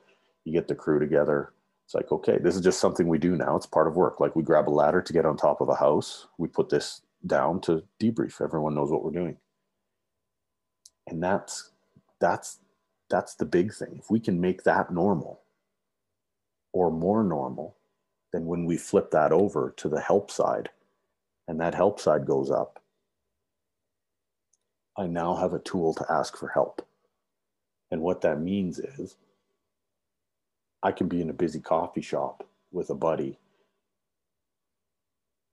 you 0.45 0.53
get 0.53 0.67
the 0.67 0.75
crew 0.75 0.99
together. 0.99 1.53
It's 1.85 1.95
like 1.95 2.11
okay 2.11 2.39
this 2.39 2.55
is 2.57 2.63
just 2.63 2.81
something 2.81 3.07
we 3.07 3.19
do 3.19 3.37
now. 3.37 3.55
It's 3.57 3.67
part 3.67 3.87
of 3.87 3.97
work. 3.97 4.19
Like 4.19 4.35
we 4.35 4.43
grab 4.43 4.69
a 4.69 4.71
ladder 4.71 5.03
to 5.03 5.13
get 5.13 5.27
on 5.27 5.37
top 5.37 5.61
of 5.61 5.69
a 5.69 5.75
house. 5.75 6.27
We 6.39 6.49
put 6.49 6.71
this 6.71 7.03
down 7.27 7.61
to 7.63 7.85
debrief. 8.01 8.41
Everyone 8.41 8.75
knows 8.75 8.91
what 8.91 9.05
we're 9.05 9.11
doing. 9.11 9.37
And 11.09 11.23
that's 11.23 11.71
that's 12.21 12.61
that's 13.11 13.35
the 13.35 13.45
big 13.45 13.75
thing. 13.75 13.97
If 13.99 14.11
we 14.11 14.21
can 14.21 14.41
make 14.41 14.63
that 14.65 14.93
normal 14.93 15.43
or 16.73 16.91
more 16.91 17.23
normal, 17.23 17.77
then 18.33 18.47
when 18.47 18.65
we 18.65 18.77
flip 18.77 19.11
that 19.11 19.33
over 19.33 19.75
to 19.77 19.89
the 19.89 20.01
help 20.01 20.31
side 20.31 20.71
and 21.47 21.61
that 21.61 21.75
help 21.75 22.01
side 22.01 22.27
goes 22.27 22.51
up, 22.51 22.81
I 24.97 25.07
now 25.07 25.35
have 25.37 25.53
a 25.53 25.59
tool 25.59 25.95
to 25.95 26.07
ask 26.11 26.37
for 26.37 26.49
help. 26.49 26.87
And 27.91 28.01
what 28.01 28.23
that 28.23 28.41
means 28.41 28.79
is 28.79 29.17
I 30.83 30.93
can 30.93 31.09
be 31.09 31.21
in 31.21 31.31
a 31.31 31.35
busy 31.35 31.61
coffee 31.61 32.01
shop 32.01 32.49
with 32.73 32.89
a 32.89 32.95
buddy 32.95 33.39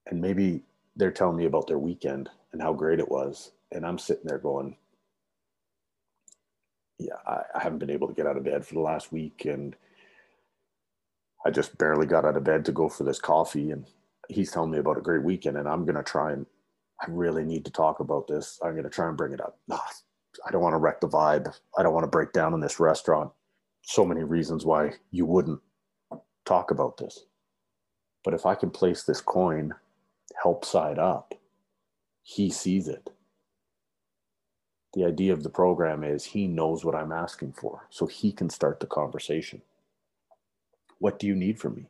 and 0.07 0.21
maybe 0.21 0.63
they're 0.99 1.11
telling 1.11 1.37
me 1.37 1.45
about 1.45 1.65
their 1.67 1.79
weekend 1.79 2.29
and 2.51 2.61
how 2.61 2.73
great 2.73 2.99
it 2.99 3.09
was. 3.09 3.51
And 3.71 3.85
I'm 3.85 3.97
sitting 3.97 4.25
there 4.25 4.37
going, 4.37 4.75
yeah, 6.99 7.15
I, 7.25 7.41
I 7.55 7.63
haven't 7.63 7.79
been 7.79 7.89
able 7.89 8.07
to 8.09 8.13
get 8.13 8.27
out 8.27 8.37
of 8.37 8.43
bed 8.43 8.65
for 8.65 8.73
the 8.73 8.81
last 8.81 9.11
week. 9.11 9.45
And 9.45 9.75
I 11.45 11.51
just 11.51 11.77
barely 11.77 12.05
got 12.05 12.25
out 12.25 12.35
of 12.35 12.43
bed 12.43 12.65
to 12.65 12.73
go 12.73 12.89
for 12.89 13.05
this 13.05 13.19
coffee. 13.19 13.71
And 13.71 13.85
he's 14.27 14.51
telling 14.51 14.71
me 14.71 14.77
about 14.77 14.97
a 14.97 15.01
great 15.01 15.23
weekend. 15.23 15.55
And 15.55 15.69
I'm 15.69 15.85
going 15.85 15.95
to 15.95 16.03
try 16.03 16.33
and 16.33 16.45
I 17.01 17.05
really 17.07 17.45
need 17.45 17.63
to 17.63 17.71
talk 17.71 18.01
about 18.01 18.27
this. 18.27 18.59
I'm 18.61 18.71
going 18.71 18.83
to 18.83 18.89
try 18.89 19.07
and 19.07 19.15
bring 19.15 19.31
it 19.31 19.39
up. 19.39 19.57
I 19.71 20.51
don't 20.51 20.61
want 20.61 20.73
to 20.73 20.79
wreck 20.79 20.99
the 20.99 21.07
vibe. 21.07 21.55
I 21.77 21.83
don't 21.83 21.93
want 21.93 22.03
to 22.03 22.09
break 22.09 22.33
down 22.33 22.53
in 22.53 22.59
this 22.59 22.77
restaurant. 22.77 23.31
So 23.83 24.05
many 24.05 24.23
reasons 24.23 24.65
why 24.65 24.91
you 25.11 25.25
wouldn't 25.25 25.61
talk 26.45 26.71
about 26.71 26.97
this. 26.97 27.23
But 28.25 28.33
if 28.33 28.45
I 28.45 28.55
can 28.55 28.69
place 28.69 29.03
this 29.03 29.21
coin 29.21 29.73
help 30.41 30.65
side 30.65 30.99
up, 30.99 31.33
he 32.23 32.49
sees 32.49 32.87
it. 32.87 33.09
The 34.93 35.05
idea 35.05 35.33
of 35.33 35.43
the 35.43 35.49
program 35.49 36.03
is 36.03 36.25
he 36.25 36.47
knows 36.47 36.83
what 36.83 36.95
I'm 36.95 37.11
asking 37.11 37.53
for, 37.53 37.87
so 37.89 38.07
he 38.07 38.31
can 38.31 38.49
start 38.49 38.79
the 38.79 38.87
conversation. 38.87 39.61
What 40.97 41.19
do 41.19 41.27
you 41.27 41.35
need 41.35 41.59
from 41.59 41.75
me? 41.75 41.89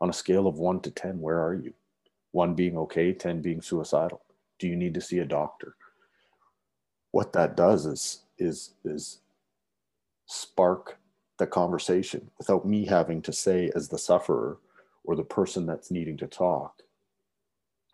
On 0.00 0.08
a 0.08 0.14
scale 0.14 0.46
of 0.46 0.58
one 0.58 0.80
to 0.80 0.90
10, 0.90 1.20
where 1.20 1.40
are 1.40 1.54
you? 1.54 1.74
One 2.32 2.54
being 2.54 2.76
okay, 2.78 3.12
10 3.12 3.42
being 3.42 3.60
suicidal. 3.60 4.22
Do 4.58 4.68
you 4.68 4.76
need 4.76 4.94
to 4.94 5.00
see 5.00 5.18
a 5.18 5.24
doctor? 5.24 5.76
what 7.16 7.32
that 7.32 7.56
does 7.56 7.86
is 7.86 8.24
is 8.36 8.74
is 8.84 9.20
spark 10.26 10.98
the 11.38 11.46
conversation 11.46 12.30
without 12.36 12.66
me 12.66 12.84
having 12.84 13.22
to 13.22 13.32
say 13.32 13.70
as 13.74 13.88
the 13.88 13.96
sufferer 13.96 14.58
or 15.04 15.16
the 15.16 15.24
person 15.24 15.64
that's 15.64 15.90
needing 15.90 16.18
to 16.18 16.26
talk 16.26 16.82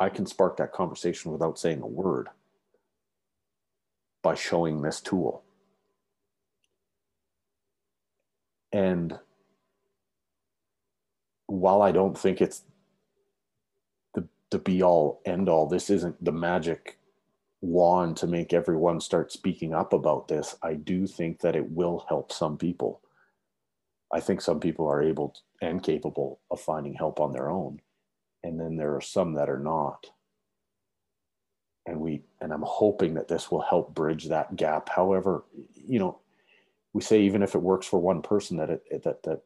i 0.02 0.08
can 0.08 0.26
spark 0.26 0.56
that 0.56 0.72
conversation 0.72 1.32
without 1.32 1.58
saying 1.58 1.80
a 1.82 1.86
word 1.86 2.28
by 4.22 4.34
showing 4.34 4.82
this 4.82 5.00
tool 5.00 5.42
and 8.72 9.18
while 11.46 11.82
i 11.82 11.92
don't 11.92 12.18
think 12.18 12.40
it's 12.40 12.62
the 14.14 14.26
the 14.50 14.58
be 14.58 14.82
all 14.82 15.20
end 15.24 15.48
all 15.48 15.66
this 15.66 15.90
isn't 15.90 16.22
the 16.24 16.32
magic 16.32 16.98
wand 17.62 18.16
to 18.18 18.26
make 18.26 18.52
everyone 18.52 19.00
start 19.00 19.32
speaking 19.32 19.72
up 19.72 19.92
about 19.92 20.28
this, 20.28 20.56
I 20.62 20.74
do 20.74 21.06
think 21.06 21.40
that 21.40 21.56
it 21.56 21.70
will 21.70 22.04
help 22.08 22.32
some 22.32 22.58
people. 22.58 23.00
I 24.12 24.20
think 24.20 24.40
some 24.42 24.60
people 24.60 24.86
are 24.88 25.02
able 25.02 25.30
to, 25.30 25.40
and 25.66 25.82
capable 25.82 26.40
of 26.50 26.60
finding 26.60 26.94
help 26.94 27.20
on 27.20 27.32
their 27.32 27.48
own. 27.48 27.80
And 28.44 28.58
then 28.58 28.76
there 28.76 28.94
are 28.94 29.00
some 29.00 29.34
that 29.34 29.48
are 29.48 29.58
not. 29.58 30.06
And 31.86 32.00
we 32.00 32.22
and 32.40 32.52
I'm 32.52 32.64
hoping 32.64 33.14
that 33.14 33.28
this 33.28 33.50
will 33.50 33.60
help 33.60 33.94
bridge 33.94 34.28
that 34.28 34.54
gap. 34.56 34.88
However, 34.88 35.44
you 35.74 35.98
know, 35.98 36.20
we 36.92 37.02
say 37.02 37.22
even 37.22 37.42
if 37.42 37.54
it 37.54 37.62
works 37.62 37.86
for 37.86 37.98
one 37.98 38.22
person 38.22 38.56
that 38.58 38.70
it 38.70 39.02
that 39.02 39.22
that 39.24 39.42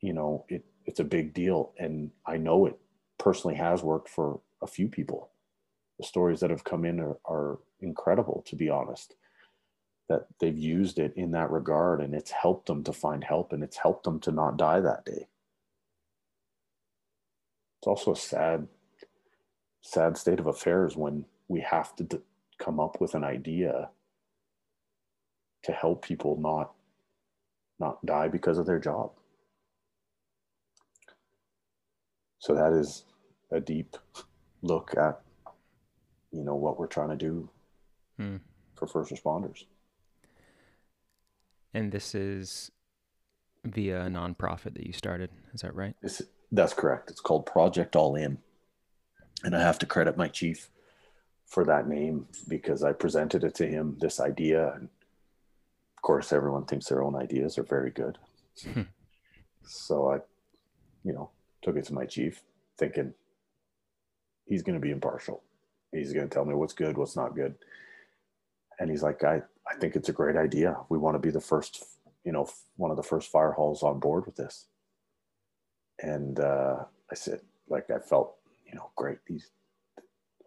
you 0.00 0.12
know, 0.12 0.44
it 0.48 0.64
it's 0.86 1.00
a 1.00 1.04
big 1.04 1.34
deal. 1.34 1.72
And 1.78 2.10
I 2.26 2.38
know 2.38 2.66
it 2.66 2.78
personally 3.18 3.56
has 3.56 3.82
worked 3.82 4.08
for 4.08 4.40
a 4.62 4.66
few 4.66 4.88
people 4.88 5.30
the 5.98 6.04
stories 6.04 6.40
that 6.40 6.50
have 6.50 6.64
come 6.64 6.84
in 6.84 7.00
are, 7.00 7.18
are 7.24 7.58
incredible, 7.80 8.42
to 8.46 8.56
be 8.56 8.68
honest. 8.68 9.14
That 10.08 10.26
they've 10.38 10.56
used 10.56 10.98
it 10.98 11.14
in 11.16 11.30
that 11.30 11.50
regard 11.50 12.02
and 12.02 12.14
it's 12.14 12.30
helped 12.30 12.66
them 12.66 12.84
to 12.84 12.92
find 12.92 13.24
help 13.24 13.52
and 13.52 13.62
it's 13.62 13.78
helped 13.78 14.04
them 14.04 14.20
to 14.20 14.32
not 14.32 14.58
die 14.58 14.80
that 14.80 15.04
day. 15.06 15.28
It's 17.84 17.86
also 17.86 18.12
a 18.12 18.16
sad, 18.16 18.66
sad 19.82 20.16
state 20.16 20.40
of 20.40 20.46
affairs 20.46 20.96
when 20.96 21.26
we 21.48 21.60
have 21.60 21.94
to 21.96 22.04
d- 22.04 22.18
come 22.58 22.80
up 22.80 22.98
with 22.98 23.14
an 23.14 23.24
idea 23.24 23.90
to 25.64 25.72
help 25.72 26.02
people 26.02 26.40
not 26.40 26.72
not 27.78 28.06
die 28.06 28.28
because 28.28 28.56
of 28.56 28.64
their 28.64 28.78
job. 28.78 29.10
So 32.38 32.54
that 32.54 32.72
is 32.72 33.04
a 33.50 33.60
deep 33.60 33.98
look 34.62 34.96
at 34.96 35.20
you 36.32 36.42
know 36.42 36.54
what 36.54 36.78
we're 36.78 36.86
trying 36.86 37.10
to 37.10 37.16
do 37.16 37.50
hmm. 38.18 38.36
for 38.76 38.86
first 38.86 39.12
responders. 39.12 39.66
And 41.74 41.92
this 41.92 42.14
is 42.14 42.70
via 43.62 44.06
a 44.06 44.08
nonprofit 44.08 44.72
that 44.72 44.86
you 44.86 44.94
started. 44.94 45.28
Is 45.52 45.60
that 45.60 45.74
right? 45.74 45.94
It's, 46.00 46.22
that's 46.54 46.72
correct. 46.72 47.10
It's 47.10 47.20
called 47.20 47.46
Project 47.46 47.96
All 47.96 48.14
In. 48.14 48.38
And 49.42 49.54
I 49.54 49.60
have 49.60 49.78
to 49.80 49.86
credit 49.86 50.16
my 50.16 50.28
chief 50.28 50.70
for 51.46 51.64
that 51.64 51.88
name 51.88 52.26
because 52.48 52.82
I 52.82 52.92
presented 52.92 53.44
it 53.44 53.54
to 53.56 53.66
him, 53.66 53.96
this 54.00 54.20
idea. 54.20 54.72
And 54.74 54.84
of 54.84 56.02
course, 56.02 56.32
everyone 56.32 56.64
thinks 56.64 56.86
their 56.86 57.02
own 57.02 57.16
ideas 57.16 57.58
are 57.58 57.64
very 57.64 57.90
good. 57.90 58.18
Hmm. 58.62 58.82
so 59.66 60.12
I, 60.12 60.18
you 61.02 61.12
know, 61.12 61.30
took 61.62 61.76
it 61.76 61.84
to 61.86 61.94
my 61.94 62.06
chief 62.06 62.40
thinking 62.78 63.12
he's 64.46 64.62
going 64.62 64.78
to 64.78 64.80
be 64.80 64.92
impartial. 64.92 65.42
He's 65.92 66.12
going 66.12 66.28
to 66.28 66.32
tell 66.32 66.44
me 66.44 66.54
what's 66.54 66.72
good, 66.72 66.96
what's 66.96 67.16
not 67.16 67.34
good. 67.34 67.56
And 68.78 68.90
he's 68.90 69.02
like, 69.02 69.24
I, 69.24 69.42
I 69.68 69.74
think 69.80 69.96
it's 69.96 70.08
a 70.08 70.12
great 70.12 70.36
idea. 70.36 70.76
We 70.88 70.98
want 70.98 71.16
to 71.16 71.18
be 71.18 71.30
the 71.30 71.40
first, 71.40 71.84
you 72.24 72.32
know, 72.32 72.48
one 72.76 72.90
of 72.90 72.96
the 72.96 73.02
first 73.02 73.30
fire 73.30 73.52
halls 73.52 73.82
on 73.82 73.98
board 73.98 74.26
with 74.26 74.36
this. 74.36 74.66
And 76.00 76.40
uh, 76.40 76.84
I 77.10 77.14
said, 77.14 77.40
like, 77.68 77.90
I 77.90 77.98
felt, 77.98 78.36
you 78.66 78.74
know, 78.74 78.90
great. 78.96 79.18
These, 79.26 79.48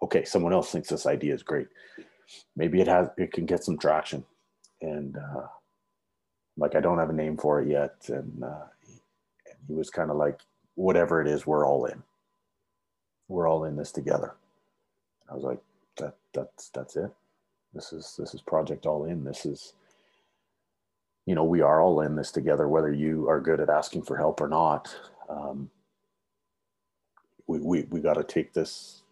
okay, 0.02 0.24
someone 0.26 0.54
else 0.54 0.72
thinks 0.72 0.90
this 0.90 1.06
idea 1.06 1.34
is 1.34 1.44
great. 1.44 1.68
Maybe 2.56 2.82
it 2.82 2.88
has, 2.88 3.08
it 3.18 3.32
can 3.32 3.46
get 3.46 3.64
some 3.64 3.78
traction. 3.78 4.26
And 4.82 5.18
uh, 5.18 5.48
like, 6.58 6.76
I 6.76 6.82
don't 6.82 7.00
have 7.00 7.10
a 7.10 7.14
name 7.14 7.38
for 7.38 7.62
it 7.62 7.70
yet. 7.70 7.96
And 8.10 8.44
uh, 8.44 8.66
he, 8.86 8.94
he 9.68 9.74
was 9.74 9.90
kind 9.90 10.12
of 10.12 10.18
like, 10.18 10.40
whatever 10.76 11.22
it 11.22 11.28
is, 11.28 11.48
we're 11.48 11.66
all 11.66 11.86
in. 11.86 12.04
We're 13.28 13.48
all 13.48 13.64
in 13.66 13.76
this 13.76 13.92
together. 13.92 14.36
I 15.30 15.34
was 15.34 15.44
like, 15.44 15.60
that 15.98 16.16
that's 16.34 16.70
that's 16.70 16.96
it. 16.96 17.12
This 17.74 17.92
is 17.92 18.16
this 18.18 18.34
is 18.34 18.42
project 18.42 18.86
all 18.86 19.06
in. 19.06 19.24
This 19.24 19.46
is 19.46 19.74
you 21.26 21.36
know 21.36 21.44
we 21.44 21.62
are 21.62 21.82
all 21.82 22.02
in 22.02 22.16
this 22.16 22.32
together 22.32 22.68
whether 22.68 22.92
you 22.92 23.28
are 23.28 23.42
good 23.42 23.60
at 23.60 23.70
asking 23.70 24.04
for 24.04 24.18
help 24.18 24.42
or 24.42 24.48
not 24.48 24.96
um, 25.30 25.70
we 27.48 27.60
we, 27.60 27.82
we 27.90 28.00
got 28.00 28.16
to 28.16 28.24
take 28.24 28.54
this 28.54 29.04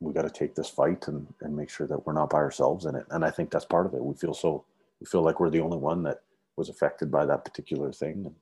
we 0.00 0.12
got 0.12 0.22
to 0.22 0.30
take 0.30 0.54
this 0.54 0.68
fight 0.68 1.08
and 1.08 1.32
and 1.40 1.56
make 1.56 1.70
sure 1.70 1.86
that 1.86 2.06
we're 2.06 2.12
not 2.12 2.30
by 2.30 2.38
ourselves 2.38 2.84
in 2.84 2.94
it. 2.94 3.06
And 3.10 3.24
i 3.24 3.30
think 3.30 3.50
that's 3.50 3.64
part 3.64 3.86
of 3.86 3.94
it. 3.94 4.04
We 4.04 4.14
feel 4.14 4.34
so 4.34 4.64
we 5.00 5.06
feel 5.06 5.22
like 5.22 5.40
we're 5.40 5.50
the 5.50 5.60
only 5.60 5.78
one 5.78 6.02
that 6.04 6.20
was 6.56 6.68
affected 6.68 7.10
by 7.10 7.26
that 7.26 7.44
particular 7.44 7.92
thing. 7.92 8.26
And, 8.26 8.34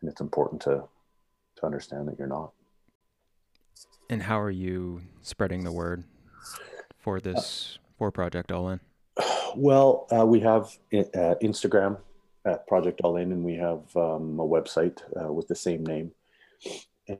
and 0.00 0.10
it's 0.10 0.20
important 0.20 0.60
to 0.62 0.84
to 1.56 1.66
understand 1.66 2.08
that 2.08 2.18
you're 2.18 2.28
not. 2.28 2.52
And 4.10 4.22
how 4.22 4.40
are 4.40 4.50
you 4.50 5.02
spreading 5.22 5.64
the 5.64 5.72
word 5.72 6.04
for 6.98 7.20
this 7.20 7.78
for 7.96 8.10
Project 8.10 8.52
All 8.52 8.70
In? 8.70 8.80
Well, 9.56 10.06
uh, 10.12 10.26
we 10.26 10.40
have 10.40 10.76
uh, 10.92 11.34
Instagram 11.42 11.96
at 12.48 12.66
Project 12.66 13.00
All 13.02 13.16
In, 13.16 13.32
and 13.32 13.44
we 13.44 13.54
have 13.56 13.80
um, 13.96 14.38
a 14.40 14.46
website 14.46 15.00
uh, 15.20 15.32
with 15.32 15.48
the 15.48 15.54
same 15.54 15.84
name. 15.84 16.12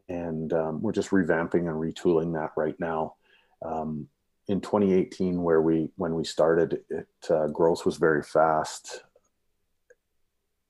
And 0.08 0.52
um, 0.52 0.82
we're 0.82 0.92
just 0.92 1.10
revamping 1.10 1.68
and 1.68 1.76
retooling 1.76 2.34
that 2.34 2.52
right 2.56 2.78
now. 2.78 3.14
Um, 3.62 4.08
in 4.48 4.60
2018, 4.60 5.42
where 5.42 5.60
we 5.60 5.90
when 5.96 6.14
we 6.14 6.24
started, 6.24 6.80
it 6.90 7.08
uh, 7.30 7.48
growth 7.48 7.84
was 7.84 7.96
very 7.96 8.22
fast, 8.22 9.04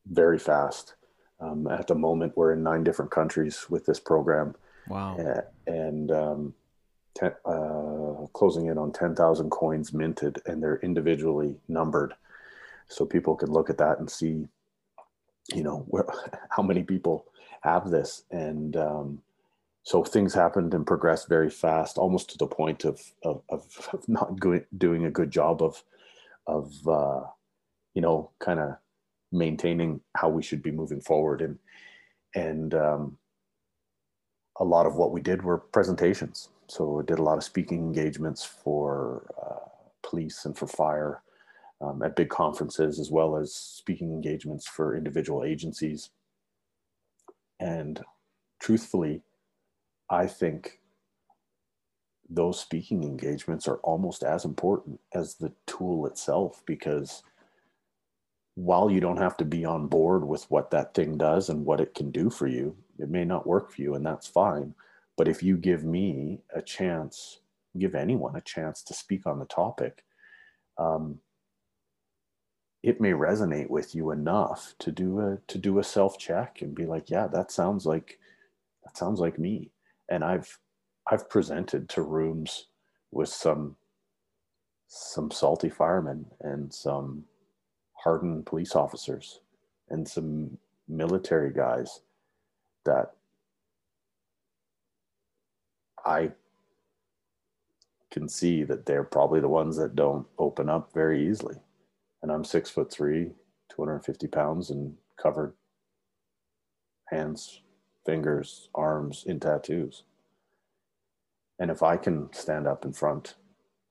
very 0.06 0.38
fast. 0.38 0.94
Um, 1.40 1.68
at 1.68 1.86
the 1.86 1.94
moment, 1.94 2.36
we're 2.36 2.52
in 2.52 2.62
nine 2.62 2.82
different 2.82 3.12
countries 3.12 3.66
with 3.70 3.86
this 3.86 4.00
program 4.00 4.54
Wow. 4.88 5.16
And 5.66 6.10
um, 6.10 6.54
ten, 7.14 7.32
uh, 7.44 8.26
closing 8.32 8.66
in 8.66 8.78
on 8.78 8.92
10,000 8.92 9.50
coins 9.50 9.92
minted, 9.92 10.40
and 10.46 10.62
they're 10.62 10.80
individually 10.80 11.56
numbered. 11.68 12.14
So 12.88 13.04
people 13.04 13.36
can 13.36 13.50
look 13.50 13.70
at 13.70 13.78
that 13.78 13.98
and 13.98 14.10
see, 14.10 14.46
you 15.54 15.62
know, 15.62 15.84
where, 15.88 16.06
how 16.50 16.62
many 16.62 16.82
people 16.82 17.26
have 17.62 17.90
this. 17.90 18.24
And 18.30 18.76
um, 18.76 19.22
so 19.82 20.02
things 20.02 20.34
happened 20.34 20.74
and 20.74 20.86
progressed 20.86 21.28
very 21.28 21.50
fast, 21.50 21.98
almost 21.98 22.30
to 22.30 22.38
the 22.38 22.46
point 22.46 22.84
of, 22.84 23.00
of, 23.22 23.42
of 23.50 23.64
not 24.08 24.38
doing 24.76 25.04
a 25.04 25.10
good 25.10 25.30
job 25.30 25.62
of, 25.62 25.82
of 26.46 26.88
uh, 26.88 27.20
you 27.94 28.02
know, 28.02 28.30
kind 28.38 28.60
of 28.60 28.76
maintaining 29.32 30.00
how 30.16 30.28
we 30.28 30.42
should 30.42 30.62
be 30.62 30.70
moving 30.70 31.00
forward. 31.00 31.42
And, 31.42 31.58
and 32.34 32.74
um, 32.74 33.18
a 34.58 34.64
lot 34.64 34.86
of 34.86 34.96
what 34.96 35.12
we 35.12 35.20
did 35.20 35.42
were 35.42 35.58
presentations. 35.58 36.48
So 36.68 36.84
we 36.84 37.04
did 37.04 37.18
a 37.18 37.22
lot 37.22 37.38
of 37.38 37.44
speaking 37.44 37.78
engagements 37.78 38.44
for 38.44 39.26
uh, 39.42 39.68
police 40.02 40.44
and 40.44 40.56
for 40.56 40.66
fire 40.66 41.22
um, 41.80 42.02
at 42.02 42.16
big 42.16 42.28
conferences, 42.28 42.98
as 42.98 43.10
well 43.10 43.36
as 43.36 43.54
speaking 43.54 44.12
engagements 44.12 44.66
for 44.66 44.96
individual 44.96 45.44
agencies. 45.44 46.10
And 47.60 48.00
truthfully, 48.60 49.22
I 50.10 50.26
think 50.26 50.80
those 52.28 52.60
speaking 52.60 53.04
engagements 53.04 53.66
are 53.66 53.78
almost 53.78 54.22
as 54.22 54.44
important 54.44 55.00
as 55.14 55.34
the 55.34 55.52
tool 55.66 56.06
itself 56.06 56.62
because 56.66 57.22
while 58.54 58.90
you 58.90 59.00
don't 59.00 59.18
have 59.18 59.36
to 59.36 59.44
be 59.44 59.64
on 59.64 59.86
board 59.86 60.26
with 60.26 60.44
what 60.50 60.70
that 60.72 60.92
thing 60.92 61.16
does 61.16 61.48
and 61.48 61.64
what 61.64 61.80
it 61.80 61.94
can 61.94 62.10
do 62.10 62.28
for 62.28 62.48
you, 62.48 62.76
it 62.98 63.08
may 63.08 63.24
not 63.24 63.46
work 63.46 63.70
for 63.70 63.80
you, 63.80 63.94
and 63.94 64.04
that's 64.04 64.26
fine. 64.26 64.74
But 65.16 65.28
if 65.28 65.44
you 65.44 65.56
give 65.56 65.84
me 65.84 66.40
a 66.52 66.60
chance, 66.60 67.38
give 67.78 67.94
anyone 67.94 68.34
a 68.34 68.40
chance 68.40 68.82
to 68.82 68.94
speak 68.94 69.26
on 69.26 69.38
the 69.38 69.44
topic, 69.44 70.02
um, 70.76 71.20
it 72.82 73.00
may 73.00 73.10
resonate 73.10 73.68
with 73.68 73.94
you 73.94 74.10
enough 74.12 74.74
to 74.78 74.92
do 74.92 75.20
a 75.20 75.38
to 75.48 75.58
do 75.58 75.78
a 75.78 75.84
self 75.84 76.18
check 76.18 76.62
and 76.62 76.74
be 76.74 76.86
like, 76.86 77.10
yeah, 77.10 77.26
that 77.26 77.50
sounds 77.50 77.86
like 77.86 78.18
that 78.84 78.96
sounds 78.96 79.20
like 79.20 79.38
me. 79.38 79.70
And 80.08 80.24
I've 80.24 80.58
I've 81.10 81.28
presented 81.28 81.88
to 81.90 82.02
rooms 82.02 82.66
with 83.10 83.28
some 83.28 83.76
some 84.86 85.30
salty 85.30 85.68
firemen 85.68 86.26
and 86.40 86.72
some 86.72 87.24
hardened 87.94 88.46
police 88.46 88.74
officers 88.74 89.40
and 89.90 90.06
some 90.08 90.56
military 90.88 91.52
guys 91.52 92.00
that 92.84 93.12
I 96.04 96.32
can 98.10 98.28
see 98.28 98.64
that 98.64 98.86
they're 98.86 99.04
probably 99.04 99.40
the 99.40 99.48
ones 99.48 99.76
that 99.76 99.94
don't 99.94 100.26
open 100.38 100.70
up 100.70 100.92
very 100.94 101.28
easily. 101.28 101.56
And 102.22 102.32
I'm 102.32 102.44
six 102.44 102.70
foot 102.70 102.90
three, 102.90 103.32
250 103.70 104.26
pounds, 104.26 104.70
and 104.70 104.94
covered 105.20 105.54
hands, 107.06 107.62
fingers, 108.04 108.68
arms 108.74 109.24
in 109.26 109.40
tattoos. 109.40 110.04
And 111.58 111.70
if 111.70 111.82
I 111.82 111.96
can 111.96 112.32
stand 112.32 112.66
up 112.66 112.84
in 112.84 112.92
front 112.92 113.34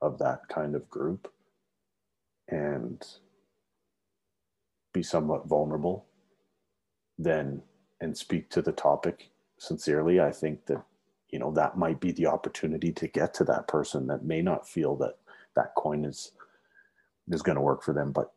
of 0.01 0.19
that 0.19 0.47
kind 0.49 0.75
of 0.75 0.89
group 0.89 1.31
and 2.47 3.03
be 4.93 5.03
somewhat 5.03 5.47
vulnerable, 5.47 6.05
then 7.17 7.61
and 7.99 8.15
speak 8.17 8.49
to 8.51 8.61
the 8.61 8.71
topic 8.71 9.29
sincerely, 9.57 10.21
I 10.21 10.31
think 10.31 10.65
that 10.67 10.83
you 11.29 11.39
know 11.39 11.51
that 11.51 11.77
might 11.77 11.99
be 11.99 12.11
the 12.11 12.27
opportunity 12.27 12.91
to 12.93 13.07
get 13.07 13.33
to 13.35 13.43
that 13.45 13.67
person 13.67 14.07
that 14.07 14.23
may 14.23 14.41
not 14.41 14.67
feel 14.67 14.95
that 14.97 15.17
that 15.55 15.75
coin 15.75 16.05
is 16.05 16.31
is 17.31 17.41
going 17.41 17.55
to 17.55 17.61
work 17.61 17.83
for 17.83 17.93
them 17.93 18.11
but 18.11 18.31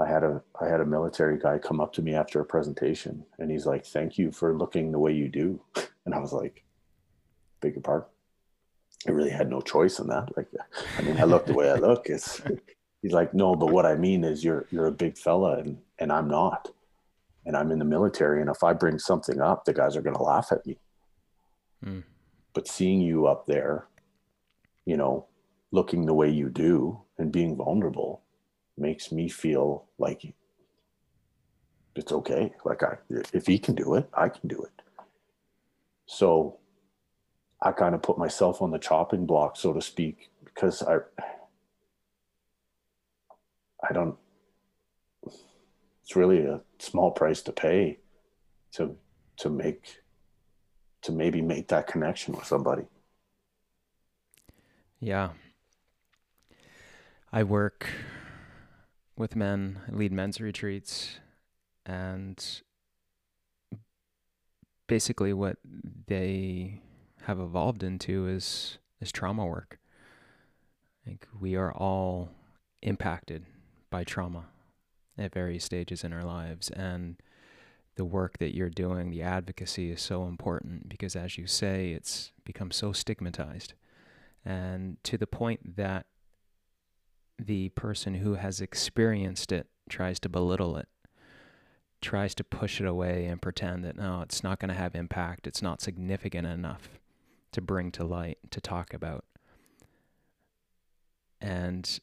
i 0.00 0.06
had 0.06 0.22
a 0.22 0.42
i 0.60 0.66
had 0.66 0.80
a 0.80 0.86
military 0.86 1.38
guy 1.38 1.58
come 1.58 1.80
up 1.80 1.92
to 1.92 2.02
me 2.02 2.14
after 2.14 2.40
a 2.40 2.44
presentation 2.44 3.24
and 3.38 3.50
he's 3.50 3.66
like 3.66 3.84
thank 3.84 4.18
you 4.18 4.30
for 4.30 4.56
looking 4.56 4.92
the 4.92 4.98
way 4.98 5.12
you 5.12 5.28
do. 5.28 5.60
And 6.06 6.14
i 6.14 6.20
was 6.20 6.32
like 6.32 6.62
beg 7.60 7.74
your 7.74 7.82
pardon? 7.82 8.06
I 9.08 9.10
really 9.10 9.30
had 9.30 9.50
no 9.50 9.60
choice 9.60 9.98
in 9.98 10.06
that. 10.06 10.36
Like 10.36 10.46
i 10.98 11.02
mean 11.02 11.18
i 11.18 11.24
look 11.24 11.46
the 11.46 11.54
way 11.54 11.70
i 11.70 11.74
look. 11.74 12.06
It's 12.10 12.40
he's 13.02 13.12
like 13.12 13.34
no 13.34 13.56
but 13.56 13.72
what 13.72 13.86
i 13.86 13.96
mean 13.96 14.22
is 14.22 14.44
you're 14.44 14.66
you're 14.70 14.86
a 14.86 14.92
big 14.92 15.18
fella 15.18 15.58
and 15.58 15.78
and 15.98 16.12
i'm 16.12 16.28
not. 16.28 16.70
And 17.44 17.56
i'm 17.56 17.72
in 17.72 17.80
the 17.80 17.84
military 17.84 18.40
and 18.40 18.48
if 18.48 18.62
i 18.62 18.72
bring 18.72 19.00
something 19.00 19.40
up 19.40 19.64
the 19.64 19.74
guys 19.74 19.96
are 19.96 20.02
going 20.02 20.16
to 20.16 20.22
laugh 20.22 20.52
at 20.52 20.64
me. 20.64 20.78
Mm. 21.84 22.04
But 22.54 22.68
seeing 22.68 23.00
you 23.00 23.26
up 23.26 23.46
there, 23.46 23.88
you 24.84 24.96
know, 24.96 25.26
looking 25.72 26.06
the 26.06 26.14
way 26.14 26.30
you 26.30 26.48
do 26.48 27.02
and 27.18 27.32
being 27.32 27.56
vulnerable 27.56 28.22
makes 28.76 29.10
me 29.10 29.28
feel 29.28 29.86
like 29.98 30.34
it's 31.94 32.12
okay. 32.12 32.52
Like 32.64 32.82
I, 32.82 32.96
if 33.32 33.46
he 33.46 33.58
can 33.58 33.74
do 33.74 33.94
it, 33.94 34.08
I 34.12 34.28
can 34.28 34.48
do 34.48 34.62
it. 34.62 34.82
So 36.06 36.58
I 37.60 37.72
kind 37.72 37.94
of 37.94 38.02
put 38.02 38.18
myself 38.18 38.60
on 38.60 38.70
the 38.70 38.78
chopping 38.78 39.26
block, 39.26 39.56
so 39.56 39.72
to 39.72 39.80
speak, 39.80 40.30
because 40.44 40.82
I, 40.82 40.98
I 43.88 43.92
don't, 43.92 44.16
it's 45.24 46.14
really 46.14 46.44
a 46.44 46.60
small 46.78 47.10
price 47.10 47.42
to 47.42 47.52
pay 47.52 47.98
to, 48.72 48.96
to 49.38 49.50
make 49.50 50.02
to 51.02 51.12
maybe 51.12 51.40
make 51.40 51.68
that 51.68 51.86
connection 51.86 52.34
with 52.34 52.44
somebody. 52.44 52.82
Yeah. 54.98 55.30
I 57.36 57.42
work 57.42 57.86
with 59.14 59.36
men, 59.36 59.80
lead 59.90 60.10
men's 60.10 60.40
retreats, 60.40 61.20
and 61.84 62.42
basically 64.86 65.34
what 65.34 65.58
they 66.06 66.80
have 67.24 67.38
evolved 67.38 67.82
into 67.82 68.26
is 68.26 68.78
is 69.02 69.12
trauma 69.12 69.44
work. 69.44 69.78
Like 71.06 71.28
we 71.38 71.56
are 71.56 71.74
all 71.74 72.30
impacted 72.80 73.44
by 73.90 74.02
trauma 74.02 74.46
at 75.18 75.34
various 75.34 75.64
stages 75.64 76.04
in 76.04 76.14
our 76.14 76.24
lives 76.24 76.70
and 76.70 77.16
the 77.96 78.06
work 78.06 78.38
that 78.38 78.54
you're 78.54 78.70
doing, 78.70 79.10
the 79.10 79.20
advocacy 79.20 79.90
is 79.90 80.00
so 80.00 80.24
important 80.24 80.88
because, 80.88 81.14
as 81.14 81.36
you 81.36 81.46
say, 81.46 81.90
it's 81.90 82.32
become 82.46 82.70
so 82.70 82.94
stigmatized. 82.94 83.74
And 84.42 84.96
to 85.04 85.18
the 85.18 85.26
point 85.26 85.76
that 85.76 86.06
the 87.38 87.68
person 87.70 88.14
who 88.14 88.34
has 88.34 88.60
experienced 88.60 89.52
it 89.52 89.66
tries 89.88 90.18
to 90.20 90.28
belittle 90.28 90.76
it, 90.76 90.88
tries 92.00 92.34
to 92.34 92.44
push 92.44 92.80
it 92.80 92.86
away 92.86 93.26
and 93.26 93.42
pretend 93.42 93.84
that 93.84 93.96
no, 93.96 94.22
it's 94.22 94.42
not 94.42 94.58
going 94.58 94.68
to 94.68 94.74
have 94.74 94.94
impact, 94.94 95.46
it's 95.46 95.62
not 95.62 95.80
significant 95.80 96.46
enough 96.46 96.98
to 97.52 97.60
bring 97.60 97.90
to 97.92 98.04
light, 98.04 98.38
to 98.50 98.60
talk 98.60 98.92
about. 98.92 99.24
And 101.40 101.98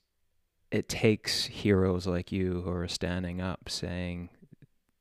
it 0.72 0.88
takes 0.90 1.46
heroes 1.46 2.08
like 2.08 2.32
you 2.32 2.62
who 2.62 2.72
are 2.72 2.88
standing 2.88 3.42
up 3.42 3.70
saying, 3.70 4.30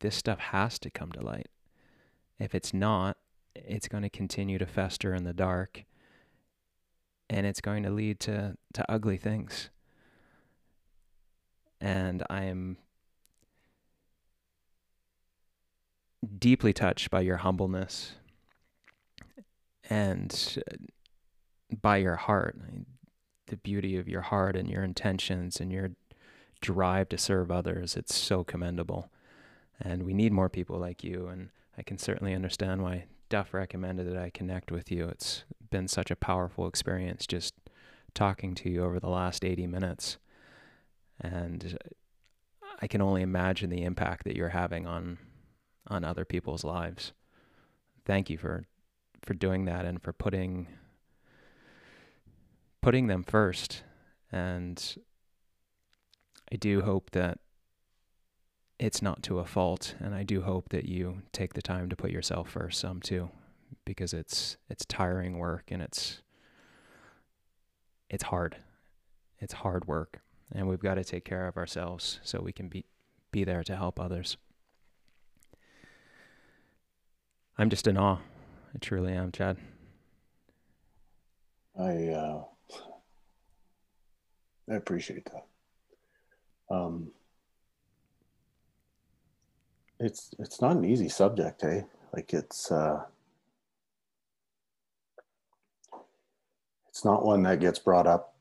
this 0.01 0.17
stuff 0.17 0.39
has 0.39 0.79
to 0.81 0.91
come 0.91 1.13
to 1.13 1.23
light. 1.23 1.49
If 2.39 2.55
it's 2.55 2.75
not, 2.75 3.17
it's 3.55 3.89
going 3.89 4.03
to 4.03 4.11
continue 4.11 4.59
to 4.59 4.67
fester 4.67 5.15
in 5.15 5.25
the 5.25 5.33
dark 5.33 5.85
and 7.31 7.47
it's 7.47 7.61
going 7.61 7.83
to 7.83 7.91
lead 7.91 8.21
to, 8.21 8.57
to 8.75 8.93
ugly 8.93 9.17
things. 9.17 9.71
And 11.83 12.23
I 12.31 12.45
am 12.45 12.77
deeply 16.39 16.73
touched 16.73 17.11
by 17.11 17.23
your 17.23 17.39
humbleness 17.39 18.13
and 19.91 20.59
uh, 20.59 20.77
by 21.83 21.97
your 21.97 22.15
heart, 22.15 22.57
the 23.49 23.57
beauty 23.57 23.97
of 23.97 24.09
your 24.09 24.21
heart 24.21 24.55
and 24.55 24.71
your 24.71 24.85
intentions 24.85 25.61
and 25.61 25.73
your 25.73 25.91
drive 26.61 27.09
to 27.09 27.19
serve 27.19 27.51
others. 27.51 27.97
It's 27.97 28.15
so 28.15 28.45
commendable. 28.45 29.11
And 29.81 30.05
we 30.05 30.15
need 30.15 30.33
more 30.33 30.49
people 30.49 30.79
like 30.79 31.03
you. 31.03 31.27
And 31.27 31.49
I 31.77 31.83
can 31.83 31.99
certainly 31.99 32.33
understand 32.33 32.83
why 32.83 33.07
Duff 33.29 33.53
recommended 33.53 34.07
that 34.07 34.23
I 34.23 34.31
connect 34.31 34.71
with 34.71 34.93
you. 34.93 35.09
It's 35.09 35.43
been 35.71 35.89
such 35.89 36.13
a 36.13 36.17
powerful 36.17 36.69
experience 36.69 37.27
just 37.27 37.55
talking 38.15 38.55
to 38.55 38.71
you 38.71 38.85
over 38.85 39.01
the 39.01 39.09
last 39.09 39.45
80 39.45 39.67
minutes. 39.67 40.19
And 41.23 41.79
I 42.81 42.87
can 42.87 43.01
only 43.01 43.23
imagine 43.23 43.71
the 43.71 43.85
impact 43.85 44.25
that 44.25 44.37
you're 44.37 44.49
having 44.49 44.87
on 44.87 45.19
on 45.89 46.05
other 46.05 46.25
people's 46.25 46.65
lives. 46.65 47.13
Thank 48.05 48.31
you 48.31 48.39
for 48.39 48.65
for 49.23 49.35
doing 49.35 49.65
that 49.67 49.85
and 49.85 50.03
for 50.03 50.13
putting 50.13 50.67
putting 52.81 53.07
them 53.07 53.23
first. 53.23 53.85
And 54.33 54.97
I 56.51 56.57
do 56.57 56.83
hope 56.83 57.11
that 57.13 57.39
it's 58.79 59.01
not 59.01 59.23
to 59.23 59.39
a 59.39 59.45
fault, 59.45 59.95
and 60.01 60.15
I 60.15 60.25
do 60.25 60.43
hope 60.43 60.71
that 60.71 60.87
you 60.87 61.23
take 61.33 61.55
the 61.55 61.63
time 61.63 61.89
to 61.89 61.97
put 61.97 62.11
yourself 62.11 62.49
first 62.51 62.81
some 62.81 63.01
too, 63.01 63.31
because 63.85 64.13
it's 64.13 64.57
it's 64.69 64.85
tiring 64.85 65.39
work 65.39 65.71
and 65.71 65.81
it's 65.81 66.21
it's 68.11 68.25
hard. 68.25 68.57
It's 69.39 69.55
hard 69.55 69.87
work, 69.87 70.21
and 70.55 70.69
we've 70.69 70.81
got 70.81 70.95
to 70.95 71.05
take 71.05 71.25
care 71.25 71.47
of 71.47 71.57
ourselves 71.57 72.21
so 72.23 72.41
we 72.41 72.53
can 72.53 72.69
be 72.69 72.85
be 73.31 73.45
there 73.45 73.65
to 73.65 73.77
help 73.77 73.99
others. 73.99 74.37
I'm 77.59 77.71
just 77.71 77.87
in 77.87 77.97
awe. 77.97 78.19
I 78.75 78.79
truly 78.81 79.13
am, 79.13 79.33
Chad. 79.33 79.57
I 81.79 82.09
uh, 82.09 82.45
I 84.71 84.75
appreciate 84.75 85.25
that. 85.27 85.47
Um, 86.75 87.11
it's 89.99 90.35
it's 90.39 90.61
not 90.61 90.77
an 90.77 90.85
easy 90.85 91.09
subject, 91.09 91.65
eh? 91.65 91.83
Like 92.13 92.35
it's 92.35 92.71
uh 92.71 93.05
it's 96.89 97.05
not 97.05 97.25
one 97.25 97.43
that 97.45 97.61
gets 97.61 97.79
brought 97.79 98.07
up 98.07 98.35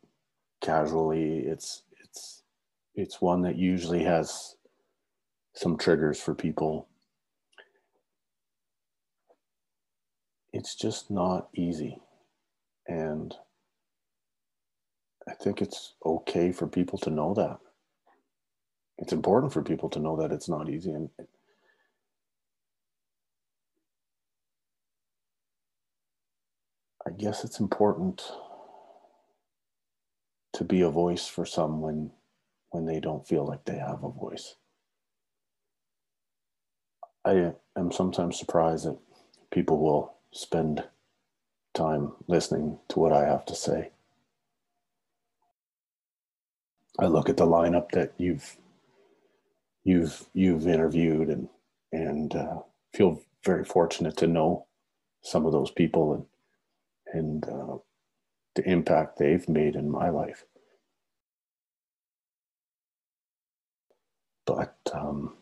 casually. 0.60 1.40
It's 1.40 1.84
it's 2.96 3.22
one 3.22 3.42
that 3.42 3.58
usually 3.58 4.04
has 4.04 4.56
some 5.54 5.78
triggers 5.78 6.20
for 6.20 6.36
people. 6.36 6.88
It's 10.54 10.76
just 10.76 11.10
not 11.10 11.48
easy. 11.56 11.98
And 12.88 13.34
I 15.28 15.34
think 15.34 15.62
it's 15.62 15.94
okay 16.06 16.52
for 16.52 16.68
people 16.68 17.00
to 17.00 17.10
know 17.10 17.34
that. 17.36 17.60
It's 18.98 19.14
important 19.14 19.54
for 19.54 19.64
people 19.64 19.90
to 19.90 20.00
know 20.00 20.18
that 20.18 20.32
it's 20.32 20.50
not 20.50 20.70
easy. 20.70 20.92
And 20.92 21.10
I 27.06 27.12
guess 27.12 27.44
it's 27.44 27.60
important 27.60 28.22
to 30.54 30.64
be 30.64 30.82
a 30.82 30.90
voice 30.90 31.28
for 31.28 31.46
some 31.46 31.82
when 31.82 32.12
when 32.72 32.86
they 32.86 33.00
don't 33.00 33.28
feel 33.28 33.46
like 33.46 33.66
they 33.66 33.78
have 33.78 34.04
a 34.04 34.10
voice. 34.10 34.56
I 37.24 37.54
am 37.78 37.92
sometimes 37.92 38.40
surprised 38.40 38.86
that 38.86 38.98
people 39.52 39.78
will 39.78 40.16
spend 40.32 40.84
time 41.74 42.14
listening 42.28 42.80
to 42.90 43.00
what 43.00 43.14
I 43.14 43.26
have 43.26 43.46
to 43.46 43.56
say. 43.56 43.92
I 47.00 47.06
look 47.06 47.30
at 47.30 47.38
the 47.38 47.46
lineup 47.46 47.92
that 47.92 48.14
you've 48.18 48.58
you've 49.84 50.26
you've 50.34 50.68
interviewed 50.68 51.30
and 51.30 51.50
and 51.92 52.36
uh, 52.36 52.60
feel 52.94 53.22
very 53.44 53.64
fortunate 53.66 54.18
to 54.18 54.28
know 54.28 54.66
some 55.24 55.46
of 55.46 55.52
those 55.52 55.72
people 55.72 56.14
and 56.14 56.26
and 57.14 57.46
uh, 57.46 57.78
the 58.56 58.70
impact 58.70 59.18
they've 59.18 59.48
made 59.48 59.76
in 59.76 59.90
my 59.90 60.10
life. 60.10 60.46
But 64.46 64.76
um, 64.94 65.36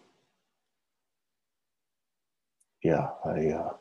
yeah, 2.84 3.10
I 3.26 3.48
uh, 3.50 3.74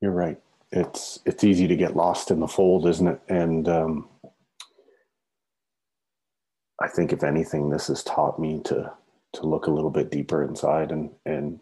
you're 0.00 0.12
right. 0.12 0.38
It's 0.72 1.20
it's 1.24 1.44
easy 1.44 1.66
to 1.68 1.76
get 1.76 1.96
lost 1.96 2.30
in 2.30 2.40
the 2.40 2.48
fold, 2.48 2.86
isn't 2.86 3.08
it? 3.08 3.20
And 3.28 3.68
um, 3.68 4.08
I 6.80 6.88
think 6.88 7.12
if 7.12 7.24
anything, 7.24 7.70
this 7.70 7.88
has 7.88 8.02
taught 8.02 8.38
me 8.38 8.60
to 8.64 8.92
to 9.34 9.46
look 9.46 9.66
a 9.66 9.70
little 9.70 9.90
bit 9.90 10.10
deeper 10.10 10.42
inside 10.44 10.92
and 10.92 11.10
and 11.26 11.60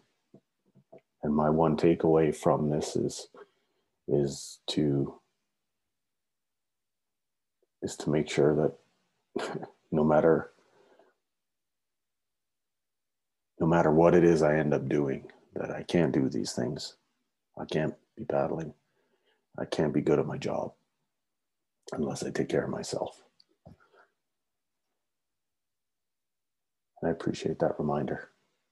and 1.23 1.35
my 1.35 1.51
one 1.51 1.77
takeaway 1.77 2.35
from 2.35 2.71
this 2.71 2.97
is 2.97 3.29
is 4.09 4.61
to 4.69 5.15
is 7.83 7.97
to 7.97 8.11
make 8.11 8.31
sure 8.31 8.73
that 9.37 9.69
no 9.93 10.05
matter 10.05 10.53
no 13.61 13.67
matter 13.67 13.91
what 13.91 14.15
it 14.15 14.25
is 14.25 14.43
I 14.43 14.57
end 14.57 14.75
up 14.75 14.89
doing, 14.89 15.31
that 15.55 15.71
I 15.71 15.83
can't 15.83 16.13
do 16.13 16.29
these 16.29 16.53
things. 16.53 16.97
I 17.59 17.65
can't 17.65 17.95
be 18.17 18.25
paddling. 18.25 18.75
I 19.59 19.65
can't 19.65 19.95
be 19.95 20.03
good 20.03 20.19
at 20.19 20.27
my 20.27 20.37
job 20.37 20.73
unless 21.93 22.23
I 22.23 22.31
take 22.31 22.49
care 22.49 22.65
of 22.65 22.71
myself. 22.71 23.23
I 27.05 27.09
appreciate 27.09 27.59
that 27.61 27.79
reminder. 27.79 28.31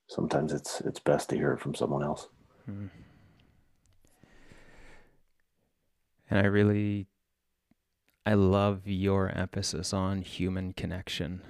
Sometimes 0.08 0.52
it's 0.52 0.80
it's 0.80 1.00
best 1.00 1.30
to 1.30 1.36
hear 1.36 1.52
it 1.52 1.60
from 1.60 1.74
someone 1.74 2.02
else. 2.02 2.28
Hmm. 2.66 2.86
And 6.28 6.40
I 6.40 6.44
really 6.44 7.06
I 8.26 8.34
love 8.34 8.82
your 8.86 9.28
emphasis 9.28 9.92
on 9.92 10.22
human 10.22 10.72
connection 10.72 11.42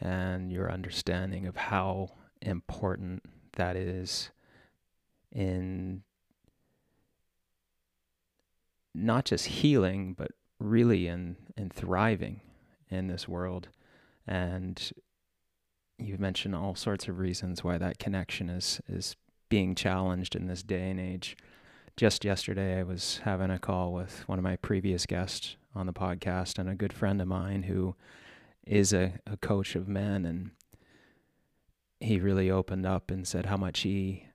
and 0.00 0.50
your 0.52 0.70
understanding 0.70 1.46
of 1.46 1.56
how 1.56 2.12
important 2.42 3.22
that 3.56 3.76
is 3.76 4.30
in 5.32 6.02
not 8.94 9.24
just 9.24 9.46
healing, 9.46 10.14
but 10.14 10.32
really 10.58 11.06
in, 11.06 11.36
in 11.56 11.70
thriving 11.70 12.40
in 12.90 13.06
this 13.06 13.28
world. 13.28 13.68
And 14.26 14.92
you've 15.98 16.20
mentioned 16.20 16.54
all 16.54 16.74
sorts 16.74 17.08
of 17.08 17.18
reasons 17.18 17.62
why 17.62 17.78
that 17.78 17.98
connection 17.98 18.48
is 18.48 18.80
is 18.88 19.16
being 19.48 19.74
challenged 19.74 20.34
in 20.34 20.46
this 20.46 20.62
day 20.62 20.90
and 20.90 21.00
age. 21.00 21.36
Just 21.96 22.24
yesterday, 22.24 22.78
I 22.78 22.82
was 22.84 23.20
having 23.24 23.50
a 23.50 23.58
call 23.58 23.92
with 23.92 24.26
one 24.26 24.38
of 24.38 24.44
my 24.44 24.56
previous 24.56 25.06
guests 25.06 25.56
on 25.74 25.86
the 25.86 25.92
podcast 25.92 26.58
and 26.58 26.68
a 26.68 26.74
good 26.74 26.92
friend 26.92 27.20
of 27.20 27.28
mine 27.28 27.64
who 27.64 27.94
is 28.66 28.92
a, 28.92 29.14
a 29.26 29.36
coach 29.36 29.74
of 29.74 29.88
men. 29.88 30.24
And 30.24 30.52
he 32.00 32.18
really 32.18 32.50
opened 32.50 32.86
up 32.86 33.10
and 33.10 33.26
said 33.28 33.46
how 33.46 33.56
much 33.56 33.80
he 33.80 34.26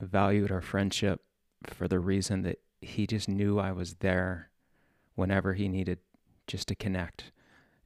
valued 0.00 0.50
our 0.50 0.62
friendship 0.62 1.20
for 1.66 1.86
the 1.86 2.00
reason 2.00 2.42
that 2.42 2.58
he 2.80 3.06
just 3.06 3.28
knew 3.28 3.58
I 3.58 3.72
was 3.72 3.94
there 3.96 4.50
whenever 5.14 5.52
he 5.52 5.68
needed 5.68 5.98
just 6.46 6.68
to 6.68 6.74
connect 6.74 7.30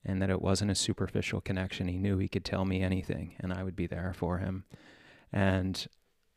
and 0.04 0.22
that 0.22 0.30
it 0.30 0.40
wasn't 0.40 0.70
a 0.70 0.76
superficial 0.76 1.40
connection. 1.40 1.88
He 1.88 1.98
knew 1.98 2.18
he 2.18 2.28
could 2.28 2.44
tell 2.44 2.64
me 2.64 2.82
anything 2.82 3.34
and 3.40 3.52
I 3.52 3.64
would 3.64 3.74
be 3.74 3.88
there 3.88 4.12
for 4.14 4.38
him. 4.38 4.64
And 5.32 5.84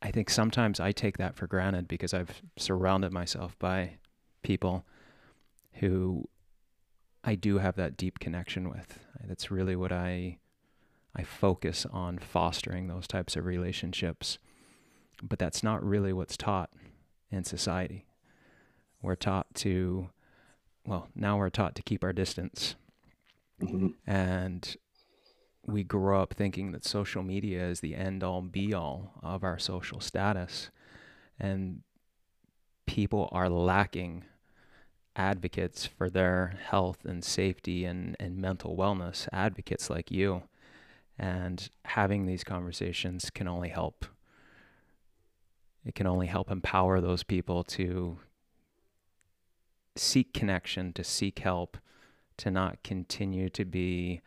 I 0.02 0.10
think 0.10 0.28
sometimes 0.28 0.80
I 0.80 0.90
take 0.90 1.18
that 1.18 1.36
for 1.36 1.46
granted 1.46 1.86
because 1.86 2.12
I've 2.12 2.42
surrounded 2.56 3.12
myself 3.12 3.56
by 3.58 3.98
people 4.42 4.84
who 5.74 6.28
I 7.22 7.36
do 7.36 7.58
have 7.58 7.76
that 7.76 7.96
deep 7.96 8.18
connection 8.18 8.70
with. 8.70 8.98
That's 9.24 9.50
really 9.50 9.76
what 9.76 9.92
I 9.92 10.38
I 11.18 11.24
focus 11.24 11.86
on 11.90 12.18
fostering 12.18 12.86
those 12.86 13.08
types 13.08 13.36
of 13.36 13.44
relationships. 13.44 14.38
But 15.20 15.38
that's 15.40 15.64
not 15.64 15.84
really 15.84 16.12
what's 16.12 16.36
taught 16.36 16.70
in 17.30 17.42
society. 17.42 18.06
We're 19.02 19.16
taught 19.16 19.52
to 19.56 20.10
well, 20.86 21.08
now 21.14 21.36
we're 21.36 21.50
taught 21.50 21.74
to 21.74 21.82
keep 21.82 22.02
our 22.02 22.14
distance 22.14 22.76
Mm-hmm. 23.62 23.88
And 24.06 24.76
we 25.66 25.84
grow 25.84 26.22
up 26.22 26.34
thinking 26.34 26.72
that 26.72 26.84
social 26.84 27.22
media 27.22 27.66
is 27.66 27.80
the 27.80 27.94
end 27.94 28.22
all 28.22 28.42
be 28.42 28.72
all 28.72 29.12
of 29.22 29.44
our 29.44 29.58
social 29.58 30.00
status. 30.00 30.70
And 31.38 31.82
people 32.86 33.28
are 33.32 33.48
lacking 33.48 34.24
advocates 35.14 35.86
for 35.86 36.08
their 36.08 36.58
health 36.64 37.04
and 37.04 37.24
safety 37.24 37.84
and, 37.84 38.16
and 38.20 38.38
mental 38.38 38.76
wellness, 38.76 39.28
advocates 39.32 39.90
like 39.90 40.10
you. 40.10 40.42
And 41.18 41.68
having 41.84 42.26
these 42.26 42.44
conversations 42.44 43.30
can 43.30 43.48
only 43.48 43.70
help. 43.70 44.06
It 45.84 45.94
can 45.94 46.06
only 46.06 46.26
help 46.26 46.50
empower 46.50 47.00
those 47.00 47.22
people 47.22 47.64
to 47.64 48.18
seek 49.96 50.32
connection, 50.32 50.92
to 50.92 51.02
seek 51.02 51.40
help, 51.40 51.76
to 52.36 52.50
not 52.50 52.82
continue 52.84 53.48
to 53.50 53.64
be 53.64 54.20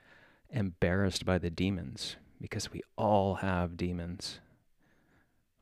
embarrassed 0.50 1.26
by 1.26 1.38
the 1.38 1.50
demons 1.50 2.18
because 2.42 2.72
we 2.72 2.82
all 2.98 3.36
have 3.36 3.78
demons. 3.78 4.40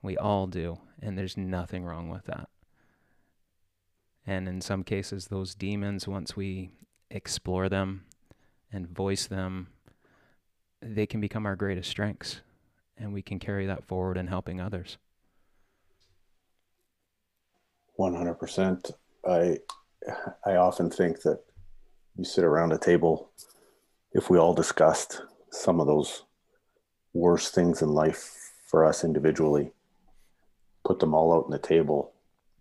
We 0.01 0.17
all 0.17 0.47
do. 0.47 0.79
And 1.01 1.17
there's 1.17 1.37
nothing 1.37 1.83
wrong 1.83 2.09
with 2.09 2.25
that. 2.25 2.49
And 4.25 4.47
in 4.47 4.61
some 4.61 4.83
cases, 4.83 5.27
those 5.27 5.55
demons, 5.55 6.07
once 6.07 6.35
we 6.35 6.71
explore 7.09 7.69
them 7.69 8.05
and 8.71 8.87
voice 8.87 9.27
them, 9.27 9.67
they 10.81 11.05
can 11.05 11.21
become 11.21 11.45
our 11.45 11.55
greatest 11.55 11.89
strengths. 11.89 12.41
And 12.97 13.13
we 13.13 13.21
can 13.21 13.39
carry 13.39 13.65
that 13.65 13.85
forward 13.85 14.17
in 14.17 14.27
helping 14.27 14.59
others. 14.59 14.97
100%. 17.97 18.91
I, 19.27 19.57
I 20.45 20.55
often 20.55 20.89
think 20.89 21.21
that 21.21 21.39
you 22.17 22.25
sit 22.25 22.43
around 22.43 22.73
a 22.73 22.77
table, 22.77 23.31
if 24.13 24.29
we 24.29 24.37
all 24.37 24.53
discussed 24.53 25.21
some 25.51 25.79
of 25.79 25.87
those 25.87 26.23
worst 27.13 27.55
things 27.55 27.81
in 27.81 27.89
life 27.89 28.51
for 28.65 28.85
us 28.85 29.03
individually, 29.03 29.71
put 30.85 30.99
them 30.99 31.13
all 31.13 31.33
out 31.33 31.45
on 31.45 31.51
the 31.51 31.59
table, 31.59 32.13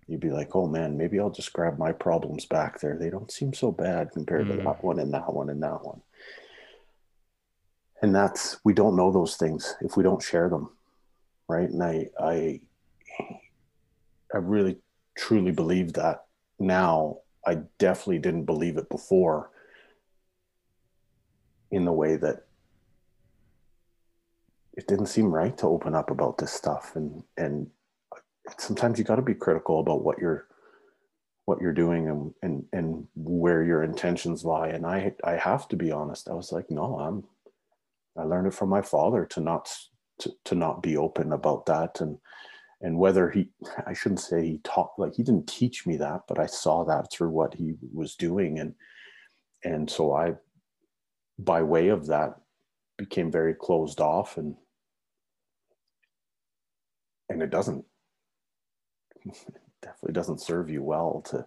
you'd 0.07 0.20
be 0.20 0.31
like, 0.31 0.55
oh 0.55 0.66
man, 0.66 0.97
maybe 0.97 1.20
I'll 1.20 1.31
just 1.31 1.53
grab 1.53 1.78
my 1.78 1.93
problems 1.93 2.47
back 2.47 2.81
there. 2.81 2.97
They 2.97 3.11
don't 3.11 3.31
seem 3.31 3.53
so 3.53 3.70
bad 3.70 4.12
compared 4.12 4.47
mm. 4.47 4.57
to 4.57 4.62
that 4.62 4.85
one 4.85 4.99
and 4.99 5.12
that 5.12 5.32
one 5.32 5.51
and 5.51 5.62
that 5.62 5.85
one. 5.85 6.01
And 8.03 8.15
that's 8.15 8.59
we 8.65 8.73
don't 8.73 8.97
know 8.97 9.11
those 9.11 9.37
things 9.37 9.75
if 9.81 9.97
we 9.97 10.03
don't 10.03 10.23
share 10.23 10.49
them. 10.49 10.70
Right. 11.49 11.69
And 11.69 11.83
I 11.83 12.07
I 12.20 12.61
I 14.35 14.39
really 14.39 14.77
truly 15.16 15.53
believe 15.53 15.95
that 15.95 16.27
now 16.59 17.19
I 17.47 17.59
definitely 17.79 18.19
didn't 18.19 18.45
believe 18.45 18.77
it 18.77 18.89
before 18.89 19.51
in 21.70 21.85
the 21.85 21.93
way 21.93 22.16
that 22.16 22.47
it 24.75 24.87
didn't 24.87 25.07
seem 25.07 25.27
right 25.27 25.57
to 25.59 25.66
open 25.66 25.95
up 25.95 26.11
about 26.11 26.39
this 26.39 26.53
stuff 26.53 26.93
and 26.95 27.23
and 27.37 27.69
sometimes 28.59 28.99
you 28.99 29.05
got 29.05 29.16
to 29.16 29.23
be 29.23 29.35
critical 29.35 29.81
about 29.81 30.03
what 30.03 30.19
you're 30.19 30.47
what 31.45 31.61
you're 31.61 31.73
doing 31.73 32.09
and, 32.09 32.35
and 32.43 32.65
and 32.73 33.07
where 33.15 33.65
your 33.65 33.83
intentions 33.83 34.45
lie 34.45 34.69
and 34.69 34.87
i 34.87 35.12
i 35.25 35.33
have 35.33 35.66
to 35.69 35.77
be 35.77 35.91
honest 35.91 36.29
i 36.29 36.33
was 36.33 36.53
like 36.53 36.70
no 36.70 36.99
i'm 36.99 37.25
i 38.19 38.23
learned 38.24 38.47
it 38.49 38.55
from 38.55 38.69
my 38.69 38.82
father 38.82 39.24
to 39.27 39.40
not 39.40 39.69
to, 40.20 40.32
to 40.45 40.55
not 40.55 40.82
be 40.82 40.97
open 40.97 41.32
about 41.32 41.66
that. 41.66 42.01
And 42.01 42.19
and 42.81 42.99
whether 42.99 43.31
he 43.31 43.51
i 43.86 43.93
shouldn't 43.93 44.20
say 44.20 44.45
he 44.47 44.61
taught 44.65 44.93
like 44.99 45.15
he 45.15 45.23
didn't 45.23 45.49
teach 45.49 45.86
me 45.86 45.97
that 45.97 46.23
but 46.28 46.39
i 46.39 46.47
saw 46.47 46.85
that 46.85 47.11
through 47.11 47.31
what 47.31 47.55
he 47.55 47.74
was 47.93 48.15
doing. 48.15 48.59
And 48.59 48.74
and 49.65 49.90
so 49.90 50.15
i 50.15 50.35
by 51.39 51.62
way 51.62 51.89
of 51.89 52.07
that 52.07 52.35
became 52.97 53.31
very 53.31 53.55
closed 53.55 54.01
off 54.01 54.36
and 54.36 54.57
and 57.28 57.43
it 57.43 57.51
doesn't 57.51 57.85
definitely 59.82 60.12
doesn't 60.12 60.40
serve 60.40 60.70
you 60.70 60.82
well 60.82 61.23
to 61.31 61.47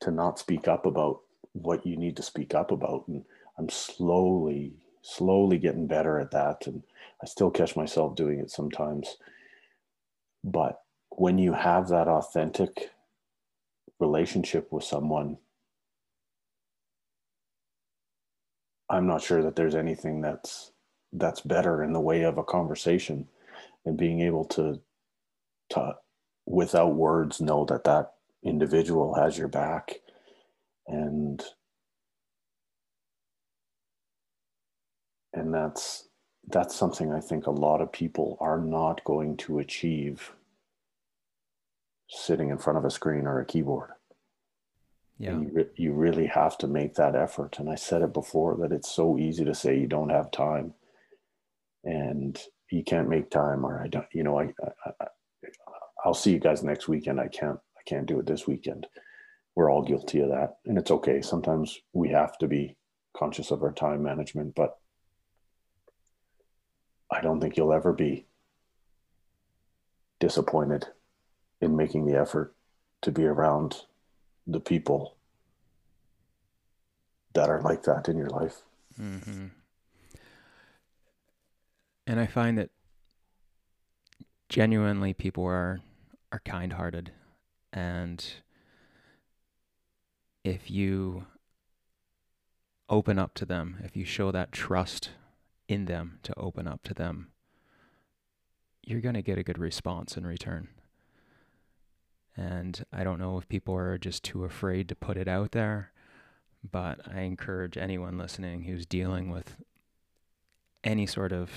to 0.00 0.10
not 0.10 0.38
speak 0.38 0.68
up 0.68 0.86
about 0.86 1.20
what 1.52 1.86
you 1.86 1.96
need 1.96 2.16
to 2.16 2.22
speak 2.22 2.54
up 2.54 2.70
about. 2.70 3.08
And 3.08 3.24
i'm 3.58 3.68
slowly 3.70 4.74
slowly 5.06 5.58
getting 5.58 5.86
better 5.86 6.18
at 6.18 6.32
that 6.32 6.66
and 6.66 6.82
i 7.22 7.26
still 7.26 7.50
catch 7.50 7.76
myself 7.76 8.16
doing 8.16 8.38
it 8.40 8.50
sometimes. 8.50 9.16
But 10.44 10.80
when 11.10 11.38
you 11.38 11.52
have 11.52 11.88
that 11.88 12.08
authentic 12.08 12.90
relationship 13.98 14.70
with 14.70 14.84
someone, 14.84 15.38
I'm 18.88 19.06
not 19.06 19.22
sure 19.22 19.42
that 19.42 19.56
there's 19.56 19.74
anything 19.74 20.20
that's 20.20 20.72
that's 21.12 21.40
better 21.40 21.82
in 21.82 21.92
the 21.92 22.00
way 22.00 22.22
of 22.22 22.36
a 22.38 22.44
conversation 22.44 23.28
and 23.84 23.96
being 23.96 24.20
able 24.20 24.44
to 24.44 24.80
to 25.70 25.94
without 26.46 26.94
words 26.94 27.40
know 27.40 27.64
that 27.64 27.84
that 27.84 28.12
individual 28.44 29.14
has 29.14 29.36
your 29.36 29.48
back. 29.48 30.00
And 30.86 31.42
and 35.36 35.52
that's 35.54 36.08
that's 36.48 36.76
something 36.76 37.12
I 37.12 37.20
think 37.20 37.46
a 37.46 37.50
lot 37.50 37.80
of 37.80 37.92
people 37.92 38.36
are 38.40 38.60
not 38.60 39.02
going 39.04 39.36
to 39.38 39.58
achieve 39.58 40.32
sitting 42.08 42.50
in 42.50 42.58
front 42.58 42.78
of 42.78 42.84
a 42.84 42.90
screen 42.90 43.26
or 43.26 43.40
a 43.40 43.44
keyboard. 43.44 43.90
Yeah. 45.18 45.32
You, 45.32 45.50
re- 45.52 45.70
you 45.74 45.92
really 45.92 46.26
have 46.26 46.56
to 46.58 46.68
make 46.68 46.94
that 46.94 47.16
effort. 47.16 47.58
And 47.58 47.68
I 47.68 47.74
said 47.74 48.02
it 48.02 48.12
before 48.12 48.56
that 48.58 48.70
it's 48.70 48.94
so 48.94 49.18
easy 49.18 49.44
to 49.44 49.54
say 49.54 49.78
you 49.78 49.88
don't 49.88 50.10
have 50.10 50.30
time 50.30 50.74
and 51.82 52.38
you 52.70 52.84
can't 52.84 53.08
make 53.08 53.30
time 53.30 53.64
or 53.64 53.82
I 53.82 53.88
don't, 53.88 54.06
you 54.12 54.22
know, 54.22 54.38
I, 54.38 54.52
I, 54.84 54.90
I 55.00 55.06
I'll 56.04 56.14
see 56.14 56.32
you 56.32 56.38
guys 56.38 56.62
next 56.62 56.86
weekend. 56.86 57.20
I 57.20 57.26
can't, 57.26 57.58
I 57.76 57.82
can't 57.86 58.06
do 58.06 58.20
it 58.20 58.26
this 58.26 58.46
weekend. 58.46 58.86
We're 59.56 59.70
all 59.70 59.82
guilty 59.82 60.20
of 60.20 60.28
that. 60.28 60.58
And 60.66 60.78
it's 60.78 60.90
okay. 60.92 61.22
Sometimes 61.22 61.76
we 61.92 62.10
have 62.10 62.38
to 62.38 62.46
be 62.46 62.76
conscious 63.16 63.50
of 63.50 63.62
our 63.62 63.72
time 63.72 64.02
management, 64.02 64.54
but 64.54 64.76
I 67.10 67.20
don't 67.20 67.40
think 67.40 67.56
you'll 67.56 67.72
ever 67.72 67.92
be 67.92 68.26
disappointed 70.18 70.86
in 71.60 71.76
making 71.76 72.06
the 72.06 72.18
effort 72.18 72.54
to 73.02 73.12
be 73.12 73.24
around 73.24 73.82
the 74.46 74.60
people 74.60 75.16
that 77.34 77.48
are 77.48 77.60
like 77.60 77.82
that 77.84 78.08
in 78.08 78.16
your 78.16 78.30
life. 78.30 78.62
Mm-hmm. 79.00 79.46
And 82.06 82.20
I 82.20 82.26
find 82.26 82.56
that 82.58 82.70
genuinely 84.48 85.12
people 85.12 85.44
are 85.44 85.80
are 86.32 86.40
kind-hearted 86.44 87.12
and 87.72 88.24
if 90.44 90.70
you 90.70 91.26
open 92.88 93.18
up 93.18 93.34
to 93.34 93.44
them, 93.44 93.78
if 93.82 93.96
you 93.96 94.04
show 94.04 94.30
that 94.30 94.52
trust 94.52 95.10
in 95.68 95.86
them 95.86 96.18
to 96.22 96.38
open 96.38 96.66
up 96.66 96.82
to 96.84 96.94
them, 96.94 97.28
you're 98.84 99.00
going 99.00 99.14
to 99.14 99.22
get 99.22 99.38
a 99.38 99.42
good 99.42 99.58
response 99.58 100.16
in 100.16 100.26
return. 100.26 100.68
And 102.36 102.84
I 102.92 103.02
don't 103.02 103.18
know 103.18 103.38
if 103.38 103.48
people 103.48 103.74
are 103.74 103.98
just 103.98 104.22
too 104.22 104.44
afraid 104.44 104.88
to 104.88 104.94
put 104.94 105.16
it 105.16 105.26
out 105.26 105.52
there, 105.52 105.92
but 106.70 107.00
I 107.12 107.20
encourage 107.20 107.76
anyone 107.76 108.18
listening 108.18 108.64
who's 108.64 108.86
dealing 108.86 109.30
with 109.30 109.56
any 110.84 111.06
sort 111.06 111.32
of 111.32 111.50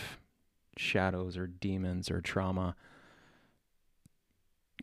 shadows 0.77 1.37
or 1.37 1.45
demons 1.45 2.09
or 2.09 2.21
trauma, 2.21 2.75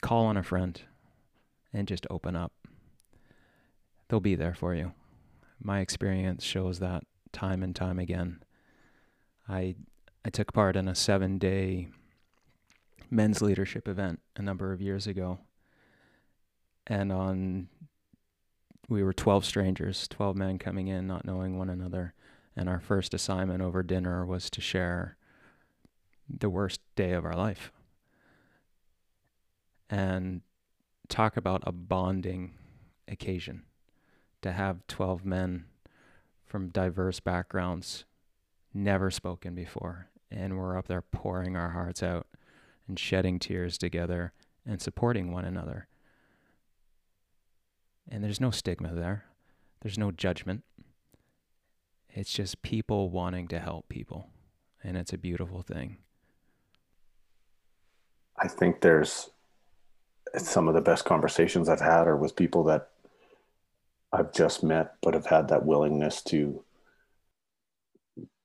call 0.02 0.26
on 0.26 0.36
a 0.36 0.42
friend 0.42 0.82
and 1.72 1.88
just 1.88 2.06
open 2.10 2.36
up. 2.36 2.52
They'll 4.08 4.20
be 4.20 4.34
there 4.34 4.54
for 4.54 4.74
you. 4.74 4.92
My 5.60 5.80
experience 5.80 6.44
shows 6.44 6.78
that 6.78 7.02
time 7.32 7.62
and 7.62 7.74
time 7.74 7.98
again. 7.98 8.42
I 9.48 9.76
I 10.24 10.30
took 10.30 10.52
part 10.52 10.76
in 10.76 10.88
a 10.88 10.94
seven 10.94 11.38
day 11.38 11.88
men's 13.10 13.40
leadership 13.40 13.86
event 13.86 14.20
a 14.36 14.42
number 14.42 14.72
of 14.72 14.80
years 14.80 15.06
ago. 15.06 15.38
And 16.86 17.12
on 17.12 17.68
we 18.88 19.02
were 19.02 19.12
12 19.12 19.44
strangers, 19.44 20.06
12 20.08 20.36
men 20.36 20.58
coming 20.58 20.88
in 20.88 21.06
not 21.06 21.24
knowing 21.24 21.58
one 21.58 21.70
another. 21.70 22.14
And 22.56 22.68
our 22.68 22.80
first 22.80 23.14
assignment 23.14 23.62
over 23.62 23.82
dinner 23.82 24.24
was 24.24 24.48
to 24.50 24.60
share 24.60 25.16
the 26.28 26.50
worst 26.50 26.80
day 26.94 27.12
of 27.12 27.24
our 27.24 27.36
life 27.36 27.70
and 29.88 30.40
talk 31.08 31.36
about 31.36 31.62
a 31.66 31.72
bonding 31.72 32.54
occasion 33.06 33.62
to 34.42 34.52
have 34.52 34.86
12 34.88 35.24
men 35.24 35.66
from 36.44 36.68
diverse 36.68 37.20
backgrounds 37.20 38.04
never 38.76 39.10
spoken 39.10 39.54
before. 39.54 40.08
And 40.30 40.58
we're 40.58 40.76
up 40.76 40.86
there 40.86 41.02
pouring 41.02 41.56
our 41.56 41.70
hearts 41.70 42.02
out 42.02 42.26
and 42.86 42.98
shedding 42.98 43.38
tears 43.38 43.78
together 43.78 44.32
and 44.64 44.80
supporting 44.80 45.32
one 45.32 45.44
another. 45.44 45.88
And 48.08 48.22
there's 48.22 48.40
no 48.40 48.50
stigma 48.50 48.94
there, 48.94 49.24
there's 49.80 49.98
no 49.98 50.10
judgment. 50.10 50.62
It's 52.08 52.32
just 52.32 52.62
people 52.62 53.10
wanting 53.10 53.48
to 53.48 53.58
help 53.58 53.88
people. 53.88 54.30
And 54.82 54.96
it's 54.96 55.12
a 55.12 55.18
beautiful 55.18 55.62
thing. 55.62 55.98
I 58.38 58.48
think 58.48 58.80
there's 58.80 59.30
some 60.36 60.68
of 60.68 60.74
the 60.74 60.80
best 60.80 61.04
conversations 61.04 61.68
I've 61.68 61.80
had 61.80 62.06
are 62.06 62.16
with 62.16 62.36
people 62.36 62.64
that 62.64 62.90
I've 64.12 64.32
just 64.32 64.62
met, 64.62 64.94
but 65.02 65.14
have 65.14 65.26
had 65.26 65.48
that 65.48 65.66
willingness 65.66 66.22
to 66.24 66.62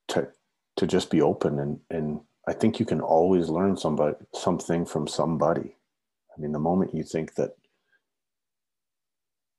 to 0.08 0.28
to 0.76 0.86
just 0.86 1.10
be 1.10 1.20
open 1.20 1.58
and 1.58 1.80
and 1.90 2.20
I 2.48 2.52
think 2.52 2.80
you 2.80 2.86
can 2.86 3.00
always 3.00 3.48
learn 3.48 3.76
somebody 3.76 4.16
something 4.34 4.84
from 4.84 5.06
somebody. 5.06 5.76
I 6.36 6.40
mean, 6.40 6.52
the 6.52 6.58
moment 6.58 6.94
you 6.94 7.04
think 7.04 7.34
that 7.34 7.56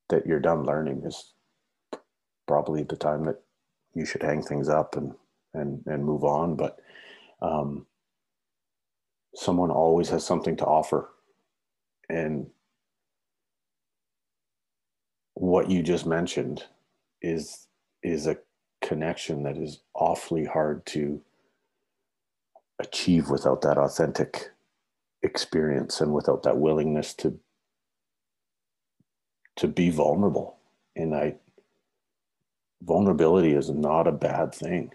that 0.10 0.26
you're 0.26 0.40
done 0.40 0.66
learning 0.66 1.04
is 1.06 1.34
probably 2.48 2.84
the 2.84 2.98
time 2.98 3.24
that 3.26 3.42
you 3.94 4.06
should 4.06 4.24
hang 4.24 4.44
things 4.44 4.68
up 4.68 4.98
and 4.98 5.14
and 5.54 5.82
and 5.86 6.04
move 6.04 6.24
on. 6.24 6.56
But 6.56 6.80
um, 7.42 7.86
someone 9.36 9.72
always 9.72 10.10
has 10.10 10.26
something 10.26 10.58
to 10.58 10.66
offer, 10.66 11.10
and 12.10 12.48
what 15.36 15.70
you 15.70 15.82
just 15.84 16.06
mentioned 16.06 16.64
is 17.22 17.68
is 18.04 18.28
a 18.28 18.38
connection 18.84 19.44
that 19.44 19.58
is 19.58 19.82
awfully 19.96 20.46
hard 20.46 20.86
to 20.88 21.22
achieve 22.80 23.30
without 23.30 23.62
that 23.62 23.80
authentic 23.80 24.52
experience 25.24 26.02
and 26.02 26.14
without 26.14 26.44
that 26.44 26.58
willingness 26.58 27.14
to 27.16 27.40
to 29.56 29.68
be 29.68 29.90
vulnerable. 29.90 30.58
And 30.96 31.16
i 31.16 31.36
vulnerability 32.84 33.54
is 33.54 33.70
not 33.70 34.08
a 34.08 34.12
bad 34.12 34.54
thing. 34.54 34.92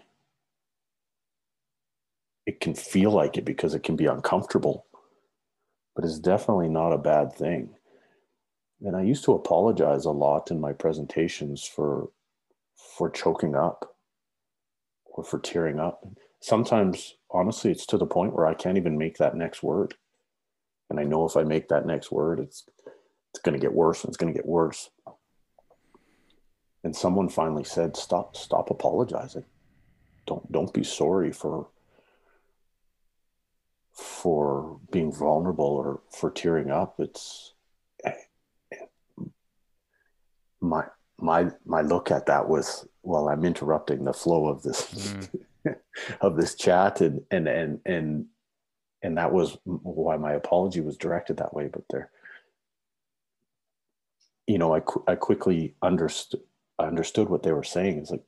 It 2.45 2.61
can 2.61 2.75
feel 2.75 3.11
like 3.11 3.37
it 3.37 3.45
because 3.45 3.73
it 3.73 3.83
can 3.83 3.97
be 3.97 4.05
uncomfortable 4.05 4.85
but 5.99 6.05
it's 6.05 6.19
definitely 6.19 6.69
not 6.69 6.93
a 6.93 6.97
bad 6.97 7.33
thing. 7.33 7.75
And 8.81 8.95
i 8.95 9.01
used 9.01 9.25
to 9.25 9.33
apologize 9.33 10.05
a 10.05 10.11
lot 10.11 10.49
in 10.49 10.61
my 10.61 10.71
presentations 10.71 11.65
for 11.65 12.09
for 12.97 13.09
choking 13.09 13.55
up 13.55 13.95
or 15.05 15.23
for 15.23 15.39
tearing 15.39 15.79
up. 15.79 16.05
Sometimes, 16.39 17.15
honestly, 17.31 17.71
it's 17.71 17.85
to 17.87 17.97
the 17.97 18.05
point 18.05 18.33
where 18.33 18.45
I 18.45 18.53
can't 18.53 18.77
even 18.77 18.97
make 18.97 19.17
that 19.17 19.35
next 19.35 19.63
word. 19.63 19.95
And 20.89 20.99
I 20.99 21.03
know 21.03 21.25
if 21.25 21.35
I 21.37 21.43
make 21.43 21.67
that 21.69 21.85
next 21.85 22.11
word, 22.11 22.39
it's 22.39 22.65
it's 23.31 23.41
going 23.41 23.53
to 23.53 23.61
get 23.61 23.73
worse 23.73 24.03
and 24.03 24.09
it's 24.09 24.17
going 24.17 24.33
to 24.33 24.37
get 24.37 24.47
worse. 24.47 24.89
And 26.83 26.95
someone 26.95 27.29
finally 27.29 27.63
said, 27.63 27.95
"Stop! 27.95 28.35
Stop 28.35 28.71
apologizing. 28.71 29.45
Don't 30.25 30.51
don't 30.51 30.73
be 30.73 30.83
sorry 30.83 31.31
for 31.31 31.67
for 33.91 34.79
being 34.91 35.11
vulnerable 35.11 35.65
or 35.65 36.01
for 36.09 36.31
tearing 36.31 36.71
up. 36.71 36.95
It's 36.99 37.53
eh, 38.05 38.13
my 40.61 40.85
my 41.21 41.49
my 41.65 41.81
look 41.81 42.11
at 42.11 42.25
that 42.25 42.47
was 42.47 42.87
well 43.03 43.29
i'm 43.29 43.45
interrupting 43.45 44.03
the 44.03 44.13
flow 44.13 44.47
of 44.47 44.63
this 44.63 44.91
mm. 44.91 45.75
of 46.21 46.35
this 46.35 46.55
chat 46.55 47.01
and 47.01 47.21
and 47.31 47.47
and 47.47 47.79
and 47.85 48.25
and 49.01 49.17
that 49.17 49.31
was 49.31 49.57
why 49.63 50.17
my 50.17 50.33
apology 50.33 50.81
was 50.81 50.97
directed 50.97 51.37
that 51.37 51.53
way 51.53 51.69
but 51.71 51.83
there 51.89 52.09
you 54.47 54.57
know 54.57 54.75
i 54.75 54.81
i 55.07 55.15
quickly 55.15 55.75
understood 55.81 56.41
understood 56.85 57.29
what 57.29 57.43
they 57.43 57.51
were 57.51 57.63
saying. 57.63 57.99
It's 57.99 58.11
like 58.11 58.23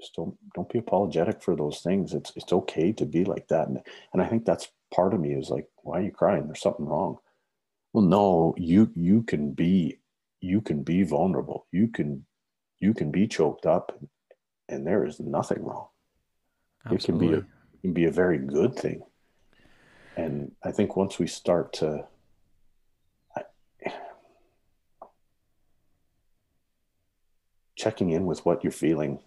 just 0.00 0.14
don't 0.14 0.36
don't 0.54 0.70
be 0.70 0.78
apologetic 0.78 1.42
for 1.42 1.56
those 1.56 1.80
things. 1.80 2.12
It's 2.12 2.32
it's 2.36 2.52
okay 2.52 2.92
to 2.92 3.04
be 3.04 3.24
like 3.24 3.48
that. 3.48 3.68
And, 3.68 3.80
and 4.12 4.22
i 4.22 4.26
think 4.26 4.44
that's 4.44 4.68
part 4.94 5.14
of 5.14 5.20
me 5.20 5.32
is 5.32 5.50
like 5.50 5.66
why 5.82 6.00
are 6.00 6.02
you 6.02 6.10
crying? 6.10 6.46
There's 6.46 6.60
something 6.60 6.86
wrong. 6.86 7.18
Well 7.92 8.04
no 8.04 8.54
you 8.58 8.90
you 8.94 9.22
can 9.22 9.52
be 9.52 9.98
you 10.46 10.60
can 10.60 10.82
be 10.82 11.02
vulnerable. 11.02 11.66
You 11.72 11.88
can 11.88 12.24
you 12.78 12.94
can 12.94 13.10
be 13.10 13.26
choked 13.26 13.66
up 13.66 13.98
and 14.68 14.86
there 14.86 15.04
is 15.04 15.18
nothing 15.18 15.62
wrong. 15.62 15.88
Absolutely. 16.84 16.98
it 16.98 17.06
can 17.06 17.18
be 17.18 17.34
a 17.34 17.38
it 17.38 17.80
can 17.82 17.92
be 17.92 18.04
a 18.04 18.10
very 18.10 18.38
good 18.38 18.74
thing. 18.76 19.02
And 20.16 20.52
i 20.62 20.70
think 20.70 20.96
once 20.96 21.18
we 21.18 21.26
start 21.26 21.72
to 21.74 22.06
checking 27.76 28.10
in 28.10 28.24
with 28.24 28.44
what 28.46 28.64
you're 28.64 28.72
feeling 28.72 29.18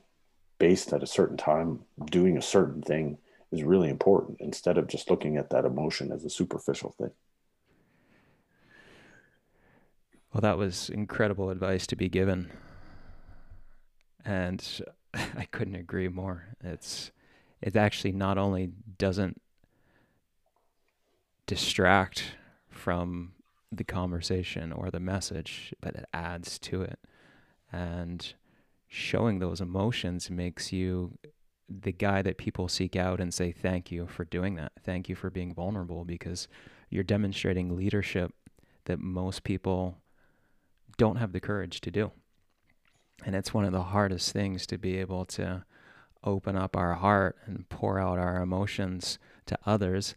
based 0.58 0.92
at 0.92 1.04
a 1.04 1.08
certain 1.08 1.38
time 1.38 1.82
doing 2.12 2.36
a 2.36 2.42
certain 2.42 2.82
thing 2.82 3.18
is 3.52 3.64
really 3.64 3.90
important 3.90 4.38
instead 4.42 4.78
of 4.78 4.88
just 4.88 5.10
looking 5.10 5.38
at 5.38 5.52
that 5.52 5.66
emotion 5.66 6.12
as 6.12 6.26
a 6.26 6.30
superficial 6.30 6.90
thing 6.98 7.12
well, 10.34 10.42
that 10.42 10.58
was 10.58 10.90
incredible 10.90 11.50
advice 11.50 11.88
to 11.88 11.96
be 11.96 12.10
given. 12.10 12.52
And 14.24 14.64
I 15.14 15.46
couldn't 15.52 15.76
agree 15.76 16.08
more. 16.08 16.46
It's 16.64 17.12
it 17.62 17.76
actually 17.76 18.14
not 18.14 18.38
only 18.38 18.72
doesn't 18.98 19.42
distract 21.46 22.36
from 22.70 23.34
the 23.72 23.84
conversation 23.84 24.72
or 24.72 24.90
the 24.90 25.00
message, 25.00 25.74
but 25.82 25.96
it 25.96 26.06
adds 26.14 26.58
to 26.60 26.82
it. 26.84 27.00
And 27.72 28.34
showing 28.88 29.40
those 29.40 29.62
emotions 29.62 30.30
makes 30.30 30.72
you 30.72 31.18
the 31.68 31.92
guy 31.92 32.22
that 32.22 32.38
people 32.38 32.68
seek 32.68 32.96
out 32.96 33.20
and 33.20 33.34
say 33.34 33.52
thank 33.52 33.92
you 33.92 34.08
for 34.08 34.26
doing 34.26 34.56
that. 34.56 34.72
Thank 34.84 35.10
you 35.10 35.16
for 35.16 35.30
being 35.30 35.54
vulnerable 35.54 36.06
because 36.06 36.48
you're 36.90 37.04
demonstrating 37.04 37.76
leadership 37.76 38.34
that 38.86 39.00
most 39.00 39.44
people 39.44 39.98
don't 41.00 41.16
have 41.16 41.32
the 41.32 41.40
courage 41.40 41.82
to 41.82 41.90
do. 41.90 42.12
And 43.26 43.36
it's 43.36 43.54
one 43.54 43.66
of 43.66 43.72
the 43.72 43.84
hardest 43.84 44.32
things 44.32 44.68
to 44.68 44.78
be 44.78 44.98
able 44.98 45.26
to 45.26 45.66
open 46.24 46.58
up 46.58 46.76
our 46.76 46.96
heart 46.96 47.38
and 47.46 47.68
pour 47.70 47.98
out 47.98 48.20
our 48.20 48.42
emotions 48.42 49.18
to 49.46 49.58
others, 49.66 50.14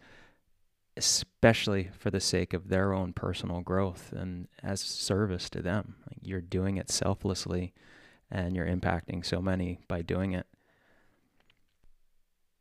especially 0.96 1.90
for 1.96 2.10
the 2.10 2.20
sake 2.20 2.52
of 2.52 2.68
their 2.68 2.92
own 2.92 3.12
personal 3.12 3.60
growth 3.60 4.12
and 4.12 4.48
as 4.62 4.80
service 4.80 5.48
to 5.50 5.62
them. 5.62 5.94
Like 6.09 6.18
you're 6.22 6.40
doing 6.40 6.76
it 6.76 6.90
selflessly 6.90 7.72
and 8.30 8.56
you're 8.56 8.66
impacting 8.66 9.24
so 9.24 9.40
many 9.40 9.78
by 9.86 10.02
doing 10.02 10.32
it. 10.32 10.46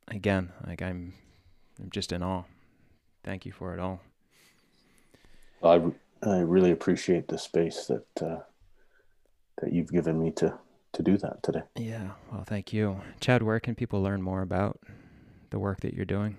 Again, 0.08 0.52
like 0.68 0.82
I'm 0.82 1.14
I'm 1.82 1.90
just 1.90 2.12
in 2.12 2.22
awe. 2.22 2.44
Thank 3.24 3.46
you 3.46 3.52
for 3.52 3.74
it 3.74 3.80
all. 3.80 4.02
I, 5.64 5.82
I 6.24 6.40
really 6.40 6.72
appreciate 6.72 7.28
the 7.28 7.38
space 7.38 7.86
that 7.88 8.08
uh, 8.22 8.40
that 9.62 9.74
you've 9.74 9.92
given 9.92 10.18
me 10.22 10.32
to 10.32 10.58
to 10.94 11.04
do 11.04 11.18
that 11.18 11.44
today. 11.44 11.64
Yeah, 11.76 12.12
well, 12.32 12.44
thank 12.44 12.74
you, 12.74 13.00
Chad. 13.20 13.44
Where 13.44 13.60
can 13.60 13.76
people 13.76 14.02
learn 14.02 14.22
more 14.22 14.42
about 14.42 14.80
the 15.50 15.60
work 15.60 15.82
that 15.82 15.94
you're 15.94 16.06
doing? 16.06 16.38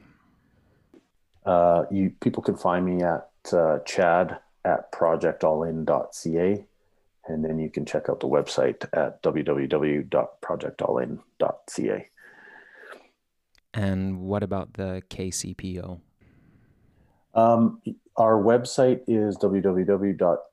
Uh, 1.44 1.84
you 1.90 2.14
people 2.20 2.42
can 2.42 2.56
find 2.56 2.86
me 2.86 3.02
at 3.02 3.28
uh, 3.52 3.80
Chad 3.80 4.38
at 4.64 4.92
projectallin.ca, 4.92 6.64
and 7.26 7.44
then 7.44 7.58
you 7.58 7.68
can 7.70 7.84
check 7.84 8.08
out 8.08 8.20
the 8.20 8.28
website 8.28 8.88
at 8.92 9.20
www.projectallin.ca. 9.22 12.08
And 13.74 14.20
what 14.20 14.42
about 14.42 14.74
the 14.74 15.02
KCPO? 15.08 15.98
Um, 17.34 17.80
our 18.16 18.42
website 18.42 19.00
is 19.06 19.36
www.kcpo.ca 19.38 20.50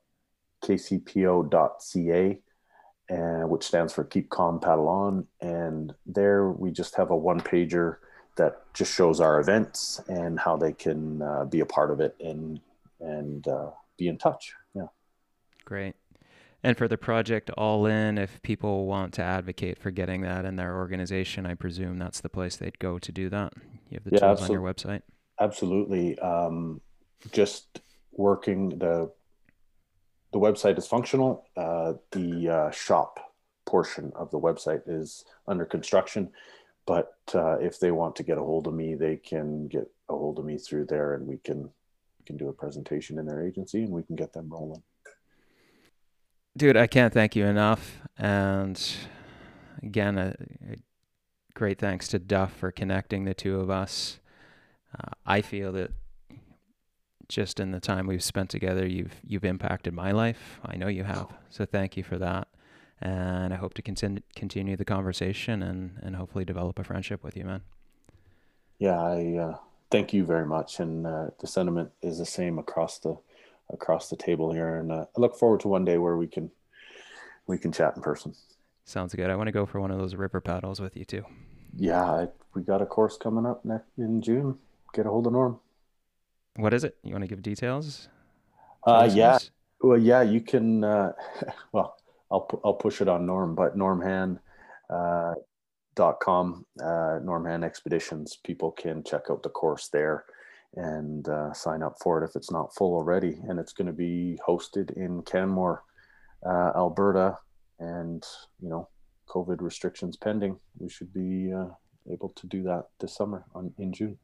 and 3.08 3.50
which 3.50 3.64
stands 3.64 3.92
for 3.92 4.04
Keep 4.04 4.30
Calm 4.30 4.60
Paddle 4.60 4.88
On. 4.88 5.26
And 5.40 5.92
there 6.06 6.50
we 6.50 6.70
just 6.70 6.94
have 6.96 7.10
a 7.10 7.16
one 7.16 7.40
pager 7.40 7.96
that 8.36 8.62
just 8.72 8.94
shows 8.94 9.20
our 9.20 9.40
events 9.40 10.00
and 10.08 10.38
how 10.38 10.56
they 10.56 10.72
can 10.72 11.20
uh, 11.20 11.44
be 11.44 11.60
a 11.60 11.66
part 11.66 11.90
of 11.90 12.00
it 12.00 12.14
and 12.20 12.60
and 13.00 13.48
uh, 13.48 13.70
be 13.98 14.08
in 14.08 14.16
touch. 14.18 14.54
Yeah. 14.74 14.86
Great. 15.64 15.96
And 16.62 16.76
for 16.76 16.86
the 16.88 16.98
project 16.98 17.50
All 17.56 17.86
In, 17.86 18.18
if 18.18 18.40
people 18.42 18.86
want 18.86 19.14
to 19.14 19.22
advocate 19.22 19.78
for 19.78 19.90
getting 19.90 20.20
that 20.22 20.44
in 20.44 20.56
their 20.56 20.76
organization, 20.76 21.46
I 21.46 21.54
presume 21.54 21.98
that's 21.98 22.20
the 22.20 22.28
place 22.28 22.56
they'd 22.56 22.78
go 22.78 22.98
to 22.98 23.12
do 23.12 23.30
that. 23.30 23.54
You 23.88 23.96
have 23.96 24.04
the 24.04 24.10
yeah, 24.12 24.34
tools 24.34 24.42
on 24.42 24.52
your 24.52 24.60
website. 24.60 25.00
Absolutely. 25.40 26.18
Um, 26.18 26.82
just 27.32 27.80
working 28.12 28.70
the 28.70 29.10
the 30.32 30.38
website 30.38 30.78
is 30.78 30.86
functional. 30.86 31.46
Uh, 31.56 31.94
the 32.12 32.48
uh, 32.48 32.70
shop 32.70 33.34
portion 33.66 34.12
of 34.14 34.30
the 34.30 34.38
website 34.38 34.82
is 34.86 35.24
under 35.48 35.64
construction, 35.64 36.30
but 36.86 37.14
uh, 37.34 37.58
if 37.58 37.80
they 37.80 37.90
want 37.90 38.14
to 38.16 38.22
get 38.22 38.38
a 38.38 38.42
hold 38.42 38.66
of 38.66 38.74
me, 38.74 38.94
they 38.94 39.16
can 39.16 39.66
get 39.66 39.90
a 40.08 40.16
hold 40.16 40.38
of 40.38 40.44
me 40.44 40.56
through 40.56 40.86
there, 40.86 41.14
and 41.14 41.26
we 41.26 41.38
can 41.38 41.62
we 41.64 42.24
can 42.26 42.36
do 42.36 42.48
a 42.48 42.52
presentation 42.52 43.18
in 43.18 43.26
their 43.26 43.44
agency, 43.44 43.82
and 43.82 43.92
we 43.92 44.02
can 44.02 44.16
get 44.16 44.32
them 44.32 44.48
rolling. 44.48 44.82
Dude, 46.56 46.76
I 46.76 46.86
can't 46.86 47.12
thank 47.12 47.34
you 47.34 47.46
enough, 47.46 47.98
and 48.16 48.80
again, 49.82 50.18
a, 50.18 50.34
a 50.68 50.76
great 51.54 51.78
thanks 51.78 52.08
to 52.08 52.18
Duff 52.18 52.52
for 52.52 52.70
connecting 52.70 53.24
the 53.24 53.34
two 53.34 53.58
of 53.60 53.70
us. 53.70 54.20
Uh, 54.96 55.12
I 55.24 55.40
feel 55.42 55.72
that 55.72 55.92
just 57.30 57.60
in 57.60 57.70
the 57.70 57.80
time 57.80 58.06
we've 58.06 58.22
spent 58.22 58.50
together, 58.50 58.86
you've 58.86 59.14
you've 59.24 59.44
impacted 59.44 59.94
my 59.94 60.10
life. 60.10 60.60
I 60.64 60.76
know 60.76 60.88
you 60.88 61.04
have. 61.04 61.28
So 61.48 61.64
thank 61.64 61.96
you 61.96 62.02
for 62.02 62.18
that. 62.18 62.48
And 63.00 63.54
I 63.54 63.56
hope 63.56 63.72
to 63.74 63.82
continue 63.82 64.20
continue 64.36 64.76
the 64.76 64.84
conversation 64.84 65.62
and 65.62 65.98
and 66.02 66.16
hopefully 66.16 66.44
develop 66.44 66.78
a 66.78 66.84
friendship 66.84 67.24
with 67.24 67.36
you, 67.36 67.44
man. 67.44 67.62
Yeah, 68.78 69.00
I 69.00 69.36
uh, 69.36 69.56
thank 69.90 70.12
you 70.12 70.24
very 70.24 70.46
much, 70.46 70.80
and 70.80 71.06
uh, 71.06 71.26
the 71.40 71.46
sentiment 71.46 71.90
is 72.02 72.18
the 72.18 72.26
same 72.26 72.58
across 72.58 72.98
the 72.98 73.16
across 73.72 74.10
the 74.10 74.16
table 74.16 74.52
here. 74.52 74.76
And 74.76 74.90
uh, 74.90 75.06
I 75.16 75.20
look 75.20 75.36
forward 75.36 75.60
to 75.60 75.68
one 75.68 75.84
day 75.84 75.98
where 75.98 76.16
we 76.16 76.26
can 76.26 76.50
we 77.46 77.58
can 77.58 77.72
chat 77.72 77.94
in 77.96 78.02
person. 78.02 78.34
Sounds 78.84 79.14
good. 79.14 79.30
I 79.30 79.36
want 79.36 79.46
to 79.46 79.52
go 79.52 79.66
for 79.66 79.80
one 79.80 79.92
of 79.92 79.98
those 79.98 80.14
river 80.14 80.40
paddles 80.40 80.80
with 80.80 80.96
you 80.96 81.04
too. 81.04 81.24
Yeah, 81.76 82.02
I, 82.02 82.28
we 82.54 82.62
got 82.62 82.82
a 82.82 82.86
course 82.86 83.16
coming 83.16 83.46
up 83.46 83.64
next 83.64 83.86
in 83.96 84.20
June. 84.20 84.58
Get 84.92 85.06
a 85.06 85.10
hold 85.10 85.26
of 85.28 85.32
Norm. 85.32 85.60
What 86.56 86.74
is 86.74 86.84
it? 86.84 86.96
You 87.02 87.12
want 87.12 87.22
to 87.22 87.28
give 87.28 87.42
details? 87.42 88.08
Uh, 88.86 89.08
yeah. 89.12 89.38
Well, 89.80 89.98
yeah, 89.98 90.22
you 90.22 90.40
can. 90.40 90.84
Uh, 90.84 91.12
well, 91.72 91.96
I'll 92.30 92.48
I'll 92.64 92.74
push 92.74 93.00
it 93.00 93.08
on 93.08 93.26
Norm, 93.26 93.54
but 93.54 93.76
normhann 93.76 94.38
uh, 94.88 95.34
dot 95.94 96.20
com, 96.20 96.66
uh, 96.82 97.18
Norm 97.22 97.46
Hann 97.46 97.64
Expeditions. 97.64 98.38
People 98.44 98.72
can 98.72 99.02
check 99.04 99.22
out 99.30 99.42
the 99.42 99.48
course 99.48 99.88
there 99.88 100.24
and 100.76 101.28
uh, 101.28 101.52
sign 101.52 101.82
up 101.82 101.96
for 102.00 102.22
it 102.22 102.28
if 102.28 102.36
it's 102.36 102.50
not 102.50 102.74
full 102.74 102.94
already. 102.94 103.40
And 103.48 103.58
it's 103.58 103.72
going 103.72 103.88
to 103.88 103.92
be 103.92 104.38
hosted 104.46 104.96
in 104.96 105.22
Canmore, 105.22 105.82
uh, 106.46 106.72
Alberta, 106.76 107.38
and 107.78 108.24
you 108.60 108.68
know, 108.68 108.88
COVID 109.28 109.60
restrictions 109.60 110.16
pending. 110.16 110.58
We 110.78 110.88
should 110.88 111.12
be 111.12 111.52
uh, 111.52 111.68
able 112.10 112.30
to 112.30 112.46
do 112.46 112.62
that 112.64 112.86
this 113.00 113.14
summer 113.14 113.44
on 113.54 113.72
in 113.78 113.92
June. 113.92 114.18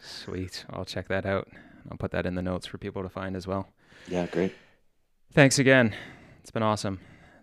Sweet. 0.00 0.64
I'll 0.70 0.84
check 0.84 1.08
that 1.08 1.26
out. 1.26 1.48
I'll 1.90 1.96
put 1.98 2.10
that 2.12 2.26
in 2.26 2.34
the 2.34 2.42
notes 2.42 2.66
for 2.66 2.78
people 2.78 3.02
to 3.02 3.08
find 3.08 3.36
as 3.36 3.46
well. 3.46 3.68
Yeah, 4.08 4.26
great. 4.26 4.54
Thanks 5.32 5.58
again. 5.58 5.94
It's 6.40 6.50
been 6.50 6.62
awesome. 6.62 7.00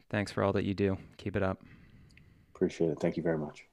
Thanks 0.09 0.31
for 0.31 0.43
all 0.43 0.53
that 0.53 0.63
you 0.63 0.73
do. 0.73 0.97
Keep 1.17 1.35
it 1.35 1.43
up. 1.43 1.61
Appreciate 2.55 2.91
it. 2.91 2.99
Thank 2.99 3.17
you 3.17 3.23
very 3.23 3.37
much. 3.37 3.65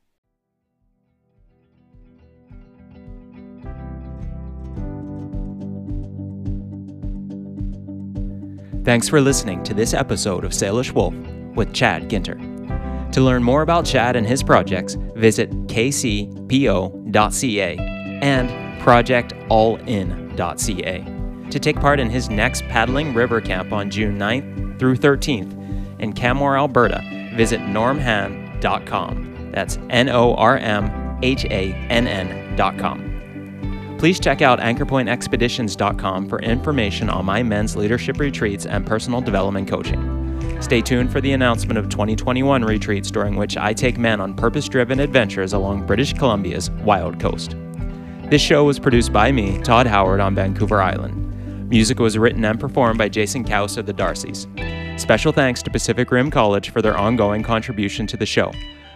Thanks 8.84 9.08
for 9.08 9.20
listening 9.20 9.62
to 9.64 9.74
this 9.74 9.92
episode 9.92 10.44
of 10.44 10.52
Salish 10.52 10.92
Wolf 10.92 11.14
with 11.54 11.72
Chad 11.74 12.08
Ginter. 12.08 12.38
To 13.12 13.20
learn 13.20 13.42
more 13.42 13.62
about 13.62 13.84
Chad 13.84 14.16
and 14.16 14.26
his 14.26 14.42
projects, 14.42 14.94
visit 15.14 15.50
kcpo.ca 15.66 16.16
and 18.22 18.69
projectallin.ca 18.80 21.20
to 21.50 21.58
take 21.58 21.80
part 21.80 22.00
in 22.00 22.08
his 22.08 22.30
next 22.30 22.62
paddling 22.68 23.12
river 23.12 23.40
camp 23.40 23.72
on 23.72 23.90
June 23.90 24.18
9th 24.18 24.78
through 24.78 24.96
13th 24.96 26.00
in 26.00 26.12
Canmore, 26.12 26.56
Alberta. 26.56 27.02
Visit 27.34 27.60
normhann.com. 27.60 29.50
That's 29.52 29.78
N 29.90 30.08
O 30.08 30.34
R 30.34 30.58
M 30.58 31.18
H 31.22 31.44
A 31.46 31.72
N 31.90 32.06
N.com. 32.06 33.96
Please 33.98 34.18
check 34.18 34.40
out 34.40 34.60
anchorpointexpeditions.com 34.60 36.28
for 36.28 36.40
information 36.40 37.10
on 37.10 37.26
my 37.26 37.42
men's 37.42 37.76
leadership 37.76 38.18
retreats 38.18 38.64
and 38.64 38.86
personal 38.86 39.20
development 39.20 39.68
coaching. 39.68 40.16
Stay 40.62 40.80
tuned 40.80 41.12
for 41.12 41.20
the 41.20 41.32
announcement 41.32 41.78
of 41.78 41.88
2021 41.90 42.64
retreats 42.64 43.10
during 43.10 43.36
which 43.36 43.56
I 43.56 43.74
take 43.74 43.98
men 43.98 44.20
on 44.20 44.34
purpose 44.34 44.68
driven 44.68 45.00
adventures 45.00 45.52
along 45.52 45.86
British 45.86 46.14
Columbia's 46.14 46.70
wild 46.70 47.20
coast. 47.20 47.56
This 48.30 48.40
show 48.40 48.62
was 48.62 48.78
produced 48.78 49.12
by 49.12 49.32
me, 49.32 49.58
Todd 49.58 49.88
Howard, 49.88 50.20
on 50.20 50.36
Vancouver 50.36 50.80
Island. 50.80 51.68
Music 51.68 51.98
was 51.98 52.16
written 52.16 52.44
and 52.44 52.60
performed 52.60 52.96
by 52.96 53.08
Jason 53.08 53.44
Couse 53.44 53.76
of 53.76 53.86
the 53.86 53.92
Darcys. 53.92 54.46
Special 55.00 55.32
thanks 55.32 55.64
to 55.64 55.70
Pacific 55.70 56.12
Rim 56.12 56.30
College 56.30 56.70
for 56.70 56.80
their 56.80 56.96
ongoing 56.96 57.42
contribution 57.42 58.06
to 58.06 58.16
the 58.16 58.24
show. 58.24 58.52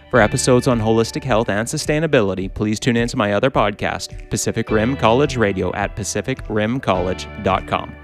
For 0.09 0.21
episodes 0.21 0.69
on 0.69 0.79
holistic 0.79 1.25
health 1.25 1.49
and 1.49 1.67
sustainability, 1.67 2.53
please 2.53 2.79
tune 2.79 2.95
in 2.95 3.09
to 3.09 3.17
my 3.17 3.33
other 3.33 3.51
podcast, 3.51 4.29
Pacific 4.29 4.71
Rim 4.71 4.95
College 4.95 5.35
Radio, 5.35 5.73
at 5.73 5.97
pacificrimcollege.com. 5.97 7.95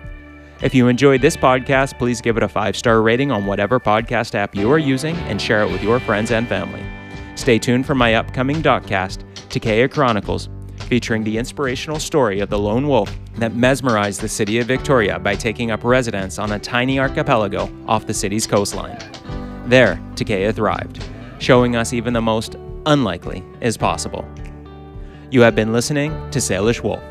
If 0.61 0.75
you 0.75 0.89
enjoyed 0.89 1.21
this 1.21 1.37
podcast, 1.37 1.97
please 1.97 2.19
give 2.19 2.35
it 2.35 2.43
a 2.43 2.49
five 2.49 2.75
star 2.75 3.01
rating 3.01 3.31
on 3.31 3.45
whatever 3.45 3.79
podcast 3.79 4.35
app 4.35 4.53
you 4.53 4.69
are 4.69 4.77
using 4.77 5.15
and 5.15 5.41
share 5.41 5.61
it 5.61 5.71
with 5.71 5.81
your 5.81 6.01
friends 6.01 6.31
and 6.31 6.45
family. 6.49 6.83
Stay 7.35 7.57
tuned 7.57 7.85
for 7.85 7.95
my 7.95 8.15
upcoming 8.15 8.61
Doccast, 8.61 9.23
Takaya 9.47 9.89
Chronicles, 9.89 10.49
featuring 10.91 11.23
the 11.23 11.37
inspirational 11.37 11.97
story 11.97 12.41
of 12.41 12.49
the 12.49 12.59
lone 12.59 12.85
wolf 12.85 13.17
that 13.37 13.55
mesmerized 13.55 14.19
the 14.19 14.27
city 14.27 14.59
of 14.59 14.67
Victoria 14.67 15.17
by 15.17 15.33
taking 15.33 15.71
up 15.71 15.85
residence 15.85 16.37
on 16.37 16.51
a 16.51 16.59
tiny 16.59 16.99
archipelago 16.99 17.69
off 17.87 18.05
the 18.07 18.13
city's 18.13 18.45
coastline. 18.45 18.99
There, 19.67 19.95
Takaya 20.15 20.53
thrived. 20.53 21.01
showing 21.39 21.77
us 21.77 21.93
even 21.93 22.11
the 22.11 22.21
most 22.21 22.57
unlikely 22.85 23.41
is 23.61 23.77
possible. 23.77 24.27
You 25.29 25.39
have 25.43 25.55
been 25.55 25.71
listening 25.71 26.11
to 26.31 26.39
Salish 26.39 26.83
Wolf. 26.83 27.01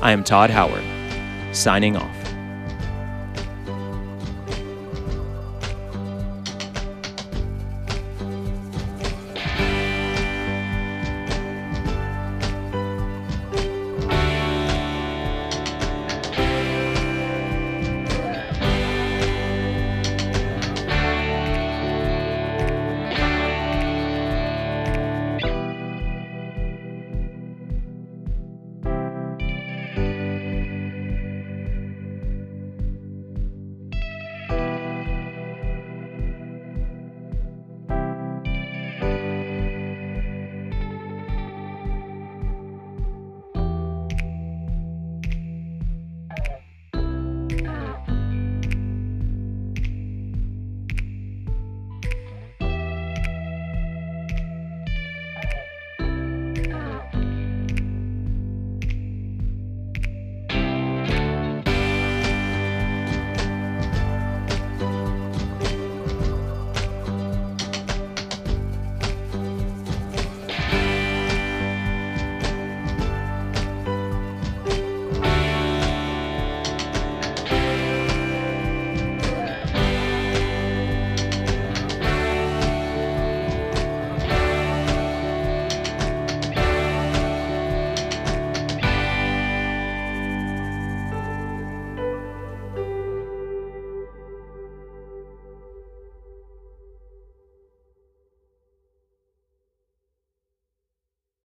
I 0.00 0.12
am 0.12 0.22
Todd 0.22 0.50
Howard, 0.50 0.84
signing 1.52 1.96
off. 1.96 2.19